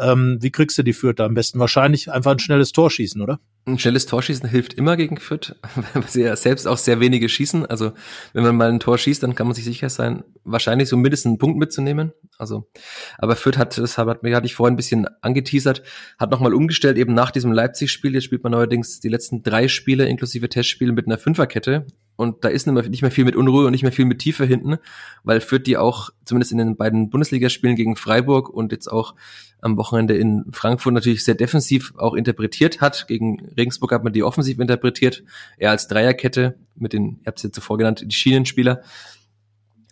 Ähm, 0.00 0.38
wie 0.40 0.50
kriegst 0.50 0.76
du 0.78 0.82
die 0.82 0.92
Fürther 0.92 1.24
am 1.24 1.34
besten? 1.34 1.58
Wahrscheinlich 1.58 2.10
einfach 2.10 2.32
ein 2.32 2.38
schnelles 2.38 2.72
Tor 2.72 2.90
schießen, 2.90 3.20
oder? 3.22 3.40
Ein 3.68 3.80
schnelles 3.80 4.06
Torschießen 4.06 4.48
hilft 4.48 4.74
immer 4.74 4.96
gegen 4.96 5.16
Fürth, 5.16 5.56
weil 5.92 6.06
sie 6.06 6.22
ja 6.22 6.36
selbst 6.36 6.68
auch 6.68 6.78
sehr 6.78 7.00
wenige 7.00 7.28
schießen. 7.28 7.66
Also 7.66 7.92
wenn 8.32 8.44
man 8.44 8.56
mal 8.56 8.68
ein 8.68 8.78
Tor 8.78 8.96
schießt, 8.96 9.22
dann 9.22 9.34
kann 9.34 9.48
man 9.48 9.54
sich 9.54 9.64
sicher 9.64 9.88
sein, 9.88 10.22
wahrscheinlich 10.44 10.88
so 10.88 10.96
mindestens 10.96 11.30
einen 11.30 11.38
Punkt 11.38 11.58
mitzunehmen. 11.58 12.12
Also, 12.38 12.70
aber 13.18 13.34
Fürth 13.34 13.58
hat, 13.58 13.76
das 13.76 13.98
hat, 13.98 14.22
hatte 14.22 14.46
ich 14.46 14.54
vorhin 14.54 14.74
ein 14.74 14.76
bisschen 14.76 15.08
angeteasert, 15.20 15.82
hat 16.18 16.30
nochmal 16.30 16.54
umgestellt, 16.54 16.96
eben 16.96 17.12
nach 17.12 17.32
diesem 17.32 17.50
Leipzig-Spiel. 17.50 18.14
Jetzt 18.14 18.24
spielt 18.24 18.44
man 18.44 18.52
neuerdings 18.52 19.00
die 19.00 19.08
letzten 19.08 19.42
drei 19.42 19.66
Spiele 19.66 20.06
inklusive 20.06 20.48
Testspiele 20.48 20.92
mit 20.92 21.06
einer 21.06 21.18
Fünferkette 21.18 21.86
und 22.16 22.44
da 22.44 22.48
ist 22.48 22.66
nicht 22.66 23.02
mehr 23.02 23.10
viel 23.10 23.24
mit 23.24 23.36
Unruhe 23.36 23.66
und 23.66 23.72
nicht 23.72 23.82
mehr 23.82 23.92
viel 23.92 24.06
mit 24.06 24.18
Tiefe 24.18 24.44
hinten, 24.44 24.78
weil 25.22 25.40
Fürth 25.40 25.66
die 25.66 25.76
auch 25.76 26.10
zumindest 26.24 26.52
in 26.52 26.58
den 26.58 26.76
beiden 26.76 27.10
Bundesligaspielen 27.10 27.76
gegen 27.76 27.96
Freiburg 27.96 28.48
und 28.48 28.72
jetzt 28.72 28.88
auch 28.88 29.14
am 29.60 29.76
Wochenende 29.76 30.16
in 30.16 30.46
Frankfurt 30.50 30.94
natürlich 30.94 31.24
sehr 31.24 31.34
defensiv 31.34 31.92
auch 31.96 32.14
interpretiert 32.14 32.80
hat. 32.80 33.06
Gegen 33.06 33.46
Regensburg 33.56 33.92
hat 33.92 34.04
man 34.04 34.12
die 34.12 34.22
offensiv 34.22 34.58
interpretiert, 34.58 35.24
eher 35.58 35.70
als 35.70 35.88
Dreierkette 35.88 36.58
mit 36.74 36.92
den, 36.92 37.20
ihr 37.20 37.26
habt 37.26 37.38
es 37.38 37.44
jetzt 37.44 37.54
zuvor 37.54 37.78
genannt, 37.78 38.02
die 38.06 38.14
Schienenspieler. 38.14 38.82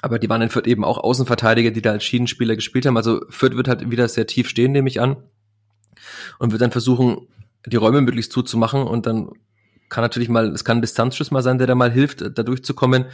Aber 0.01 0.18
die 0.18 0.29
waren 0.29 0.43
in 0.43 0.51
Fürth 0.51 0.66
eben 0.66 0.85
auch 0.85 0.99
Außenverteidiger, 0.99 1.70
die 1.70 1.83
da 1.83 1.93
als 1.93 2.05
Schienenspieler 2.05 2.57
gespielt 2.57 2.87
haben. 2.87 2.97
Also 2.97 3.22
Fürth 3.31 3.57
wird 3.57 3.68
halt 3.68 3.91
wieder 3.91 4.07
sehr 4.09 4.27
tief 4.27 4.49
stehen, 4.49 4.72
nehme 4.72 4.89
ich 4.89 5.01
an. 5.01 5.16
Und 6.39 6.53
wird 6.53 6.61
dann 6.61 6.72
versuchen, 6.72 7.29
die 7.66 7.77
Räume 7.77 8.03
möglichst 8.03 8.33
zuzumachen 8.33 8.83
und 8.83 9.07
dann 9.07 9.31
kann 9.95 10.03
natürlich 10.03 10.28
mal, 10.28 10.49
es 10.49 10.64
kann 10.64 10.78
ein 10.78 10.80
Distanzschuss 10.82 11.30
mal 11.30 11.40
sein, 11.40 11.59
der 11.59 11.68
da 11.68 11.76
mal 11.76 11.90
hilft, 11.90 12.20
da 12.20 12.42
durchzukommen. 12.42 13.05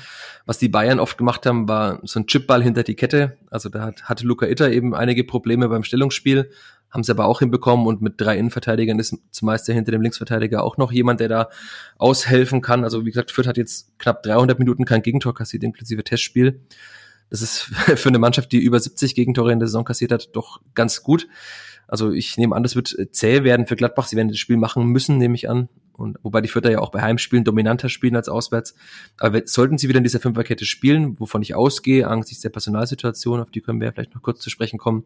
Was 0.47 0.57
die 0.57 0.71
Bayern 0.71 0.99
oft 0.99 1.19
gemacht 1.19 1.45
haben, 1.45 1.69
war 1.69 2.01
so 2.05 2.19
ein 2.19 2.27
Chipball 2.27 2.63
hinter 2.63 2.85
die 2.85 2.95
Kette. 2.95 3.37
Also 3.51 3.69
da 3.69 3.83
hat, 3.83 4.05
hatte 4.05 4.27
Luca 4.27 4.47
Itter 4.47 4.73
eben 4.73 4.95
einige 4.95 5.23
Probleme 5.23 5.69
beim 5.69 5.85
Stellungsspiel, 5.85 6.51
haben 6.89 7.05
sie 7.05 7.13
aber 7.13 7.27
auch 7.27 7.41
hinbekommen 7.41 7.87
und 7.87 8.01
mit 8.01 8.15
drei 8.17 8.39
Innenverteidigern 8.39 8.99
ist 8.99 9.15
zumeist 9.31 9.69
ja 9.69 9.75
hinter 9.75 9.93
dem 9.93 10.01
Linksverteidiger 10.01 10.65
auch 10.65 10.79
noch 10.79 10.91
jemand, 10.91 11.21
der 11.21 11.29
da 11.29 11.49
aushelfen 11.99 12.63
kann. 12.63 12.83
Also 12.83 13.05
wie 13.05 13.11
gesagt, 13.11 13.31
Fürth 13.31 13.47
hat 13.47 13.59
jetzt 13.59 13.99
knapp 13.99 14.23
300 14.23 14.59
Minuten 14.59 14.87
kein 14.87 15.03
Gegentor 15.03 15.35
kassiert, 15.35 15.63
inklusive 15.63 16.03
Testspiel. 16.03 16.63
Das 17.29 17.43
ist 17.43 17.61
für 17.97 18.09
eine 18.09 18.19
Mannschaft, 18.19 18.53
die 18.53 18.59
über 18.59 18.81
70 18.81 19.15
Gegentore 19.15 19.53
in 19.53 19.59
der 19.59 19.69
Saison 19.69 19.85
kassiert 19.85 20.13
hat, 20.13 20.31
doch 20.35 20.63
ganz 20.75 21.03
gut. 21.03 21.29
Also 21.87 22.11
ich 22.11 22.39
nehme 22.39 22.57
an, 22.57 22.63
das 22.63 22.75
wird 22.75 22.97
zäh 23.13 23.45
werden 23.45 23.67
für 23.67 23.77
Gladbach. 23.77 24.07
Sie 24.07 24.17
werden 24.17 24.29
das 24.29 24.39
Spiel 24.39 24.57
machen 24.57 24.87
müssen, 24.87 25.19
nehme 25.19 25.35
ich 25.35 25.51
an. 25.51 25.69
Und 25.93 26.19
wobei 26.23 26.41
die 26.41 26.49
Vierter 26.49 26.71
ja 26.71 26.79
auch 26.79 26.91
bei 26.91 27.03
Heimspielen 27.03 27.45
dominanter 27.45 27.89
spielen 27.89 28.17
als 28.17 28.29
auswärts. 28.29 28.75
Aber 29.19 29.43
sollten 29.45 29.79
sie 29.79 29.89
wieder 29.89 29.99
in 29.99 30.05
dieser 30.05 30.21
Fünferkette 30.21 30.65
spielen, 30.65 31.19
wovon 31.21 31.43
ich 31.43 31.55
ausgehe, 31.55 32.09
angesichts 32.09 32.43
der 32.43 32.51
Personalsituation, 32.51 33.41
auf 33.41 33.51
die 33.51 33.61
können 33.61 33.81
wir 33.81 33.89
ja 33.89 33.93
vielleicht 33.93 34.15
noch 34.15 34.23
kurz 34.23 34.41
zu 34.41 34.51
sprechen 34.51 34.79
kommen, 34.79 35.05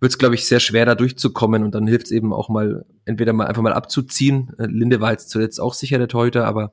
wird 0.00 0.12
es, 0.12 0.18
glaube 0.18 0.34
ich, 0.34 0.46
sehr 0.46 0.60
schwer, 0.60 0.86
da 0.86 0.94
durchzukommen. 0.94 1.62
Und 1.62 1.74
dann 1.74 1.86
hilft 1.86 2.06
es 2.06 2.12
eben 2.12 2.32
auch 2.32 2.48
mal, 2.48 2.84
entweder 3.04 3.32
mal 3.32 3.46
einfach 3.46 3.62
mal 3.62 3.72
abzuziehen. 3.72 4.52
Äh, 4.58 4.66
Linde 4.66 5.00
war 5.00 5.12
jetzt 5.12 5.30
zuletzt 5.30 5.60
auch 5.60 5.74
sicher 5.74 5.98
der 5.98 6.08
Torhüter, 6.08 6.46
aber 6.46 6.72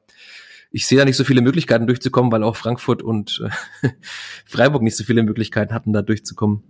ich 0.71 0.87
sehe 0.87 0.97
da 0.97 1.05
nicht 1.05 1.17
so 1.17 1.23
viele 1.23 1.41
Möglichkeiten 1.41 1.85
durchzukommen, 1.85 2.31
weil 2.31 2.43
auch 2.43 2.55
Frankfurt 2.55 3.03
und 3.03 3.43
äh, 3.83 3.89
Freiburg 4.45 4.81
nicht 4.81 4.95
so 4.95 5.03
viele 5.03 5.23
Möglichkeiten 5.23 5.73
hatten, 5.73 5.93
da 5.93 6.01
durchzukommen. 6.01 6.63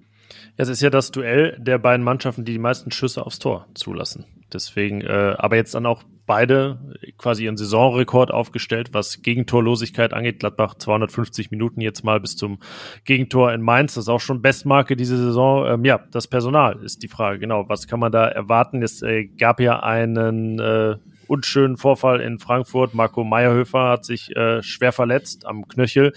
Es 0.57 0.69
ist 0.69 0.81
ja 0.81 0.89
das 0.89 1.11
Duell 1.11 1.57
der 1.59 1.77
beiden 1.77 2.03
Mannschaften, 2.03 2.45
die 2.45 2.53
die 2.53 2.59
meisten 2.59 2.91
Schüsse 2.91 3.25
aufs 3.25 3.39
Tor 3.39 3.67
zulassen. 3.73 4.25
Deswegen, 4.53 5.01
äh, 5.01 5.35
aber 5.37 5.55
jetzt 5.55 5.73
dann 5.73 5.85
auch 5.85 6.03
beide 6.25 6.79
quasi 7.17 7.43
ihren 7.45 7.57
Saisonrekord 7.57 8.31
aufgestellt, 8.31 8.93
was 8.93 9.21
Gegentorlosigkeit 9.21 10.13
angeht. 10.13 10.39
Gladbach 10.39 10.75
250 10.75 11.51
Minuten 11.51 11.81
jetzt 11.81 12.03
mal 12.03 12.19
bis 12.19 12.37
zum 12.37 12.59
Gegentor 13.03 13.51
in 13.51 13.61
Mainz. 13.61 13.95
Das 13.95 14.05
ist 14.05 14.09
auch 14.09 14.21
schon 14.21 14.41
Bestmarke 14.41 14.95
diese 14.95 15.17
Saison. 15.17 15.67
Ähm, 15.67 15.85
ja, 15.85 15.99
das 16.11 16.27
Personal 16.27 16.81
ist 16.83 17.03
die 17.03 17.07
Frage. 17.07 17.39
Genau, 17.39 17.67
was 17.67 17.87
kann 17.87 17.99
man 17.99 18.11
da 18.11 18.27
erwarten? 18.27 18.81
Es 18.81 19.01
äh, 19.01 19.25
gab 19.25 19.59
ja 19.59 19.81
einen 19.81 20.59
äh, 20.59 20.95
unschönen 21.27 21.77
Vorfall 21.77 22.21
in 22.21 22.39
Frankfurt. 22.39 22.93
Marco 22.93 23.23
Meyerhöfer 23.23 23.89
hat 23.89 24.05
sich 24.05 24.35
äh, 24.35 24.61
schwer 24.63 24.91
verletzt 24.91 25.45
am 25.45 25.67
Knöchel, 25.67 26.13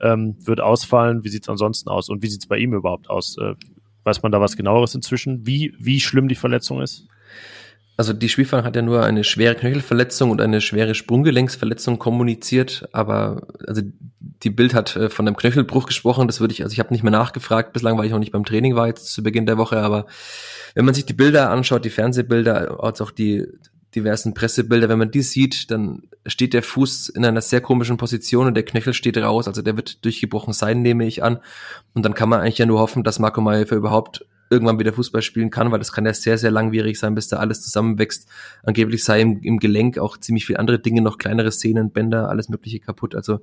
ähm, 0.00 0.36
wird 0.44 0.60
ausfallen. 0.60 1.24
Wie 1.24 1.28
sieht's 1.28 1.48
ansonsten 1.48 1.88
aus? 1.88 2.08
Und 2.08 2.22
wie 2.22 2.28
sieht's 2.28 2.46
bei 2.46 2.58
ihm 2.58 2.72
überhaupt 2.72 3.10
aus? 3.10 3.36
Äh, 3.38 3.54
weiß 4.04 4.22
man 4.22 4.32
da 4.32 4.40
was 4.40 4.56
genaueres 4.56 4.94
inzwischen? 4.94 5.46
Wie, 5.46 5.74
wie 5.78 6.00
schlimm 6.00 6.28
die 6.28 6.34
Verletzung 6.34 6.80
ist? 6.80 7.06
Also 7.96 8.12
die 8.12 8.28
Spielfang 8.28 8.64
hat 8.64 8.74
ja 8.74 8.82
nur 8.82 9.04
eine 9.04 9.22
schwere 9.22 9.54
Knöchelverletzung 9.54 10.30
und 10.30 10.40
eine 10.40 10.60
schwere 10.60 10.94
Sprunggelenksverletzung 10.94 11.98
kommuniziert, 11.98 12.88
aber 12.92 13.46
also 13.66 13.82
die 14.20 14.50
Bild 14.50 14.74
hat 14.74 14.96
äh, 14.96 15.10
von 15.10 15.26
einem 15.26 15.36
Knöchelbruch 15.36 15.86
gesprochen, 15.86 16.26
das 16.26 16.40
würde 16.40 16.52
ich, 16.52 16.62
also 16.62 16.72
ich 16.72 16.78
habe 16.78 16.92
nicht 16.92 17.02
mehr 17.02 17.12
nachgefragt, 17.12 17.72
bislang 17.72 17.98
weil 17.98 18.06
ich 18.06 18.12
noch 18.12 18.18
nicht 18.18 18.32
beim 18.32 18.44
Training 18.44 18.76
war 18.76 18.86
jetzt 18.86 19.12
zu 19.12 19.22
Beginn 19.22 19.46
der 19.46 19.58
Woche, 19.58 19.78
aber 19.78 20.06
wenn 20.74 20.86
man 20.86 20.94
sich 20.94 21.04
die 21.04 21.12
Bilder 21.12 21.50
anschaut, 21.50 21.84
die 21.84 21.90
Fernsehbilder, 21.90 22.82
als 22.82 23.00
auch 23.02 23.10
die 23.10 23.46
diversen 23.94 24.32
Pressebilder, 24.32 24.88
wenn 24.88 24.98
man 24.98 25.10
die 25.10 25.22
sieht, 25.22 25.70
dann 25.70 26.04
steht 26.26 26.54
der 26.54 26.62
Fuß 26.62 27.10
in 27.10 27.24
einer 27.24 27.42
sehr 27.42 27.60
komischen 27.60 27.98
Position 27.98 28.46
und 28.46 28.54
der 28.54 28.64
Knöchel 28.64 28.94
steht 28.94 29.18
raus, 29.18 29.46
also 29.46 29.60
der 29.60 29.76
wird 29.76 30.04
durchgebrochen 30.04 30.54
sein, 30.54 30.80
nehme 30.80 31.06
ich 31.06 31.22
an. 31.22 31.40
Und 31.92 32.04
dann 32.04 32.14
kann 32.14 32.28
man 32.28 32.40
eigentlich 32.40 32.58
ja 32.58 32.66
nur 32.66 32.80
hoffen, 32.80 33.04
dass 33.04 33.18
Marco 33.18 33.42
Mayhofer 33.42 33.76
überhaupt 33.76 34.24
irgendwann 34.52 34.78
wieder 34.78 34.92
Fußball 34.92 35.22
spielen 35.22 35.50
kann, 35.50 35.72
weil 35.72 35.78
das 35.78 35.92
kann 35.92 36.06
ja 36.06 36.14
sehr, 36.14 36.38
sehr 36.38 36.50
langwierig 36.50 36.98
sein, 36.98 37.14
bis 37.14 37.28
da 37.28 37.38
alles 37.38 37.62
zusammenwächst. 37.62 38.28
Angeblich 38.62 39.02
sei 39.02 39.22
im, 39.22 39.40
im 39.42 39.58
Gelenk 39.58 39.98
auch 39.98 40.18
ziemlich 40.18 40.46
viel 40.46 40.58
andere 40.58 40.78
Dinge, 40.78 41.00
noch 41.00 41.18
kleinere 41.18 41.50
Szenen, 41.50 41.90
Bänder, 41.90 42.28
alles 42.28 42.48
mögliche 42.48 42.78
kaputt. 42.78 43.14
Also 43.14 43.40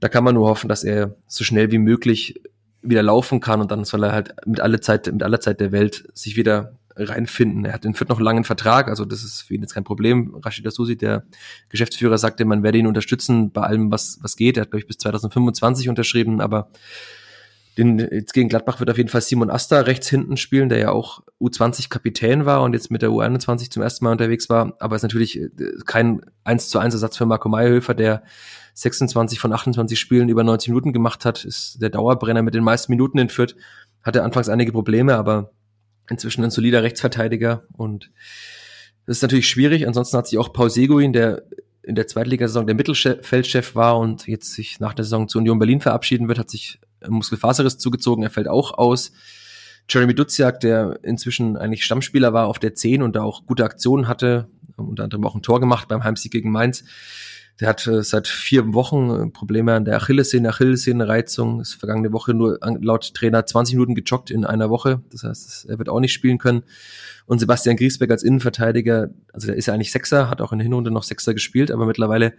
da 0.00 0.08
kann 0.08 0.24
man 0.24 0.34
nur 0.34 0.48
hoffen, 0.48 0.68
dass 0.68 0.84
er 0.84 1.16
so 1.26 1.44
schnell 1.44 1.70
wie 1.72 1.78
möglich 1.78 2.40
wieder 2.80 3.02
laufen 3.02 3.40
kann 3.40 3.60
und 3.60 3.70
dann 3.70 3.84
soll 3.84 4.04
er 4.04 4.12
halt 4.12 4.34
mit 4.46 4.60
aller 4.60 4.80
Zeit, 4.80 5.12
mit 5.12 5.22
aller 5.22 5.40
Zeit 5.40 5.60
der 5.60 5.72
Welt 5.72 6.08
sich 6.14 6.36
wieder 6.36 6.78
reinfinden. 6.94 7.64
Er 7.64 7.72
hat 7.72 7.84
in 7.84 7.94
Fürth 7.94 8.08
noch 8.08 8.18
einen 8.18 8.24
langen 8.24 8.44
Vertrag, 8.44 8.88
also 8.88 9.04
das 9.04 9.24
ist 9.24 9.42
für 9.42 9.54
ihn 9.54 9.60
jetzt 9.60 9.74
kein 9.74 9.84
Problem. 9.84 10.34
Rashid 10.42 10.66
Asusi, 10.66 10.96
der 10.96 11.24
Geschäftsführer, 11.68 12.18
sagte, 12.18 12.44
man 12.44 12.62
werde 12.62 12.78
ihn 12.78 12.86
unterstützen 12.86 13.50
bei 13.50 13.62
allem, 13.62 13.90
was, 13.90 14.18
was 14.22 14.36
geht. 14.36 14.56
Er 14.56 14.62
hat, 14.62 14.70
glaube 14.70 14.80
ich, 14.80 14.86
bis 14.86 14.98
2025 14.98 15.88
unterschrieben, 15.88 16.40
aber 16.40 16.70
den, 17.78 17.98
jetzt 17.98 18.34
gegen 18.34 18.48
Gladbach 18.48 18.80
wird 18.80 18.90
auf 18.90 18.96
jeden 18.96 19.08
Fall 19.08 19.20
Simon 19.20 19.50
Asta 19.50 19.80
rechts 19.80 20.08
hinten 20.08 20.36
spielen, 20.36 20.68
der 20.68 20.78
ja 20.78 20.90
auch 20.90 21.22
U20-Kapitän 21.40 22.44
war 22.44 22.62
und 22.62 22.72
jetzt 22.72 22.90
mit 22.90 23.02
der 23.02 23.10
U21 23.10 23.70
zum 23.70 23.82
ersten 23.82 24.04
Mal 24.04 24.12
unterwegs 24.12 24.50
war. 24.50 24.74
Aber 24.80 24.96
ist 24.96 25.02
natürlich 25.02 25.40
äh, 25.40 25.48
kein 25.86 26.20
1 26.44 26.68
zu 26.68 26.80
1 26.80 26.94
Ersatz 26.94 27.16
für 27.16 27.24
Marco 27.24 27.48
Mayhöfer, 27.48 27.94
der 27.94 28.24
26 28.74 29.38
von 29.38 29.52
28 29.52 29.98
Spielen 29.98 30.28
über 30.28 30.42
90 30.42 30.70
Minuten 30.70 30.92
gemacht 30.92 31.24
hat, 31.24 31.44
ist 31.44 31.80
der 31.80 31.90
Dauerbrenner 31.90 32.42
mit 32.42 32.54
den 32.54 32.64
meisten 32.64 32.92
Minuten 32.92 33.18
in 33.18 33.28
Fürth. 33.28 33.54
Hatte 34.02 34.22
anfangs 34.22 34.48
einige 34.48 34.72
Probleme, 34.72 35.16
aber 35.16 35.52
inzwischen 36.10 36.44
ein 36.44 36.50
solider 36.50 36.82
Rechtsverteidiger 36.82 37.64
und 37.76 38.10
das 39.06 39.18
ist 39.18 39.22
natürlich 39.22 39.48
schwierig. 39.48 39.86
Ansonsten 39.86 40.18
hat 40.18 40.26
sich 40.26 40.38
auch 40.38 40.52
Paul 40.52 40.68
Seguin, 40.68 41.12
der 41.12 41.44
in 41.82 41.94
der 41.94 42.06
Zweitligasaison 42.06 42.66
der 42.66 42.76
Mittelfeldchef 42.76 43.74
war 43.74 43.98
und 43.98 44.26
jetzt 44.26 44.52
sich 44.52 44.80
nach 44.80 44.92
der 44.92 45.04
Saison 45.04 45.28
zu 45.28 45.38
Union 45.38 45.58
Berlin 45.58 45.80
verabschieden 45.80 46.28
wird, 46.28 46.38
hat 46.38 46.50
sich 46.50 46.78
Muskelfaserriss 47.10 47.78
zugezogen, 47.78 48.22
er 48.22 48.30
fällt 48.30 48.48
auch 48.48 48.76
aus. 48.76 49.12
Jeremy 49.88 50.14
Duziak, 50.14 50.60
der 50.60 50.98
inzwischen 51.02 51.56
eigentlich 51.56 51.84
Stammspieler 51.84 52.32
war 52.32 52.46
auf 52.46 52.58
der 52.58 52.74
10 52.74 53.02
und 53.02 53.16
da 53.16 53.22
auch 53.22 53.46
gute 53.46 53.64
Aktionen 53.64 54.06
hatte, 54.06 54.48
unter 54.76 55.04
anderem 55.04 55.24
auch 55.24 55.34
ein 55.34 55.42
Tor 55.42 55.60
gemacht 55.60 55.88
beim 55.88 56.04
Heimsieg 56.04 56.32
gegen 56.32 56.50
Mainz. 56.50 56.84
Der 57.60 57.68
hat 57.68 57.86
äh, 57.88 58.04
seit 58.04 58.28
vier 58.28 58.72
Wochen 58.72 59.10
äh, 59.10 59.30
Probleme 59.30 59.74
an 59.74 59.84
der 59.84 59.96
Achillessehne, 59.96 60.50
Achillessehnenreizung. 60.50 61.60
Ist 61.60 61.74
vergangene 61.74 62.12
Woche 62.12 62.32
nur 62.32 62.58
laut 62.80 63.14
Trainer 63.14 63.46
20 63.46 63.74
Minuten 63.74 63.94
gejoggt 63.96 64.30
in 64.30 64.44
einer 64.44 64.70
Woche. 64.70 65.02
Das 65.10 65.24
heißt, 65.24 65.66
er 65.68 65.78
wird 65.78 65.88
auch 65.88 65.98
nicht 65.98 66.12
spielen 66.12 66.38
können. 66.38 66.62
Und 67.26 67.40
Sebastian 67.40 67.76
Griesbeck 67.76 68.10
als 68.10 68.22
Innenverteidiger, 68.22 69.10
also 69.32 69.48
der 69.48 69.56
ist 69.56 69.66
ja 69.66 69.74
eigentlich 69.74 69.90
Sechser, 69.90 70.30
hat 70.30 70.40
auch 70.40 70.52
in 70.52 70.58
der 70.58 70.64
Hinrunde 70.64 70.90
noch 70.90 71.02
Sechser 71.02 71.34
gespielt, 71.34 71.70
aber 71.70 71.84
mittlerweile 71.84 72.34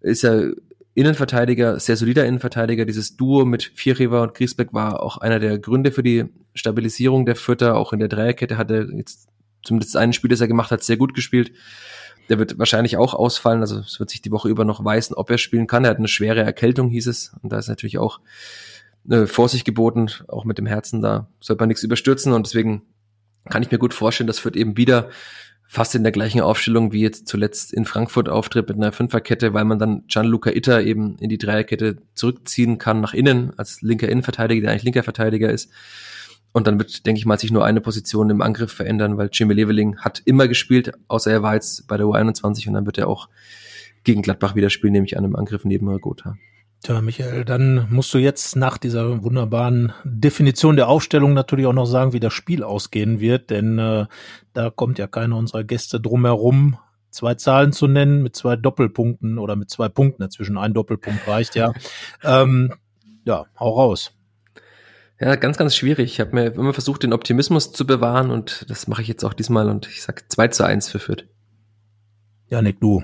ist 0.00 0.24
er 0.24 0.52
Innenverteidiger, 0.94 1.80
sehr 1.80 1.96
solider 1.96 2.24
Innenverteidiger. 2.24 2.84
Dieses 2.84 3.16
Duo 3.16 3.44
mit 3.44 3.72
Vierheber 3.74 4.22
und 4.22 4.34
Griesbeck 4.34 4.72
war 4.72 5.02
auch 5.02 5.18
einer 5.18 5.40
der 5.40 5.58
Gründe 5.58 5.90
für 5.90 6.04
die 6.04 6.26
Stabilisierung 6.54 7.26
der 7.26 7.34
Vierter. 7.34 7.76
Auch 7.76 7.92
in 7.92 7.98
der 7.98 8.08
Dreierkette 8.08 8.56
hatte 8.56 8.88
jetzt 8.94 9.28
zumindest 9.64 9.96
einen 9.96 10.12
Spiel, 10.12 10.30
das 10.30 10.40
er 10.40 10.46
gemacht 10.48 10.70
hat, 10.70 10.84
sehr 10.84 10.96
gut 10.96 11.14
gespielt. 11.14 11.52
Der 12.28 12.38
wird 12.38 12.58
wahrscheinlich 12.58 12.96
auch 12.96 13.12
ausfallen. 13.12 13.60
Also 13.60 13.80
es 13.80 13.98
wird 13.98 14.10
sich 14.10 14.22
die 14.22 14.30
Woche 14.30 14.48
über 14.48 14.64
noch 14.64 14.84
weisen, 14.84 15.14
ob 15.14 15.30
er 15.30 15.38
spielen 15.38 15.66
kann. 15.66 15.84
Er 15.84 15.90
hat 15.90 15.98
eine 15.98 16.08
schwere 16.08 16.42
Erkältung, 16.42 16.90
hieß 16.90 17.08
es. 17.08 17.34
Und 17.42 17.52
da 17.52 17.58
ist 17.58 17.68
natürlich 17.68 17.98
auch 17.98 18.20
äh, 19.10 19.26
Vorsicht 19.26 19.64
geboten, 19.64 20.10
auch 20.28 20.44
mit 20.44 20.58
dem 20.58 20.66
Herzen. 20.66 21.02
Da 21.02 21.28
sollte 21.40 21.60
man 21.60 21.68
nichts 21.68 21.82
überstürzen. 21.82 22.32
Und 22.32 22.46
deswegen 22.46 22.82
kann 23.50 23.62
ich 23.62 23.70
mir 23.70 23.78
gut 23.78 23.94
vorstellen, 23.94 24.28
das 24.28 24.44
wird 24.44 24.56
eben 24.56 24.76
wieder 24.76 25.10
fast 25.66 25.94
in 25.94 26.02
der 26.02 26.12
gleichen 26.12 26.40
Aufstellung 26.40 26.92
wie 26.92 27.00
jetzt 27.00 27.26
zuletzt 27.26 27.72
in 27.72 27.84
Frankfurt 27.84 28.28
auftritt 28.28 28.68
mit 28.68 28.76
einer 28.76 28.92
Fünferkette, 28.92 29.54
weil 29.54 29.64
man 29.64 29.78
dann 29.78 30.04
Gianluca 30.06 30.50
Itter 30.50 30.82
eben 30.82 31.16
in 31.18 31.28
die 31.28 31.38
Dreierkette 31.38 31.96
zurückziehen 32.14 32.78
kann 32.78 33.00
nach 33.00 33.14
innen 33.14 33.52
als 33.58 33.82
linker 33.82 34.08
Innenverteidiger, 34.08 34.62
der 34.62 34.70
eigentlich 34.70 34.84
linker 34.84 35.02
Verteidiger 35.02 35.50
ist. 35.50 35.70
Und 36.52 36.68
dann 36.68 36.78
wird, 36.78 37.04
denke 37.06 37.18
ich 37.18 37.26
mal, 37.26 37.38
sich 37.38 37.50
nur 37.50 37.64
eine 37.64 37.80
Position 37.80 38.30
im 38.30 38.40
Angriff 38.40 38.72
verändern, 38.72 39.16
weil 39.16 39.28
Jimmy 39.32 39.54
Leveling 39.54 39.98
hat 39.98 40.22
immer 40.24 40.46
gespielt, 40.46 40.92
außer 41.08 41.32
er 41.32 41.42
war 41.42 41.54
jetzt 41.54 41.88
bei 41.88 41.96
der 41.96 42.06
U21 42.06 42.68
und 42.68 42.74
dann 42.74 42.86
wird 42.86 42.98
er 42.98 43.08
auch 43.08 43.28
gegen 44.04 44.22
Gladbach 44.22 44.54
wieder 44.54 44.70
spielen, 44.70 44.92
nämlich 44.92 45.18
an 45.18 45.24
einem 45.24 45.34
Angriff 45.34 45.64
neben 45.64 45.88
Ragota. 45.88 46.36
Tja, 46.84 47.00
Michael, 47.00 47.46
dann 47.46 47.86
musst 47.88 48.12
du 48.12 48.18
jetzt 48.18 48.56
nach 48.56 48.76
dieser 48.76 49.22
wunderbaren 49.22 49.94
Definition 50.04 50.76
der 50.76 50.88
Aufstellung 50.88 51.32
natürlich 51.32 51.64
auch 51.64 51.72
noch 51.72 51.86
sagen, 51.86 52.12
wie 52.12 52.20
das 52.20 52.34
Spiel 52.34 52.62
ausgehen 52.62 53.20
wird, 53.20 53.48
denn 53.48 53.78
äh, 53.78 54.04
da 54.52 54.68
kommt 54.68 54.98
ja 54.98 55.06
keiner 55.06 55.38
unserer 55.38 55.64
Gäste 55.64 55.98
drum 55.98 56.26
herum, 56.26 56.76
zwei 57.08 57.36
Zahlen 57.36 57.72
zu 57.72 57.86
nennen 57.86 58.22
mit 58.22 58.36
zwei 58.36 58.56
Doppelpunkten 58.56 59.38
oder 59.38 59.56
mit 59.56 59.70
zwei 59.70 59.88
Punkten 59.88 60.20
dazwischen. 60.20 60.58
Ein 60.58 60.74
Doppelpunkt 60.74 61.26
reicht 61.26 61.54
ja. 61.54 61.72
ähm, 62.22 62.74
ja, 63.24 63.46
hau 63.58 63.70
raus. 63.70 64.12
Ja, 65.18 65.36
ganz, 65.36 65.56
ganz 65.56 65.74
schwierig. 65.74 66.12
Ich 66.12 66.20
habe 66.20 66.34
mir 66.34 66.52
immer 66.52 66.74
versucht, 66.74 67.02
den 67.02 67.14
Optimismus 67.14 67.72
zu 67.72 67.86
bewahren 67.86 68.30
und 68.30 68.66
das 68.68 68.88
mache 68.88 69.00
ich 69.00 69.08
jetzt 69.08 69.24
auch 69.24 69.32
diesmal 69.32 69.70
und 69.70 69.86
ich 69.86 70.02
sag 70.02 70.30
2 70.30 70.48
zu 70.48 70.66
1 70.66 70.90
für 70.90 70.98
Fürth. 70.98 71.24
Janik, 72.48 72.78
du. 72.78 73.02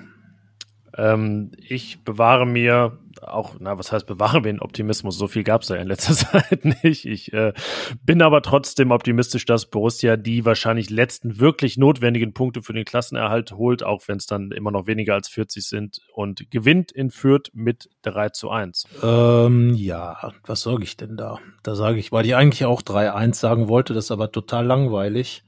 Ähm, 0.98 1.52
ich 1.56 2.04
bewahre 2.04 2.44
mir 2.44 2.98
auch, 3.22 3.56
na, 3.58 3.78
was 3.78 3.92
heißt 3.92 4.06
bewahre 4.06 4.40
mir 4.40 4.48
den 4.48 4.60
Optimismus? 4.60 5.16
So 5.16 5.28
viel 5.28 5.44
gab 5.44 5.62
es 5.62 5.68
ja 5.68 5.76
in 5.76 5.88
letzter 5.88 6.14
Zeit 6.42 6.64
nicht. 6.82 7.06
Ich 7.06 7.32
äh, 7.32 7.52
bin 8.02 8.22
aber 8.22 8.42
trotzdem 8.42 8.90
optimistisch, 8.90 9.44
dass 9.44 9.66
Borussia 9.66 10.16
die 10.16 10.44
wahrscheinlich 10.44 10.90
letzten 10.90 11.38
wirklich 11.38 11.76
notwendigen 11.76 12.32
Punkte 12.32 12.62
für 12.62 12.72
den 12.72 12.84
Klassenerhalt 12.84 13.52
holt, 13.52 13.82
auch 13.82 14.02
wenn 14.06 14.18
es 14.18 14.26
dann 14.26 14.50
immer 14.52 14.70
noch 14.70 14.86
weniger 14.86 15.14
als 15.14 15.28
40 15.28 15.66
sind 15.66 16.00
und 16.14 16.50
gewinnt 16.50 16.92
in 16.92 17.10
Fürth 17.10 17.50
mit 17.52 17.88
3 18.02 18.30
zu 18.30 18.50
1. 18.50 18.84
Ähm, 19.02 19.74
ja, 19.74 20.32
was 20.44 20.62
sage 20.62 20.84
ich 20.84 20.96
denn 20.96 21.16
da? 21.16 21.38
Da 21.62 21.74
sage 21.74 21.98
ich, 21.98 22.12
weil 22.12 22.26
ich 22.26 22.34
eigentlich 22.34 22.64
auch 22.64 22.82
3-1 22.82 23.34
sagen 23.34 23.68
wollte, 23.68 23.94
das 23.94 24.04
ist 24.06 24.10
aber 24.10 24.32
total 24.32 24.66
langweilig. 24.66 25.44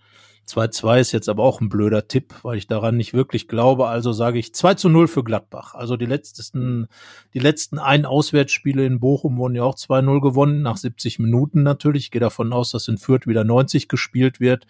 2-2 0.48 1.00
ist 1.00 1.12
jetzt 1.12 1.28
aber 1.28 1.44
auch 1.44 1.60
ein 1.60 1.68
blöder 1.68 2.08
Tipp, 2.08 2.34
weil 2.42 2.58
ich 2.58 2.66
daran 2.66 2.96
nicht 2.96 3.14
wirklich 3.14 3.48
glaube. 3.48 3.86
Also 3.86 4.12
sage 4.12 4.38
ich 4.38 4.54
2 4.54 4.74
zu 4.74 4.88
0 4.88 5.08
für 5.08 5.22
Gladbach. 5.22 5.74
Also 5.74 5.96
die 5.96 6.06
letzten, 6.06 6.88
die 7.32 7.38
letzten 7.38 7.78
ein 7.78 8.04
Auswärtsspiele 8.04 8.84
in 8.84 9.00
Bochum 9.00 9.38
wurden 9.38 9.54
ja 9.54 9.62
auch 9.62 9.76
2-0 9.76 10.20
gewonnen, 10.20 10.62
nach 10.62 10.76
70 10.76 11.20
Minuten 11.20 11.62
natürlich. 11.62 12.04
Ich 12.04 12.10
gehe 12.10 12.20
davon 12.20 12.52
aus, 12.52 12.72
dass 12.72 12.88
in 12.88 12.98
Fürth 12.98 13.26
wieder 13.26 13.44
90 13.44 13.88
gespielt 13.88 14.40
wird. 14.40 14.66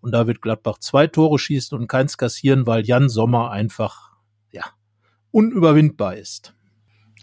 Und 0.00 0.12
da 0.12 0.26
wird 0.26 0.42
Gladbach 0.42 0.78
zwei 0.78 1.06
Tore 1.06 1.38
schießen 1.38 1.76
und 1.76 1.88
keins 1.88 2.16
kassieren, 2.16 2.66
weil 2.66 2.84
Jan 2.86 3.08
Sommer 3.08 3.50
einfach, 3.50 4.12
ja, 4.52 4.64
unüberwindbar 5.32 6.16
ist. 6.16 6.54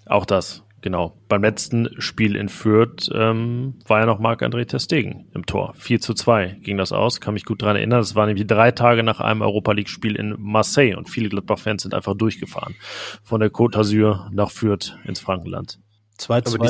Auch 0.06 0.26
das. 0.26 0.64
Genau. 0.84 1.18
Beim 1.30 1.42
letzten 1.42 1.90
Spiel 2.02 2.36
in 2.36 2.50
Fürth 2.50 3.10
ähm, 3.14 3.76
war 3.88 4.02
ja 4.02 4.06
noch 4.06 4.20
Marc-André 4.20 4.66
Testegen 4.66 5.30
im 5.34 5.46
Tor. 5.46 5.74
4 5.78 6.02
zu 6.02 6.14
2 6.14 6.58
ging 6.62 6.76
das 6.78 6.92
aus, 6.92 7.22
kann 7.22 7.36
mich 7.36 7.46
gut 7.46 7.62
dran 7.62 7.78
erinnern. 7.78 8.02
Das 8.02 8.16
war 8.16 8.26
nämlich 8.26 8.46
drei 8.46 8.72
Tage 8.72 9.02
nach 9.02 9.22
einem 9.22 9.42
Europa 9.42 9.72
League-Spiel 9.72 10.18
in 10.18 10.36
Marseille 10.38 10.96
und 10.96 11.10
viele 11.10 11.30
Gladbach-Fans 11.30 11.84
sind 11.84 11.94
einfach 11.94 12.16
durchgefahren. 12.16 12.76
Von 13.24 13.40
der 13.40 13.50
Côte 13.50 13.78
d'Azur 13.78 14.30
nach 14.32 14.52
Fürth 14.52 14.98
ins 15.06 15.22
Frankenland. 15.22 15.80
2 16.18 16.42
zu 16.42 16.58
2 16.58 16.68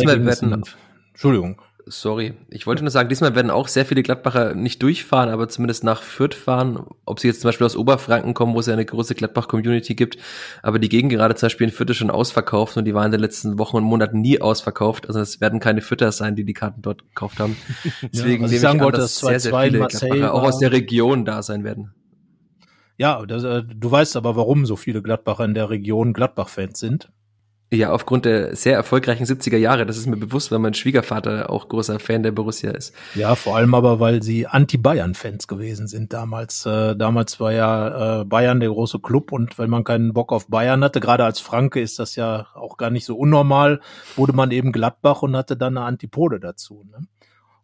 Entschuldigung 1.10 1.60
sorry. 1.86 2.34
Ich 2.50 2.68
wollte 2.68 2.84
nur 2.84 2.92
sagen, 2.92 3.10
diesmal 3.10 3.36
werden 3.36 3.52
auch 3.52 3.68
sehr 3.68 3.86
viele 3.86 4.04
Gladbacher 4.04 4.56
nicht 4.56 4.82
durchfahren, 4.82 5.30
aber 5.30 5.50
zumindest 5.50 5.84
nach 5.84 6.02
Fürth 6.02 6.34
fahren. 6.34 6.86
Ob 7.06 7.20
sie 7.20 7.28
jetzt 7.28 7.42
zum 7.42 7.50
Beispiel 7.50 7.66
aus 7.66 7.76
Oberfranken 7.76 8.34
kommen, 8.34 8.54
wo 8.54 8.60
es 8.60 8.68
ja 8.68 8.74
eine 8.74 8.86
große 8.86 9.16
Gladbach-Community 9.16 9.96
gibt. 9.96 10.18
Aber 10.62 10.80
die 10.80 10.90
Gegend 10.90 11.12
gerade 11.12 11.36
zum 11.36 11.48
Beispiel 11.48 11.68
in 11.68 11.74
Fürth 11.74 11.90
ist 11.90 11.98
schon 11.98 12.12
ausverkauft 12.12 12.78
und 12.78 12.86
die 12.86 12.94
waren 12.94 13.08
in 13.08 13.12
den 13.14 13.22
letzten 13.22 13.60
Wochen 13.60 13.78
und 13.78 13.84
Monaten 13.84 14.22
nie 14.22 14.42
ausverkauft. 14.42 15.08
Also 15.08 15.20
es 15.20 15.42
werden 15.42 15.60
keine 15.60 15.82
Fürther 15.82 16.12
sein, 16.12 16.36
die 16.36 16.46
die 16.46 16.54
Karten 16.54 16.82
dort 16.82 17.04
gekauft 17.10 17.40
haben. 17.40 17.58
Deswegen 18.02 18.44
ja, 18.44 18.50
nehme 18.50 18.58
ich 18.60 18.68
an, 18.68 18.80
wollte, 18.80 19.00
dass, 19.00 19.20
dass 19.20 19.30
sehr, 19.30 19.40
sehr 19.52 19.62
viele 19.62 19.88
Gladbacher 19.88 20.34
auch 20.34 20.44
aus 20.44 20.60
der 20.60 20.72
Region 20.72 21.26
da 21.26 21.44
sein 21.44 21.64
werden. 21.64 21.94
Ja, 22.98 23.26
das, 23.26 23.44
äh, 23.44 23.64
du 23.64 23.92
weißt 23.92 24.16
aber, 24.16 24.36
warum 24.36 24.66
so 24.66 24.76
viele 24.76 25.02
Gladbacher 25.02 25.46
in 25.46 25.54
der 25.54 25.70
Region 25.70 26.14
Gladbach-Fans 26.14 26.80
sind. 26.80 27.12
Ja, 27.74 27.92
aufgrund 27.92 28.26
der 28.26 28.56
sehr 28.56 28.76
erfolgreichen 28.76 29.26
70er 29.26 29.58
Jahre. 29.58 29.88
Das 29.88 29.98
ist 29.98 30.06
mir 30.06 30.16
bewusst, 30.16 30.52
weil 30.52 30.60
mein 30.60 30.76
Schwiegervater 30.76 31.50
auch 31.50 31.70
großer 31.70 32.00
Fan 32.00 32.22
der 32.22 32.32
Borussia 32.32 32.70
ist. 32.70 32.94
Ja, 33.16 33.34
vor 33.34 33.58
allem 33.58 33.74
aber, 33.74 34.00
weil 34.00 34.22
sie 34.22 34.46
Anti-Bayern-Fans 34.46 35.48
gewesen 35.48 35.88
sind 35.88 36.14
damals. 36.14 36.68
Äh, 36.68 36.96
damals 36.96 37.40
war 37.40 37.52
ja 37.52 38.22
äh, 38.22 38.26
Bayern 38.26 38.60
der 38.60 38.70
große 38.70 39.00
Club 39.00 39.32
und 39.32 39.58
wenn 39.58 39.72
man 39.72 39.84
keinen 39.84 40.14
Bock 40.14 40.32
auf 40.32 40.50
Bayern 40.50 40.84
hatte, 40.84 41.00
gerade 41.00 41.26
als 41.26 41.40
Franke 41.40 41.82
ist 41.82 41.98
das 41.98 42.16
ja 42.16 42.46
auch 42.54 42.78
gar 42.78 42.92
nicht 42.92 43.06
so 43.06 43.18
unnormal, 43.18 43.82
wurde 44.16 44.34
man 44.34 44.52
eben 44.52 44.72
Gladbach 44.72 45.24
und 45.24 45.36
hatte 45.36 45.58
dann 45.58 45.76
eine 45.76 45.88
Antipode 45.88 46.40
dazu. 46.40 46.86
Ne? 46.92 47.08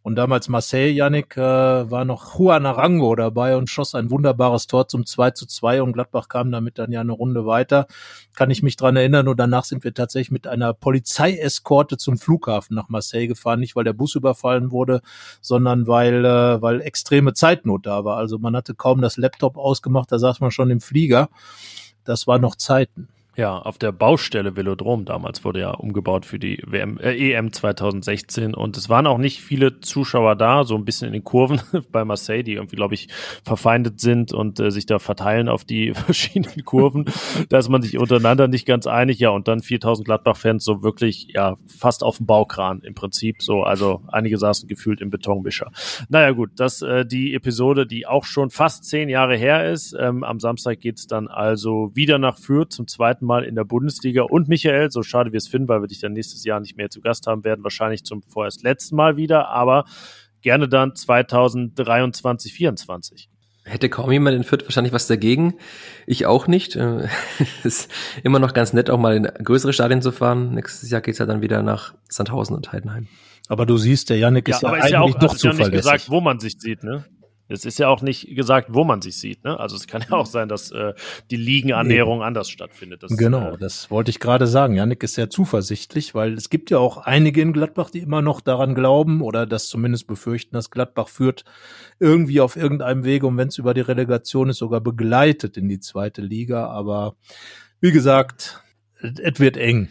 Und 0.02 0.16
damals 0.16 0.48
Marseille, 0.48 0.92
Yannick, 0.92 1.36
äh, 1.36 1.42
war 1.42 2.06
noch 2.06 2.40
Juan 2.40 2.66
Arango 2.66 3.16
dabei 3.16 3.58
und 3.58 3.70
schoss 3.70 3.96
ein 3.96 4.10
wunderbares 4.10 4.68
Tor 4.68 4.88
zum 4.88 5.06
2 5.06 5.32
zu 5.32 5.46
2 5.46 5.82
und 5.82 5.92
Gladbach 5.92 6.30
kam 6.30 6.52
damit 6.52 6.80
dann 6.80 6.92
ja 6.92 7.02
eine 7.02 7.12
Runde 7.12 7.46
weiter. 7.46 7.86
Kann 8.34 8.50
ich 8.50 8.64
mich 8.64 8.78
dran 8.78 8.96
erinnern 8.96 9.28
und 9.28 9.38
danach 9.38 9.66
sind 9.66 9.84
wir 9.84 9.94
tatsächlich 9.94 10.32
mit 10.32 10.48
einer 10.48 10.74
Polizeieskorte 10.74 11.98
zum 11.98 12.18
Flughafen 12.18 12.76
nach 12.76 12.88
Marseille 12.88 13.28
gefahren. 13.28 13.60
Nicht, 13.60 13.76
weil 13.76 13.84
der 13.84 13.94
Bus 13.94 14.16
überfallen 14.16 14.72
wurde, 14.72 15.02
sondern 15.42 15.86
weil, 15.86 16.24
äh, 16.24 16.62
weil 16.62 16.80
extreme 16.80 17.34
Zeitnot 17.34 17.86
da 17.86 18.06
war. 18.06 18.18
Also 18.18 18.40
man 18.40 18.56
hatte 18.56 18.76
kaum 18.76 19.02
das 19.02 19.18
Laptop 19.18 19.58
ausgemacht, 19.58 20.12
da 20.12 20.18
saß 20.18 20.40
man 20.40 20.52
schon 20.52 20.70
im 20.70 20.80
Flieger. 20.80 21.30
Das 22.06 22.26
war 22.26 22.40
noch 22.40 22.56
Zeiten. 22.56 23.10
Ja, 23.40 23.58
auf 23.58 23.78
der 23.78 23.94
Baustelle 23.94 24.58
Velodrom 24.58 25.06
damals 25.06 25.46
wurde 25.46 25.62
ja 25.62 25.72
umgebaut 25.72 26.26
für 26.26 26.40
die 26.40 26.62
WM, 26.68 26.98
äh, 26.98 27.16
EM 27.32 27.54
2016 27.54 28.54
und 28.54 28.76
es 28.76 28.90
waren 28.90 29.08
auch 29.08 29.18
nicht 29.18 29.40
viele 29.40 29.80
Zuschauer 29.80 30.36
da, 30.36 30.66
so 30.66 30.76
ein 30.76 30.84
bisschen 30.84 31.08
in 31.08 31.14
den 31.14 31.24
Kurven 31.24 31.62
bei 31.94 32.04
Marseille, 32.04 32.44
die 32.44 32.56
irgendwie, 32.56 32.76
glaube 32.76 32.96
ich, 32.96 33.08
verfeindet 33.46 34.02
sind 34.02 34.34
und 34.34 34.60
äh, 34.60 34.72
sich 34.72 34.88
da 34.88 35.00
verteilen 35.00 35.48
auf 35.48 35.64
die 35.64 35.94
verschiedenen 35.94 36.66
Kurven. 36.66 37.06
da 37.48 37.60
ist 37.60 37.70
man 37.70 37.82
sich 37.82 37.98
untereinander 37.98 38.50
nicht 38.50 38.66
ganz 38.66 38.88
einig. 38.88 39.20
Ja, 39.20 39.30
und 39.30 39.48
dann 39.48 39.62
4000 39.62 40.06
Gladbach-Fans 40.06 40.66
so 40.66 40.84
wirklich, 40.84 41.30
ja, 41.34 41.56
fast 41.66 42.04
auf 42.04 42.18
dem 42.18 42.26
Baukran 42.26 42.82
im 42.82 42.94
Prinzip 42.94 43.42
so. 43.42 43.64
Also 43.64 44.02
einige 44.10 44.38
saßen 44.38 44.68
gefühlt 44.68 45.00
im 45.00 45.12
Betonmischer. 45.12 45.72
Naja, 46.10 46.32
gut, 46.32 46.50
das 46.58 46.82
äh, 46.82 47.06
die 47.06 47.34
Episode, 47.36 47.88
die 47.88 48.06
auch 48.06 48.26
schon 48.26 48.50
fast 48.50 48.84
zehn 48.84 49.08
Jahre 49.08 49.38
her 49.38 49.72
ist. 49.72 49.96
Ähm, 49.98 50.26
am 50.26 50.42
Samstag 50.42 50.82
geht's 50.82 51.08
dann 51.08 51.30
also 51.30 51.92
wieder 51.94 52.18
nach 52.18 52.38
Fürth 52.38 52.74
zum 52.74 52.86
zweiten 52.86 53.29
Mal 53.29 53.29
in 53.38 53.56
der 53.56 53.64
Bundesliga. 53.64 54.24
Und 54.24 54.48
Michael, 54.48 54.92
so 54.92 55.04
schade 55.04 55.32
wie 55.32 55.38
es 55.38 55.48
finden, 55.48 55.68
weil 55.68 55.82
wir 55.82 55.88
dich 55.88 56.00
dann 56.00 56.14
nächstes 56.14 56.44
Jahr 56.44 56.60
nicht 56.60 56.78
mehr 56.78 56.90
zu 56.90 57.02
Gast 57.02 57.28
haben 57.28 57.44
werden, 57.44 57.64
wahrscheinlich 57.64 58.04
zum 58.04 58.22
vorerst 58.24 58.64
letzten 58.64 58.96
Mal 58.96 59.18
wieder, 59.18 59.48
aber 59.50 59.86
gerne 60.42 60.68
dann 60.68 60.96
2023, 60.96 62.54
2024. 62.54 63.30
Hätte 63.66 63.90
kaum 63.90 64.12
jemand 64.12 64.36
in 64.36 64.44
Fürth 64.44 64.64
wahrscheinlich 64.64 64.94
was 64.94 65.08
dagegen. 65.08 65.56
Ich 66.08 66.26
auch 66.26 66.48
nicht. 66.48 66.76
Es 67.64 67.66
ist 67.66 67.92
immer 68.24 68.40
noch 68.40 68.54
ganz 68.54 68.74
nett, 68.74 68.90
auch 68.90 68.98
mal 68.98 69.16
in 69.16 69.24
größere 69.24 69.74
Stadien 69.74 70.02
zu 70.02 70.12
fahren. 70.12 70.56
Nächstes 70.56 70.90
Jahr 70.90 71.02
geht's 71.02 71.20
ja 71.20 71.26
dann 71.26 71.42
wieder 71.42 71.62
nach 71.62 71.94
Sandhausen 72.10 72.56
und 72.56 72.72
Heidenheim. 72.72 73.08
Aber 73.48 73.66
du 73.66 73.78
siehst, 73.78 74.10
der 74.10 74.18
Janik 74.18 74.48
ist 74.48 74.62
ja, 74.62 74.70
ja 74.70 74.76
eigentlich 74.76 74.92
ja 74.92 75.02
auch, 75.02 75.14
doch 75.16 75.36
zuverlässig. 75.36 75.60
Ja 75.60 75.70
nicht 75.70 75.84
gesagt, 75.84 76.10
wo 76.10 76.22
man 76.22 76.40
sich 76.40 76.60
sieht, 76.60 76.84
ne? 76.84 77.06
Es 77.50 77.66
ist 77.66 77.80
ja 77.80 77.90
auch 77.90 78.02
nicht 78.02 78.36
gesagt, 78.36 78.68
wo 78.70 78.84
man 78.84 79.02
sich 79.02 79.18
sieht. 79.18 79.44
Ne? 79.44 79.60
Also 79.60 79.76
es 79.76 79.88
kann 79.88 80.06
ja 80.08 80.16
auch 80.16 80.28
sein, 80.28 80.48
dass 80.48 80.72
äh, 80.72 80.94
die 81.32 81.36
Ligenannäherung 81.36 82.22
anders 82.22 82.50
stattfindet. 82.50 83.04
Das, 83.04 83.18
genau, 83.18 83.54
äh, 83.54 83.58
das 83.58 83.90
wollte 83.90 84.12
ich 84.12 84.20
gerade 84.20 84.48
sagen. 84.48 84.76
Janik 84.76 85.04
ist 85.04 85.16
sehr 85.16 85.30
zuversichtlich, 85.30 86.14
weil 86.14 86.34
es 86.34 86.50
gibt 86.50 86.70
ja 86.70 86.78
auch 86.78 86.98
einige 86.98 87.42
in 87.42 87.52
Gladbach, 87.52 87.90
die 87.90 88.00
immer 88.00 88.22
noch 88.22 88.40
daran 88.40 88.76
glauben 88.76 89.22
oder 89.22 89.48
das 89.48 89.68
zumindest 89.68 90.06
befürchten, 90.08 90.54
dass 90.54 90.70
Gladbach 90.70 91.08
führt 91.08 91.44
irgendwie 92.00 92.40
auf 92.40 92.56
irgendeinem 92.56 93.04
Wege 93.04 93.28
und 93.28 93.38
wenn 93.38 93.48
es 93.48 93.58
über 93.58 93.74
die 93.74 93.82
Relegation 93.82 94.50
ist, 94.50 94.58
sogar 94.58 94.80
begleitet 94.80 95.58
in 95.58 95.68
die 95.68 95.80
zweite 95.80 96.22
Liga. 96.22 96.68
Aber 96.68 97.16
wie 97.82 97.92
gesagt, 97.92 98.62
es 99.02 99.40
wird 99.40 99.58
eng 99.58 99.90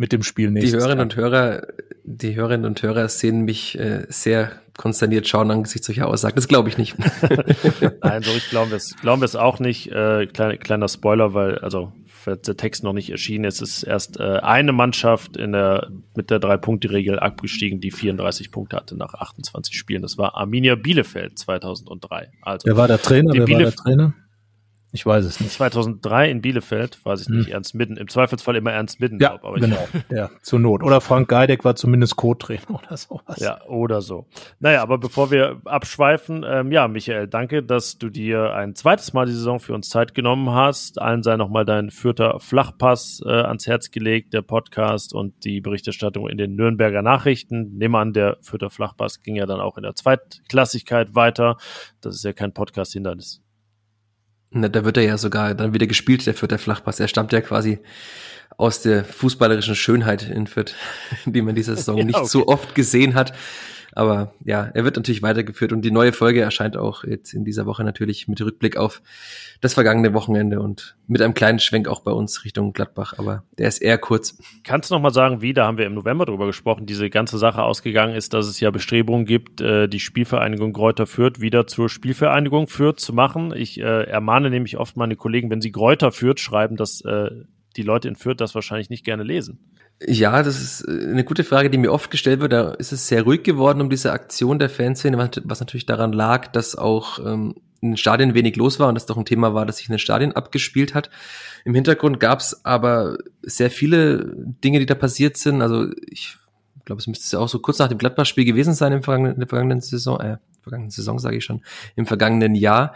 mit 0.00 0.12
dem 0.12 0.22
Spiel 0.22 0.50
nächstes 0.50 0.72
Die 0.72 0.78
Hörerinnen 0.78 1.02
und 1.02 1.14
Hörer, 1.14 1.66
die 2.04 2.34
Hörerinnen 2.34 2.64
und 2.64 2.82
Hörer 2.82 3.10
sehen 3.10 3.42
mich 3.42 3.78
äh, 3.78 4.06
sehr 4.08 4.50
konsterniert 4.78 5.28
schauen 5.28 5.50
angesichts 5.50 5.86
solcher 5.86 6.08
Aussagen. 6.08 6.36
Das 6.36 6.48
glaube 6.48 6.70
ich 6.70 6.78
nicht. 6.78 6.96
Nein, 8.02 8.22
so 8.22 8.30
ich 8.30 8.48
glaube 8.48 8.74
es, 8.74 8.96
glauben 8.96 9.20
wir 9.20 9.26
es 9.26 9.36
auch 9.36 9.58
nicht. 9.58 9.92
Äh, 9.92 10.26
kleiner, 10.26 10.56
kleiner 10.56 10.88
Spoiler, 10.88 11.34
weil 11.34 11.58
also 11.58 11.92
der 12.26 12.56
Text 12.56 12.82
noch 12.82 12.94
nicht 12.94 13.10
erschienen 13.10 13.44
ist. 13.44 13.60
Es 13.60 13.78
ist 13.78 13.82
erst 13.82 14.18
äh, 14.18 14.38
eine 14.38 14.72
Mannschaft 14.72 15.36
in 15.36 15.52
der 15.52 15.90
mit 16.14 16.30
der 16.30 16.38
Drei-Punkte-Regel 16.38 17.18
abgestiegen, 17.18 17.80
die 17.80 17.90
34 17.90 18.50
Punkte 18.50 18.76
hatte 18.76 18.96
nach 18.96 19.12
28 19.12 19.76
Spielen. 19.76 20.00
Das 20.00 20.16
war 20.16 20.34
Arminia 20.34 20.76
Bielefeld 20.76 21.38
2003. 21.38 22.30
Also, 22.40 22.66
wer 22.66 22.76
war 22.76 22.88
der 22.88 23.02
Trainer? 23.02 23.32
Wer 23.34 23.44
Bielef 23.44 23.64
war 23.64 23.70
der 23.70 23.74
Trainer? 23.74 24.14
Ich 24.92 25.06
weiß 25.06 25.24
es 25.24 25.40
nicht. 25.40 25.52
2003 25.52 26.30
in 26.30 26.42
Bielefeld, 26.42 27.04
weiß 27.04 27.22
ich 27.22 27.28
nicht, 27.28 27.46
hm. 27.46 27.52
Ernst 27.52 27.74
Midden. 27.76 27.96
Im 27.96 28.08
Zweifelsfall 28.08 28.56
immer 28.56 28.72
Ernst 28.72 28.98
Midden. 28.98 29.20
Ja, 29.20 29.34
aber 29.34 29.54
genau. 29.54 29.86
ja, 30.10 30.30
zur 30.42 30.58
Not. 30.58 30.82
Oder 30.82 31.00
Frank 31.00 31.28
Geideck 31.28 31.64
war 31.64 31.76
zumindest 31.76 32.16
Co-Trainer 32.16 32.68
oder 32.70 32.96
sowas. 32.96 33.38
Ja, 33.38 33.64
oder 33.66 34.00
so. 34.00 34.26
Naja, 34.58 34.82
aber 34.82 34.98
bevor 34.98 35.30
wir 35.30 35.60
abschweifen, 35.64 36.44
ähm, 36.46 36.72
ja, 36.72 36.88
Michael, 36.88 37.28
danke, 37.28 37.62
dass 37.62 37.98
du 37.98 38.10
dir 38.10 38.52
ein 38.54 38.74
zweites 38.74 39.12
Mal 39.12 39.26
die 39.26 39.32
Saison 39.32 39.60
für 39.60 39.74
uns 39.74 39.88
Zeit 39.88 40.14
genommen 40.14 40.50
hast. 40.50 41.00
Allen 41.00 41.22
sei 41.22 41.36
nochmal 41.36 41.64
dein 41.64 41.90
vierter 41.90 42.40
Flachpass 42.40 43.22
äh, 43.24 43.28
ans 43.28 43.68
Herz 43.68 43.92
gelegt, 43.92 44.34
der 44.34 44.42
Podcast 44.42 45.14
und 45.14 45.44
die 45.44 45.60
Berichterstattung 45.60 46.28
in 46.28 46.36
den 46.36 46.56
Nürnberger 46.56 47.02
Nachrichten. 47.02 47.76
Nehmen 47.76 47.94
an, 47.94 48.12
der 48.12 48.38
vierter 48.42 48.70
Flachpass 48.70 49.22
ging 49.22 49.36
ja 49.36 49.46
dann 49.46 49.60
auch 49.60 49.76
in 49.76 49.84
der 49.84 49.94
Zweitklassigkeit 49.94 51.14
weiter. 51.14 51.58
Das 52.00 52.16
ist 52.16 52.24
ja 52.24 52.32
kein 52.32 52.52
Podcast-Hindernis. 52.52 53.40
Na, 54.50 54.68
da 54.68 54.84
wird 54.84 54.96
er 54.96 55.04
ja 55.04 55.16
sogar 55.16 55.54
dann 55.54 55.74
wieder 55.74 55.86
gespielt, 55.86 56.26
der 56.26 56.34
vierte 56.34 56.58
Flachpass. 56.58 56.98
Er 56.98 57.08
stammt 57.08 57.32
ja 57.32 57.40
quasi 57.40 57.78
aus 58.56 58.82
der 58.82 59.04
fußballerischen 59.04 59.76
Schönheit 59.76 60.28
in 60.28 60.46
Fürth, 60.46 60.74
die 61.24 61.42
man 61.42 61.54
diese 61.54 61.76
Saison 61.76 61.98
ja, 61.98 62.04
nicht 62.04 62.16
okay. 62.16 62.28
so 62.28 62.48
oft 62.48 62.74
gesehen 62.74 63.14
hat. 63.14 63.32
Aber 63.92 64.34
ja, 64.44 64.70
er 64.72 64.84
wird 64.84 64.96
natürlich 64.96 65.22
weitergeführt 65.22 65.72
und 65.72 65.82
die 65.82 65.90
neue 65.90 66.12
Folge 66.12 66.40
erscheint 66.40 66.76
auch 66.76 67.04
jetzt 67.04 67.32
in 67.34 67.44
dieser 67.44 67.66
Woche 67.66 67.84
natürlich 67.84 68.28
mit 68.28 68.40
Rückblick 68.40 68.76
auf 68.76 69.02
das 69.60 69.74
vergangene 69.74 70.14
Wochenende 70.14 70.60
und 70.60 70.96
mit 71.06 71.20
einem 71.20 71.34
kleinen 71.34 71.58
Schwenk 71.58 71.88
auch 71.88 72.00
bei 72.00 72.12
uns 72.12 72.44
Richtung 72.44 72.72
Gladbach, 72.72 73.14
aber 73.18 73.44
der 73.58 73.68
ist 73.68 73.82
eher 73.82 73.98
kurz. 73.98 74.38
Kannst 74.64 74.90
du 74.90 74.94
noch 74.94 75.02
mal 75.02 75.12
sagen, 75.12 75.42
wie, 75.42 75.52
da 75.52 75.66
haben 75.66 75.78
wir 75.78 75.86
im 75.86 75.94
November 75.94 76.24
drüber 76.24 76.46
gesprochen, 76.46 76.86
diese 76.86 77.10
ganze 77.10 77.38
Sache 77.38 77.62
ausgegangen 77.62 78.14
ist, 78.14 78.32
dass 78.32 78.46
es 78.46 78.60
ja 78.60 78.70
Bestrebungen 78.70 79.26
gibt, 79.26 79.60
äh, 79.60 79.88
die 79.88 80.00
Spielvereinigung 80.00 80.72
Gräuter 80.72 81.06
Fürth 81.06 81.40
wieder 81.40 81.66
zur 81.66 81.88
Spielvereinigung 81.88 82.68
Fürth 82.68 83.00
zu 83.00 83.12
machen. 83.12 83.52
Ich 83.54 83.80
äh, 83.80 84.04
ermahne 84.04 84.50
nämlich 84.50 84.78
oft 84.78 84.96
meine 84.96 85.16
Kollegen, 85.16 85.50
wenn 85.50 85.60
sie 85.60 85.72
Gräuter 85.72 86.12
Fürth 86.12 86.40
schreiben, 86.40 86.76
dass 86.76 87.00
äh, 87.02 87.30
die 87.76 87.82
Leute 87.82 88.08
in 88.08 88.16
Fürth 88.16 88.40
das 88.40 88.54
wahrscheinlich 88.54 88.90
nicht 88.90 89.04
gerne 89.04 89.22
lesen. 89.22 89.58
Ja, 90.06 90.42
das 90.42 90.60
ist 90.60 90.88
äh, 90.88 91.10
eine 91.10 91.24
gute 91.24 91.44
Frage, 91.44 91.70
die 91.70 91.78
mir 91.78 91.92
oft 91.92 92.10
gestellt 92.10 92.40
wird. 92.40 92.52
Da 92.52 92.70
ist 92.72 92.92
es 92.92 93.06
sehr 93.06 93.22
ruhig 93.22 93.42
geworden 93.42 93.80
um 93.80 93.90
diese 93.90 94.12
Aktion 94.12 94.58
der 94.58 94.70
Fanszene, 94.70 95.18
was 95.18 95.60
natürlich 95.60 95.86
daran 95.86 96.12
lag, 96.12 96.48
dass 96.48 96.76
auch 96.76 97.18
ähm, 97.18 97.54
in 97.82 97.92
den 97.92 97.96
Stadien 97.96 98.34
wenig 98.34 98.56
los 98.56 98.78
war 98.78 98.88
und 98.88 98.94
das 98.94 99.06
doch 99.06 99.16
ein 99.16 99.24
Thema 99.24 99.54
war, 99.54 99.66
das 99.66 99.78
sich 99.78 99.88
in 99.88 99.94
den 99.94 99.98
Stadien 99.98 100.32
abgespielt 100.32 100.94
hat. 100.94 101.10
Im 101.64 101.74
Hintergrund 101.74 102.20
gab 102.20 102.40
es 102.40 102.64
aber 102.64 103.18
sehr 103.42 103.70
viele 103.70 104.34
Dinge, 104.64 104.80
die 104.80 104.86
da 104.86 104.94
passiert 104.94 105.36
sind. 105.36 105.62
Also 105.62 105.90
ich 106.08 106.36
glaube, 106.84 107.00
es 107.00 107.06
müsste 107.06 107.36
ja 107.36 107.42
auch 107.42 107.48
so 107.48 107.58
kurz 107.58 107.78
nach 107.78 107.88
dem 107.88 107.98
Gladbach-Spiel 107.98 108.44
gewesen 108.44 108.74
sein 108.74 108.92
im 108.92 109.02
vergangenen, 109.02 109.34
in 109.34 109.40
der 109.40 109.48
vergangenen 109.48 109.80
Saison, 109.80 110.20
äh, 110.20 110.38
vergangenen 110.62 110.90
Saison 110.90 111.18
sage 111.18 111.36
ich 111.36 111.44
schon, 111.44 111.62
im 111.96 112.06
vergangenen 112.06 112.54
Jahr, 112.54 112.94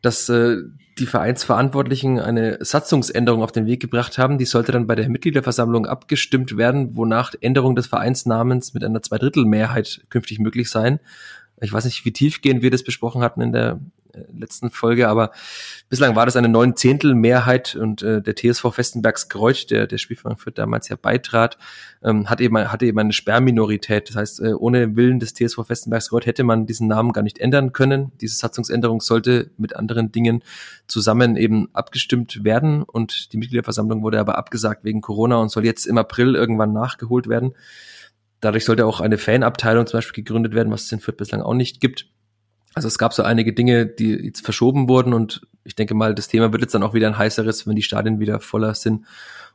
dass 0.00 0.28
äh, 0.28 0.58
die 0.98 1.06
Vereinsverantwortlichen 1.06 2.20
eine 2.20 2.58
Satzungsänderung 2.64 3.42
auf 3.42 3.52
den 3.52 3.66
Weg 3.66 3.80
gebracht 3.80 4.18
haben. 4.18 4.38
Die 4.38 4.44
sollte 4.44 4.72
dann 4.72 4.86
bei 4.86 4.94
der 4.94 5.08
Mitgliederversammlung 5.08 5.86
abgestimmt 5.86 6.56
werden, 6.56 6.96
wonach 6.96 7.32
Änderung 7.40 7.74
des 7.76 7.86
Vereinsnamens 7.86 8.74
mit 8.74 8.84
einer 8.84 9.02
Zweidrittelmehrheit 9.02 10.02
künftig 10.10 10.38
möglich 10.38 10.70
sein. 10.70 11.00
Ich 11.60 11.72
weiß 11.72 11.84
nicht, 11.84 12.04
wie 12.04 12.12
tiefgehend 12.12 12.62
wir 12.62 12.70
das 12.70 12.82
besprochen 12.82 13.22
hatten 13.22 13.40
in 13.40 13.52
der 13.52 13.80
letzten 14.32 14.70
Folge, 14.70 15.08
aber 15.08 15.30
bislang 15.88 16.16
war 16.16 16.26
das 16.26 16.36
eine 16.36 16.48
neun 16.48 16.76
Zehntel 16.76 17.14
Mehrheit 17.14 17.74
und 17.74 18.02
äh, 18.02 18.22
der 18.22 18.34
TSV 18.34 18.72
Festenbergs 18.72 19.28
Kreuz, 19.28 19.66
der 19.66 19.86
der 19.86 19.98
Spielverein 19.98 20.36
Fürth 20.36 20.58
damals 20.58 20.88
ja 20.88 20.96
beitrat, 20.96 21.58
ähm, 22.02 22.28
hat 22.28 22.40
eben 22.40 22.56
hatte 22.58 22.86
eben 22.86 22.98
eine 22.98 23.12
Sperrminorität. 23.12 24.08
Das 24.08 24.16
heißt, 24.16 24.40
äh, 24.40 24.54
ohne 24.54 24.96
Willen 24.96 25.20
des 25.20 25.34
TSV 25.34 25.66
Festenbergs 25.66 26.10
Kreuz 26.10 26.26
hätte 26.26 26.44
man 26.44 26.66
diesen 26.66 26.88
Namen 26.88 27.12
gar 27.12 27.22
nicht 27.22 27.38
ändern 27.38 27.72
können. 27.72 28.12
Diese 28.20 28.36
Satzungsänderung 28.36 29.00
sollte 29.00 29.50
mit 29.56 29.76
anderen 29.76 30.12
Dingen 30.12 30.42
zusammen 30.86 31.36
eben 31.36 31.68
abgestimmt 31.72 32.44
werden 32.44 32.82
und 32.82 33.32
die 33.32 33.36
Mitgliederversammlung 33.36 34.02
wurde 34.02 34.20
aber 34.20 34.38
abgesagt 34.38 34.84
wegen 34.84 35.00
Corona 35.00 35.36
und 35.36 35.50
soll 35.50 35.64
jetzt 35.64 35.86
im 35.86 35.98
April 35.98 36.34
irgendwann 36.34 36.72
nachgeholt 36.72 37.28
werden. 37.28 37.54
Dadurch 38.42 38.64
sollte 38.64 38.86
auch 38.86 39.00
eine 39.00 39.18
Fanabteilung 39.18 39.86
zum 39.86 39.98
Beispiel 39.98 40.24
gegründet 40.24 40.52
werden, 40.52 40.72
was 40.72 40.82
es 40.82 40.92
in 40.92 40.98
Fürth 40.98 41.16
bislang 41.16 41.42
auch 41.42 41.54
nicht 41.54 41.80
gibt. 41.80 42.08
Also 42.74 42.88
es 42.88 42.98
gab 42.98 43.12
so 43.12 43.22
einige 43.22 43.52
Dinge, 43.52 43.86
die 43.86 44.12
jetzt 44.12 44.44
verschoben 44.44 44.88
wurden 44.88 45.12
und 45.12 45.42
ich 45.64 45.74
denke 45.74 45.94
mal, 45.94 46.14
das 46.14 46.28
Thema 46.28 46.52
wird 46.52 46.62
jetzt 46.62 46.74
dann 46.74 46.82
auch 46.82 46.94
wieder 46.94 47.06
ein 47.06 47.18
heißeres, 47.18 47.66
wenn 47.66 47.76
die 47.76 47.82
Stadien 47.82 48.18
wieder 48.18 48.40
voller 48.40 48.74
sind 48.74 49.04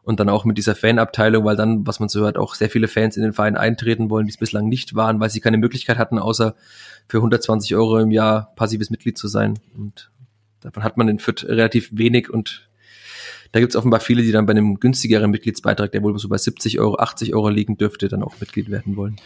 und 0.04 0.20
dann 0.20 0.30
auch 0.30 0.46
mit 0.46 0.58
dieser 0.58 0.76
Fanabteilung, 0.76 1.44
weil 1.44 1.56
dann, 1.56 1.86
was 1.86 2.00
man 2.00 2.08
so 2.08 2.22
hört, 2.22 2.38
auch 2.38 2.56
sehr 2.56 2.70
viele 2.70 2.88
Fans 2.88 3.18
in 3.18 3.24
den 3.24 3.34
Verein 3.34 3.58
eintreten 3.58 4.10
wollen, 4.10 4.26
die 4.26 4.32
es 4.32 4.38
bislang 4.38 4.70
nicht 4.70 4.96
waren, 4.96 5.20
weil 5.20 5.30
sie 5.30 5.42
keine 5.42 5.58
Möglichkeit 5.58 5.98
hatten, 5.98 6.18
außer 6.18 6.56
für 7.10 7.18
120 7.18 7.76
Euro 7.76 7.98
im 8.00 8.12
Jahr 8.12 8.54
passives 8.56 8.90
Mitglied 8.90 9.18
zu 9.18 9.28
sein. 9.28 9.60
Und 9.76 10.10
davon 10.62 10.84
hat 10.84 10.96
man 10.96 11.10
in 11.10 11.20
Fürth 11.20 11.44
relativ 11.44 11.90
wenig 11.92 12.30
und 12.30 12.70
da 13.52 13.60
gibt 13.60 13.74
es 13.74 13.76
offenbar 13.76 14.00
viele, 14.00 14.22
die 14.22 14.32
dann 14.32 14.46
bei 14.46 14.52
einem 14.52 14.80
günstigeren 14.80 15.32
Mitgliedsbeitrag, 15.32 15.92
der 15.92 16.04
wohl 16.04 16.18
so 16.20 16.30
bei 16.30 16.38
70 16.38 16.80
Euro, 16.80 16.98
80 16.98 17.34
Euro 17.34 17.50
liegen 17.50 17.78
dürfte, 17.78 18.08
dann 18.08 18.24
auch 18.24 18.40
Mitglied 18.40 18.70
werden 18.70 18.96
wollen. 18.96 19.18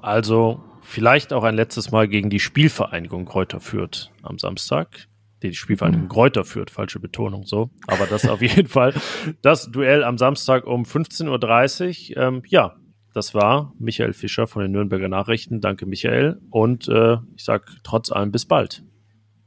Also 0.00 0.62
vielleicht 0.86 1.32
auch 1.32 1.44
ein 1.44 1.54
letztes 1.54 1.90
Mal 1.90 2.08
gegen 2.08 2.30
die 2.30 2.40
Spielvereinigung 2.40 3.26
Kräuter 3.26 3.60
führt 3.60 4.12
am 4.22 4.38
Samstag. 4.38 5.08
Die 5.42 5.52
Spielvereinigung 5.54 6.08
Kräuter 6.08 6.44
führt, 6.44 6.70
falsche 6.70 6.98
Betonung 6.98 7.44
so. 7.44 7.70
Aber 7.86 8.06
das 8.06 8.28
auf 8.28 8.40
jeden 8.42 8.68
Fall 8.68 8.94
das 9.42 9.70
Duell 9.70 10.04
am 10.04 10.18
Samstag 10.18 10.66
um 10.66 10.84
15.30 10.84 12.16
Uhr. 12.16 12.22
Ähm, 12.22 12.42
ja, 12.48 12.76
das 13.12 13.34
war 13.34 13.72
Michael 13.78 14.12
Fischer 14.12 14.46
von 14.46 14.62
den 14.62 14.72
Nürnberger 14.72 15.08
Nachrichten. 15.08 15.60
Danke, 15.60 15.86
Michael. 15.86 16.40
Und 16.50 16.88
äh, 16.88 17.16
ich 17.34 17.44
sage 17.44 17.64
trotz 17.82 18.10
allem 18.12 18.30
bis 18.30 18.46
bald. 18.46 18.82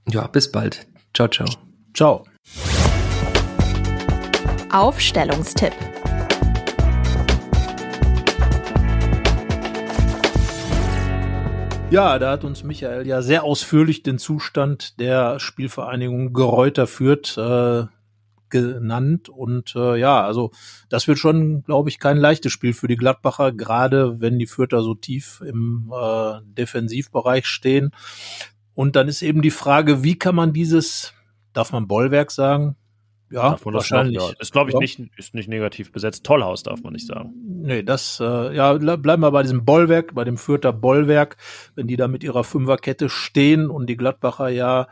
Ja, 0.09 0.27
bis 0.27 0.51
bald. 0.51 0.87
Ciao, 1.13 1.27
ciao. 1.27 1.47
Ciao. 1.93 2.25
Aufstellungstipp. 4.71 5.73
Ja, 11.91 12.19
da 12.19 12.31
hat 12.31 12.43
uns 12.43 12.63
Michael 12.63 13.07
ja 13.07 13.23
sehr 13.23 13.43
ausführlich 13.43 14.03
den 14.03 14.19
Zustand 14.19 14.99
der 14.99 15.39
Spielvereinigung 15.39 16.33
Geräuter 16.33 16.85
führt 16.85 17.35
äh, 17.35 17.85
genannt. 18.49 19.27
Und 19.27 19.75
äh, 19.75 19.97
ja, 19.97 20.23
also 20.23 20.51
das 20.89 21.07
wird 21.07 21.17
schon, 21.17 21.63
glaube 21.63 21.89
ich, 21.89 21.97
kein 21.97 22.17
leichtes 22.17 22.51
Spiel 22.51 22.73
für 22.73 22.87
die 22.87 22.95
Gladbacher, 22.95 23.51
gerade 23.53 24.21
wenn 24.21 24.37
die 24.37 24.45
Fürther 24.45 24.83
so 24.83 24.93
tief 24.93 25.41
im 25.43 25.91
äh, 25.91 26.41
Defensivbereich 26.43 27.47
stehen. 27.47 27.89
Und 28.75 28.95
dann 28.95 29.07
ist 29.07 29.23
eben 29.23 29.41
die 29.41 29.49
Frage, 29.49 30.03
wie 30.03 30.17
kann 30.17 30.35
man 30.35 30.53
dieses, 30.53 31.13
darf 31.53 31.71
man 31.71 31.87
Bollwerk 31.87 32.29
sagen? 32.29 32.75
Ja, 33.31 33.51
darf 33.51 33.65
wahrscheinlich. 33.65 34.21
Ja. 34.21 34.31
Ist, 34.39 34.51
glaube 34.51 34.71
ich, 34.71 34.73
ja. 34.73 34.79
nicht, 34.79 34.99
ist 35.17 35.35
nicht 35.35 35.47
negativ 35.47 35.91
besetzt. 35.91 36.25
Tollhaus 36.25 36.63
darf 36.63 36.81
man 36.81 36.93
nicht 36.93 37.05
sagen. 37.05 37.33
Nee, 37.61 37.83
das, 37.83 38.19
äh, 38.19 38.55
ja, 38.55 38.73
bleiben 38.73 39.21
wir 39.21 39.31
bei 39.31 39.43
diesem 39.43 39.65
Bollwerk, 39.65 40.15
bei 40.15 40.23
dem 40.23 40.37
Fürther 40.37 40.73
Bollwerk, 40.73 41.37
wenn 41.75 41.87
die 41.87 41.95
da 41.95 42.07
mit 42.07 42.23
ihrer 42.23 42.43
Fünferkette 42.43 43.09
stehen 43.09 43.69
und 43.69 43.87
die 43.87 43.97
Gladbacher 43.97 44.49
ja 44.49 44.87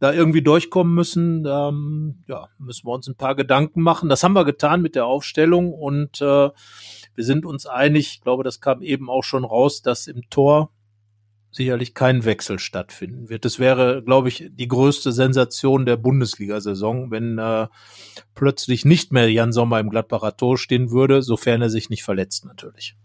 da 0.00 0.12
irgendwie 0.12 0.42
durchkommen 0.42 0.94
müssen, 0.94 1.46
ähm, 1.46 2.24
ja, 2.26 2.48
müssen 2.58 2.86
wir 2.86 2.92
uns 2.92 3.06
ein 3.06 3.16
paar 3.16 3.34
Gedanken 3.34 3.82
machen. 3.82 4.08
Das 4.08 4.22
haben 4.22 4.34
wir 4.34 4.44
getan 4.44 4.82
mit 4.82 4.94
der 4.94 5.06
Aufstellung 5.06 5.72
und 5.72 6.20
äh, 6.20 6.50
wir 7.14 7.24
sind 7.24 7.46
uns 7.46 7.66
einig, 7.66 8.14
ich 8.14 8.20
glaube, 8.22 8.44
das 8.44 8.60
kam 8.60 8.82
eben 8.82 9.08
auch 9.08 9.24
schon 9.24 9.44
raus, 9.44 9.82
dass 9.82 10.06
im 10.06 10.22
Tor 10.30 10.70
sicherlich 11.54 11.94
kein 11.94 12.24
Wechsel 12.24 12.58
stattfinden 12.58 13.28
wird. 13.28 13.44
Das 13.44 13.58
wäre, 13.58 14.02
glaube 14.02 14.28
ich, 14.28 14.50
die 14.50 14.68
größte 14.68 15.12
Sensation 15.12 15.86
der 15.86 15.96
Bundesliga-Saison, 15.96 17.10
wenn 17.10 17.38
äh, 17.38 17.68
plötzlich 18.34 18.84
nicht 18.84 19.12
mehr 19.12 19.30
Jan 19.30 19.52
Sommer 19.52 19.78
im 19.78 19.88
Gladbacher 19.88 20.36
Tor 20.36 20.58
stehen 20.58 20.90
würde, 20.90 21.22
sofern 21.22 21.62
er 21.62 21.70
sich 21.70 21.90
nicht 21.90 22.02
verletzt 22.02 22.44
natürlich. 22.44 22.96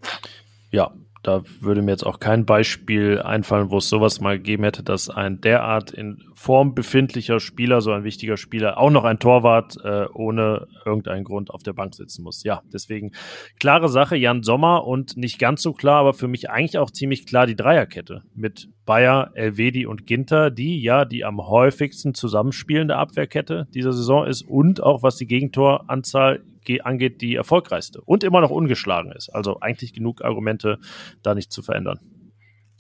Ja, 0.72 0.94
da 1.24 1.44
würde 1.60 1.82
mir 1.82 1.92
jetzt 1.92 2.06
auch 2.06 2.20
kein 2.20 2.46
Beispiel 2.46 3.22
einfallen, 3.22 3.72
wo 3.72 3.78
es 3.78 3.90
sowas 3.90 4.22
mal 4.22 4.38
gegeben 4.38 4.64
hätte, 4.64 4.84
dass 4.84 5.10
ein 5.10 5.42
derart 5.42 5.92
in 5.92 6.24
Form 6.34 6.74
befindlicher 6.74 7.42
Spieler, 7.42 7.82
so 7.82 7.92
ein 7.92 8.06
wichtiger 8.06 8.38
Spieler, 8.38 8.78
auch 8.78 8.90
noch 8.90 9.04
ein 9.04 9.20
Torwart 9.20 9.76
äh, 9.84 10.06
ohne 10.14 10.68
irgendeinen 10.86 11.26
Grund 11.26 11.52
auf 11.52 11.62
der 11.64 11.74
Bank 11.74 11.96
sitzen 11.96 12.24
muss. 12.24 12.44
Ja, 12.44 12.62
deswegen 12.72 13.12
klare 13.60 13.90
Sache, 13.90 14.16
Jan 14.16 14.44
Sommer 14.44 14.88
und 14.88 15.18
nicht 15.18 15.40
ganz 15.40 15.62
so 15.62 15.74
klar, 15.74 16.00
aber 16.00 16.14
für 16.14 16.30
mich 16.30 16.50
eigentlich 16.50 16.78
auch 16.78 16.92
ziemlich 16.92 17.26
klar 17.26 17.46
die 17.46 17.58
Dreierkette 17.58 18.22
mit 18.34 18.70
Bayer, 18.86 19.32
Elvedi 19.34 19.86
und 19.86 20.08
Ginter, 20.08 20.50
die 20.50 20.82
ja 20.82 21.04
die 21.04 21.26
am 21.26 21.46
häufigsten 21.46 22.14
zusammenspielende 22.14 22.96
Abwehrkette 22.96 23.68
dieser 23.74 23.92
Saison 23.92 24.26
ist 24.26 24.44
und 24.44 24.82
auch 24.82 25.04
was 25.04 25.18
die 25.18 25.28
Gegentoranzahl 25.28 26.42
angeht, 26.84 27.22
die 27.22 27.36
erfolgreichste 27.36 28.02
und 28.02 28.24
immer 28.24 28.42
noch 28.42 28.52
ungeschlagen 28.52 29.12
ist. 29.12 29.30
Also 29.30 29.60
eigentlich 29.60 29.94
genug 29.94 30.24
Argumente, 30.24 30.80
da 31.24 31.36
nicht 31.36 31.52
zu 31.52 31.62
verändern. 31.62 32.00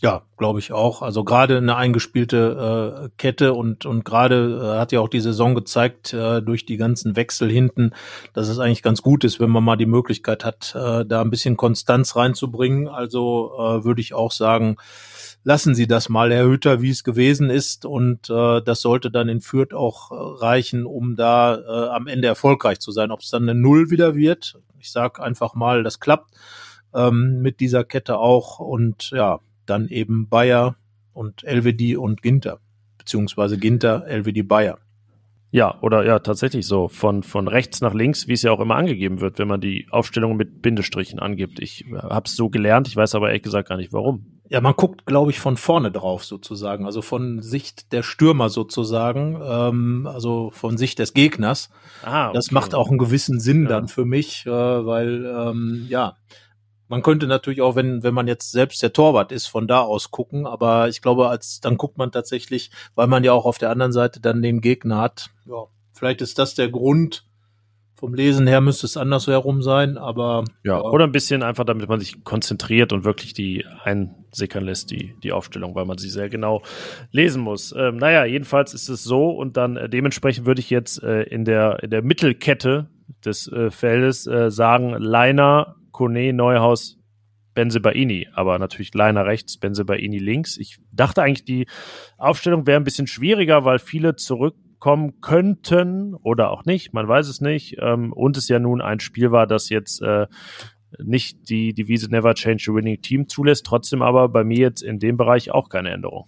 Ja, 0.01 0.21
glaube 0.37 0.59
ich 0.59 0.71
auch. 0.71 1.01
Also 1.01 1.25
gerade 1.25 1.57
eine 1.57 1.75
eingespielte 1.75 3.03
äh, 3.03 3.09
Kette 3.17 3.53
und 3.53 3.85
und 3.85 4.05
gerade 4.05 4.61
äh, 4.75 4.79
hat 4.79 4.93
ja 4.93 5.01
auch 5.01 5.09
die 5.09 5.19
Saison 5.19 5.55
gezeigt 5.55 6.13
äh, 6.13 6.41
durch 6.41 6.65
die 6.65 6.77
ganzen 6.77 7.17
Wechsel 7.17 7.51
hinten, 7.51 7.91
dass 8.33 8.47
es 8.47 8.59
eigentlich 8.59 8.81
ganz 8.81 9.01
gut 9.01 9.25
ist, 9.25 9.41
wenn 9.41 9.49
man 9.49 9.63
mal 9.63 9.75
die 9.75 9.85
Möglichkeit 9.85 10.45
hat, 10.45 10.73
äh, 10.73 11.05
da 11.05 11.21
ein 11.21 11.29
bisschen 11.29 11.57
Konstanz 11.57 12.15
reinzubringen. 12.15 12.87
Also 12.87 13.51
äh, 13.57 13.83
würde 13.83 13.99
ich 13.99 14.13
auch 14.13 14.31
sagen, 14.31 14.77
lassen 15.43 15.75
Sie 15.75 15.87
das 15.87 16.09
mal, 16.09 16.31
Herr 16.31 16.45
Hütter, 16.45 16.81
wie 16.81 16.89
es 16.89 17.03
gewesen 17.03 17.49
ist 17.49 17.85
und 17.85 18.29
äh, 18.29 18.61
das 18.61 18.81
sollte 18.81 19.11
dann 19.11 19.29
in 19.29 19.41
Fürth 19.41 19.73
auch 19.73 20.11
äh, 20.11 20.15
reichen, 20.43 20.85
um 20.85 21.15
da 21.15 21.57
äh, 21.57 21.89
am 21.89 22.07
Ende 22.07 22.27
erfolgreich 22.27 22.79
zu 22.79 22.91
sein. 22.91 23.11
Ob 23.11 23.21
es 23.21 23.29
dann 23.29 23.43
eine 23.43 23.59
Null 23.59 23.89
wieder 23.89 24.15
wird, 24.15 24.59
ich 24.79 24.91
sag 24.91 25.19
einfach 25.19 25.55
mal, 25.55 25.83
das 25.83 25.99
klappt 25.99 26.31
ähm, 26.93 27.41
mit 27.41 27.59
dieser 27.59 27.83
Kette 27.83 28.17
auch 28.17 28.59
und 28.59 29.11
ja 29.11 29.39
dann 29.65 29.87
eben 29.87 30.27
Bayer 30.29 30.75
und 31.13 31.43
LWD 31.43 31.97
und 31.97 32.21
Ginter, 32.21 32.59
beziehungsweise 32.97 33.57
Ginter, 33.57 34.05
LWD 34.07 34.47
Bayer. 34.47 34.79
Ja, 35.51 35.79
oder 35.81 36.05
ja, 36.05 36.19
tatsächlich 36.19 36.67
so. 36.67 36.87
Von, 36.87 37.23
von 37.23 37.47
rechts 37.47 37.81
nach 37.81 37.93
links, 37.93 38.27
wie 38.27 38.33
es 38.33 38.43
ja 38.43 38.51
auch 38.51 38.59
immer 38.59 38.75
angegeben 38.75 39.19
wird, 39.19 39.39
wenn 39.39 39.47
man 39.47 39.61
die 39.61 39.87
Aufstellung 39.89 40.37
mit 40.37 40.61
Bindestrichen 40.61 41.19
angibt. 41.19 41.59
Ich 41.59 41.85
habe 41.91 42.25
es 42.25 42.35
so 42.35 42.49
gelernt, 42.49 42.87
ich 42.87 42.95
weiß 42.95 43.15
aber 43.15 43.29
ehrlich 43.29 43.43
gesagt 43.43 43.69
gar 43.69 43.77
nicht 43.77 43.91
warum. 43.91 44.39
Ja, 44.49 44.61
man 44.61 44.73
guckt, 44.73 45.05
glaube 45.05 45.31
ich, 45.31 45.39
von 45.39 45.57
vorne 45.57 45.91
drauf 45.91 46.25
sozusagen, 46.25 46.85
also 46.85 47.03
von 47.03 47.41
Sicht 47.41 47.91
der 47.93 48.01
Stürmer 48.01 48.49
sozusagen, 48.49 49.39
ähm, 49.43 50.07
also 50.11 50.49
von 50.51 50.77
Sicht 50.77 50.97
des 50.97 51.13
Gegners. 51.13 51.69
Ah, 52.03 52.27
okay. 52.27 52.35
Das 52.35 52.51
macht 52.51 52.73
auch 52.73 52.89
einen 52.89 52.97
gewissen 52.97 53.39
Sinn 53.39 53.63
ja. 53.63 53.69
dann 53.69 53.87
für 53.87 54.05
mich, 54.05 54.45
äh, 54.47 54.49
weil 54.51 55.25
ähm, 55.25 55.85
ja, 55.89 56.15
man 56.89 57.03
könnte 57.03 57.27
natürlich 57.27 57.61
auch, 57.61 57.75
wenn, 57.75 58.03
wenn 58.03 58.13
man 58.13 58.27
jetzt 58.27 58.51
selbst 58.51 58.81
der 58.81 58.91
Torwart 58.91 59.31
ist, 59.31 59.47
von 59.47 59.67
da 59.67 59.81
aus 59.81 60.11
gucken, 60.11 60.45
aber 60.45 60.89
ich 60.89 61.01
glaube, 61.01 61.29
als 61.29 61.61
dann 61.61 61.77
guckt 61.77 61.97
man 61.97 62.11
tatsächlich, 62.11 62.71
weil 62.95 63.07
man 63.07 63.23
ja 63.23 63.31
auch 63.31 63.45
auf 63.45 63.59
der 63.59 63.69
anderen 63.69 63.93
Seite 63.93 64.19
dann 64.19 64.41
den 64.41 64.59
Gegner 64.59 64.97
hat. 64.97 65.29
Ja, 65.45 65.67
vielleicht 65.93 66.21
ist 66.21 66.39
das 66.39 66.55
der 66.55 66.69
Grund. 66.69 67.25
Vom 67.93 68.13
Lesen 68.13 68.47
her 68.47 68.61
müsste 68.61 68.85
es 68.85 68.95
andersherum 68.95 69.61
sein, 69.61 69.97
aber. 69.97 70.45
Ja, 70.63 70.77
ja, 70.77 70.81
oder 70.81 71.03
ein 71.03 71.11
bisschen 71.11 71.43
einfach, 71.43 71.65
damit 71.65 71.89
man 71.89 71.99
sich 71.99 72.23
konzentriert 72.23 72.93
und 72.93 73.03
wirklich 73.03 73.33
die 73.33 73.65
einsickern 73.83 74.63
lässt, 74.63 74.89
die, 74.89 75.15
die 75.21 75.33
Aufstellung, 75.33 75.75
weil 75.75 75.83
man 75.83 75.97
sie 75.97 76.09
sehr 76.09 76.29
genau 76.29 76.63
lesen 77.11 77.41
muss. 77.41 77.75
Ähm, 77.77 77.97
naja, 77.97 78.23
jedenfalls 78.23 78.73
ist 78.73 78.87
es 78.87 79.03
so 79.03 79.31
und 79.31 79.57
dann 79.57 79.75
äh, 79.75 79.89
dementsprechend 79.89 80.45
würde 80.45 80.61
ich 80.61 80.69
jetzt 80.69 81.03
äh, 81.03 81.23
in, 81.23 81.43
der, 81.43 81.83
in 81.83 81.89
der 81.89 82.01
Mittelkette 82.01 82.87
des 83.25 83.51
äh, 83.51 83.69
Feldes 83.69 84.25
äh, 84.27 84.49
sagen, 84.49 84.91
Leiner, 84.91 85.75
Kone, 85.91 86.33
Neuhaus, 86.33 86.99
Benzebaini, 87.53 88.27
aber 88.33 88.57
natürlich 88.59 88.93
Leiner 88.93 89.25
rechts, 89.25 89.57
Benzebaini 89.57 90.17
links. 90.17 90.57
Ich 90.57 90.77
dachte 90.91 91.21
eigentlich, 91.21 91.45
die 91.45 91.67
Aufstellung 92.17 92.67
wäre 92.67 92.79
ein 92.79 92.83
bisschen 92.83 93.07
schwieriger, 93.07 93.65
weil 93.65 93.79
viele 93.79 94.15
zurückkommen 94.15 95.19
könnten 95.19 96.13
oder 96.13 96.51
auch 96.51 96.65
nicht, 96.65 96.93
man 96.93 97.07
weiß 97.07 97.27
es 97.27 97.41
nicht. 97.41 97.77
Ähm, 97.81 98.13
und 98.13 98.37
es 98.37 98.47
ja 98.47 98.59
nun 98.59 98.81
ein 98.81 98.99
Spiel 98.99 99.31
war, 99.31 99.47
das 99.47 99.69
jetzt 99.69 100.01
äh, 100.01 100.27
nicht 100.97 101.49
die 101.49 101.73
Devise 101.73 102.09
Never 102.09 102.33
Change 102.33 102.71
a 102.71 102.75
Winning 102.75 103.01
Team 103.01 103.27
zulässt, 103.27 103.65
trotzdem 103.65 104.01
aber 104.01 104.29
bei 104.29 104.43
mir 104.43 104.59
jetzt 104.59 104.81
in 104.81 104.99
dem 104.99 105.17
Bereich 105.17 105.51
auch 105.51 105.69
keine 105.69 105.89
Änderung. 105.89 106.27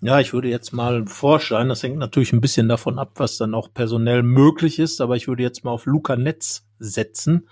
Ja, 0.00 0.18
ich 0.18 0.32
würde 0.32 0.48
jetzt 0.48 0.72
mal 0.72 1.06
vorschlagen, 1.06 1.68
das 1.68 1.82
hängt 1.82 1.96
natürlich 1.96 2.32
ein 2.32 2.40
bisschen 2.40 2.68
davon 2.68 2.98
ab, 2.98 3.12
was 3.14 3.38
dann 3.38 3.54
auch 3.54 3.72
personell 3.72 4.24
möglich 4.24 4.80
ist, 4.80 5.00
aber 5.00 5.16
ich 5.16 5.28
würde 5.28 5.44
jetzt 5.44 5.64
mal 5.64 5.70
auf 5.70 5.86
Luca 5.86 6.16
Netz 6.16 6.66
setzen 6.80 7.46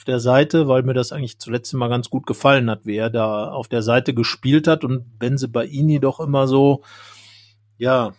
auf 0.00 0.04
der 0.04 0.18
Seite, 0.18 0.66
weil 0.66 0.82
mir 0.82 0.94
das 0.94 1.12
eigentlich 1.12 1.38
zuletzt 1.38 1.74
immer 1.74 1.90
ganz 1.90 2.08
gut 2.08 2.26
gefallen 2.26 2.70
hat, 2.70 2.86
wie 2.86 2.96
er 2.96 3.10
da 3.10 3.50
auf 3.50 3.68
der 3.68 3.82
Seite 3.82 4.14
gespielt 4.14 4.66
hat 4.66 4.82
und 4.82 5.18
Benze 5.18 5.46
Baini 5.46 6.00
doch 6.00 6.20
immer 6.20 6.48
so, 6.48 6.80
ja, 7.76 8.14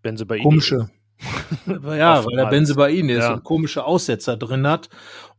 Benze 0.00 0.24
Baini. 0.24 0.42
komische, 0.42 0.88
ja, 1.66 2.24
weil 2.24 2.38
er 2.38 2.46
Benze 2.46 2.74
Baini 2.74 3.12
ist 3.12 3.24
ja. 3.24 3.34
und 3.34 3.44
komische 3.44 3.84
Aussetzer 3.84 4.36
drin 4.36 4.66
hat 4.66 4.88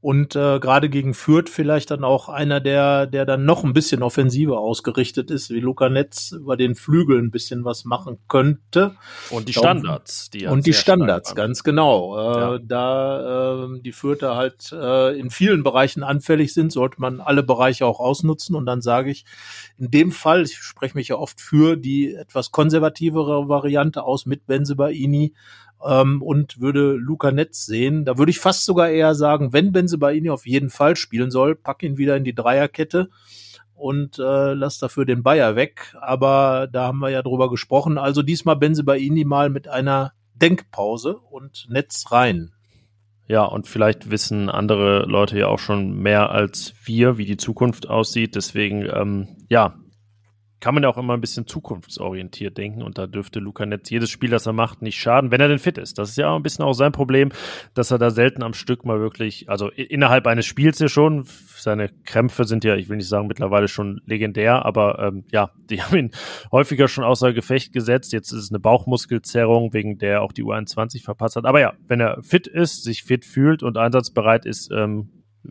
und 0.04 0.36
äh, 0.36 0.60
gerade 0.60 0.90
gegen 0.90 1.14
Fürth 1.14 1.48
vielleicht 1.48 1.90
dann 1.90 2.04
auch 2.04 2.28
einer, 2.28 2.60
der, 2.60 3.08
der 3.08 3.26
dann 3.26 3.46
noch 3.46 3.64
ein 3.64 3.72
bisschen 3.72 4.04
offensiver 4.04 4.60
ausgerichtet 4.60 5.32
ist, 5.32 5.50
wie 5.50 5.62
Luca 5.62 5.88
Netz 5.88 6.34
über 6.34 6.58
den 6.58 6.76
Flügel 6.76 7.20
ein 7.20 7.32
bisschen 7.32 7.64
was 7.64 7.86
machen 7.86 8.18
könnte. 8.28 8.98
Und 9.30 9.48
die 9.48 9.54
Standards, 9.54 10.30
die 10.30 10.46
Und 10.46 10.66
die 10.66 10.74
Standards, 10.74 11.36
ganz 11.36 11.64
genau. 11.64 12.18
Äh, 12.18 12.38
ja. 12.38 12.60
Da 12.62 13.64
äh, 13.64 13.80
die 13.80 13.94
Fürther 13.94 14.36
halt 14.36 14.74
äh, 14.74 15.18
in 15.18 15.30
vielen 15.30 15.64
Bereichen 15.64 16.04
anfällig 16.04 16.54
sind, 16.54 16.74
sollte 16.74 17.00
man 17.00 17.22
alle 17.22 17.42
Bereiche 17.42 17.86
auch 17.86 18.02
ausnutzen. 18.02 18.58
Und 18.58 18.66
dann 18.66 18.82
sage 18.82 19.10
ich, 19.10 19.24
in 19.78 19.90
dem 19.90 20.12
Fall, 20.12 20.44
ich 20.44 20.58
spreche 20.58 20.98
mich 20.98 21.08
ja 21.08 21.16
oft 21.16 21.40
für 21.40 21.78
die 21.78 22.14
etwas 22.14 22.52
konservativere 22.52 23.48
Variante 23.48 24.04
aus 24.04 24.26
mit 24.26 24.48
Benzebaini, 24.48 25.34
ähm, 25.86 26.22
und 26.22 26.60
würde 26.60 26.94
Luca 26.94 27.32
Netz 27.32 27.66
sehen. 27.66 28.06
Da 28.06 28.18
würde 28.18 28.32
ich 28.32 28.40
fast 28.40 28.66
sogar 28.66 28.90
eher 28.90 29.16
sagen, 29.16 29.54
wenn 29.54 29.72
Benzebaini 29.72 30.30
auf 30.30 30.46
jeden 30.46 30.70
Fall 30.70 30.96
spielen 30.96 31.32
soll, 31.32 31.56
pack 31.56 31.84
ihn 31.84 31.98
wieder 31.98 32.16
in 32.16 32.24
die 32.24 32.36
Dreierkette 32.36 33.10
und 33.76 34.20
äh, 34.20 34.54
lass 34.54 34.80
dafür 34.80 35.06
den 35.06 35.24
Bayer 35.24 35.56
weg. 35.56 35.96
Aber 36.00 36.68
da 36.72 36.88
haben 36.88 37.00
wir 37.00 37.10
ja 37.10 37.22
drüber 37.22 37.50
gesprochen. 37.50 37.98
Also 37.98 38.22
diesmal 38.22 38.56
Benzebaini 38.56 39.26
mal 39.26 39.50
mit 39.50 39.68
einer 39.68 40.14
Denkpause 40.36 41.18
und 41.18 41.68
Netz 41.70 42.12
rein. 42.12 42.52
Ja, 43.28 43.46
und 43.46 43.68
vielleicht 43.68 44.12
wissen 44.12 44.50
andere 44.50 45.06
Leute 45.06 45.40
ja 45.40 45.48
auch 45.48 45.60
schon 45.60 45.98
mehr 45.98 46.32
als 46.32 46.74
wir, 46.84 47.18
wie 47.18 47.26
die 47.26 47.38
Zukunft 47.38 47.90
aussieht. 47.90 48.36
Deswegen, 48.36 48.86
ähm, 48.94 49.28
ja, 49.50 49.76
kann 50.64 50.76
man 50.76 50.84
ja 50.84 50.90
auch 50.90 50.98
immer 50.98 51.14
ein 51.14 51.20
bisschen 51.20 51.46
zukunftsorientiert 51.46 52.58
denken 52.58 52.84
und 52.84 52.98
da 52.98 53.06
dürfte 53.06 53.40
Luca 53.40 53.66
Netz 53.66 53.90
jedes 53.90 54.10
Spiel, 54.10 54.30
das 54.30 54.46
er 54.46 54.54
macht, 54.54 54.82
nicht 54.82 54.98
schaden, 54.98 55.30
wenn 55.30 55.42
er 55.42 55.50
denn 55.50 55.60
fit 55.60 55.78
ist. 55.78 55.98
Das 55.98 56.12
ist 56.12 56.16
ja 56.16 56.30
auch 56.30 56.38
ein 56.38 56.42
bisschen 56.42 56.64
auch 56.64 56.72
sein 56.72 56.94
Problem, 56.94 57.34
dass 57.74 57.92
er 57.92 57.98
da 57.98 58.12
selten 58.12 58.44
am 58.44 58.54
Stück 58.54 58.86
mal 58.86 59.02
wirklich, 59.02 59.50
also 59.50 59.68
innerhalb 59.68 60.26
eines 60.26 60.46
Spiels 60.46 60.80
ja 60.80 60.88
schon, 60.88 61.26
seine 61.58 61.90
Krämpfe 62.06 62.46
sind 62.46 62.64
ja, 62.64 62.78
ich 62.78 62.88
will 62.88 62.96
nicht 62.96 63.10
sagen 63.10 63.28
mittlerweile 63.28 63.68
schon 63.68 64.00
legendär, 64.06 64.66
aber 64.66 65.00
ähm, 65.00 65.26
ja, 65.34 65.52
die 65.70 65.82
haben 65.84 65.98
ihn 65.98 66.12
häufiger 66.50 66.88
schon 66.88 67.04
außer 67.04 67.34
Gefecht 67.34 67.74
gesetzt. 67.74 68.14
Jetzt 68.14 68.32
ist 68.32 68.44
es 68.44 68.50
eine 68.50 68.62
Bauchmuskelzerrung, 68.62 69.74
wegen 69.74 69.98
der 69.98 70.22
auch 70.22 70.32
die 70.32 70.46
U21 70.46 71.04
verpasst 71.04 71.36
hat. 71.36 71.44
Aber 71.44 71.60
ja, 71.60 71.74
wenn 71.90 72.00
er 72.00 72.24
fit 72.24 72.48
ist, 72.48 72.86
sich 72.86 73.04
fit 73.04 73.26
fühlt 73.26 73.64
und 73.64 73.78
einsatzbereit 73.78 74.46
ist, 74.46 74.72
ähm, 74.72 75.10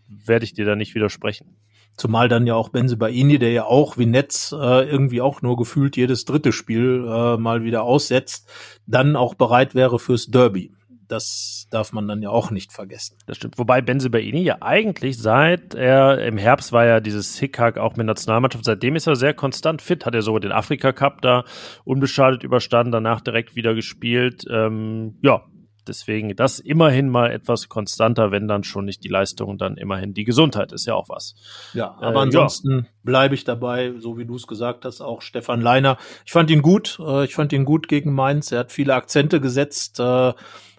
werde 0.08 0.46
ich 0.46 0.54
dir 0.54 0.64
da 0.64 0.74
nicht 0.74 0.94
widersprechen. 0.94 1.58
Zumal 1.96 2.28
dann 2.28 2.46
ja 2.46 2.54
auch 2.54 2.70
Benze 2.70 2.96
Baini, 2.96 3.38
der 3.38 3.52
ja 3.52 3.64
auch 3.64 3.98
wie 3.98 4.06
Netz 4.06 4.52
äh, 4.52 4.88
irgendwie 4.88 5.20
auch 5.20 5.42
nur 5.42 5.56
gefühlt 5.56 5.96
jedes 5.96 6.24
dritte 6.24 6.52
Spiel 6.52 7.06
äh, 7.06 7.36
mal 7.36 7.64
wieder 7.64 7.82
aussetzt, 7.82 8.48
dann 8.86 9.14
auch 9.14 9.34
bereit 9.34 9.74
wäre 9.74 9.98
fürs 9.98 10.26
Derby. 10.26 10.72
Das 11.08 11.68
darf 11.70 11.92
man 11.92 12.08
dann 12.08 12.22
ja 12.22 12.30
auch 12.30 12.50
nicht 12.50 12.72
vergessen. 12.72 13.18
Das 13.26 13.36
stimmt. 13.36 13.58
Wobei 13.58 13.82
Benze 13.82 14.08
Baini 14.08 14.42
ja 14.42 14.56
eigentlich 14.62 15.18
seit 15.18 15.74
er 15.74 16.24
im 16.24 16.38
Herbst 16.38 16.72
war 16.72 16.86
ja 16.86 17.00
dieses 17.00 17.38
Hickhack 17.38 17.76
auch 17.76 17.96
mit 17.96 18.06
Nationalmannschaft. 18.06 18.64
Seitdem 18.64 18.96
ist 18.96 19.06
er 19.06 19.16
sehr 19.16 19.34
konstant 19.34 19.82
fit. 19.82 20.06
Hat 20.06 20.14
er 20.14 20.22
sogar 20.22 20.40
den 20.40 20.52
Afrika 20.52 20.92
Cup 20.92 21.20
da 21.20 21.44
unbeschadet 21.84 22.44
überstanden, 22.44 22.92
danach 22.92 23.20
direkt 23.20 23.54
wieder 23.54 23.74
gespielt. 23.74 24.44
Ähm, 24.50 25.18
ja, 25.20 25.42
Deswegen 25.86 26.34
das 26.36 26.58
immerhin 26.58 27.08
mal 27.08 27.30
etwas 27.30 27.68
konstanter, 27.68 28.30
wenn 28.30 28.48
dann 28.48 28.64
schon 28.64 28.84
nicht 28.84 29.04
die 29.04 29.08
Leistung, 29.08 29.58
dann 29.58 29.76
immerhin 29.76 30.14
die 30.14 30.24
Gesundheit 30.24 30.72
ist 30.72 30.86
ja 30.86 30.94
auch 30.94 31.08
was. 31.08 31.34
Ja, 31.74 31.96
aber 32.00 32.20
äh, 32.20 32.22
ansonsten 32.22 32.70
ja. 32.70 32.84
bleibe 33.02 33.34
ich 33.34 33.44
dabei, 33.44 33.94
so 33.98 34.18
wie 34.18 34.24
du 34.24 34.36
es 34.36 34.46
gesagt 34.46 34.84
hast, 34.84 35.00
auch 35.00 35.22
Stefan 35.22 35.60
Leiner. 35.60 35.98
Ich 36.24 36.32
fand 36.32 36.50
ihn 36.50 36.62
gut, 36.62 36.98
äh, 37.04 37.24
ich 37.24 37.34
fand 37.34 37.52
ihn 37.52 37.64
gut 37.64 37.88
gegen 37.88 38.12
Mainz. 38.14 38.52
Er 38.52 38.60
hat 38.60 38.72
viele 38.72 38.94
Akzente 38.94 39.40
gesetzt, 39.40 39.98
äh, 40.00 40.32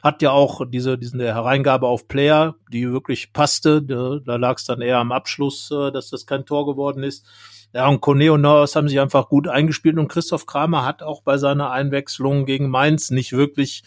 hat 0.04 0.22
ja 0.22 0.32
auch 0.32 0.62
diese, 0.68 0.98
diesen 0.98 1.20
der 1.20 1.34
Hereingabe 1.34 1.88
auf 1.88 2.08
Player, 2.08 2.56
die 2.72 2.92
wirklich 2.92 3.32
passte. 3.32 3.82
Da 3.82 4.36
lag 4.36 4.58
es 4.58 4.66
dann 4.66 4.82
eher 4.82 4.98
am 4.98 5.12
Abschluss, 5.12 5.72
äh, 5.72 5.92
dass 5.92 6.10
das 6.10 6.26
kein 6.26 6.46
Tor 6.46 6.66
geworden 6.66 7.04
ist. 7.04 7.26
Ja, 7.74 7.88
und 7.88 8.02
Kone 8.02 8.32
und 8.32 8.42
Neuhaus 8.42 8.76
haben 8.76 8.88
sich 8.88 9.00
einfach 9.00 9.30
gut 9.30 9.48
eingespielt 9.48 9.98
und 9.98 10.08
Christoph 10.08 10.46
Kramer 10.46 10.86
hat 10.86 11.02
auch 11.02 11.24
bei 11.24 11.38
seiner 11.38 11.72
Einwechslung 11.72 12.46
gegen 12.46 12.70
Mainz 12.70 13.10
nicht 13.10 13.34
wirklich 13.34 13.84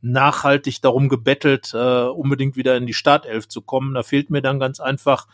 nachhaltig 0.00 0.80
darum 0.80 1.08
gebettelt, 1.08 1.72
äh, 1.74 2.04
unbedingt 2.04 2.56
wieder 2.56 2.76
in 2.76 2.86
die 2.86 2.94
Startelf 2.94 3.48
zu 3.48 3.62
kommen. 3.62 3.94
Da 3.94 4.02
fehlt 4.02 4.30
mir 4.30 4.42
dann 4.42 4.60
ganz 4.60 4.80
einfach 4.80 5.26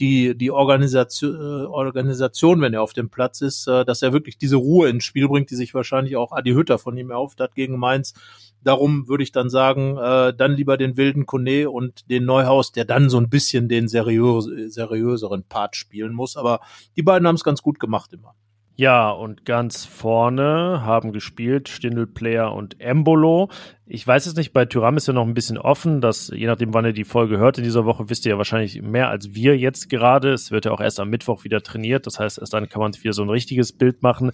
die, 0.00 0.36
die 0.36 0.50
Organisation, 0.50 1.34
äh, 1.34 1.66
Organisation, 1.66 2.60
wenn 2.60 2.74
er 2.74 2.82
auf 2.82 2.92
dem 2.92 3.10
Platz 3.10 3.40
ist, 3.40 3.66
äh, 3.68 3.84
dass 3.84 4.02
er 4.02 4.12
wirklich 4.12 4.38
diese 4.38 4.56
Ruhe 4.56 4.88
ins 4.88 5.04
Spiel 5.04 5.28
bringt, 5.28 5.50
die 5.50 5.56
sich 5.56 5.74
wahrscheinlich 5.74 6.16
auch 6.16 6.32
Adi 6.32 6.52
Hütter 6.52 6.78
von 6.78 6.96
ihm 6.96 7.10
erhofft 7.10 7.40
hat 7.40 7.54
gegen 7.54 7.78
Mainz. 7.78 8.14
Darum 8.62 9.08
würde 9.08 9.22
ich 9.22 9.30
dann 9.30 9.50
sagen, 9.50 9.96
äh, 9.98 10.34
dann 10.34 10.52
lieber 10.52 10.76
den 10.76 10.96
wilden 10.96 11.26
Kone 11.26 11.70
und 11.70 12.10
den 12.10 12.24
Neuhaus, 12.24 12.72
der 12.72 12.84
dann 12.84 13.10
so 13.10 13.18
ein 13.18 13.28
bisschen 13.28 13.68
den 13.68 13.88
seriös, 13.88 14.48
seriöseren 14.72 15.44
Part 15.44 15.76
spielen 15.76 16.14
muss. 16.14 16.36
Aber 16.36 16.60
die 16.96 17.02
beiden 17.02 17.28
haben 17.28 17.36
es 17.36 17.44
ganz 17.44 17.62
gut 17.62 17.78
gemacht 17.78 18.12
immer. 18.12 18.34
Ja, 18.76 19.10
und 19.10 19.44
ganz 19.44 19.84
vorne 19.84 20.82
haben 20.84 21.12
gespielt 21.12 21.68
Stindl 21.68 22.08
Player 22.08 22.52
und 22.52 22.80
Embolo. 22.80 23.48
Ich 23.86 24.04
weiß 24.04 24.26
es 24.26 24.34
nicht, 24.34 24.52
bei 24.52 24.64
Tyram 24.64 24.96
ist 24.96 25.06
ja 25.06 25.12
noch 25.12 25.26
ein 25.26 25.34
bisschen 25.34 25.58
offen, 25.58 26.00
dass 26.00 26.32
je 26.34 26.48
nachdem, 26.48 26.74
wann 26.74 26.84
ihr 26.84 26.92
die 26.92 27.04
Folge 27.04 27.38
hört 27.38 27.56
in 27.56 27.62
dieser 27.62 27.84
Woche, 27.84 28.10
wisst 28.10 28.26
ihr 28.26 28.32
ja 28.32 28.38
wahrscheinlich 28.38 28.82
mehr 28.82 29.10
als 29.10 29.32
wir 29.32 29.56
jetzt 29.56 29.90
gerade. 29.90 30.32
Es 30.32 30.50
wird 30.50 30.64
ja 30.64 30.72
auch 30.72 30.80
erst 30.80 30.98
am 30.98 31.08
Mittwoch 31.08 31.44
wieder 31.44 31.62
trainiert. 31.62 32.04
Das 32.08 32.18
heißt, 32.18 32.40
erst 32.40 32.52
dann 32.52 32.68
kann 32.68 32.80
man 32.80 32.92
wieder 32.94 33.12
so 33.12 33.22
ein 33.22 33.30
richtiges 33.30 33.72
Bild 33.72 34.02
machen. 34.02 34.32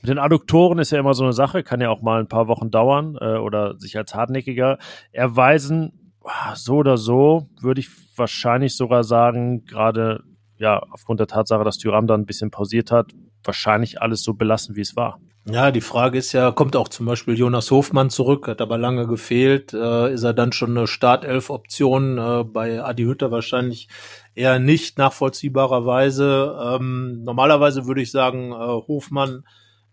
Mit 0.00 0.08
den 0.08 0.18
Adduktoren 0.18 0.78
ist 0.78 0.90
ja 0.90 0.98
immer 0.98 1.12
so 1.12 1.24
eine 1.24 1.34
Sache, 1.34 1.62
kann 1.62 1.82
ja 1.82 1.90
auch 1.90 2.00
mal 2.00 2.18
ein 2.18 2.28
paar 2.28 2.48
Wochen 2.48 2.70
dauern 2.70 3.18
äh, 3.20 3.36
oder 3.36 3.78
sich 3.78 3.98
als 3.98 4.14
hartnäckiger 4.14 4.78
erweisen. 5.12 6.14
So 6.54 6.76
oder 6.76 6.96
so 6.96 7.50
würde 7.60 7.80
ich 7.80 7.90
wahrscheinlich 8.16 8.74
sogar 8.74 9.04
sagen, 9.04 9.66
gerade 9.66 10.22
ja, 10.56 10.82
aufgrund 10.90 11.20
der 11.20 11.26
Tatsache, 11.26 11.64
dass 11.64 11.76
Tyram 11.76 12.06
dann 12.06 12.22
ein 12.22 12.26
bisschen 12.26 12.50
pausiert 12.50 12.90
hat, 12.90 13.12
wahrscheinlich 13.44 14.00
alles 14.00 14.22
so 14.22 14.34
belassen, 14.34 14.76
wie 14.76 14.80
es 14.80 14.96
war. 14.96 15.20
Ja, 15.44 15.72
die 15.72 15.80
Frage 15.80 16.18
ist 16.18 16.32
ja, 16.32 16.52
kommt 16.52 16.76
auch 16.76 16.88
zum 16.88 17.06
Beispiel 17.06 17.36
Jonas 17.36 17.70
Hofmann 17.72 18.10
zurück, 18.10 18.46
hat 18.46 18.60
aber 18.60 18.78
lange 18.78 19.08
gefehlt. 19.08 19.72
Äh, 19.72 20.12
ist 20.12 20.22
er 20.22 20.34
dann 20.34 20.52
schon 20.52 20.76
eine 20.76 20.86
Startelf-Option? 20.86 22.18
Äh, 22.18 22.44
bei 22.44 22.82
Adi 22.82 23.04
Hütter 23.04 23.32
wahrscheinlich 23.32 23.88
eher 24.36 24.60
nicht, 24.60 24.98
nachvollziehbarerweise. 24.98 26.76
Ähm, 26.76 27.24
normalerweise 27.24 27.86
würde 27.86 28.02
ich 28.02 28.12
sagen, 28.12 28.52
äh, 28.52 28.54
Hofmann, 28.54 29.44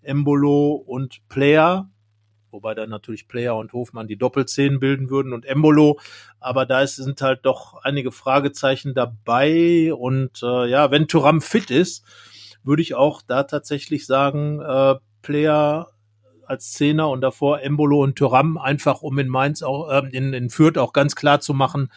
Embolo 0.03 0.73
und 0.73 1.27
Player 1.29 1.89
wobei 2.51 2.73
dann 2.73 2.89
natürlich 2.89 3.27
Player 3.27 3.55
und 3.55 3.73
Hofmann 3.73 4.07
die 4.07 4.17
Doppelzehn 4.17 4.79
bilden 4.79 5.09
würden 5.09 5.33
und 5.33 5.45
Embolo, 5.45 5.99
aber 6.39 6.65
da 6.65 6.81
ist, 6.81 6.95
sind 6.95 7.21
halt 7.21 7.41
doch 7.43 7.75
einige 7.83 8.11
Fragezeichen 8.11 8.93
dabei 8.93 9.93
und 9.93 10.41
äh, 10.43 10.67
ja, 10.67 10.91
wenn 10.91 11.07
Turam 11.07 11.41
fit 11.41 11.69
ist, 11.69 12.03
würde 12.63 12.81
ich 12.81 12.95
auch 12.95 13.21
da 13.21 13.43
tatsächlich 13.43 14.05
sagen, 14.05 14.61
äh, 14.61 14.95
Player 15.21 15.89
als 16.45 16.71
Zehner 16.71 17.09
und 17.09 17.21
davor 17.21 17.61
Embolo 17.61 18.01
und 18.01 18.17
Thuram, 18.17 18.57
einfach 18.57 19.01
um 19.01 19.19
in 19.19 19.27
Mainz 19.27 19.61
auch, 19.61 19.89
äh, 19.89 20.09
in, 20.11 20.33
in 20.33 20.49
Fürth 20.49 20.77
auch 20.77 20.93
ganz 20.93 21.15
klar 21.15 21.39
zu 21.39 21.53
machen, 21.53 21.91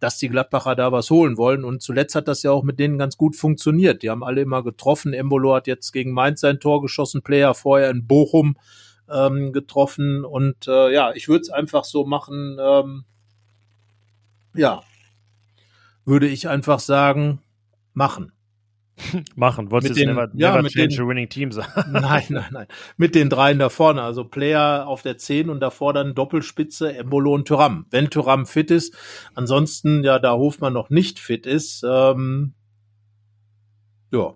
dass 0.00 0.18
die 0.18 0.28
Gladbacher 0.28 0.74
da 0.74 0.92
was 0.92 1.10
holen 1.10 1.36
wollen. 1.36 1.64
Und 1.64 1.82
zuletzt 1.82 2.14
hat 2.14 2.28
das 2.28 2.42
ja 2.42 2.50
auch 2.50 2.62
mit 2.62 2.78
denen 2.78 2.98
ganz 2.98 3.16
gut 3.16 3.36
funktioniert. 3.36 4.02
Die 4.02 4.10
haben 4.10 4.24
alle 4.24 4.42
immer 4.42 4.62
getroffen. 4.62 5.12
Embolo 5.12 5.54
hat 5.54 5.66
jetzt 5.66 5.92
gegen 5.92 6.12
Mainz 6.12 6.40
sein 6.40 6.60
Tor 6.60 6.82
geschossen, 6.82 7.22
Player 7.22 7.54
vorher 7.54 7.90
in 7.90 8.06
Bochum 8.06 8.56
ähm, 9.10 9.52
getroffen. 9.52 10.24
Und 10.24 10.66
äh, 10.68 10.92
ja, 10.92 11.12
ich 11.14 11.28
würde 11.28 11.42
es 11.42 11.50
einfach 11.50 11.84
so 11.84 12.04
machen, 12.04 12.58
ähm, 12.60 13.04
ja, 14.54 14.82
würde 16.04 16.28
ich 16.28 16.48
einfach 16.48 16.80
sagen, 16.80 17.40
machen. 17.94 18.32
machen. 19.34 19.70
Wolltest 19.70 19.94
mit 19.94 20.02
den, 20.02 20.14
never, 20.14 20.30
ja, 20.34 20.50
never 20.50 20.62
mit 20.62 20.72
change 20.72 20.96
den, 20.96 21.04
a 21.04 21.08
winning 21.08 21.28
team 21.28 21.52
sagen? 21.52 21.92
Nein, 21.92 22.24
nein, 22.28 22.48
nein. 22.50 22.66
Mit 22.96 23.14
den 23.14 23.28
dreien 23.28 23.58
da 23.58 23.68
vorne. 23.68 24.02
Also 24.02 24.24
Player 24.24 24.86
auf 24.86 25.02
der 25.02 25.18
10 25.18 25.50
und 25.50 25.60
davor 25.60 25.92
dann 25.92 26.14
Doppelspitze, 26.14 26.96
Embolo 26.96 27.34
und 27.34 27.46
Thuram. 27.48 27.86
Wenn 27.90 28.10
Thuram 28.10 28.46
fit 28.46 28.70
ist. 28.70 28.94
Ansonsten, 29.34 30.02
ja, 30.04 30.18
da 30.18 30.34
Hofmann 30.34 30.72
noch 30.72 30.90
nicht 30.90 31.18
fit 31.18 31.46
ist, 31.46 31.84
ähm, 31.88 32.54
ja, 34.10 34.34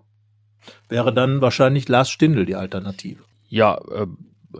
wäre 0.89 1.13
dann 1.13 1.41
wahrscheinlich 1.41 1.87
Lars 1.89 2.09
Stindl 2.09 2.45
die 2.45 2.55
Alternative. 2.55 3.23
Ja, 3.49 3.77
äh, 3.91 4.07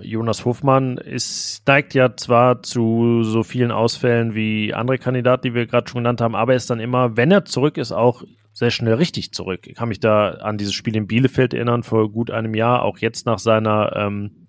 Jonas 0.01 0.45
Hofmann 0.45 0.97
ist, 0.97 1.67
neigt 1.67 1.93
ja 1.93 2.15
zwar 2.15 2.63
zu 2.63 3.23
so 3.23 3.43
vielen 3.43 3.71
Ausfällen 3.71 4.35
wie 4.35 4.73
andere 4.73 4.97
Kandidaten, 4.97 5.43
die 5.43 5.53
wir 5.53 5.65
gerade 5.65 5.89
schon 5.89 5.99
genannt 5.99 6.21
haben, 6.21 6.35
aber 6.35 6.53
er 6.53 6.57
ist 6.57 6.69
dann 6.69 6.79
immer, 6.79 7.17
wenn 7.17 7.29
er 7.29 7.45
zurück 7.45 7.77
ist, 7.77 7.91
auch 7.91 8.23
sehr 8.61 8.71
schnell 8.71 8.93
richtig 8.93 9.33
zurück. 9.33 9.67
Ich 9.67 9.75
kann 9.75 9.89
mich 9.89 9.99
da 9.99 10.29
an 10.29 10.57
dieses 10.57 10.73
Spiel 10.73 10.95
in 10.95 11.07
Bielefeld 11.07 11.53
erinnern, 11.53 11.83
vor 11.83 12.11
gut 12.11 12.29
einem 12.29 12.53
Jahr, 12.53 12.83
auch 12.83 12.99
jetzt 12.99 13.25
nach 13.25 13.39
seiner 13.39 13.93
ähm, 13.95 14.47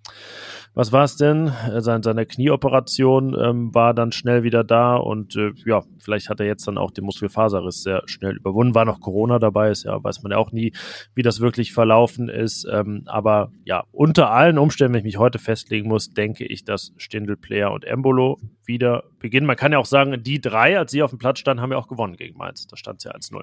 was 0.75 0.91
war 0.91 1.05
es 1.05 1.17
denn? 1.17 1.49
Äh, 1.49 1.81
seine, 1.83 2.03
seine 2.03 2.25
Knieoperation 2.25 3.37
ähm, 3.39 3.75
war 3.75 3.93
dann 3.93 4.11
schnell 4.11 4.43
wieder 4.43 4.65
da 4.65 4.97
und 4.97 5.37
äh, 5.37 5.53
ja, 5.67 5.83
vielleicht 5.99 6.31
hat 6.31 6.41
er 6.41 6.47
jetzt 6.47 6.67
dann 6.67 6.79
auch 6.79 6.91
den 6.91 7.05
Muskelfaserriss 7.05 7.83
sehr 7.83 8.03
schnell 8.07 8.37
überwunden. 8.37 8.75
War 8.75 8.87
noch 8.87 9.01
Corona 9.01 9.39
dabei, 9.39 9.71
ist 9.71 9.85
ja, 9.85 10.03
weiß 10.03 10.23
man 10.23 10.33
ja 10.33 10.39
auch 10.39 10.53
nie, 10.53 10.73
wie 11.15 11.23
das 11.23 11.41
wirklich 11.41 11.73
verlaufen 11.73 12.31
ist. 12.31 12.67
Ähm, 12.71 13.03
aber 13.07 13.53
ja, 13.65 13.85
unter 13.93 14.31
allen 14.31 14.57
Umständen, 14.57 14.95
wenn 14.95 15.01
ich 15.01 15.05
mich 15.05 15.19
heute 15.19 15.39
festlegen 15.39 15.89
muss, 15.89 16.11
denke 16.11 16.47
ich, 16.47 16.65
dass 16.65 16.95
Stindl, 16.97 17.37
Player 17.37 17.71
und 17.73 17.85
Embolo 17.85 18.39
wieder 18.65 19.05
beginnen. 19.19 19.47
Man 19.47 19.57
kann 19.57 19.73
ja 19.73 19.79
auch 19.79 19.87
sagen, 19.87 20.23
die 20.23 20.41
drei, 20.41 20.79
als 20.79 20.91
sie 20.91 21.03
auf 21.03 21.11
dem 21.11 21.19
Platz 21.19 21.39
standen, 21.39 21.63
haben 21.63 21.73
ja 21.73 21.79
auch 21.79 21.89
gewonnen 21.89 22.17
gegen 22.17 22.39
Mainz. 22.39 22.67
Da 22.67 22.77
stand 22.77 22.99
es 22.99 23.05
ja 23.05 23.13
1-0. 23.13 23.43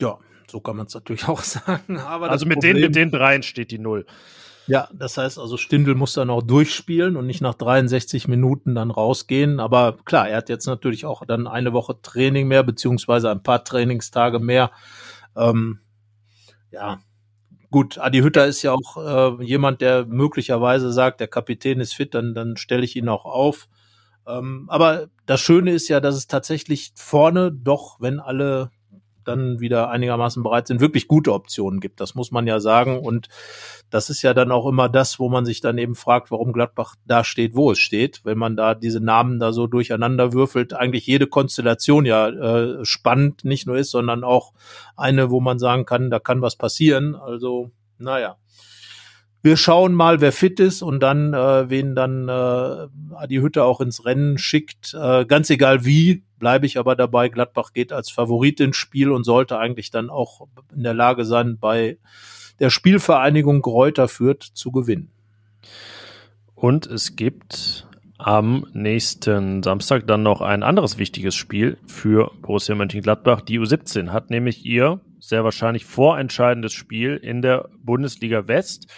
Ja, 0.00 0.18
so 0.50 0.60
kann 0.60 0.76
man 0.76 0.86
es 0.86 0.94
natürlich 0.94 1.28
auch 1.28 1.42
sagen. 1.42 1.98
Aber 1.98 2.30
also 2.30 2.46
mit 2.46 2.62
den, 2.62 2.80
mit 2.80 2.94
den 2.94 3.10
dreien 3.10 3.42
steht 3.42 3.70
die 3.70 3.78
Null. 3.78 4.06
Ja, 4.68 4.88
das 4.92 5.16
heißt 5.16 5.38
also, 5.38 5.56
Stindl 5.56 5.94
muss 5.94 6.12
dann 6.12 6.28
auch 6.28 6.42
durchspielen 6.42 7.16
und 7.16 7.26
nicht 7.26 7.40
nach 7.40 7.54
63 7.54 8.28
Minuten 8.28 8.74
dann 8.74 8.90
rausgehen. 8.90 9.60
Aber 9.60 9.96
klar, 10.04 10.28
er 10.28 10.36
hat 10.36 10.50
jetzt 10.50 10.66
natürlich 10.66 11.06
auch 11.06 11.24
dann 11.24 11.46
eine 11.46 11.72
Woche 11.72 11.96
Training 12.02 12.48
mehr, 12.48 12.62
beziehungsweise 12.62 13.30
ein 13.30 13.42
paar 13.42 13.64
Trainingstage 13.64 14.40
mehr. 14.40 14.70
Ähm, 15.34 15.80
ja, 16.70 16.98
gut, 17.70 17.96
Adi 17.96 18.18
Hütter 18.18 18.46
ist 18.46 18.60
ja 18.60 18.72
auch 18.72 19.38
äh, 19.40 19.42
jemand, 19.42 19.80
der 19.80 20.04
möglicherweise 20.04 20.92
sagt, 20.92 21.20
der 21.20 21.28
Kapitän 21.28 21.80
ist 21.80 21.94
fit, 21.94 22.12
dann, 22.12 22.34
dann 22.34 22.58
stelle 22.58 22.84
ich 22.84 22.94
ihn 22.94 23.08
auch 23.08 23.24
auf. 23.24 23.68
Ähm, 24.26 24.66
aber 24.68 25.08
das 25.24 25.40
Schöne 25.40 25.72
ist 25.72 25.88
ja, 25.88 26.00
dass 26.00 26.14
es 26.14 26.26
tatsächlich 26.26 26.92
vorne 26.94 27.52
doch, 27.52 28.00
wenn 28.00 28.20
alle 28.20 28.70
dann 29.28 29.60
wieder 29.60 29.90
einigermaßen 29.90 30.42
bereit 30.42 30.66
sind, 30.66 30.80
wirklich 30.80 31.06
gute 31.06 31.32
Optionen 31.32 31.80
gibt. 31.80 32.00
Das 32.00 32.14
muss 32.14 32.30
man 32.30 32.46
ja 32.46 32.58
sagen. 32.58 32.98
Und 32.98 33.28
das 33.90 34.10
ist 34.10 34.22
ja 34.22 34.34
dann 34.34 34.50
auch 34.50 34.66
immer 34.66 34.88
das, 34.88 35.18
wo 35.18 35.28
man 35.28 35.44
sich 35.44 35.60
dann 35.60 35.78
eben 35.78 35.94
fragt, 35.94 36.30
warum 36.30 36.52
Gladbach 36.52 36.96
da 37.06 37.22
steht, 37.22 37.54
wo 37.54 37.72
es 37.72 37.78
steht. 37.78 38.22
Wenn 38.24 38.38
man 38.38 38.56
da 38.56 38.74
diese 38.74 39.00
Namen 39.00 39.38
da 39.38 39.52
so 39.52 39.66
durcheinander 39.66 40.32
würfelt, 40.32 40.74
eigentlich 40.74 41.06
jede 41.06 41.26
Konstellation 41.26 42.04
ja 42.06 42.28
äh, 42.28 42.84
spannend 42.84 43.44
nicht 43.44 43.66
nur 43.66 43.76
ist, 43.76 43.90
sondern 43.90 44.24
auch 44.24 44.52
eine, 44.96 45.30
wo 45.30 45.40
man 45.40 45.58
sagen 45.58 45.84
kann, 45.84 46.10
da 46.10 46.18
kann 46.18 46.42
was 46.42 46.56
passieren. 46.56 47.14
Also, 47.14 47.70
naja 47.98 48.36
wir 49.42 49.56
schauen 49.56 49.94
mal, 49.94 50.20
wer 50.20 50.32
fit 50.32 50.58
ist 50.60 50.82
und 50.82 51.00
dann, 51.00 51.32
äh, 51.32 51.70
wen 51.70 51.94
dann 51.94 52.28
äh, 52.28 52.88
Adi 53.14 53.36
Hütte 53.36 53.64
auch 53.64 53.80
ins 53.80 54.04
Rennen 54.04 54.38
schickt. 54.38 54.94
Äh, 54.94 55.26
ganz 55.26 55.48
egal 55.50 55.84
wie, 55.84 56.24
bleibe 56.38 56.66
ich 56.66 56.78
aber 56.78 56.96
dabei. 56.96 57.28
Gladbach 57.28 57.72
geht 57.72 57.92
als 57.92 58.10
Favorit 58.10 58.60
ins 58.60 58.76
Spiel 58.76 59.10
und 59.10 59.24
sollte 59.24 59.58
eigentlich 59.58 59.90
dann 59.90 60.10
auch 60.10 60.48
in 60.74 60.82
der 60.82 60.94
Lage 60.94 61.24
sein, 61.24 61.58
bei 61.58 61.98
der 62.58 62.70
Spielvereinigung 62.70 63.62
Gräuter 63.62 64.08
führt 64.08 64.42
zu 64.42 64.72
gewinnen. 64.72 65.10
Und 66.54 66.86
es 66.86 67.14
gibt 67.14 67.86
am 68.18 68.66
nächsten 68.72 69.62
Samstag 69.62 70.08
dann 70.08 70.24
noch 70.24 70.40
ein 70.40 70.64
anderes 70.64 70.98
wichtiges 70.98 71.36
Spiel 71.36 71.78
für 71.86 72.32
Borussia 72.42 72.74
Mönchengladbach. 72.74 73.42
Die 73.42 73.60
U17 73.60 74.08
hat 74.08 74.30
nämlich 74.30 74.66
ihr 74.66 75.00
sehr 75.20 75.44
wahrscheinlich 75.44 75.84
vorentscheidendes 75.84 76.72
Spiel 76.72 77.16
in 77.16 77.42
der 77.42 77.68
Bundesliga 77.82 78.48
West 78.48 78.92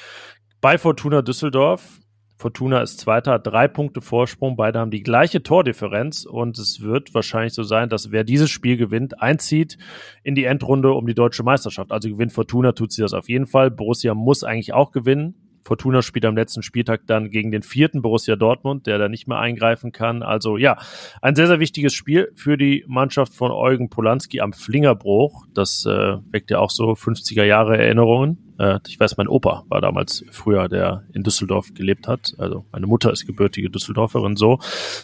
bei 0.60 0.78
Fortuna 0.78 1.22
Düsseldorf. 1.22 2.00
Fortuna 2.36 2.80
ist 2.80 2.98
Zweiter, 2.98 3.32
hat 3.32 3.46
drei 3.46 3.68
Punkte 3.68 4.00
Vorsprung. 4.00 4.56
Beide 4.56 4.78
haben 4.78 4.90
die 4.90 5.02
gleiche 5.02 5.42
Tordifferenz 5.42 6.24
und 6.24 6.58
es 6.58 6.80
wird 6.80 7.12
wahrscheinlich 7.12 7.52
so 7.52 7.62
sein, 7.62 7.90
dass 7.90 8.12
wer 8.12 8.24
dieses 8.24 8.50
Spiel 8.50 8.78
gewinnt, 8.78 9.20
einzieht 9.20 9.76
in 10.22 10.34
die 10.34 10.44
Endrunde 10.44 10.92
um 10.92 11.06
die 11.06 11.14
deutsche 11.14 11.42
Meisterschaft. 11.42 11.92
Also 11.92 12.08
gewinnt 12.08 12.32
Fortuna, 12.32 12.72
tut 12.72 12.92
sie 12.92 13.02
das 13.02 13.12
auf 13.12 13.28
jeden 13.28 13.46
Fall. 13.46 13.70
Borussia 13.70 14.14
muss 14.14 14.42
eigentlich 14.42 14.72
auch 14.72 14.90
gewinnen. 14.90 15.34
Fortuna 15.64 16.02
spielt 16.02 16.24
am 16.24 16.36
letzten 16.36 16.62
Spieltag 16.62 17.06
dann 17.06 17.30
gegen 17.30 17.50
den 17.50 17.62
vierten 17.62 18.02
Borussia 18.02 18.36
Dortmund, 18.36 18.86
der 18.86 18.98
da 18.98 19.08
nicht 19.08 19.28
mehr 19.28 19.38
eingreifen 19.38 19.92
kann. 19.92 20.22
Also 20.22 20.56
ja, 20.56 20.78
ein 21.22 21.34
sehr, 21.34 21.46
sehr 21.46 21.60
wichtiges 21.60 21.94
Spiel 21.94 22.32
für 22.34 22.56
die 22.56 22.84
Mannschaft 22.86 23.34
von 23.34 23.50
Eugen 23.50 23.90
Polanski 23.90 24.40
am 24.40 24.52
Flingerbruch. 24.52 25.46
Das 25.54 25.84
äh, 25.86 26.16
weckt 26.30 26.50
ja 26.50 26.58
auch 26.58 26.70
so 26.70 26.92
50er 26.92 27.44
Jahre 27.44 27.78
Erinnerungen. 27.78 28.54
Äh, 28.58 28.78
ich 28.88 28.98
weiß, 28.98 29.16
mein 29.16 29.28
Opa 29.28 29.64
war 29.68 29.80
damals 29.80 30.24
früher, 30.30 30.68
der 30.68 31.04
in 31.12 31.22
Düsseldorf 31.22 31.74
gelebt 31.74 32.08
hat. 32.08 32.34
Also 32.38 32.66
meine 32.72 32.86
Mutter 32.86 33.12
ist 33.12 33.26
gebürtige 33.26 33.70
Düsseldorferin 33.70 34.36
so. 34.36 34.58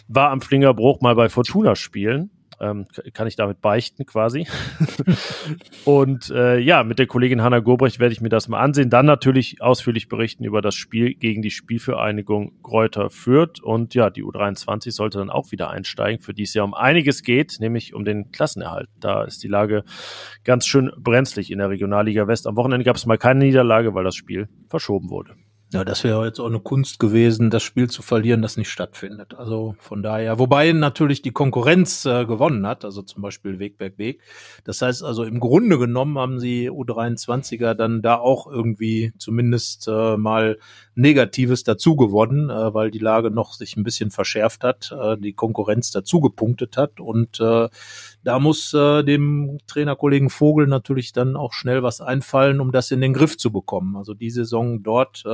War 0.07 0.31
am 0.31 0.41
Flingerbruch 0.41 1.01
mal 1.01 1.15
bei 1.15 1.29
Fortuna 1.29 1.75
spielen 1.75 2.31
ähm, 2.59 2.85
kann 3.13 3.27
ich 3.27 3.35
damit 3.35 3.61
beichten 3.61 4.05
quasi. 4.05 4.47
und 5.85 6.29
äh, 6.29 6.57
ja, 6.59 6.83
mit 6.83 6.99
der 6.99 7.07
Kollegin 7.07 7.41
Hanna 7.41 7.59
Gobrecht 7.59 7.99
werde 7.99 8.13
ich 8.13 8.21
mir 8.21 8.29
das 8.29 8.47
mal 8.47 8.59
ansehen. 8.59 8.89
Dann 8.89 9.05
natürlich 9.05 9.61
ausführlich 9.61 10.09
berichten 10.09 10.43
über 10.43 10.61
das 10.61 10.75
Spiel 10.75 11.13
gegen 11.13 11.41
die 11.41 11.51
Spielvereinigung 11.51 12.61
Gräuter 12.61 13.09
Fürth. 13.09 13.61
Und 13.61 13.93
ja, 13.93 14.09
die 14.09 14.23
U23 14.23 14.91
sollte 14.91 15.17
dann 15.19 15.29
auch 15.29 15.51
wieder 15.51 15.69
einsteigen, 15.69 16.21
für 16.21 16.33
die 16.33 16.43
es 16.43 16.53
ja 16.53 16.63
um 16.63 16.73
einiges 16.73 17.23
geht, 17.23 17.57
nämlich 17.59 17.93
um 17.93 18.05
den 18.05 18.31
Klassenerhalt. 18.31 18.89
Da 18.99 19.23
ist 19.23 19.43
die 19.43 19.47
Lage 19.47 19.83
ganz 20.43 20.65
schön 20.65 20.91
brenzlig 20.97 21.51
in 21.51 21.59
der 21.59 21.69
Regionalliga 21.69 22.27
West. 22.27 22.47
Am 22.47 22.55
Wochenende 22.55 22.85
gab 22.85 22.95
es 22.95 23.05
mal 23.05 23.17
keine 23.17 23.45
Niederlage, 23.45 23.93
weil 23.93 24.03
das 24.03 24.15
Spiel 24.15 24.49
verschoben 24.69 25.09
wurde. 25.09 25.35
Ja, 25.73 25.83
das 25.83 26.05
wäre 26.05 26.25
jetzt 26.25 26.39
auch 26.39 26.45
eine 26.45 26.61
Kunst 26.61 26.97
gewesen, 26.97 27.49
das 27.49 27.61
Spiel 27.61 27.89
zu 27.89 28.01
verlieren, 28.01 28.41
das 28.41 28.55
nicht 28.55 28.69
stattfindet. 28.69 29.33
Also 29.33 29.75
von 29.79 30.01
daher, 30.01 30.39
wobei 30.39 30.71
natürlich 30.71 31.21
die 31.21 31.33
Konkurrenz 31.33 32.05
äh, 32.05 32.25
gewonnen 32.25 32.65
hat, 32.65 32.85
also 32.85 33.01
zum 33.01 33.21
Beispiel 33.21 33.59
Wegberg 33.59 33.97
Weg. 33.97 34.21
Das 34.63 34.81
heißt 34.81 35.03
also 35.03 35.25
im 35.25 35.41
Grunde 35.41 35.77
genommen 35.77 36.17
haben 36.17 36.39
sie 36.39 36.71
U23er 36.71 37.73
dann 37.73 38.01
da 38.01 38.15
auch 38.15 38.47
irgendwie 38.47 39.11
zumindest 39.17 39.89
äh, 39.89 40.15
mal 40.15 40.57
Negatives 40.95 41.65
dazu 41.65 41.97
gewonnen, 41.97 42.49
äh, 42.49 42.73
weil 42.73 42.89
die 42.89 42.99
Lage 42.99 43.29
noch 43.29 43.51
sich 43.51 43.75
ein 43.75 43.83
bisschen 43.83 44.09
verschärft 44.09 44.63
hat, 44.63 44.95
äh, 44.97 45.17
die 45.17 45.33
Konkurrenz 45.33 45.91
dazu 45.91 46.21
gepunktet 46.21 46.77
hat 46.77 47.01
und 47.01 47.41
äh, 47.41 47.67
da 48.23 48.39
muss 48.39 48.73
äh, 48.73 49.03
dem 49.03 49.57
Trainerkollegen 49.67 50.29
Vogel 50.29 50.67
natürlich 50.67 51.11
dann 51.11 51.35
auch 51.35 51.51
schnell 51.51 51.83
was 51.83 51.99
einfallen, 51.99 52.61
um 52.61 52.71
das 52.71 52.89
in 52.91 53.01
den 53.01 53.13
Griff 53.13 53.37
zu 53.37 53.51
bekommen. 53.51 53.97
Also 53.97 54.13
die 54.13 54.29
Saison 54.29 54.81
dort 54.81 55.25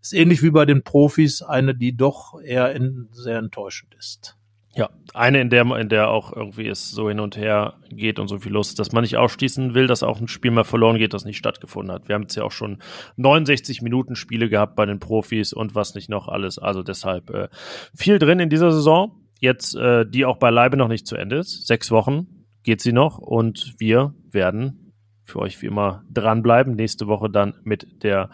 ist 0.00 0.12
ähnlich 0.12 0.42
wie 0.42 0.50
bei 0.50 0.64
den 0.64 0.82
Profis 0.82 1.42
eine, 1.42 1.74
die 1.74 1.96
doch 1.96 2.40
eher 2.40 2.74
in, 2.74 3.08
sehr 3.12 3.38
enttäuschend 3.38 3.94
ist. 3.98 4.36
Ja, 4.76 4.90
eine, 5.14 5.40
in 5.40 5.48
der, 5.48 5.64
in 5.78 5.88
der 5.88 6.10
auch 6.10 6.36
irgendwie 6.36 6.68
es 6.68 6.90
so 6.90 7.08
hin 7.08 7.18
und 7.18 7.38
her 7.38 7.78
geht 7.88 8.18
und 8.18 8.28
so 8.28 8.38
viel 8.38 8.52
los 8.52 8.68
ist, 8.68 8.78
dass 8.78 8.92
man 8.92 9.02
nicht 9.02 9.16
ausschließen 9.16 9.72
will, 9.72 9.86
dass 9.86 10.02
auch 10.02 10.20
ein 10.20 10.28
Spiel 10.28 10.50
mal 10.50 10.64
verloren 10.64 10.98
geht, 10.98 11.14
das 11.14 11.24
nicht 11.24 11.38
stattgefunden 11.38 11.90
hat. 11.90 12.08
Wir 12.08 12.14
haben 12.14 12.22
jetzt 12.22 12.34
ja 12.34 12.44
auch 12.44 12.52
schon 12.52 12.82
69 13.16 13.80
Minuten 13.80 14.16
Spiele 14.16 14.50
gehabt 14.50 14.76
bei 14.76 14.84
den 14.84 15.00
Profis 15.00 15.54
und 15.54 15.74
was 15.74 15.94
nicht 15.94 16.10
noch 16.10 16.28
alles. 16.28 16.58
Also 16.58 16.82
deshalb 16.82 17.30
äh, 17.30 17.48
viel 17.94 18.18
drin 18.18 18.38
in 18.38 18.50
dieser 18.50 18.70
Saison 18.70 19.12
jetzt, 19.40 19.74
äh, 19.76 20.04
die 20.06 20.26
auch 20.26 20.36
beileibe 20.36 20.76
noch 20.76 20.88
nicht 20.88 21.06
zu 21.06 21.16
Ende 21.16 21.36
ist. 21.36 21.66
Sechs 21.66 21.90
Wochen 21.90 22.44
geht 22.62 22.82
sie 22.82 22.92
noch 22.92 23.16
und 23.16 23.76
wir 23.78 24.14
werden 24.30 24.85
für 25.26 25.40
euch 25.40 25.60
wie 25.60 25.66
immer 25.66 26.04
dranbleiben. 26.10 26.74
Nächste 26.74 27.06
Woche 27.06 27.28
dann 27.28 27.54
mit 27.64 28.02
der 28.02 28.30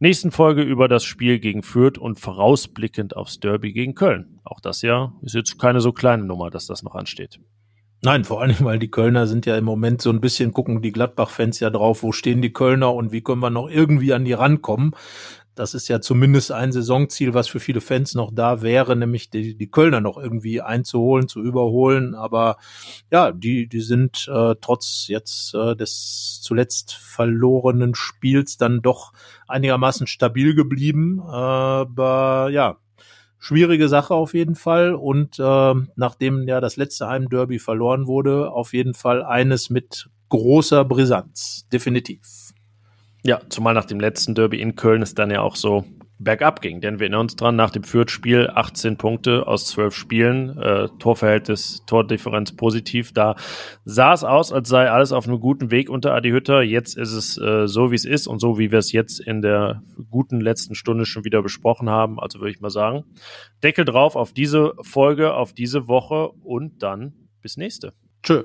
nächsten 0.00 0.30
Folge 0.30 0.62
über 0.62 0.88
das 0.88 1.04
Spiel 1.04 1.38
gegen 1.38 1.62
Fürth 1.62 1.98
und 1.98 2.20
vorausblickend 2.20 3.16
aufs 3.16 3.40
Derby 3.40 3.72
gegen 3.72 3.94
Köln. 3.94 4.40
Auch 4.44 4.60
das 4.60 4.82
ja 4.82 5.14
ist 5.22 5.34
jetzt 5.34 5.58
keine 5.58 5.80
so 5.80 5.92
kleine 5.92 6.24
Nummer, 6.24 6.50
dass 6.50 6.66
das 6.66 6.82
noch 6.82 6.94
ansteht. 6.94 7.40
Nein, 8.04 8.24
vor 8.24 8.42
allem, 8.42 8.56
weil 8.60 8.80
die 8.80 8.90
Kölner 8.90 9.28
sind 9.28 9.46
ja 9.46 9.56
im 9.56 9.64
Moment 9.64 10.02
so 10.02 10.10
ein 10.10 10.20
bisschen, 10.20 10.52
gucken 10.52 10.82
die 10.82 10.90
Gladbach-Fans 10.90 11.60
ja 11.60 11.70
drauf, 11.70 12.02
wo 12.02 12.10
stehen 12.10 12.42
die 12.42 12.52
Kölner 12.52 12.92
und 12.92 13.12
wie 13.12 13.20
können 13.20 13.40
wir 13.40 13.50
noch 13.50 13.70
irgendwie 13.70 14.12
an 14.12 14.24
die 14.24 14.32
rankommen. 14.32 14.96
Das 15.54 15.74
ist 15.74 15.88
ja 15.88 16.00
zumindest 16.00 16.50
ein 16.50 16.72
Saisonziel, 16.72 17.34
was 17.34 17.48
für 17.48 17.60
viele 17.60 17.82
Fans 17.82 18.14
noch 18.14 18.30
da 18.32 18.62
wäre, 18.62 18.96
nämlich 18.96 19.28
die, 19.28 19.54
die 19.54 19.70
Kölner 19.70 20.00
noch 20.00 20.16
irgendwie 20.16 20.62
einzuholen, 20.62 21.28
zu 21.28 21.42
überholen. 21.42 22.14
Aber 22.14 22.56
ja, 23.10 23.32
die, 23.32 23.68
die 23.68 23.80
sind 23.82 24.28
äh, 24.32 24.54
trotz 24.60 25.08
jetzt 25.08 25.54
äh, 25.54 25.76
des 25.76 26.40
zuletzt 26.42 26.94
verlorenen 26.94 27.94
Spiels 27.94 28.56
dann 28.56 28.80
doch 28.80 29.12
einigermaßen 29.46 30.06
stabil 30.06 30.54
geblieben. 30.54 31.20
Aber 31.20 32.48
ja, 32.50 32.78
schwierige 33.38 33.88
Sache 33.88 34.14
auf 34.14 34.32
jeden 34.32 34.54
Fall. 34.54 34.94
Und 34.94 35.38
äh, 35.38 35.74
nachdem 35.96 36.48
ja 36.48 36.62
das 36.62 36.76
letzte 36.76 37.08
Heimderby 37.08 37.58
verloren 37.58 38.06
wurde, 38.06 38.50
auf 38.50 38.72
jeden 38.72 38.94
Fall 38.94 39.22
eines 39.22 39.68
mit 39.68 40.08
großer 40.30 40.86
Brisanz. 40.86 41.66
Definitiv. 41.70 42.41
Ja, 43.24 43.40
zumal 43.48 43.74
nach 43.74 43.84
dem 43.84 44.00
letzten 44.00 44.34
Derby 44.34 44.60
in 44.60 44.74
Köln 44.74 45.02
es 45.02 45.14
dann 45.14 45.30
ja 45.30 45.42
auch 45.42 45.56
so 45.56 45.84
bergab 46.22 46.60
ging. 46.60 46.80
Denn 46.80 46.98
wir 46.98 47.04
erinnern 47.04 47.22
uns 47.22 47.36
dran, 47.36 47.56
nach 47.56 47.70
dem 47.70 47.82
Fürth-Spiel 47.82 48.50
18 48.54 48.96
Punkte 48.96 49.46
aus 49.46 49.66
12 49.66 49.94
Spielen, 49.94 50.58
äh, 50.58 50.88
Torverhältnis, 50.98 51.82
Tordifferenz 51.86 52.52
positiv. 52.52 53.12
Da 53.12 53.36
sah 53.84 54.12
es 54.12 54.24
aus, 54.24 54.52
als 54.52 54.68
sei 54.68 54.90
alles 54.90 55.12
auf 55.12 55.26
einem 55.26 55.40
guten 55.40 55.70
Weg 55.70 55.90
unter 55.90 56.14
Adi 56.14 56.30
Hütter. 56.30 56.62
Jetzt 56.62 56.96
ist 56.96 57.12
es 57.12 57.38
äh, 57.38 57.66
so, 57.66 57.90
wie 57.90 57.96
es 57.96 58.04
ist 58.04 58.26
und 58.26 58.40
so, 58.40 58.58
wie 58.58 58.70
wir 58.70 58.78
es 58.78 58.92
jetzt 58.92 59.20
in 59.20 59.42
der 59.42 59.82
guten 60.10 60.40
letzten 60.40 60.74
Stunde 60.74 61.06
schon 61.06 61.24
wieder 61.24 61.42
besprochen 61.42 61.90
haben. 61.90 62.20
Also 62.20 62.40
würde 62.40 62.50
ich 62.50 62.60
mal 62.60 62.70
sagen, 62.70 63.04
Deckel 63.62 63.84
drauf 63.84 64.16
auf 64.16 64.32
diese 64.32 64.74
Folge, 64.82 65.34
auf 65.34 65.52
diese 65.52 65.88
Woche 65.88 66.30
und 66.42 66.82
dann 66.82 67.14
bis 67.40 67.56
nächste. 67.56 67.92
Tschö. 68.22 68.44